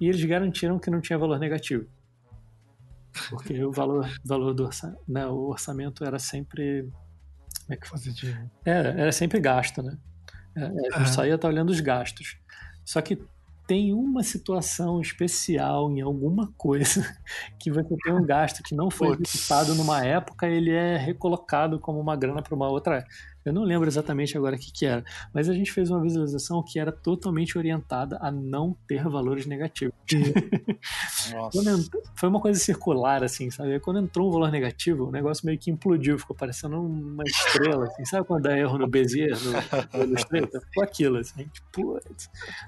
E 0.01 0.09
eles 0.09 0.23
garantiram 0.25 0.79
que 0.79 0.91
não 0.91 1.01
tinha 1.01 1.19
valor 1.19 1.39
negativo. 1.39 1.87
Porque 3.29 3.63
o 3.65 3.73
valor, 3.73 4.09
valor 4.25 4.55
do 4.55 4.65
orçamento, 4.65 5.03
né, 5.09 5.27
o 5.27 5.49
orçamento 5.49 6.05
era 6.05 6.19
sempre. 6.19 6.83
Como 7.63 7.75
é 7.75 7.77
que 7.77 7.91
Positivo. 7.91 8.51
Era, 8.65 8.91
era 8.91 9.13
sempre 9.13 9.41
gasto, 9.41 9.83
né? 9.83 9.99
É, 10.57 10.65
a 10.95 10.99
gente 10.99 11.11
só 11.11 11.27
ia 11.27 11.35
estar 11.35 11.49
olhando 11.49 11.71
os 11.71 11.81
gastos. 11.81 12.39
Só 12.85 13.01
que 13.01 13.21
tem 13.71 13.95
uma 13.95 14.25
situação 14.25 15.01
especial 15.01 15.93
em 15.93 16.01
alguma 16.01 16.53
coisa 16.59 17.07
que 17.57 17.71
você 17.71 17.97
tem 18.03 18.13
um 18.13 18.27
gasto 18.27 18.65
que 18.65 18.75
não 18.75 18.91
foi 18.91 19.17
Putz. 19.17 19.33
executado 19.33 19.77
numa 19.77 20.05
época, 20.05 20.49
ele 20.49 20.73
é 20.73 20.97
recolocado 20.97 21.79
como 21.79 22.01
uma 22.01 22.17
grana 22.17 22.43
para 22.43 22.53
uma 22.53 22.69
outra. 22.69 23.07
Eu 23.45 23.53
não 23.53 23.63
lembro 23.65 23.89
exatamente 23.89 24.37
agora 24.37 24.57
o 24.57 24.59
que, 24.59 24.71
que 24.71 24.85
era, 24.85 25.03
mas 25.33 25.49
a 25.49 25.55
gente 25.55 25.73
fez 25.73 25.91
uma 25.91 26.01
visualização 26.03 26.63
que 26.63 26.79
era 26.79 26.93
totalmente 26.93 27.57
orientada 27.57 28.19
a 28.21 28.31
não 28.31 28.77
ter 28.87 29.03
valores 29.09 29.47
negativos. 29.47 29.95
Nossa. 31.33 31.51
Quando 31.59 31.71
ent- 31.71 31.91
Foi 32.15 32.29
uma 32.29 32.41
coisa 32.41 32.59
circular, 32.61 33.23
assim, 33.25 33.51
sabe? 33.51 33.79
Quando 33.81 34.01
entrou 34.01 34.29
um 34.29 34.33
valor 34.33 34.51
negativo, 34.51 35.07
o 35.07 35.11
negócio 35.11 35.47
meio 35.47 35.59
que 35.59 35.71
implodiu, 35.71 36.19
ficou 36.19 36.35
parecendo 36.37 36.81
uma 36.81 37.25
estrela, 37.25 37.87
assim. 37.87 38.05
Sabe 38.05 38.27
quando 38.27 38.43
dá 38.43 38.57
erro 38.59 38.79
no 38.79 38.87
Bezier, 38.87 39.37
no, 39.43 39.99
no 39.99 40.05
Illustrator? 40.05 40.61
Ficou 40.63 40.83
aquilo, 40.85 41.19
assim, 41.19 41.45
tipo. 41.49 41.99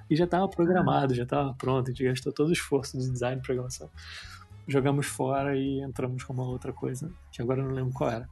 E 0.08 0.16
já 0.16 0.24
estava 0.24 0.48
programado, 0.48 1.14
já 1.14 1.24
estava 1.24 1.52
pronto, 1.54 1.88
a 1.88 1.90
gente 1.92 2.04
gastou 2.04 2.32
todo 2.32 2.48
o 2.48 2.52
esforço 2.52 2.98
de 2.98 3.10
design 3.10 3.38
e 3.40 3.42
programação. 3.42 3.90
Jogamos 4.66 5.06
fora 5.06 5.56
e 5.56 5.80
entramos 5.80 6.22
com 6.24 6.32
uma 6.32 6.44
outra 6.48 6.72
coisa, 6.72 7.10
que 7.30 7.42
agora 7.42 7.60
eu 7.60 7.66
não 7.68 7.74
lembro 7.74 7.92
qual 7.92 8.10
era. 8.10 8.28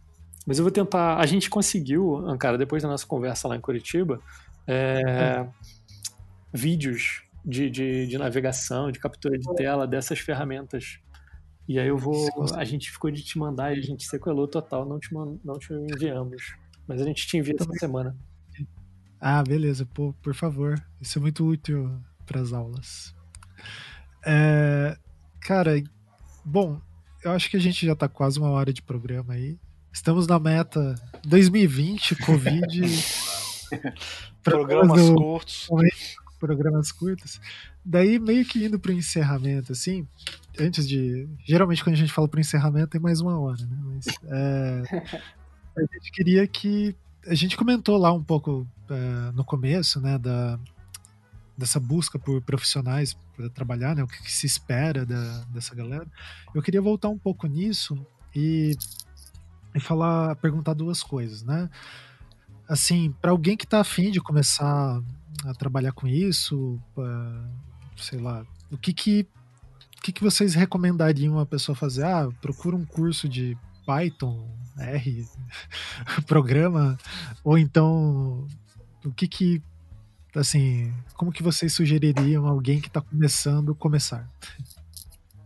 Mas 0.46 0.58
eu 0.58 0.64
vou 0.64 0.72
tentar. 0.72 1.16
A 1.18 1.26
gente 1.26 1.50
conseguiu, 1.50 2.24
cara, 2.38 2.56
depois 2.56 2.82
da 2.82 2.88
nossa 2.88 3.06
conversa 3.06 3.46
lá 3.46 3.56
em 3.56 3.60
Curitiba, 3.60 4.20
é, 4.66 5.46
vídeos 6.52 7.22
de, 7.44 7.70
de, 7.70 8.06
de 8.06 8.18
navegação, 8.18 8.90
de 8.90 8.98
captura 8.98 9.38
de 9.38 9.54
tela 9.54 9.86
dessas 9.86 10.18
ferramentas. 10.18 10.98
E 11.68 11.78
aí 11.78 11.88
eu 11.88 11.96
vou. 11.96 12.28
A 12.54 12.64
gente 12.64 12.90
ficou 12.90 13.10
de 13.10 13.22
te 13.22 13.38
mandar 13.38 13.74
e 13.74 13.78
a 13.78 13.82
gente 13.82 14.04
sequelou 14.04 14.48
total, 14.48 14.84
não 14.84 14.98
te, 14.98 15.12
não 15.12 15.58
te 15.58 15.72
enviamos. 15.72 16.56
Mas 16.86 17.00
a 17.00 17.04
gente 17.04 17.26
te 17.26 17.36
envia 17.36 17.54
essa 17.58 17.72
semana. 17.74 18.16
Ah, 19.20 19.42
beleza, 19.42 19.86
pô, 19.86 20.14
por 20.22 20.34
favor. 20.34 20.82
Isso 21.00 21.18
é 21.18 21.20
muito 21.20 21.46
útil 21.46 22.00
para 22.26 22.40
as 22.40 22.52
aulas. 22.52 23.14
É, 24.26 24.96
cara, 25.40 25.72
bom, 26.44 26.80
eu 27.22 27.30
acho 27.32 27.50
que 27.50 27.56
a 27.56 27.60
gente 27.60 27.84
já 27.84 27.94
tá 27.94 28.08
quase 28.08 28.38
uma 28.38 28.50
hora 28.50 28.72
de 28.72 28.82
programa 28.82 29.34
aí. 29.34 29.58
Estamos 29.92 30.26
na 30.26 30.38
meta 30.38 30.94
2020, 31.24 32.16
Covid. 32.24 32.82
Programas 34.42 35.06
do- 35.06 35.14
curtos. 35.14 35.68
programas 36.38 36.92
curtos. 36.92 37.40
Daí, 37.84 38.18
meio 38.18 38.44
que 38.44 38.64
indo 38.64 38.78
pro 38.78 38.92
encerramento, 38.92 39.72
assim, 39.72 40.06
antes 40.58 40.86
de. 40.88 41.28
Geralmente, 41.46 41.82
quando 41.82 41.94
a 41.94 41.98
gente 41.98 42.12
fala 42.12 42.28
pro 42.28 42.40
encerramento, 42.40 42.88
tem 42.88 43.00
mais 43.00 43.20
uma 43.20 43.38
hora, 43.38 43.62
né? 43.64 43.78
Mas 43.84 44.06
é, 44.24 44.82
a 45.76 45.80
gente 45.94 46.12
queria 46.12 46.46
que. 46.46 46.94
A 47.26 47.34
gente 47.34 47.56
comentou 47.56 47.98
lá 47.98 48.12
um 48.12 48.22
pouco 48.22 48.66
é, 48.88 49.32
no 49.32 49.44
começo, 49.44 50.00
né, 50.00 50.16
da, 50.18 50.58
dessa 51.56 51.78
busca 51.78 52.18
por 52.18 52.40
profissionais 52.40 53.14
para 53.36 53.50
trabalhar, 53.50 53.94
né, 53.94 54.02
o 54.02 54.06
que, 54.06 54.22
que 54.22 54.32
se 54.32 54.46
espera 54.46 55.04
da, 55.04 55.44
dessa 55.44 55.74
galera. 55.74 56.06
Eu 56.54 56.62
queria 56.62 56.80
voltar 56.80 57.10
um 57.10 57.18
pouco 57.18 57.46
nisso 57.46 57.94
e, 58.34 58.74
e 59.74 59.80
falar, 59.80 60.36
perguntar 60.36 60.74
duas 60.74 61.02
coisas, 61.02 61.42
né? 61.42 61.68
Assim, 62.68 63.12
para 63.20 63.30
alguém 63.30 63.56
que 63.56 63.64
está 63.64 63.80
afim 63.80 64.10
de 64.10 64.20
começar 64.20 65.02
a 65.44 65.54
trabalhar 65.54 65.92
com 65.92 66.06
isso, 66.06 66.80
pra, 66.94 67.48
sei 67.96 68.20
lá, 68.20 68.44
o 68.70 68.76
que 68.76 68.92
que, 68.92 69.26
o 69.98 70.02
que 70.02 70.12
que 70.12 70.22
vocês 70.22 70.54
recomendariam 70.54 71.38
a 71.38 71.46
pessoa 71.46 71.74
fazer? 71.74 72.04
Ah, 72.04 72.28
procura 72.40 72.76
um 72.76 72.84
curso 72.84 73.28
de 73.28 73.56
Python, 73.84 74.48
R, 74.78 75.26
programa, 76.26 76.96
ou 77.42 77.58
então 77.58 78.46
o 79.04 79.10
que 79.10 79.26
que 79.26 79.62
assim, 80.36 80.94
como 81.14 81.32
que 81.32 81.42
vocês 81.42 81.72
sugeririam 81.72 82.46
alguém 82.46 82.80
que 82.80 82.86
está 82.86 83.00
começando 83.00 83.74
começar? 83.74 84.28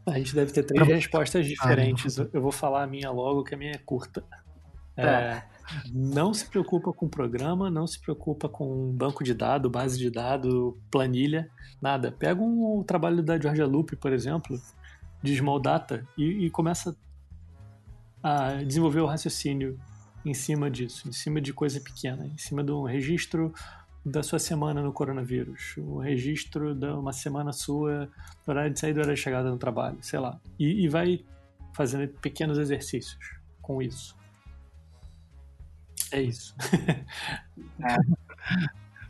A 0.06 0.18
gente 0.18 0.34
deve 0.34 0.52
ter 0.52 0.62
três 0.64 0.84
Pra- 0.86 0.94
respostas 0.94 1.46
diferentes. 1.46 2.18
Eu 2.18 2.42
vou 2.42 2.52
falar 2.52 2.82
a 2.82 2.86
minha 2.86 3.10
logo, 3.10 3.42
que 3.42 3.54
a 3.54 3.58
minha 3.58 3.72
é 3.72 3.78
curta. 3.78 4.22
É, 4.96 5.42
não 5.92 6.32
se 6.32 6.46
preocupa 6.46 6.92
com 6.92 7.08
programa, 7.08 7.70
não 7.70 7.86
se 7.86 7.98
preocupa 7.98 8.48
com 8.48 8.92
banco 8.92 9.24
de 9.24 9.34
dados, 9.34 9.70
base 9.70 9.98
de 9.98 10.10
dados, 10.10 10.74
planilha, 10.90 11.50
nada. 11.80 12.12
Pega 12.12 12.40
um, 12.40 12.78
o 12.78 12.84
trabalho 12.84 13.22
da 13.22 13.38
Georgia 13.40 13.66
Loop, 13.66 13.96
por 13.96 14.12
exemplo, 14.12 14.60
de 15.22 15.34
Small 15.36 15.58
Data, 15.58 16.06
e, 16.16 16.46
e 16.46 16.50
começa 16.50 16.96
a 18.22 18.62
desenvolver 18.62 19.00
o 19.00 19.06
raciocínio 19.06 19.78
em 20.24 20.32
cima 20.32 20.70
disso, 20.70 21.08
em 21.08 21.12
cima 21.12 21.40
de 21.40 21.52
coisa 21.52 21.80
pequena, 21.80 22.26
em 22.26 22.38
cima 22.38 22.62
de 22.62 22.70
um 22.72 22.84
registro 22.84 23.52
da 24.04 24.22
sua 24.22 24.38
semana 24.38 24.82
no 24.82 24.92
coronavírus, 24.92 25.74
o 25.78 25.98
registro 25.98 26.74
de 26.74 26.86
uma 26.86 27.12
semana 27.12 27.52
sua, 27.52 28.08
horário 28.46 28.72
de 28.72 28.78
saída 28.78 29.00
horário 29.00 29.14
de 29.16 29.20
chegada 29.22 29.50
no 29.50 29.56
trabalho, 29.58 29.96
sei 30.02 30.18
lá. 30.18 30.38
E, 30.58 30.84
e 30.84 30.88
vai 30.88 31.24
fazendo 31.74 32.06
pequenos 32.20 32.58
exercícios 32.58 33.18
com 33.62 33.80
isso. 33.80 34.14
É 36.12 36.20
isso. 36.20 36.54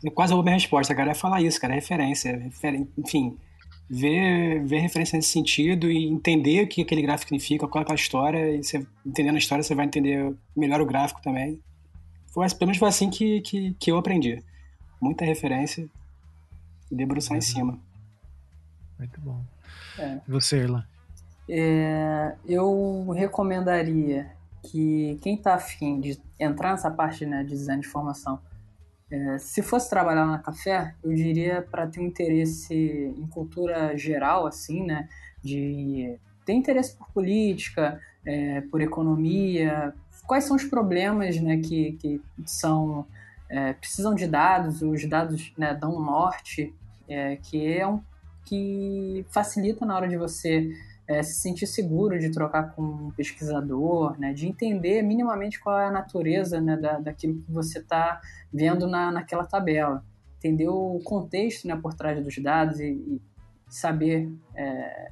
Eu 0.03 0.11
quase 0.11 0.33
roubei 0.33 0.51
minha 0.51 0.59
resposta, 0.61 0.93
cara. 0.95 1.11
É 1.11 1.15
falar 1.15 1.41
isso, 1.41 1.59
cara. 1.59 1.73
É 1.73 1.75
referência. 1.75 2.37
referen- 2.37 2.87
Enfim, 2.97 3.37
ver, 3.89 4.63
ver 4.63 4.79
referência 4.79 5.17
nesse 5.17 5.29
sentido 5.29 5.89
e 5.89 6.05
entender 6.05 6.63
o 6.63 6.67
que 6.67 6.81
aquele 6.81 7.01
gráfico 7.01 7.29
significa, 7.29 7.67
qual 7.67 7.81
é 7.81 7.83
aquela 7.83 7.95
história. 7.95 8.55
E 8.55 8.63
você, 8.63 8.85
entendendo 9.05 9.35
a 9.35 9.39
história, 9.39 9.63
você 9.63 9.73
vai 9.75 9.85
entender 9.85 10.33
melhor 10.55 10.79
o 10.81 10.85
gráfico 10.85 11.21
também. 11.21 11.59
Foi, 12.33 12.47
pelo 12.49 12.67
menos 12.67 12.77
foi 12.77 12.87
assim 12.89 13.09
que, 13.09 13.41
que, 13.41 13.73
que 13.79 13.91
eu 13.91 13.97
aprendi. 13.97 14.43
Muita 14.99 15.25
referência 15.25 15.87
e 16.91 16.95
debruçar 16.95 17.37
em 17.37 17.41
cima. 17.41 17.79
Muito 18.97 19.19
bom. 19.21 19.41
É. 19.97 20.19
E 20.27 20.31
você, 20.31 20.57
Erlan? 20.57 20.85
É, 21.47 22.35
eu 22.47 23.09
recomendaria 23.11 24.31
que 24.63 25.19
quem 25.21 25.35
está 25.35 25.53
afim 25.53 25.99
de 25.99 26.19
entrar 26.39 26.71
nessa 26.71 26.89
parte 26.89 27.25
né, 27.25 27.43
de 27.43 27.49
design 27.49 27.81
de 27.81 27.87
formação, 27.87 28.39
é, 29.11 29.37
se 29.37 29.61
fosse 29.61 29.89
trabalhar 29.89 30.25
na 30.25 30.39
café, 30.39 30.95
eu 31.03 31.13
diria 31.13 31.61
para 31.61 31.85
ter 31.85 31.99
um 31.99 32.05
interesse 32.05 32.75
em 32.75 33.27
cultura 33.27 33.95
geral, 33.95 34.47
assim, 34.47 34.83
né, 34.83 35.07
de 35.43 36.17
ter 36.43 36.53
interesse 36.53 36.95
por 36.95 37.07
política, 37.11 38.01
é, 38.25 38.61
por 38.61 38.81
economia, 38.81 39.93
quais 40.25 40.45
são 40.45 40.55
os 40.55 40.63
problemas 40.63 41.39
né, 41.39 41.57
que, 41.57 41.93
que 41.93 42.21
são 42.45 43.05
é, 43.49 43.73
precisam 43.73 44.15
de 44.15 44.27
dados, 44.27 44.81
os 44.81 45.07
dados 45.07 45.53
né, 45.57 45.73
dão 45.73 45.95
um 45.95 46.03
norte, 46.03 46.73
é, 47.07 47.35
que 47.37 47.65
é 47.65 47.87
um 47.87 48.01
que 48.45 49.25
facilita 49.31 49.85
na 49.85 49.95
hora 49.95 50.07
de 50.07 50.17
você 50.17 50.71
é, 51.07 51.21
se 51.23 51.33
sentir 51.39 51.67
seguro 51.67 52.19
de 52.19 52.31
trocar 52.31 52.75
com 52.75 52.81
um 52.81 53.11
pesquisador, 53.11 54.19
né, 54.19 54.33
de 54.33 54.47
entender 54.47 55.01
minimamente 55.01 55.59
qual 55.59 55.79
é 55.79 55.87
a 55.87 55.91
natureza 55.91 56.61
né, 56.61 56.77
da, 56.77 56.99
daquilo 56.99 57.41
que 57.41 57.51
você 57.51 57.79
está 57.79 58.21
vendo 58.53 58.87
na, 58.87 59.11
naquela 59.11 59.45
tabela, 59.45 60.03
entender 60.37 60.67
o 60.67 60.99
contexto 61.03 61.67
né, 61.67 61.75
por 61.75 61.93
trás 61.93 62.23
dos 62.23 62.37
dados 62.37 62.79
e, 62.79 62.91
e 62.91 63.21
saber 63.67 64.31
é, 64.55 65.11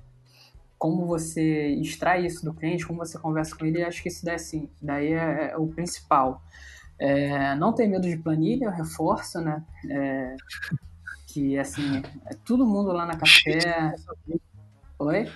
como 0.78 1.06
você 1.06 1.70
extrai 1.76 2.26
isso 2.26 2.44
do 2.44 2.54
cliente, 2.54 2.86
como 2.86 3.00
você 3.00 3.18
conversa 3.18 3.56
com 3.56 3.66
ele, 3.66 3.84
acho 3.84 4.02
que 4.02 4.10
isso 4.10 4.26
daí, 4.26 4.36
assim, 4.36 4.70
daí 4.82 5.14
é, 5.14 5.52
é 5.52 5.58
o 5.58 5.68
principal. 5.68 6.42
É, 7.00 7.56
não 7.56 7.74
ter 7.74 7.88
medo 7.88 8.08
de 8.08 8.18
planilha, 8.18 8.66
eu 8.66 8.72
reforço, 8.72 9.42
né? 9.42 9.64
É, 9.90 10.36
que 11.28 11.58
assim, 11.58 12.02
é 12.28 12.34
todo 12.46 12.66
mundo 12.66 12.92
lá 12.92 13.06
na 13.06 13.16
café. 13.18 13.94
Oi? 15.00 15.30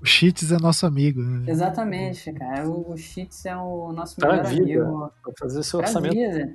O 0.00 0.06
Cheats 0.06 0.50
é 0.52 0.58
nosso 0.58 0.84
amigo. 0.86 1.22
né? 1.22 1.50
Exatamente, 1.50 2.32
cara. 2.32 2.68
O, 2.68 2.92
o 2.92 2.96
Cheats 2.96 3.44
é 3.46 3.56
o 3.56 3.92
nosso 3.92 4.16
Pra 4.16 4.30
melhor 4.32 4.46
vida. 4.46 4.62
amigo. 4.62 5.12
Pra 5.22 5.32
fazer 5.38 5.62
seu 5.62 5.78
Pra 5.80 5.88
orçamento. 5.88 6.14
vida. 6.14 6.52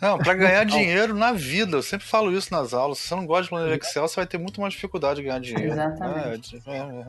Não, 0.00 0.16
para 0.18 0.32
ganhar 0.34 0.64
dinheiro 0.66 1.14
na 1.14 1.32
vida, 1.32 1.76
eu 1.76 1.82
sempre 1.82 2.06
falo 2.06 2.32
isso 2.32 2.52
nas 2.54 2.72
aulas. 2.72 2.98
Se 2.98 3.08
você 3.08 3.14
não 3.16 3.26
gosta 3.26 3.42
de 3.44 3.48
planilha 3.50 3.74
Excel, 3.76 4.06
você 4.08 4.16
vai 4.16 4.26
ter 4.26 4.38
muito 4.38 4.60
mais 4.60 4.72
dificuldade 4.72 5.16
de 5.16 5.26
ganhar 5.26 5.40
dinheiro. 5.40 5.72
Exatamente. 5.72 6.62
É, 6.66 6.78
é, 6.78 7.06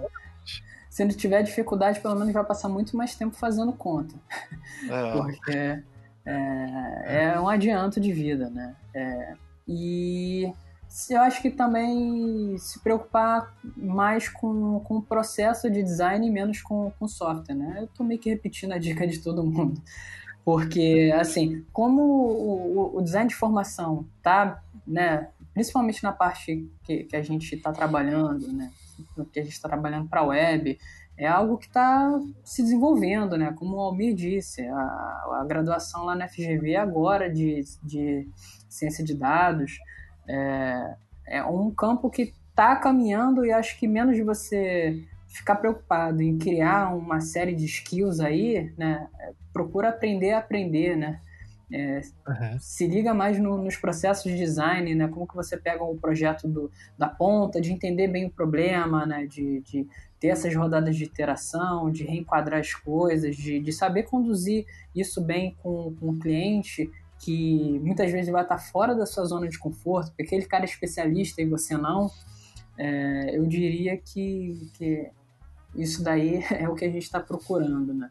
Se 0.90 1.04
ele 1.04 1.14
tiver 1.14 1.42
dificuldade, 1.44 2.00
pelo 2.02 2.16
menos 2.16 2.34
vai 2.34 2.44
passar 2.44 2.68
muito 2.68 2.98
mais 2.98 3.16
tempo 3.16 3.36
fazendo 3.38 3.72
conta. 3.72 4.16
é. 4.90 5.12
Porque 5.14 5.84
é, 6.28 7.34
é 7.34 7.40
um 7.40 7.48
adianto 7.48 8.00
de 8.00 8.12
vida, 8.12 8.50
né? 8.50 8.76
É, 8.94 9.34
e 9.68 10.52
eu 11.10 11.22
acho 11.22 11.42
que 11.42 11.50
também 11.50 12.58
se 12.58 12.80
preocupar 12.80 13.56
mais 13.76 14.28
com, 14.28 14.80
com 14.82 14.98
o 14.98 15.02
processo 15.02 15.70
de 15.70 15.84
design 15.84 16.28
e 16.28 16.32
menos 16.32 16.62
com 16.62 16.92
o 17.00 17.08
software, 17.08 17.56
né? 17.56 17.78
Eu 17.80 17.88
tô 17.88 18.04
meio 18.04 18.20
que 18.20 18.30
repetindo 18.30 18.74
a 18.74 18.78
dica 18.78 19.08
de 19.08 19.20
todo 19.20 19.44
mundo. 19.44 19.82
Porque, 20.44 21.14
assim, 21.20 21.66
como 21.74 22.02
o, 22.02 22.98
o 22.98 23.02
design 23.02 23.28
de 23.28 23.36
formação 23.36 24.06
tá, 24.24 24.64
né, 24.86 25.28
principalmente 25.54 26.02
na 26.02 26.14
parte 26.14 26.70
que, 26.84 27.04
que 27.04 27.16
a 27.16 27.22
gente 27.22 27.54
está 27.54 27.74
trabalhando, 27.74 28.52
né, 28.54 28.72
que 29.34 29.40
a 29.40 29.44
gente 29.44 29.54
está 29.54 29.68
trabalhando 29.68 30.08
para 30.08 30.22
a 30.22 30.26
web, 30.26 30.80
é 31.18 31.28
algo 31.28 31.58
que 31.58 31.66
está 31.66 32.20
se 32.44 32.62
desenvolvendo, 32.62 33.38
né? 33.38 33.52
Como 33.58 33.76
o 33.76 33.80
Almir 33.80 34.14
disse, 34.14 34.62
a, 34.68 34.76
a 35.42 35.46
graduação 35.48 36.06
lá 36.06 36.16
na 36.16 36.28
FGV 36.28 36.76
agora 36.76 37.30
de, 37.30 37.62
de 37.84 38.30
ciência 38.70 39.04
de 39.04 39.16
dados 39.16 39.80
é, 40.28 40.96
é 41.28 41.44
um 41.44 41.72
campo 41.72 42.10
que 42.10 42.34
está 42.50 42.76
caminhando 42.76 43.46
e 43.46 43.52
acho 43.52 43.80
que 43.80 43.88
menos 43.88 44.16
de 44.16 44.24
você 44.24 45.04
ficar 45.28 45.56
preocupado 45.56 46.22
em 46.22 46.38
criar 46.38 46.96
uma 46.96 47.20
série 47.20 47.54
de 47.54 47.66
skills 47.66 48.20
aí, 48.20 48.72
né? 48.78 49.08
Procura 49.52 49.90
aprender 49.90 50.32
a 50.32 50.40
aprender, 50.40 50.96
né? 50.96 51.20
É, 51.70 52.00
uhum. 52.26 52.60
Se 52.60 52.88
liga 52.88 53.14
mais 53.14 53.38
no, 53.40 53.58
nos 53.58 53.76
processos 53.76 54.24
de 54.24 54.38
design, 54.38 54.96
né? 54.96 55.08
Como 55.10 55.28
que 55.28 55.36
você 55.36 55.58
pega 55.58 55.84
o 55.84 55.94
um 55.94 55.98
projeto 55.98 56.48
do, 56.48 56.72
da 56.98 57.10
ponta, 57.10 57.60
de 57.60 57.74
entender 57.74 58.08
bem 58.08 58.26
o 58.26 58.32
problema, 58.32 59.06
né? 59.06 59.26
De, 59.26 59.62
de 59.62 59.88
ter 60.20 60.30
essas 60.30 60.54
rodadas 60.56 60.96
de 60.96 61.04
iteração, 61.04 61.92
de 61.92 62.04
reenquadrar 62.04 62.60
as 62.60 62.74
coisas, 62.74 63.36
de, 63.36 63.60
de 63.60 63.72
saber 63.72 64.04
conduzir 64.04 64.66
isso 64.96 65.22
bem 65.22 65.56
com, 65.62 65.94
com 66.00 66.10
o 66.10 66.20
cliente, 66.20 66.90
que 67.20 67.80
muitas 67.80 68.12
vezes 68.12 68.32
vai 68.32 68.44
estar 68.44 68.58
fora 68.58 68.96
da 68.96 69.06
sua 69.06 69.26
zona 69.26 69.48
de 69.48 69.58
conforto, 69.58 70.10
porque 70.10 70.24
aquele 70.24 70.46
cara 70.46 70.64
é 70.64 70.70
especialista 70.70 71.42
e 71.42 71.46
você 71.46 71.78
não. 71.78 72.12
É, 72.78 73.38
eu 73.38 73.46
diria 73.46 73.98
que, 73.98 74.70
que 74.74 75.10
isso 75.76 76.04
daí 76.04 76.44
é 76.52 76.68
o 76.68 76.76
que 76.76 76.86
a 76.86 76.92
gente 76.92 77.04
está 77.04 77.20
procurando, 77.20 77.94
né? 77.94 78.10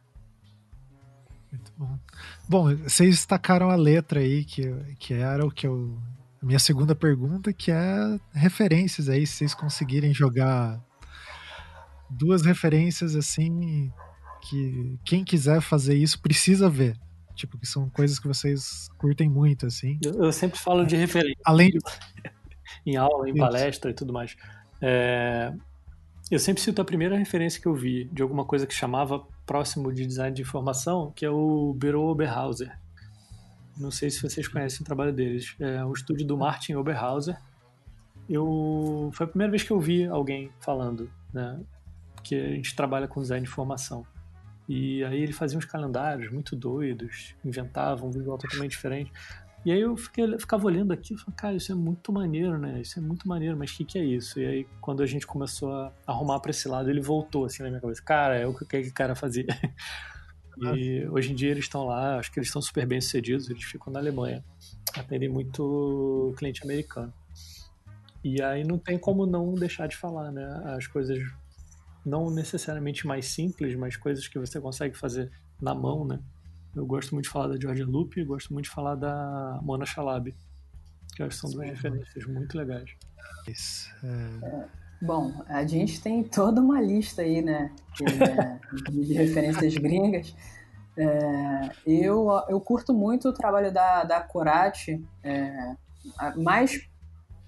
Muito 1.50 1.72
bom. 1.76 1.98
Bom, 2.48 2.76
vocês 2.76 3.10
destacaram 3.16 3.70
a 3.70 3.76
letra 3.76 4.20
aí, 4.20 4.44
que, 4.44 4.72
que 4.98 5.14
era 5.14 5.44
o 5.44 5.50
que 5.50 5.66
eu. 5.66 5.96
A 6.42 6.46
minha 6.46 6.58
segunda 6.58 6.94
pergunta, 6.94 7.52
que 7.52 7.70
é 7.70 8.20
referências 8.32 9.08
aí, 9.08 9.26
se 9.26 9.36
vocês 9.36 9.54
conseguirem 9.54 10.12
jogar 10.12 10.80
duas 12.10 12.42
referências 12.42 13.16
assim 13.16 13.90
que 14.48 14.98
quem 15.04 15.24
quiser 15.24 15.60
fazer 15.60 15.94
isso 15.96 16.20
precisa 16.20 16.68
ver. 16.68 16.96
Tipo, 17.34 17.58
que 17.58 17.66
são 17.66 17.90
coisas 17.90 18.18
que 18.18 18.26
vocês 18.26 18.88
curtem 18.96 19.28
muito, 19.28 19.66
assim. 19.66 19.98
Eu, 20.02 20.24
eu 20.24 20.32
sempre 20.32 20.58
falo 20.58 20.86
de 20.86 20.96
referência. 20.96 21.38
Além 21.44 21.70
de... 21.70 21.78
em 22.86 22.96
aula, 22.96 23.28
em 23.28 23.32
isso. 23.32 23.40
palestra 23.40 23.90
e 23.90 23.94
tudo 23.94 24.12
mais. 24.12 24.36
É, 24.80 25.52
eu 26.30 26.38
sempre 26.38 26.62
cito 26.62 26.80
a 26.80 26.84
primeira 26.84 27.16
referência 27.16 27.60
que 27.60 27.66
eu 27.66 27.74
vi 27.74 28.04
de 28.06 28.22
alguma 28.22 28.44
coisa 28.44 28.66
que 28.66 28.74
chamava 28.74 29.22
próximo 29.44 29.92
de 29.92 30.06
design 30.06 30.34
de 30.34 30.42
informação, 30.42 31.12
que 31.14 31.26
é 31.26 31.30
o 31.30 31.74
Bureau 31.74 32.08
Oberhauser. 32.08 32.76
Não 33.76 33.90
sei 33.90 34.10
se 34.10 34.22
vocês 34.22 34.48
conhecem 34.48 34.80
o 34.80 34.84
trabalho 34.84 35.12
deles. 35.12 35.54
É 35.60 35.84
o 35.84 35.92
estúdio 35.92 36.26
do 36.26 36.38
Martin 36.38 36.74
Oberhauser. 36.74 37.38
Eu 38.28 39.10
foi 39.12 39.26
a 39.26 39.28
primeira 39.28 39.50
vez 39.50 39.62
que 39.62 39.70
eu 39.70 39.78
vi 39.78 40.06
alguém 40.06 40.50
falando, 40.58 41.10
né? 41.32 41.60
Que 42.26 42.34
a 42.34 42.48
gente 42.54 42.74
trabalha 42.74 43.06
com 43.06 43.20
design 43.20 43.44
de 43.44 43.50
informação. 43.50 44.04
E 44.68 45.04
aí 45.04 45.22
ele 45.22 45.32
fazia 45.32 45.56
uns 45.56 45.64
calendários 45.64 46.32
muito 46.32 46.56
doidos, 46.56 47.36
inventava 47.44 48.04
um 48.04 48.10
visual 48.10 48.36
totalmente 48.36 48.72
diferente. 48.72 49.12
E 49.64 49.70
aí 49.70 49.80
eu 49.80 49.96
fiquei, 49.96 50.38
ficava 50.38 50.66
olhando 50.66 50.92
aqui 50.92 51.14
e 51.14 51.16
falei, 51.16 51.34
cara, 51.36 51.54
isso 51.56 51.72
é 51.72 51.74
muito 51.74 52.12
maneiro, 52.12 52.58
né? 52.58 52.80
Isso 52.80 52.98
é 52.98 53.02
muito 53.02 53.26
maneiro, 53.28 53.56
mas 53.56 53.70
o 53.70 53.76
que, 53.76 53.84
que 53.84 53.98
é 53.98 54.04
isso? 54.04 54.40
E 54.40 54.46
aí, 54.46 54.66
quando 54.80 55.02
a 55.02 55.06
gente 55.06 55.26
começou 55.26 55.72
a 55.72 55.92
arrumar 56.06 56.40
para 56.40 56.50
esse 56.50 56.68
lado, 56.68 56.90
ele 56.90 57.00
voltou 57.00 57.44
assim 57.44 57.62
na 57.62 57.68
minha 57.68 57.80
cabeça. 57.80 58.02
Cara, 58.02 58.36
é 58.36 58.46
o 58.46 58.54
que 58.54 58.64
aquele 58.64 58.90
cara 58.90 59.14
fazia. 59.14 59.46
E 60.58 61.06
hoje 61.08 61.32
em 61.32 61.34
dia 61.34 61.50
eles 61.50 61.64
estão 61.64 61.84
lá, 61.84 62.18
acho 62.18 62.32
que 62.32 62.38
eles 62.38 62.48
estão 62.48 62.62
super 62.62 62.86
bem 62.86 62.98
sucedidos, 62.98 63.50
eles 63.50 63.62
ficam 63.62 63.92
na 63.92 63.98
Alemanha. 63.98 64.42
Atendem 64.96 65.28
muito 65.28 66.32
cliente 66.38 66.64
americano. 66.64 67.12
E 68.24 68.40
aí 68.40 68.64
não 68.64 68.78
tem 68.78 68.98
como 68.98 69.26
não 69.26 69.54
deixar 69.54 69.86
de 69.86 69.96
falar, 69.96 70.32
né? 70.32 70.62
As 70.64 70.86
coisas 70.86 71.18
não 72.06 72.30
necessariamente 72.30 73.04
mais 73.04 73.26
simples, 73.26 73.74
mas 73.74 73.96
coisas 73.96 74.28
que 74.28 74.38
você 74.38 74.60
consegue 74.60 74.96
fazer 74.96 75.28
na 75.60 75.74
mão, 75.74 76.06
né? 76.06 76.20
Eu 76.74 76.86
gosto 76.86 77.12
muito 77.12 77.24
de 77.24 77.30
falar 77.30 77.48
da 77.48 77.60
Georgia 77.60 77.84
Loop 77.84 78.20
e 78.20 78.24
gosto 78.24 78.52
muito 78.52 78.66
de 78.66 78.70
falar 78.70 78.94
da 78.94 79.58
Mona 79.62 79.84
Chalab, 79.84 80.32
que 81.14 81.22
acho 81.22 81.30
que 81.30 81.40
são 81.40 81.50
duas 81.50 81.68
referências 81.68 82.24
muito 82.26 82.56
legais. 82.56 82.88
Isso. 83.48 83.90
É... 84.04 84.68
Bom, 85.02 85.44
a 85.48 85.66
gente 85.66 86.00
tem 86.00 86.22
toda 86.22 86.60
uma 86.60 86.80
lista 86.80 87.22
aí, 87.22 87.42
né, 87.42 87.74
de, 87.94 89.04
de 89.04 89.12
referências 89.12 89.74
gringas. 89.74 90.34
É, 90.96 91.70
eu, 91.86 92.28
eu 92.48 92.58
curto 92.60 92.94
muito 92.94 93.28
o 93.28 93.32
trabalho 93.32 93.72
da, 93.72 94.04
da 94.04 94.20
Corate, 94.20 95.04
é, 95.22 95.76
mais 96.36 96.88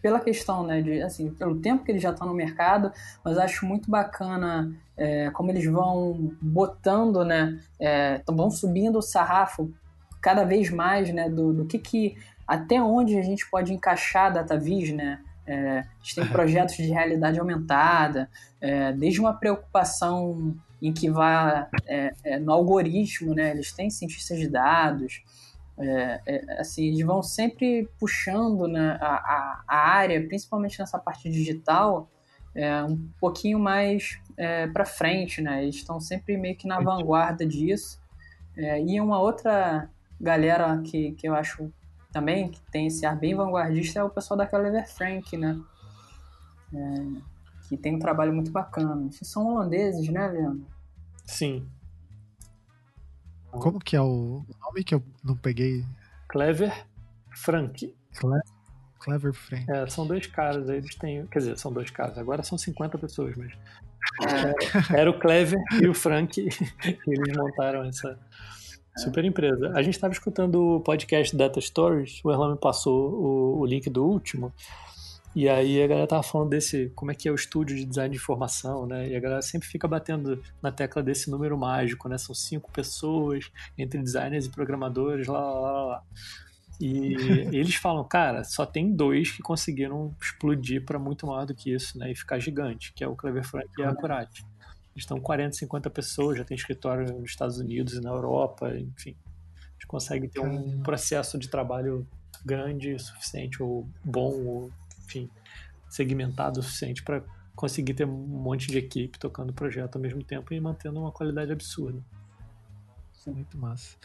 pela 0.08 0.20
questão, 0.20 0.66
né, 0.66 0.80
de, 0.80 1.02
assim, 1.02 1.28
pelo 1.34 1.60
tempo 1.60 1.84
que 1.84 1.92
eles 1.92 2.00
já 2.02 2.10
estão 2.10 2.26
no 2.26 2.32
mercado, 2.32 2.90
mas 3.22 3.36
acho 3.36 3.66
muito 3.66 3.90
bacana 3.90 4.74
é, 4.96 5.28
como 5.32 5.50
eles 5.50 5.66
vão 5.66 6.32
botando, 6.40 7.22
né, 7.26 7.60
é, 7.78 8.22
vão 8.26 8.50
subindo 8.50 8.98
o 8.98 9.02
sarrafo 9.02 9.70
cada 10.18 10.44
vez 10.44 10.70
mais, 10.70 11.12
né, 11.12 11.28
do, 11.28 11.52
do 11.52 11.66
que 11.66 11.78
que, 11.78 12.16
até 12.46 12.80
onde 12.80 13.18
a 13.18 13.22
gente 13.22 13.48
pode 13.50 13.70
encaixar 13.70 14.28
a 14.28 14.30
DataVis, 14.30 14.94
né, 14.94 15.20
é, 15.46 15.80
a 15.80 16.02
gente 16.02 16.14
tem 16.14 16.26
projetos 16.32 16.76
de 16.76 16.86
realidade 16.86 17.38
aumentada, 17.38 18.30
é, 18.62 18.94
desde 18.94 19.20
uma 19.20 19.34
preocupação 19.34 20.56
em 20.80 20.90
que 20.90 21.10
vai 21.10 21.66
é, 21.86 22.14
é, 22.24 22.38
no 22.38 22.50
algoritmo, 22.50 23.34
né, 23.34 23.50
eles 23.50 23.72
têm 23.72 23.90
cientistas 23.90 24.38
de 24.38 24.48
dados, 24.48 25.22
é, 25.80 26.20
é, 26.26 26.60
assim, 26.60 26.86
eles 26.86 27.04
vão 27.04 27.22
sempre 27.22 27.88
puxando 27.98 28.66
né, 28.66 28.98
a, 29.00 29.06
a, 29.06 29.64
a, 29.68 29.76
área, 29.76 30.26
principalmente 30.26 30.78
nessa 30.78 30.98
parte 30.98 31.30
digital, 31.30 32.10
é, 32.54 32.82
um 32.82 33.08
pouquinho 33.20 33.58
mais 33.58 34.18
é, 34.36 34.66
para 34.66 34.84
frente, 34.84 35.40
né? 35.40 35.62
Eles 35.62 35.76
estão 35.76 36.00
sempre 36.00 36.36
meio 36.36 36.56
que 36.56 36.66
na 36.66 36.80
vanguarda 36.80 37.46
disso. 37.46 38.00
É, 38.56 38.82
e 38.82 39.00
uma 39.00 39.20
outra 39.20 39.88
galera 40.20 40.80
que, 40.82 41.12
que 41.12 41.28
eu 41.28 41.34
acho 41.34 41.72
também 42.12 42.48
que 42.48 42.60
tem 42.72 42.88
esse 42.88 43.06
ar 43.06 43.16
bem 43.16 43.34
vanguardista 43.34 44.00
é 44.00 44.02
o 44.02 44.10
pessoal 44.10 44.36
da 44.36 44.46
Clever 44.46 44.88
Frank, 44.88 45.36
né? 45.36 45.60
É, 46.74 47.28
que 47.68 47.76
tem 47.76 47.94
um 47.94 47.98
trabalho 48.00 48.32
muito 48.32 48.50
bacana. 48.50 49.08
São 49.22 49.46
holandeses, 49.46 50.08
né, 50.08 50.26
Leandro? 50.26 50.66
Sim. 51.24 51.68
Como 53.50 53.78
que 53.78 53.96
é 53.96 54.00
o 54.00 54.44
nome 54.60 54.84
que 54.84 54.94
eu 54.94 55.02
não 55.24 55.36
peguei? 55.36 55.84
Clever 56.28 56.86
Frank. 57.34 57.94
Cle 58.18 58.40
Clever 59.00 59.32
Frank. 59.32 59.70
É, 59.70 59.86
são 59.88 60.06
dois 60.06 60.26
caras, 60.26 60.68
eles 60.68 60.94
têm. 60.96 61.26
Quer 61.26 61.38
dizer, 61.38 61.58
são 61.58 61.72
dois 61.72 61.90
caras, 61.90 62.18
agora 62.18 62.42
são 62.42 62.58
50 62.58 62.98
pessoas, 62.98 63.36
mas. 63.36 63.52
É, 64.92 65.00
era 65.00 65.10
o 65.10 65.18
Clever 65.18 65.58
e 65.80 65.86
o 65.86 65.94
Frank, 65.94 66.40
e 66.40 66.48
eles 67.06 67.36
montaram 67.36 67.84
essa 67.84 68.18
super 68.96 69.24
empresa. 69.24 69.72
A 69.74 69.82
gente 69.82 69.94
estava 69.94 70.12
escutando 70.12 70.76
o 70.76 70.80
podcast 70.80 71.36
Data 71.36 71.60
Stories, 71.60 72.20
o 72.24 72.30
Erlan 72.30 72.52
me 72.52 72.58
passou 72.58 73.12
o, 73.12 73.60
o 73.60 73.66
link 73.66 73.88
do 73.88 74.04
último. 74.04 74.52
E 75.34 75.48
aí 75.48 75.82
a 75.82 75.86
galera 75.86 76.06
tava 76.06 76.22
falando 76.22 76.50
desse, 76.50 76.90
como 76.94 77.10
é 77.10 77.14
que 77.14 77.28
é 77.28 77.32
o 77.32 77.34
estúdio 77.34 77.76
de 77.76 77.84
design 77.84 78.10
de 78.10 78.16
informação, 78.16 78.86
né? 78.86 79.08
E 79.08 79.16
a 79.16 79.20
galera 79.20 79.42
sempre 79.42 79.68
fica 79.68 79.86
batendo 79.86 80.42
na 80.62 80.72
tecla 80.72 81.02
desse 81.02 81.30
número 81.30 81.56
mágico, 81.56 82.08
né? 82.08 82.16
São 82.18 82.34
cinco 82.34 82.72
pessoas, 82.72 83.50
entre 83.76 84.02
designers 84.02 84.46
e 84.46 84.50
programadores, 84.50 85.26
lá, 85.26 85.40
lá, 85.40 85.60
lá, 85.60 85.84
lá. 85.84 86.02
E 86.80 87.14
eles 87.54 87.74
falam, 87.74 88.04
cara, 88.04 88.42
só 88.42 88.64
tem 88.64 88.94
dois 88.94 89.30
que 89.30 89.42
conseguiram 89.42 90.14
explodir 90.20 90.84
para 90.84 90.98
muito 90.98 91.26
maior 91.26 91.44
do 91.44 91.54
que 91.54 91.72
isso, 91.72 91.98
né? 91.98 92.10
E 92.10 92.16
ficar 92.16 92.38
gigante, 92.38 92.92
que 92.94 93.04
é 93.04 93.08
o 93.08 93.14
Clever 93.14 93.44
Frank 93.44 93.68
e 93.78 93.82
a 93.82 93.90
Acurate. 93.90 94.44
Eles 94.94 95.04
estão 95.04 95.20
40, 95.20 95.56
50 95.56 95.90
pessoas, 95.90 96.38
já 96.38 96.44
tem 96.44 96.56
escritório 96.56 97.12
nos 97.12 97.30
Estados 97.30 97.58
Unidos 97.58 97.94
e 97.94 98.00
na 98.00 98.10
Europa, 98.10 98.76
enfim. 98.76 99.14
Eles 99.74 99.84
conseguem 99.86 100.28
ter 100.28 100.40
um 100.40 100.82
processo 100.82 101.38
de 101.38 101.48
trabalho 101.48 102.06
grande 102.44 102.98
suficiente, 102.98 103.62
ou 103.62 103.88
bom, 104.04 104.32
ou 104.44 104.72
enfim, 105.08 105.30
segmentado 105.88 106.60
o 106.60 106.62
suficiente 106.62 107.02
para 107.02 107.22
conseguir 107.56 107.94
ter 107.94 108.04
um 108.04 108.12
monte 108.12 108.68
de 108.68 108.78
equipe 108.78 109.18
tocando 109.18 109.50
o 109.50 109.54
projeto 109.54 109.96
ao 109.96 110.02
mesmo 110.02 110.22
tempo 110.22 110.52
e 110.52 110.60
mantendo 110.60 111.00
uma 111.00 111.10
qualidade 111.10 111.50
absurda. 111.50 112.04
Isso 113.12 113.30
é 113.30 113.32
muito 113.32 113.56
massa. 113.58 113.96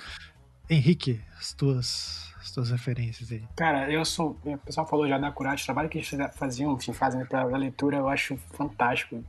Henrique, 0.69 1.21
as 1.37 1.53
tuas, 1.53 2.33
as 2.39 2.51
tuas 2.51 2.71
referências 2.71 3.31
aí. 3.31 3.43
Cara, 3.55 3.91
eu 3.91 4.03
sou. 4.05 4.39
O 4.45 4.57
pessoal 4.59 4.87
falou 4.87 5.07
já 5.07 5.17
da 5.17 5.31
Curate, 5.31 5.61
o 5.61 5.65
trabalho 5.65 5.89
que 5.89 5.97
eles 5.97 6.09
faziam, 6.35 6.73
enfim, 6.73 6.93
fazem 6.93 7.25
para 7.25 7.41
a 7.41 7.57
leitura, 7.57 7.97
eu 7.97 8.07
acho 8.07 8.37
fantástico. 8.37 9.23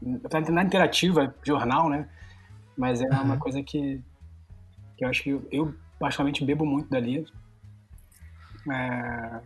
Na 0.49 0.63
interativa, 0.63 1.35
jornal, 1.43 1.91
né? 1.91 2.09
Mas 2.77 3.01
é 3.01 3.07
uhum. 3.07 3.23
uma 3.23 3.37
coisa 3.37 3.63
que, 3.63 4.01
que 4.97 5.05
eu 5.05 5.09
acho 5.09 5.23
que 5.23 5.31
eu, 5.31 5.49
eu 5.51 5.75
particularmente 5.99 6.45
bebo 6.45 6.65
muito 6.65 6.89
dali. 6.89 7.27
É, 8.73 9.41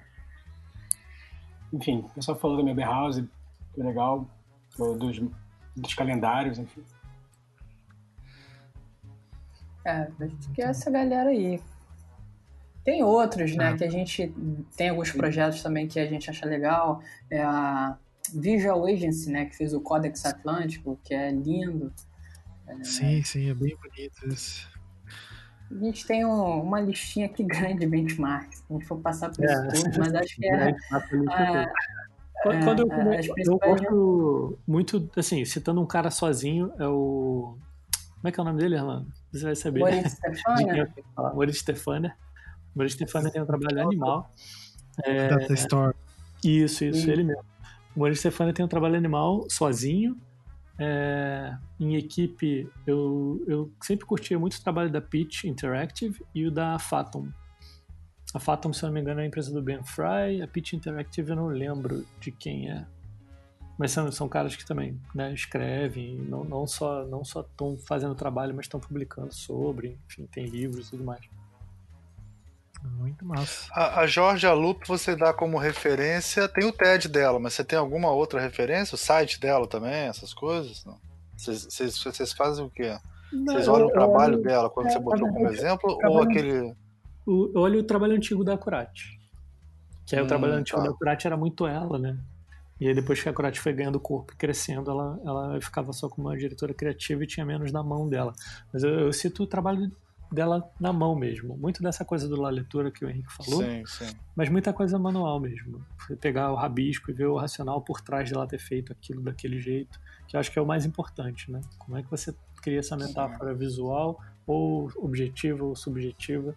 enfim, 1.73 1.99
o 1.99 2.09
pessoal 2.11 2.39
falou 2.39 2.57
da 2.57 2.63
minha 2.63 2.87
House, 2.87 3.23
que 3.75 3.81
é 3.81 3.85
legal, 3.85 4.27
dos, 4.77 5.21
dos 5.77 5.95
calendários, 5.95 6.59
enfim. 6.59 6.83
É, 9.85 10.09
acho 10.21 10.53
que 10.53 10.63
é 10.63 10.67
essa 10.67 10.91
galera 10.91 11.31
aí. 11.31 11.61
Tem 12.85 13.03
outros, 13.03 13.55
né, 13.55 13.71
ah. 13.71 13.77
que 13.77 13.85
a 13.85 13.91
gente 13.91 14.33
tem 14.77 14.89
alguns 14.89 15.13
projetos 15.13 15.63
também 15.63 15.87
que 15.87 15.99
a 16.01 16.07
gente 16.07 16.31
acha 16.31 16.47
legal. 16.47 17.03
É 17.31 17.43
a 17.43 17.99
Visual 18.35 18.87
Agency, 18.87 19.31
né, 19.31 19.47
que 19.47 19.57
fez 19.57 19.75
o 19.75 19.81
Codex 19.81 20.25
Atlântico, 20.25 20.99
que 21.05 21.15
é 21.15 21.31
lindo. 21.31 21.93
É... 22.67 22.85
Sim, 22.85 23.23
sim, 23.23 23.51
é 23.51 23.55
bem 23.55 23.77
bonito 23.77 24.29
isso. 24.29 24.69
A 25.71 25.85
gente 25.85 26.07
tem 26.07 26.25
um, 26.25 26.63
uma 26.63 26.81
listinha 26.81 27.27
aqui 27.27 27.43
grande 27.45 27.81
de 27.81 27.87
benchmarks. 27.87 28.65
A 28.69 28.73
gente 28.73 28.87
for 28.87 28.99
passar 28.99 29.31
por 29.31 29.45
é. 29.45 29.53
isso 29.53 29.85
tudo, 29.85 29.99
mas 29.99 30.15
acho 30.15 30.37
que 30.37 30.47
é. 30.47 30.75
quando, 32.43 32.65
quando 32.65 32.81
eu, 32.81 33.13
é, 33.13 33.21
eu 33.39 33.59
gosto 33.59 34.59
muito, 34.67 35.11
assim, 35.17 35.45
citando 35.45 35.81
um 35.81 35.87
cara 35.87 36.11
sozinho, 36.11 36.73
é 36.79 36.87
o. 36.87 37.57
Como 38.17 38.29
é 38.29 38.33
que 38.33 38.41
é 38.41 38.43
o 38.43 38.47
nome 38.47 38.59
dele, 38.59 38.77
Orlando? 38.77 39.07
Você 39.33 39.45
vai 39.45 39.55
saber. 39.55 39.81
Moritz 39.81 40.13
Stefania. 40.17 40.95
Moritz 41.35 41.59
Stefania. 41.59 42.17
Moritz 42.75 42.95
Stefania 42.95 43.31
tem 43.31 43.43
um 43.43 43.47
trabalho 43.47 43.83
animal. 43.83 44.33
É, 45.05 45.29
Data 45.29 45.53
Store. 45.55 45.95
Isso, 46.43 46.85
isso, 46.85 47.11
ele 47.11 47.25
mesmo. 47.25 47.43
O 47.95 48.01
Moritz 48.01 48.21
Stefania 48.21 48.53
tem 48.53 48.65
um 48.65 48.69
trabalho 48.69 48.97
animal 48.97 49.47
sozinho. 49.51 50.17
É, 50.79 51.57
em 51.81 51.97
equipe, 51.97 52.71
eu, 52.87 53.45
eu 53.49 53.73
sempre 53.83 54.07
curtia 54.07 54.39
muito 54.39 54.55
o 54.55 54.63
trabalho 54.63 54.91
da 54.91 55.01
Pitch 55.01 55.45
Interactive 55.45 56.25
e 56.35 56.47
o 56.47 56.51
da 56.51 56.79
Fathom. 56.79 57.29
A 58.33 58.39
Fathom, 58.39 58.73
se 58.73 58.85
eu 58.85 58.89
não 58.89 58.95
me 58.95 59.01
engano, 59.01 59.21
é 59.21 59.25
a 59.25 59.27
empresa 59.27 59.53
do 59.53 59.63
Ben 59.63 59.83
Fry. 59.83 60.43
A 60.43 60.47
Pitch 60.47 60.75
Interactive 60.75 61.31
eu 61.31 61.37
não 61.37 61.49
lembro 61.49 62.07
de 62.21 62.31
quem 62.31 62.71
é. 62.71 62.87
Mas 63.79 63.93
são, 63.93 64.11
são 64.11 64.29
caras 64.29 64.55
que 64.55 64.67
também 64.67 65.01
né, 65.15 65.33
escrevem, 65.33 66.17
não, 66.17 66.45
não 66.45 66.67
só 66.67 67.07
não 67.07 67.23
estão 67.23 67.79
fazendo 67.87 68.15
trabalho, 68.15 68.55
mas 68.55 68.67
estão 68.67 68.81
publicando 68.81 69.33
sobre, 69.33 69.97
enfim, 70.07 70.27
tem 70.27 70.47
livros 70.47 70.89
e 70.89 70.91
tudo 70.91 71.05
mais. 71.05 71.25
Muito 72.83 73.25
massa. 73.25 73.69
A, 73.73 74.01
a 74.01 74.07
Georgia 74.07 74.51
você 74.87 75.17
dá 75.17 75.33
como 75.33 75.59
referência, 75.59 76.49
tem 76.49 76.67
o 76.67 76.73
TED 76.73 77.09
dela, 77.09 77.39
mas 77.39 77.55
você 77.55 77.65
tem 77.65 77.79
alguma 77.79 78.11
outra 78.11 78.41
referência? 78.41 78.95
O 78.95 78.99
site 78.99 79.41
dela 79.41 79.67
também, 79.67 80.09
essas 80.09 80.33
coisas? 80.33 80.85
Vocês 81.37 82.33
fazem 82.33 82.65
o 82.65 82.71
quê? 82.71 82.97
Vocês 83.33 83.69
olham 83.69 83.89
o 83.89 83.93
trabalho 83.93 84.35
olho, 84.35 84.43
dela 84.43 84.71
quando 84.71 84.87
é, 84.87 84.91
você 84.91 84.99
botou 84.99 85.29
como 85.29 85.49
exemplo? 85.49 85.99
Ou 86.05 86.23
aquele. 86.23 86.75
O, 87.27 87.53
eu 87.55 87.61
olho 87.61 87.81
o 87.81 87.85
trabalho 87.85 88.15
antigo 88.15 88.43
da 88.43 88.55
Acurate. 88.55 89.19
Que 90.07 90.17
é 90.17 90.23
hum, 90.23 90.25
o 90.25 90.29
trabalho 90.29 90.55
antigo 90.55 90.79
tá. 90.79 90.85
da 90.85 90.91
Acurate 90.91 91.27
era 91.27 91.37
muito 91.37 91.67
ela, 91.67 91.99
né? 91.99 92.19
E 92.81 92.89
aí 92.89 92.95
depois 92.95 93.21
que 93.21 93.29
a 93.29 93.33
Acurate 93.33 93.61
foi 93.61 93.73
ganhando 93.73 94.01
corpo 94.01 94.33
e 94.33 94.37
crescendo, 94.37 94.91
ela, 94.91 95.21
ela 95.25 95.61
ficava 95.61 95.93
só 95.93 96.09
como 96.09 96.29
uma 96.29 96.37
diretora 96.37 96.73
criativa 96.73 97.23
e 97.23 97.27
tinha 97.27 97.45
menos 97.45 97.71
na 97.71 97.83
mão 97.83 98.09
dela. 98.09 98.33
Mas 98.73 98.83
eu, 98.83 98.91
eu 98.91 99.13
cito 99.13 99.43
o 99.43 99.47
trabalho 99.47 99.91
dela 100.33 100.71
na 100.79 100.93
mão 100.93 101.15
mesmo. 101.15 101.57
Muito 101.57 101.83
dessa 101.83 102.05
coisa 102.05 102.29
do 102.29 102.41
La 102.41 102.51
Leitura 102.51 102.91
que 102.91 103.05
o 103.05 103.09
Henrique 103.09 103.33
falou, 103.33 103.63
sim, 103.63 103.85
sim. 103.87 104.17
mas 104.37 104.49
muita 104.49 104.73
coisa 104.73 104.99
manual 104.99 105.41
mesmo. 105.41 105.85
Você 105.99 106.17
pegar 106.17 106.53
o 106.53 106.55
rabisco 106.55 107.11
e 107.11 107.15
ver 107.15 107.27
o 107.27 107.37
racional 107.37 107.81
por 107.83 108.01
trás 108.01 108.31
dela 108.31 108.47
ter 108.47 108.59
feito 108.59 108.93
aquilo 108.93 109.23
daquele 109.23 109.61
jeito, 109.61 109.99
que 110.27 110.37
eu 110.37 110.41
acho 110.41 110.51
que 110.51 110.59
é 110.59 110.63
o 110.63 110.67
mais 110.67 110.85
importante, 110.85 111.51
né? 111.51 111.61
Como 111.79 111.97
é 111.97 112.03
que 112.03 112.11
você 112.11 112.35
cria 112.63 112.81
essa 112.81 112.97
metáfora 112.97 113.53
sim. 113.53 113.59
visual 113.59 114.21
ou 114.47 114.91
objetiva 114.97 115.65
ou 115.65 115.75
subjetiva 115.75 116.55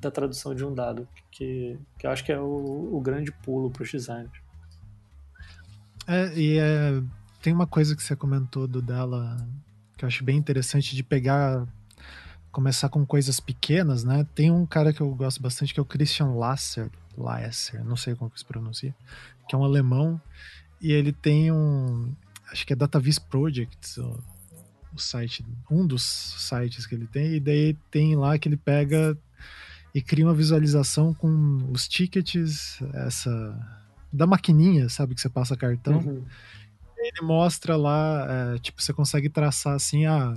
da 0.00 0.10
tradução 0.10 0.54
de 0.54 0.64
um 0.64 0.74
dado, 0.74 1.06
que, 1.30 1.78
que 1.98 2.06
eu 2.06 2.10
acho 2.10 2.24
que 2.24 2.32
é 2.32 2.40
o, 2.40 2.96
o 2.96 3.00
grande 3.00 3.30
pulo 3.30 3.70
para 3.70 3.82
os 3.82 3.90
designers. 3.90 4.40
É, 6.06 6.34
e 6.34 6.58
é, 6.58 7.02
tem 7.42 7.52
uma 7.52 7.66
coisa 7.66 7.94
que 7.94 8.02
você 8.02 8.16
comentou 8.16 8.66
do 8.66 8.80
dela 8.80 9.36
que 9.96 10.04
eu 10.04 10.08
acho 10.08 10.24
bem 10.24 10.38
interessante 10.38 10.96
de 10.96 11.02
pegar 11.02 11.66
começar 12.50 12.88
com 12.88 13.04
coisas 13.06 13.40
pequenas, 13.40 14.04
né? 14.04 14.26
Tem 14.34 14.50
um 14.50 14.66
cara 14.66 14.92
que 14.92 15.00
eu 15.00 15.14
gosto 15.14 15.40
bastante 15.40 15.72
que 15.72 15.80
é 15.80 15.82
o 15.82 15.86
Christian 15.86 16.32
Lasser, 16.34 16.90
Lasser, 17.16 17.84
não 17.84 17.96
sei 17.96 18.14
como 18.14 18.30
que 18.30 18.38
se 18.38 18.44
pronuncia, 18.44 18.94
que 19.48 19.54
é 19.54 19.58
um 19.58 19.64
alemão 19.64 20.20
e 20.80 20.92
ele 20.92 21.12
tem 21.12 21.52
um, 21.52 22.12
acho 22.50 22.66
que 22.66 22.72
é 22.72 22.76
DataVis 22.76 23.18
Projects, 23.18 23.98
o, 23.98 24.18
o 24.94 24.98
site, 24.98 25.44
um 25.70 25.86
dos 25.86 26.02
sites 26.02 26.86
que 26.86 26.94
ele 26.94 27.06
tem, 27.06 27.34
e 27.34 27.40
daí 27.40 27.74
tem 27.90 28.16
lá 28.16 28.38
que 28.38 28.48
ele 28.48 28.56
pega 28.56 29.16
e 29.94 30.00
cria 30.00 30.26
uma 30.26 30.34
visualização 30.34 31.12
com 31.12 31.68
os 31.70 31.86
tickets, 31.86 32.78
essa 32.94 33.30
da 34.12 34.26
maquininha, 34.26 34.88
sabe 34.88 35.14
que 35.14 35.20
você 35.20 35.28
passa 35.28 35.56
cartão. 35.56 35.98
Uhum. 35.98 36.24
Ele 36.98 37.22
mostra 37.22 37.76
lá, 37.76 38.26
é, 38.28 38.58
tipo, 38.58 38.82
você 38.82 38.92
consegue 38.92 39.28
traçar 39.28 39.74
assim, 39.74 40.06
ah, 40.06 40.34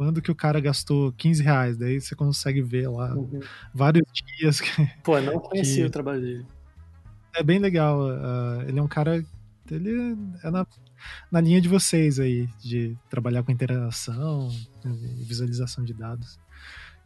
quando 0.00 0.22
que 0.22 0.30
o 0.30 0.34
cara 0.34 0.58
gastou 0.60 1.12
15 1.12 1.42
reais, 1.42 1.76
daí 1.76 2.00
você 2.00 2.16
consegue 2.16 2.62
ver 2.62 2.88
lá 2.88 3.14
uhum. 3.14 3.38
vários 3.74 4.02
dias. 4.14 4.58
Que, 4.58 4.90
Pô, 5.04 5.20
não 5.20 5.36
conhecia 5.44 5.86
o 5.86 5.90
trabalho 5.90 6.22
dele. 6.22 6.46
É 7.36 7.42
bem 7.42 7.58
legal. 7.58 8.00
Uh, 8.08 8.62
ele 8.66 8.78
é 8.78 8.82
um 8.82 8.88
cara. 8.88 9.22
Ele 9.70 10.16
é 10.42 10.50
na, 10.50 10.66
na 11.30 11.38
linha 11.42 11.60
de 11.60 11.68
vocês 11.68 12.18
aí, 12.18 12.48
de 12.62 12.96
trabalhar 13.10 13.42
com 13.42 13.52
interação, 13.52 14.48
visualização 15.18 15.84
de 15.84 15.92
dados. 15.92 16.38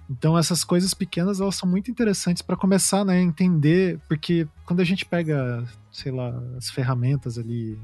Então 0.08 0.38
essas 0.38 0.62
coisas 0.62 0.94
pequenas 0.94 1.40
elas 1.40 1.56
são 1.56 1.68
muito 1.68 1.90
interessantes 1.90 2.42
para 2.42 2.56
começar 2.56 3.04
né, 3.04 3.14
a 3.14 3.20
entender, 3.20 3.98
porque 4.08 4.46
quando 4.64 4.78
a 4.78 4.84
gente 4.84 5.04
pega, 5.04 5.64
sei 5.90 6.12
lá, 6.12 6.32
as 6.56 6.70
ferramentas 6.70 7.38
ali 7.38 7.76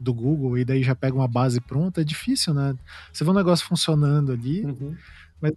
do 0.00 0.14
Google 0.14 0.56
e 0.56 0.64
daí 0.64 0.82
já 0.82 0.94
pega 0.94 1.14
uma 1.14 1.28
base 1.28 1.60
pronta, 1.60 2.00
é 2.00 2.04
difícil, 2.04 2.54
né? 2.54 2.74
Você 3.12 3.22
vê 3.22 3.30
um 3.30 3.34
negócio 3.34 3.66
funcionando 3.66 4.32
ali, 4.32 4.64
uhum. 4.64 4.96
mas, 5.40 5.52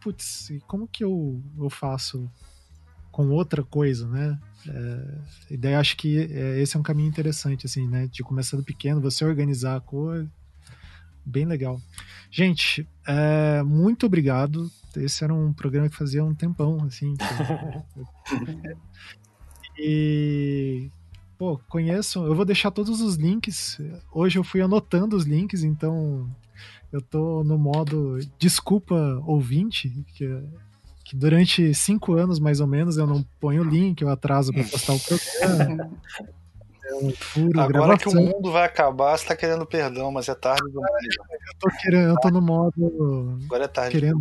putz, 0.00 0.52
como 0.68 0.86
que 0.86 1.02
eu, 1.02 1.42
eu 1.58 1.68
faço 1.68 2.30
com 3.10 3.28
outra 3.30 3.64
coisa, 3.64 4.06
né? 4.06 4.38
É, 4.68 5.18
e 5.50 5.56
daí 5.56 5.74
acho 5.74 5.96
que 5.96 6.18
é, 6.18 6.60
esse 6.60 6.76
é 6.76 6.80
um 6.80 6.84
caminho 6.84 7.08
interessante, 7.08 7.66
assim, 7.66 7.88
né? 7.88 8.06
De 8.06 8.22
começar 8.22 8.56
do 8.56 8.62
pequeno, 8.62 9.00
você 9.00 9.24
organizar 9.24 9.76
a 9.76 9.80
coisa. 9.80 10.30
Bem 11.26 11.44
legal. 11.44 11.80
Gente, 12.30 12.88
é, 13.06 13.62
muito 13.64 14.06
obrigado. 14.06 14.70
Esse 14.96 15.24
era 15.24 15.34
um 15.34 15.52
programa 15.52 15.88
que 15.88 15.96
fazia 15.96 16.24
um 16.24 16.34
tempão, 16.34 16.78
assim. 16.84 17.14
e 19.76 20.90
pô, 21.40 21.58
conheço, 21.70 22.22
eu 22.26 22.34
vou 22.34 22.44
deixar 22.44 22.70
todos 22.70 23.00
os 23.00 23.14
links. 23.14 23.80
Hoje 24.12 24.38
eu 24.38 24.44
fui 24.44 24.60
anotando 24.60 25.16
os 25.16 25.24
links, 25.24 25.64
então 25.64 26.28
eu 26.92 27.00
tô 27.00 27.42
no 27.42 27.56
modo 27.56 28.18
desculpa 28.38 28.94
ouvinte, 29.24 29.88
que, 30.08 30.38
que 31.02 31.16
durante 31.16 31.72
cinco 31.72 32.12
anos 32.12 32.38
mais 32.38 32.60
ou 32.60 32.66
menos 32.66 32.98
eu 32.98 33.06
não 33.06 33.24
ponho 33.40 33.64
link, 33.64 34.02
eu 34.02 34.10
atraso 34.10 34.52
para 34.52 34.64
postar 34.64 34.92
o 34.92 35.00
programa. 35.00 35.90
É 36.84 36.94
um 36.96 37.10
furo, 37.10 37.58
Agora 37.58 37.86
gravação. 37.86 38.12
que 38.12 38.18
o 38.18 38.20
mundo 38.20 38.52
vai 38.52 38.66
acabar, 38.66 39.16
você 39.16 39.24
tá 39.24 39.34
querendo 39.34 39.64
perdão, 39.64 40.12
mas 40.12 40.28
é 40.28 40.34
tarde 40.34 40.62
demais. 40.70 40.92
Eu 40.92 41.58
tô, 41.58 41.68
querendo, 41.80 42.08
eu 42.10 42.16
tô 42.16 42.28
no 42.28 42.42
modo. 42.42 43.38
Agora 43.46 43.64
é 43.64 43.68
tarde. 43.68 43.92
Querendo 43.92 44.20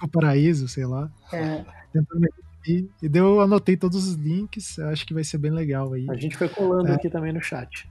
o 0.00 0.08
paraíso, 0.08 0.68
sei 0.68 0.86
lá. 0.86 1.10
É. 1.32 1.64
Tentando 1.92 2.28
e, 2.66 2.88
e 3.02 3.08
deu, 3.08 3.26
eu 3.26 3.40
anotei 3.40 3.76
todos 3.76 4.06
os 4.06 4.14
links, 4.14 4.78
acho 4.78 5.06
que 5.06 5.14
vai 5.14 5.24
ser 5.24 5.38
bem 5.38 5.50
legal 5.50 5.92
aí. 5.92 6.06
A 6.10 6.14
gente 6.14 6.36
foi 6.36 6.48
colando 6.48 6.88
é. 6.88 6.94
aqui 6.94 7.08
também 7.08 7.32
no 7.32 7.42
chat. 7.42 7.90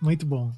Muito 0.00 0.24
bom. 0.24 0.50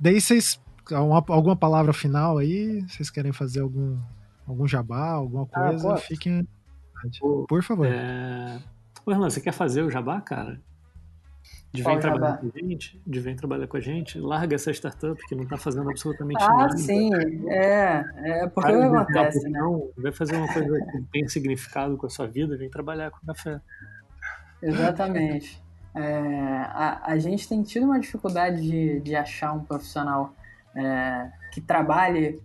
Daí 0.00 0.20
vocês, 0.20 0.60
alguma 0.90 1.56
palavra 1.56 1.92
final 1.92 2.38
aí? 2.38 2.82
Vocês 2.82 3.10
querem 3.10 3.32
fazer 3.32 3.60
algum, 3.60 3.98
algum 4.46 4.66
jabá, 4.66 5.10
alguma 5.10 5.48
ah, 5.52 5.68
coisa? 5.68 5.94
Ah, 5.94 5.96
Fiquem. 5.96 6.46
Por 7.48 7.62
favor. 7.62 7.86
É... 7.86 8.58
Ô, 9.04 9.14
você 9.14 9.40
quer 9.40 9.52
fazer 9.52 9.82
o 9.82 9.90
jabá, 9.90 10.20
cara? 10.20 10.60
De 11.72 11.82
vem 11.82 11.98
trabalhar 11.98 12.38
com 12.38 12.46
a 12.46 12.60
gente, 12.60 13.02
de 13.06 13.20
vem 13.20 13.36
trabalhar 13.36 13.66
com 13.66 13.76
a 13.76 13.80
gente, 13.80 14.18
larga 14.18 14.54
essa 14.54 14.70
startup 14.70 15.20
que 15.26 15.34
não 15.34 15.44
está 15.44 15.56
fazendo 15.56 15.90
absolutamente 15.90 16.42
ah, 16.42 16.48
nada. 16.48 16.74
Ah, 16.74 16.76
sim, 16.76 17.10
é, 17.48 18.04
é 18.24 18.46
porque 18.48 18.72
Para 18.72 19.02
acontece, 19.02 19.48
né? 19.48 19.60
Vai 19.98 20.12
fazer 20.12 20.36
uma 20.36 20.52
coisa 20.52 20.78
que 20.90 21.02
tem 21.12 21.28
significado 21.28 21.96
com 21.96 22.06
a 22.06 22.10
sua 22.10 22.26
vida, 22.26 22.56
vem 22.56 22.70
trabalhar 22.70 23.10
com 23.10 23.26
café. 23.26 23.60
Exatamente. 24.62 25.62
É, 25.94 26.02
a, 26.68 27.00
a 27.04 27.18
gente 27.18 27.48
tem 27.48 27.62
tido 27.62 27.84
uma 27.84 27.98
dificuldade 27.98 28.60
de, 28.60 29.00
de 29.00 29.14
achar 29.14 29.52
um 29.52 29.64
profissional 29.64 30.34
é, 30.74 31.30
que 31.52 31.60
trabalhe 31.60 32.40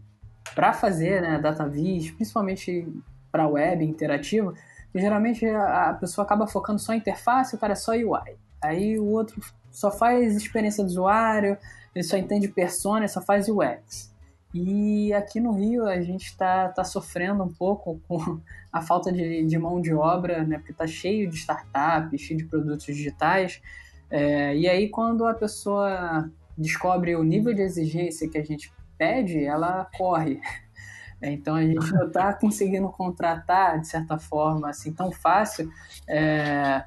para 0.55 0.73
fazer 0.73 1.21
né, 1.21 1.39
data 1.39 1.67
vis, 1.67 2.11
principalmente 2.11 2.87
para 3.31 3.47
web 3.47 3.83
interativa, 3.83 4.53
geralmente 4.93 5.45
a, 5.45 5.89
a 5.89 5.93
pessoa 5.93 6.25
acaba 6.25 6.47
focando 6.47 6.79
só 6.79 6.93
em 6.93 6.97
interface, 6.97 7.55
o 7.55 7.59
cara 7.59 7.73
é 7.73 7.75
só 7.75 7.91
UI. 7.91 8.37
Aí 8.61 8.99
o 8.99 9.05
outro 9.05 9.41
só 9.71 9.91
faz 9.91 10.35
experiência 10.35 10.83
do 10.83 10.89
usuário, 10.89 11.57
ele 11.95 12.03
só 12.03 12.17
entende 12.17 12.47
persona, 12.47 13.07
só 13.07 13.21
faz 13.21 13.47
UX. 13.49 14.11
E 14.53 15.13
aqui 15.13 15.39
no 15.39 15.53
Rio 15.53 15.87
a 15.87 16.01
gente 16.01 16.25
está 16.25 16.67
tá 16.69 16.83
sofrendo 16.83 17.43
um 17.43 17.53
pouco 17.53 18.01
com 18.07 18.39
a 18.71 18.81
falta 18.81 19.11
de, 19.11 19.45
de 19.45 19.57
mão 19.57 19.81
de 19.81 19.93
obra, 19.93 20.43
né? 20.43 20.57
Porque 20.57 20.71
está 20.71 20.87
cheio 20.87 21.29
de 21.29 21.35
startups, 21.37 22.21
cheio 22.21 22.37
de 22.37 22.45
produtos 22.45 22.85
digitais. 22.85 23.61
É, 24.09 24.55
e 24.55 24.67
aí, 24.67 24.89
quando 24.89 25.25
a 25.25 25.33
pessoa 25.33 26.29
descobre 26.57 27.15
o 27.15 27.23
nível 27.23 27.53
de 27.53 27.61
exigência 27.61 28.29
que 28.29 28.37
a 28.37 28.43
gente 28.43 28.71
pede, 28.97 29.43
ela 29.43 29.87
corre. 29.97 30.39
Então 31.23 31.53
a 31.53 31.61
gente 31.63 31.93
não 31.93 32.07
está 32.07 32.33
conseguindo 32.33 32.89
contratar 32.89 33.79
de 33.79 33.87
certa 33.87 34.17
forma 34.17 34.71
assim 34.71 34.91
tão 34.91 35.11
fácil, 35.11 35.69
é, 36.09 36.83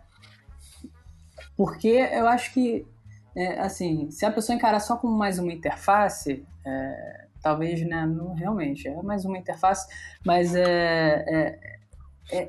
porque 1.56 1.88
eu 1.88 2.26
acho 2.28 2.52
que 2.52 2.86
é, 3.36 3.60
assim 3.60 4.10
se 4.10 4.24
a 4.24 4.30
pessoa 4.30 4.56
encarar 4.56 4.80
só 4.80 4.96
como 4.96 5.16
mais 5.16 5.38
uma 5.38 5.52
interface, 5.52 6.44
é, 6.64 7.26
talvez 7.42 7.80
né, 7.86 8.06
não, 8.06 8.34
realmente 8.34 8.88
é 8.88 9.02
mais 9.02 9.24
uma 9.24 9.38
interface, 9.38 9.86
mas 10.24 10.54
é, 10.54 11.24
é, 11.28 11.58
é 12.32 12.48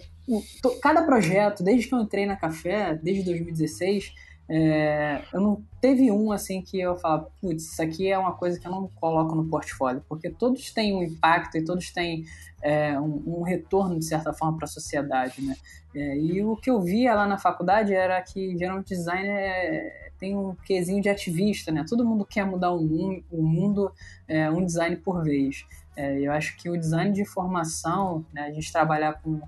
cada 0.81 1.03
projeto 1.03 1.63
desde 1.63 1.87
que 1.87 1.93
eu 1.93 1.99
entrei 1.99 2.25
na 2.25 2.35
Café 2.35 2.95
desde 2.95 3.23
2016 3.23 4.13
é, 4.47 5.23
eu 5.33 5.41
não 5.41 5.63
teve 5.81 6.11
um 6.11 6.31
assim 6.31 6.61
que 6.61 6.79
eu 6.79 6.95
falo, 6.97 7.27
putz, 7.41 7.71
isso 7.71 7.81
aqui 7.81 8.11
é 8.11 8.17
uma 8.17 8.33
coisa 8.33 8.59
que 8.59 8.67
eu 8.67 8.71
não 8.71 8.87
coloco 8.87 9.33
no 9.33 9.49
portfólio, 9.49 10.03
porque 10.07 10.29
todos 10.29 10.71
têm 10.71 10.95
um 10.95 11.03
impacto 11.03 11.57
e 11.57 11.65
todos 11.65 11.91
têm 11.91 12.25
é, 12.65 12.99
um, 12.99 13.21
um, 13.27 13.43
retorno 13.43 13.99
de 13.99 14.05
certa 14.05 14.33
forma 14.33 14.57
para 14.57 14.65
a 14.65 14.67
sociedade, 14.67 15.39
né? 15.39 15.55
É, 15.93 16.17
e 16.17 16.43
o 16.43 16.55
que 16.55 16.71
eu 16.71 16.81
via 16.81 17.13
lá 17.13 17.27
na 17.27 17.37
faculdade 17.37 17.93
era 17.93 18.19
que 18.23 18.57
geralmente 18.57 18.87
design 18.87 19.29
é, 19.29 20.09
tem 20.17 20.35
um 20.35 20.55
quesinho 20.55 20.99
de 20.99 21.07
ativista, 21.07 21.71
né? 21.71 21.85
Todo 21.87 22.03
mundo 22.03 22.25
quer 22.25 22.43
mudar 22.43 22.71
o 22.71 22.81
mundo, 22.81 23.23
o 23.29 23.43
mundo 23.43 23.91
é, 24.27 24.49
um 24.49 24.65
design 24.65 24.95
por 24.95 25.23
vez. 25.23 25.63
É, 25.95 26.19
eu 26.19 26.31
acho 26.31 26.57
que 26.57 26.67
o 26.67 26.75
design 26.75 27.13
de 27.13 27.23
formação, 27.23 28.25
né, 28.33 28.41
a 28.41 28.51
gente 28.51 28.71
trabalhar 28.71 29.13
com 29.21 29.39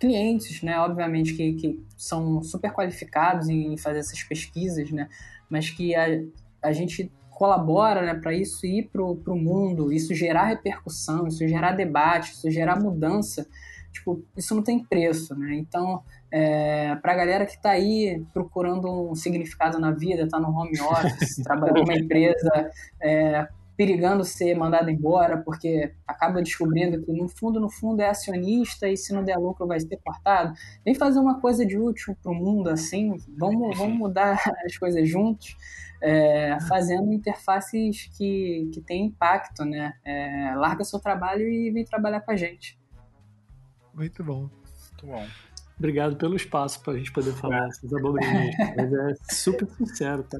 clientes, 0.00 0.62
né, 0.62 0.80
obviamente 0.80 1.34
que, 1.34 1.52
que 1.52 1.86
são 1.96 2.42
super 2.42 2.72
qualificados 2.72 3.48
em 3.48 3.78
fazer 3.78 4.00
essas 4.00 4.20
pesquisas, 4.24 4.90
né, 4.90 5.08
mas 5.48 5.70
que 5.70 5.94
a, 5.94 6.06
a 6.60 6.72
gente 6.72 7.10
colabora 7.42 8.02
né, 8.02 8.14
para 8.14 8.32
isso 8.32 8.64
ir 8.64 8.88
para 8.92 9.02
o 9.02 9.36
mundo, 9.36 9.92
isso 9.92 10.14
gerar 10.14 10.44
repercussão, 10.44 11.26
isso 11.26 11.48
gerar 11.48 11.72
debate, 11.72 12.30
isso 12.34 12.48
gerar 12.48 12.78
mudança, 12.78 13.48
tipo, 13.90 14.24
isso 14.36 14.54
não 14.54 14.62
tem 14.62 14.78
preço, 14.78 15.34
né? 15.34 15.56
Então, 15.56 16.04
é, 16.30 16.94
para 17.02 17.12
a 17.12 17.16
galera 17.16 17.44
que 17.44 17.56
está 17.56 17.70
aí 17.70 18.24
procurando 18.32 19.10
um 19.10 19.16
significado 19.16 19.80
na 19.80 19.90
vida, 19.90 20.22
está 20.22 20.38
no 20.38 20.56
home 20.56 20.80
office, 20.80 21.34
trabalhando 21.42 21.80
numa 21.80 21.94
empresa, 21.94 22.70
é, 23.02 23.48
perigando 23.76 24.24
ser 24.24 24.54
mandado 24.54 24.90
embora, 24.90 25.38
porque 25.38 25.94
acaba 26.06 26.42
descobrindo 26.42 27.02
que 27.02 27.12
no 27.12 27.28
fundo, 27.28 27.58
no 27.58 27.70
fundo 27.70 28.00
é 28.00 28.08
acionista 28.08 28.88
e 28.88 28.96
se 28.96 29.12
não 29.12 29.24
der 29.24 29.38
lucro 29.38 29.66
vai 29.66 29.80
ser 29.80 29.98
cortado. 30.04 30.52
Vem 30.84 30.94
fazer 30.94 31.18
uma 31.18 31.40
coisa 31.40 31.64
de 31.64 31.78
útil 31.78 32.16
para 32.22 32.32
o 32.32 32.34
mundo 32.34 32.68
assim, 32.68 33.16
vamos, 33.36 33.76
vamos 33.76 33.96
mudar 33.96 34.38
as 34.64 34.76
coisas 34.76 35.08
juntos, 35.08 35.56
é, 36.00 36.58
fazendo 36.68 37.12
interfaces 37.12 38.10
que, 38.16 38.70
que 38.72 38.80
têm 38.80 39.06
impacto, 39.06 39.64
né? 39.64 39.94
É, 40.04 40.54
larga 40.56 40.84
seu 40.84 40.98
trabalho 41.00 41.48
e 41.48 41.70
vem 41.70 41.84
trabalhar 41.84 42.20
com 42.20 42.32
a 42.32 42.36
gente. 42.36 42.78
Muito 43.94 44.22
bom. 44.24 44.40
Muito 44.40 45.06
bom. 45.06 45.26
Obrigado 45.78 46.16
pelo 46.16 46.36
espaço 46.36 46.80
para 46.82 46.92
a 46.92 46.96
gente 46.96 47.12
poder 47.12 47.32
falar 47.32 47.66
essas 47.68 47.92
abobrinhas. 47.92 48.54
Mas 48.76 48.92
é 48.92 49.14
super 49.34 49.68
sincero, 49.70 50.22
tá? 50.22 50.38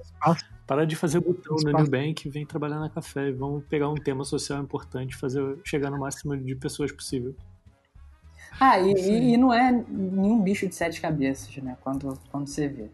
Para 0.66 0.86
de 0.86 0.94
fazer 0.94 1.20
botão 1.20 1.56
no 1.56 1.72
Nubank, 1.72 2.28
vem 2.28 2.46
trabalhar 2.46 2.78
na 2.78 2.88
café 2.88 3.28
e 3.28 3.32
vamos 3.32 3.64
pegar 3.64 3.88
um 3.88 3.94
tema 3.94 4.24
social 4.24 4.62
importante, 4.62 5.16
fazer 5.16 5.58
chegar 5.64 5.90
no 5.90 5.98
máximo 5.98 6.36
de 6.36 6.54
pessoas 6.54 6.92
possível. 6.92 7.34
Ah, 8.60 8.78
e, 8.78 9.32
e, 9.32 9.36
não 9.36 9.52
é 9.52 9.72
nenhum 9.72 10.40
bicho 10.40 10.68
de 10.68 10.74
sete 10.74 11.00
cabeças, 11.00 11.56
né? 11.56 11.76
Quando, 11.80 12.18
quando 12.30 12.46
você 12.46 12.68
vê. 12.68 12.90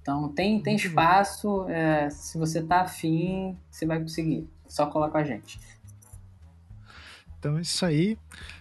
Então 0.00 0.28
tem, 0.30 0.60
tem 0.62 0.76
espaço, 0.76 1.68
é, 1.68 2.08
se 2.08 2.38
você 2.38 2.62
tá 2.62 2.82
afim, 2.82 3.56
você 3.70 3.84
vai 3.84 4.00
conseguir. 4.00 4.48
Só 4.66 4.86
colar 4.86 5.10
com 5.10 5.18
a 5.18 5.24
gente. 5.24 5.60
Então 7.38 7.58
é 7.58 7.60
isso 7.60 7.84
aí. 7.84 8.16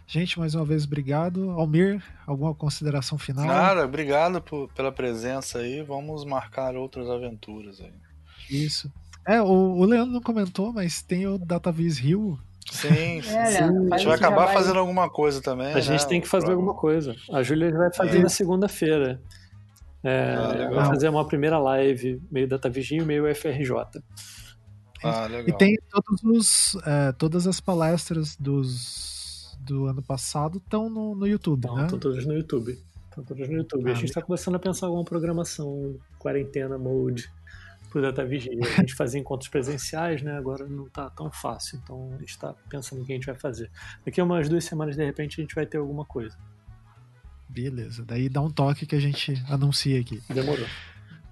Gente, 0.07 0.39
mais 0.39 0.55
uma 0.55 0.65
vez, 0.65 0.85
obrigado. 0.85 1.51
Almir, 1.51 2.03
alguma 2.25 2.55
consideração 2.55 3.17
final? 3.17 3.45
Nada, 3.45 3.85
obrigado 3.85 4.41
por, 4.41 4.67
pela 4.73 4.91
presença 4.91 5.59
aí. 5.59 5.83
Vamos 5.83 6.25
marcar 6.25 6.75
outras 6.75 7.09
aventuras 7.09 7.79
aí. 7.79 7.93
Isso. 8.49 8.91
É, 9.27 9.41
o, 9.41 9.45
o 9.45 9.85
Leandro 9.85 10.11
não 10.13 10.21
comentou, 10.21 10.73
mas 10.73 11.01
tem 11.01 11.27
o 11.27 11.38
DataVis 11.38 11.97
Rio. 11.97 12.39
Sim, 12.71 13.21
sim. 13.21 13.30
É, 13.30 13.63
a 13.91 13.97
gente 13.97 14.07
vai 14.07 14.15
acabar 14.15 14.45
vai... 14.45 14.53
fazendo 14.53 14.80
alguma 14.80 15.09
coisa 15.09 15.41
também. 15.41 15.71
A 15.71 15.76
né? 15.76 15.81
gente 15.81 16.07
tem 16.07 16.21
que 16.21 16.27
fazer 16.27 16.51
alguma 16.51 16.73
coisa. 16.73 17.15
A 17.31 17.43
Júlia 17.43 17.71
vai 17.71 17.93
fazer 17.93 18.17
é. 18.17 18.21
na 18.23 18.30
segunda-feira. 18.30 19.21
É, 20.03 20.35
ah, 20.35 20.69
vai 20.69 20.85
fazer 20.85 21.09
uma 21.09 21.27
primeira 21.27 21.59
live, 21.59 22.21
meio 22.31 22.47
DataVis 22.47 22.89
Rio, 22.89 23.05
meio 23.05 23.35
FRJ. 23.35 24.01
Ah, 25.03 25.27
legal. 25.27 25.47
E 25.47 25.57
tem 25.57 25.77
todos 25.89 26.23
os, 26.23 26.76
é, 26.85 27.11
todas 27.13 27.47
as 27.47 27.59
palestras 27.59 28.35
dos 28.35 29.57
do 29.59 29.85
ano 29.85 30.01
passado 30.01 30.57
estão 30.57 30.89
no, 30.89 31.13
no 31.13 31.27
YouTube, 31.27 31.67
Não, 31.67 31.76
né? 31.76 31.84
Estão 31.84 31.99
todas 31.99 32.26
no 32.26 32.34
YouTube. 32.34 32.80
Estão 33.09 33.23
todas 33.23 33.47
no 33.49 33.57
YouTube. 33.57 33.89
Ah, 33.89 33.91
a 33.91 33.95
gente 33.95 34.05
está 34.05 34.21
começando 34.21 34.55
a 34.55 34.59
pensar 34.59 34.88
alguma 34.88 35.03
programação, 35.03 35.95
quarentena 36.17 36.77
mode, 36.77 37.31
pro 37.89 38.01
Data 38.01 38.25
Vigia. 38.25 38.51
A 38.77 38.81
gente 38.81 38.95
fazia 38.95 39.19
encontros 39.19 39.49
presenciais, 39.49 40.21
né? 40.21 40.37
Agora 40.37 40.65
não 40.67 40.87
está 40.87 41.09
tão 41.09 41.31
fácil. 41.31 41.79
Então 41.83 42.11
a 42.13 42.17
gente 42.17 42.29
está 42.29 42.53
pensando 42.69 43.01
o 43.01 43.05
que 43.05 43.11
a 43.11 43.15
gente 43.15 43.25
vai 43.25 43.35
fazer. 43.35 43.69
Daqui 44.05 44.21
a 44.21 44.23
umas 44.23 44.47
duas 44.47 44.63
semanas, 44.63 44.95
de 44.95 45.03
repente, 45.03 45.39
a 45.39 45.43
gente 45.43 45.55
vai 45.55 45.65
ter 45.65 45.77
alguma 45.77 46.05
coisa. 46.05 46.37
Beleza. 47.49 48.05
Daí 48.05 48.29
dá 48.29 48.41
um 48.41 48.51
toque 48.51 48.85
que 48.85 48.95
a 48.95 48.99
gente 48.99 49.33
anuncia 49.49 49.99
aqui. 49.99 50.21
Demorou. 50.29 50.67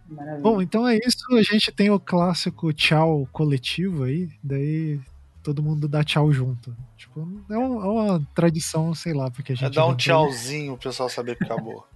Maravilha. 0.09 0.41
Bom, 0.41 0.61
então 0.61 0.87
é 0.87 0.97
isso. 0.97 1.23
A 1.33 1.41
gente 1.43 1.71
tem 1.71 1.89
o 1.89 1.99
clássico 1.99 2.73
tchau 2.73 3.27
coletivo 3.31 4.03
aí. 4.03 4.29
Daí 4.43 4.99
todo 5.47 5.63
mundo 5.63 5.87
dá 5.87 6.03
tchau 6.03 6.29
junto. 6.33 6.75
Tipo, 6.97 7.25
é 7.49 7.57
uma, 7.57 7.85
é 7.85 7.87
uma 7.87 8.27
tradição, 8.35 8.93
sei 8.93 9.13
lá, 9.13 9.31
porque 9.31 9.53
a 9.53 9.55
é 9.55 9.55
gente. 9.55 9.67
É 9.67 9.69
dar 9.69 9.85
um 9.85 9.95
tchauzinho 9.95 10.73
o 10.73 10.77
pessoal 10.77 11.07
saber 11.07 11.37
que 11.37 11.45
acabou. 11.45 11.87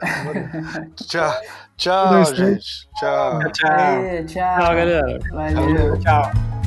tchau, 1.06 1.34
tchau, 1.76 2.34
gente. 2.34 2.88
Tchau. 2.96 3.38
Tchau. 3.52 4.26
Tchau, 4.26 4.26
tchau 4.26 4.74
galera. 4.74 5.18
Valeu. 5.30 5.98
Tchau. 6.00 6.63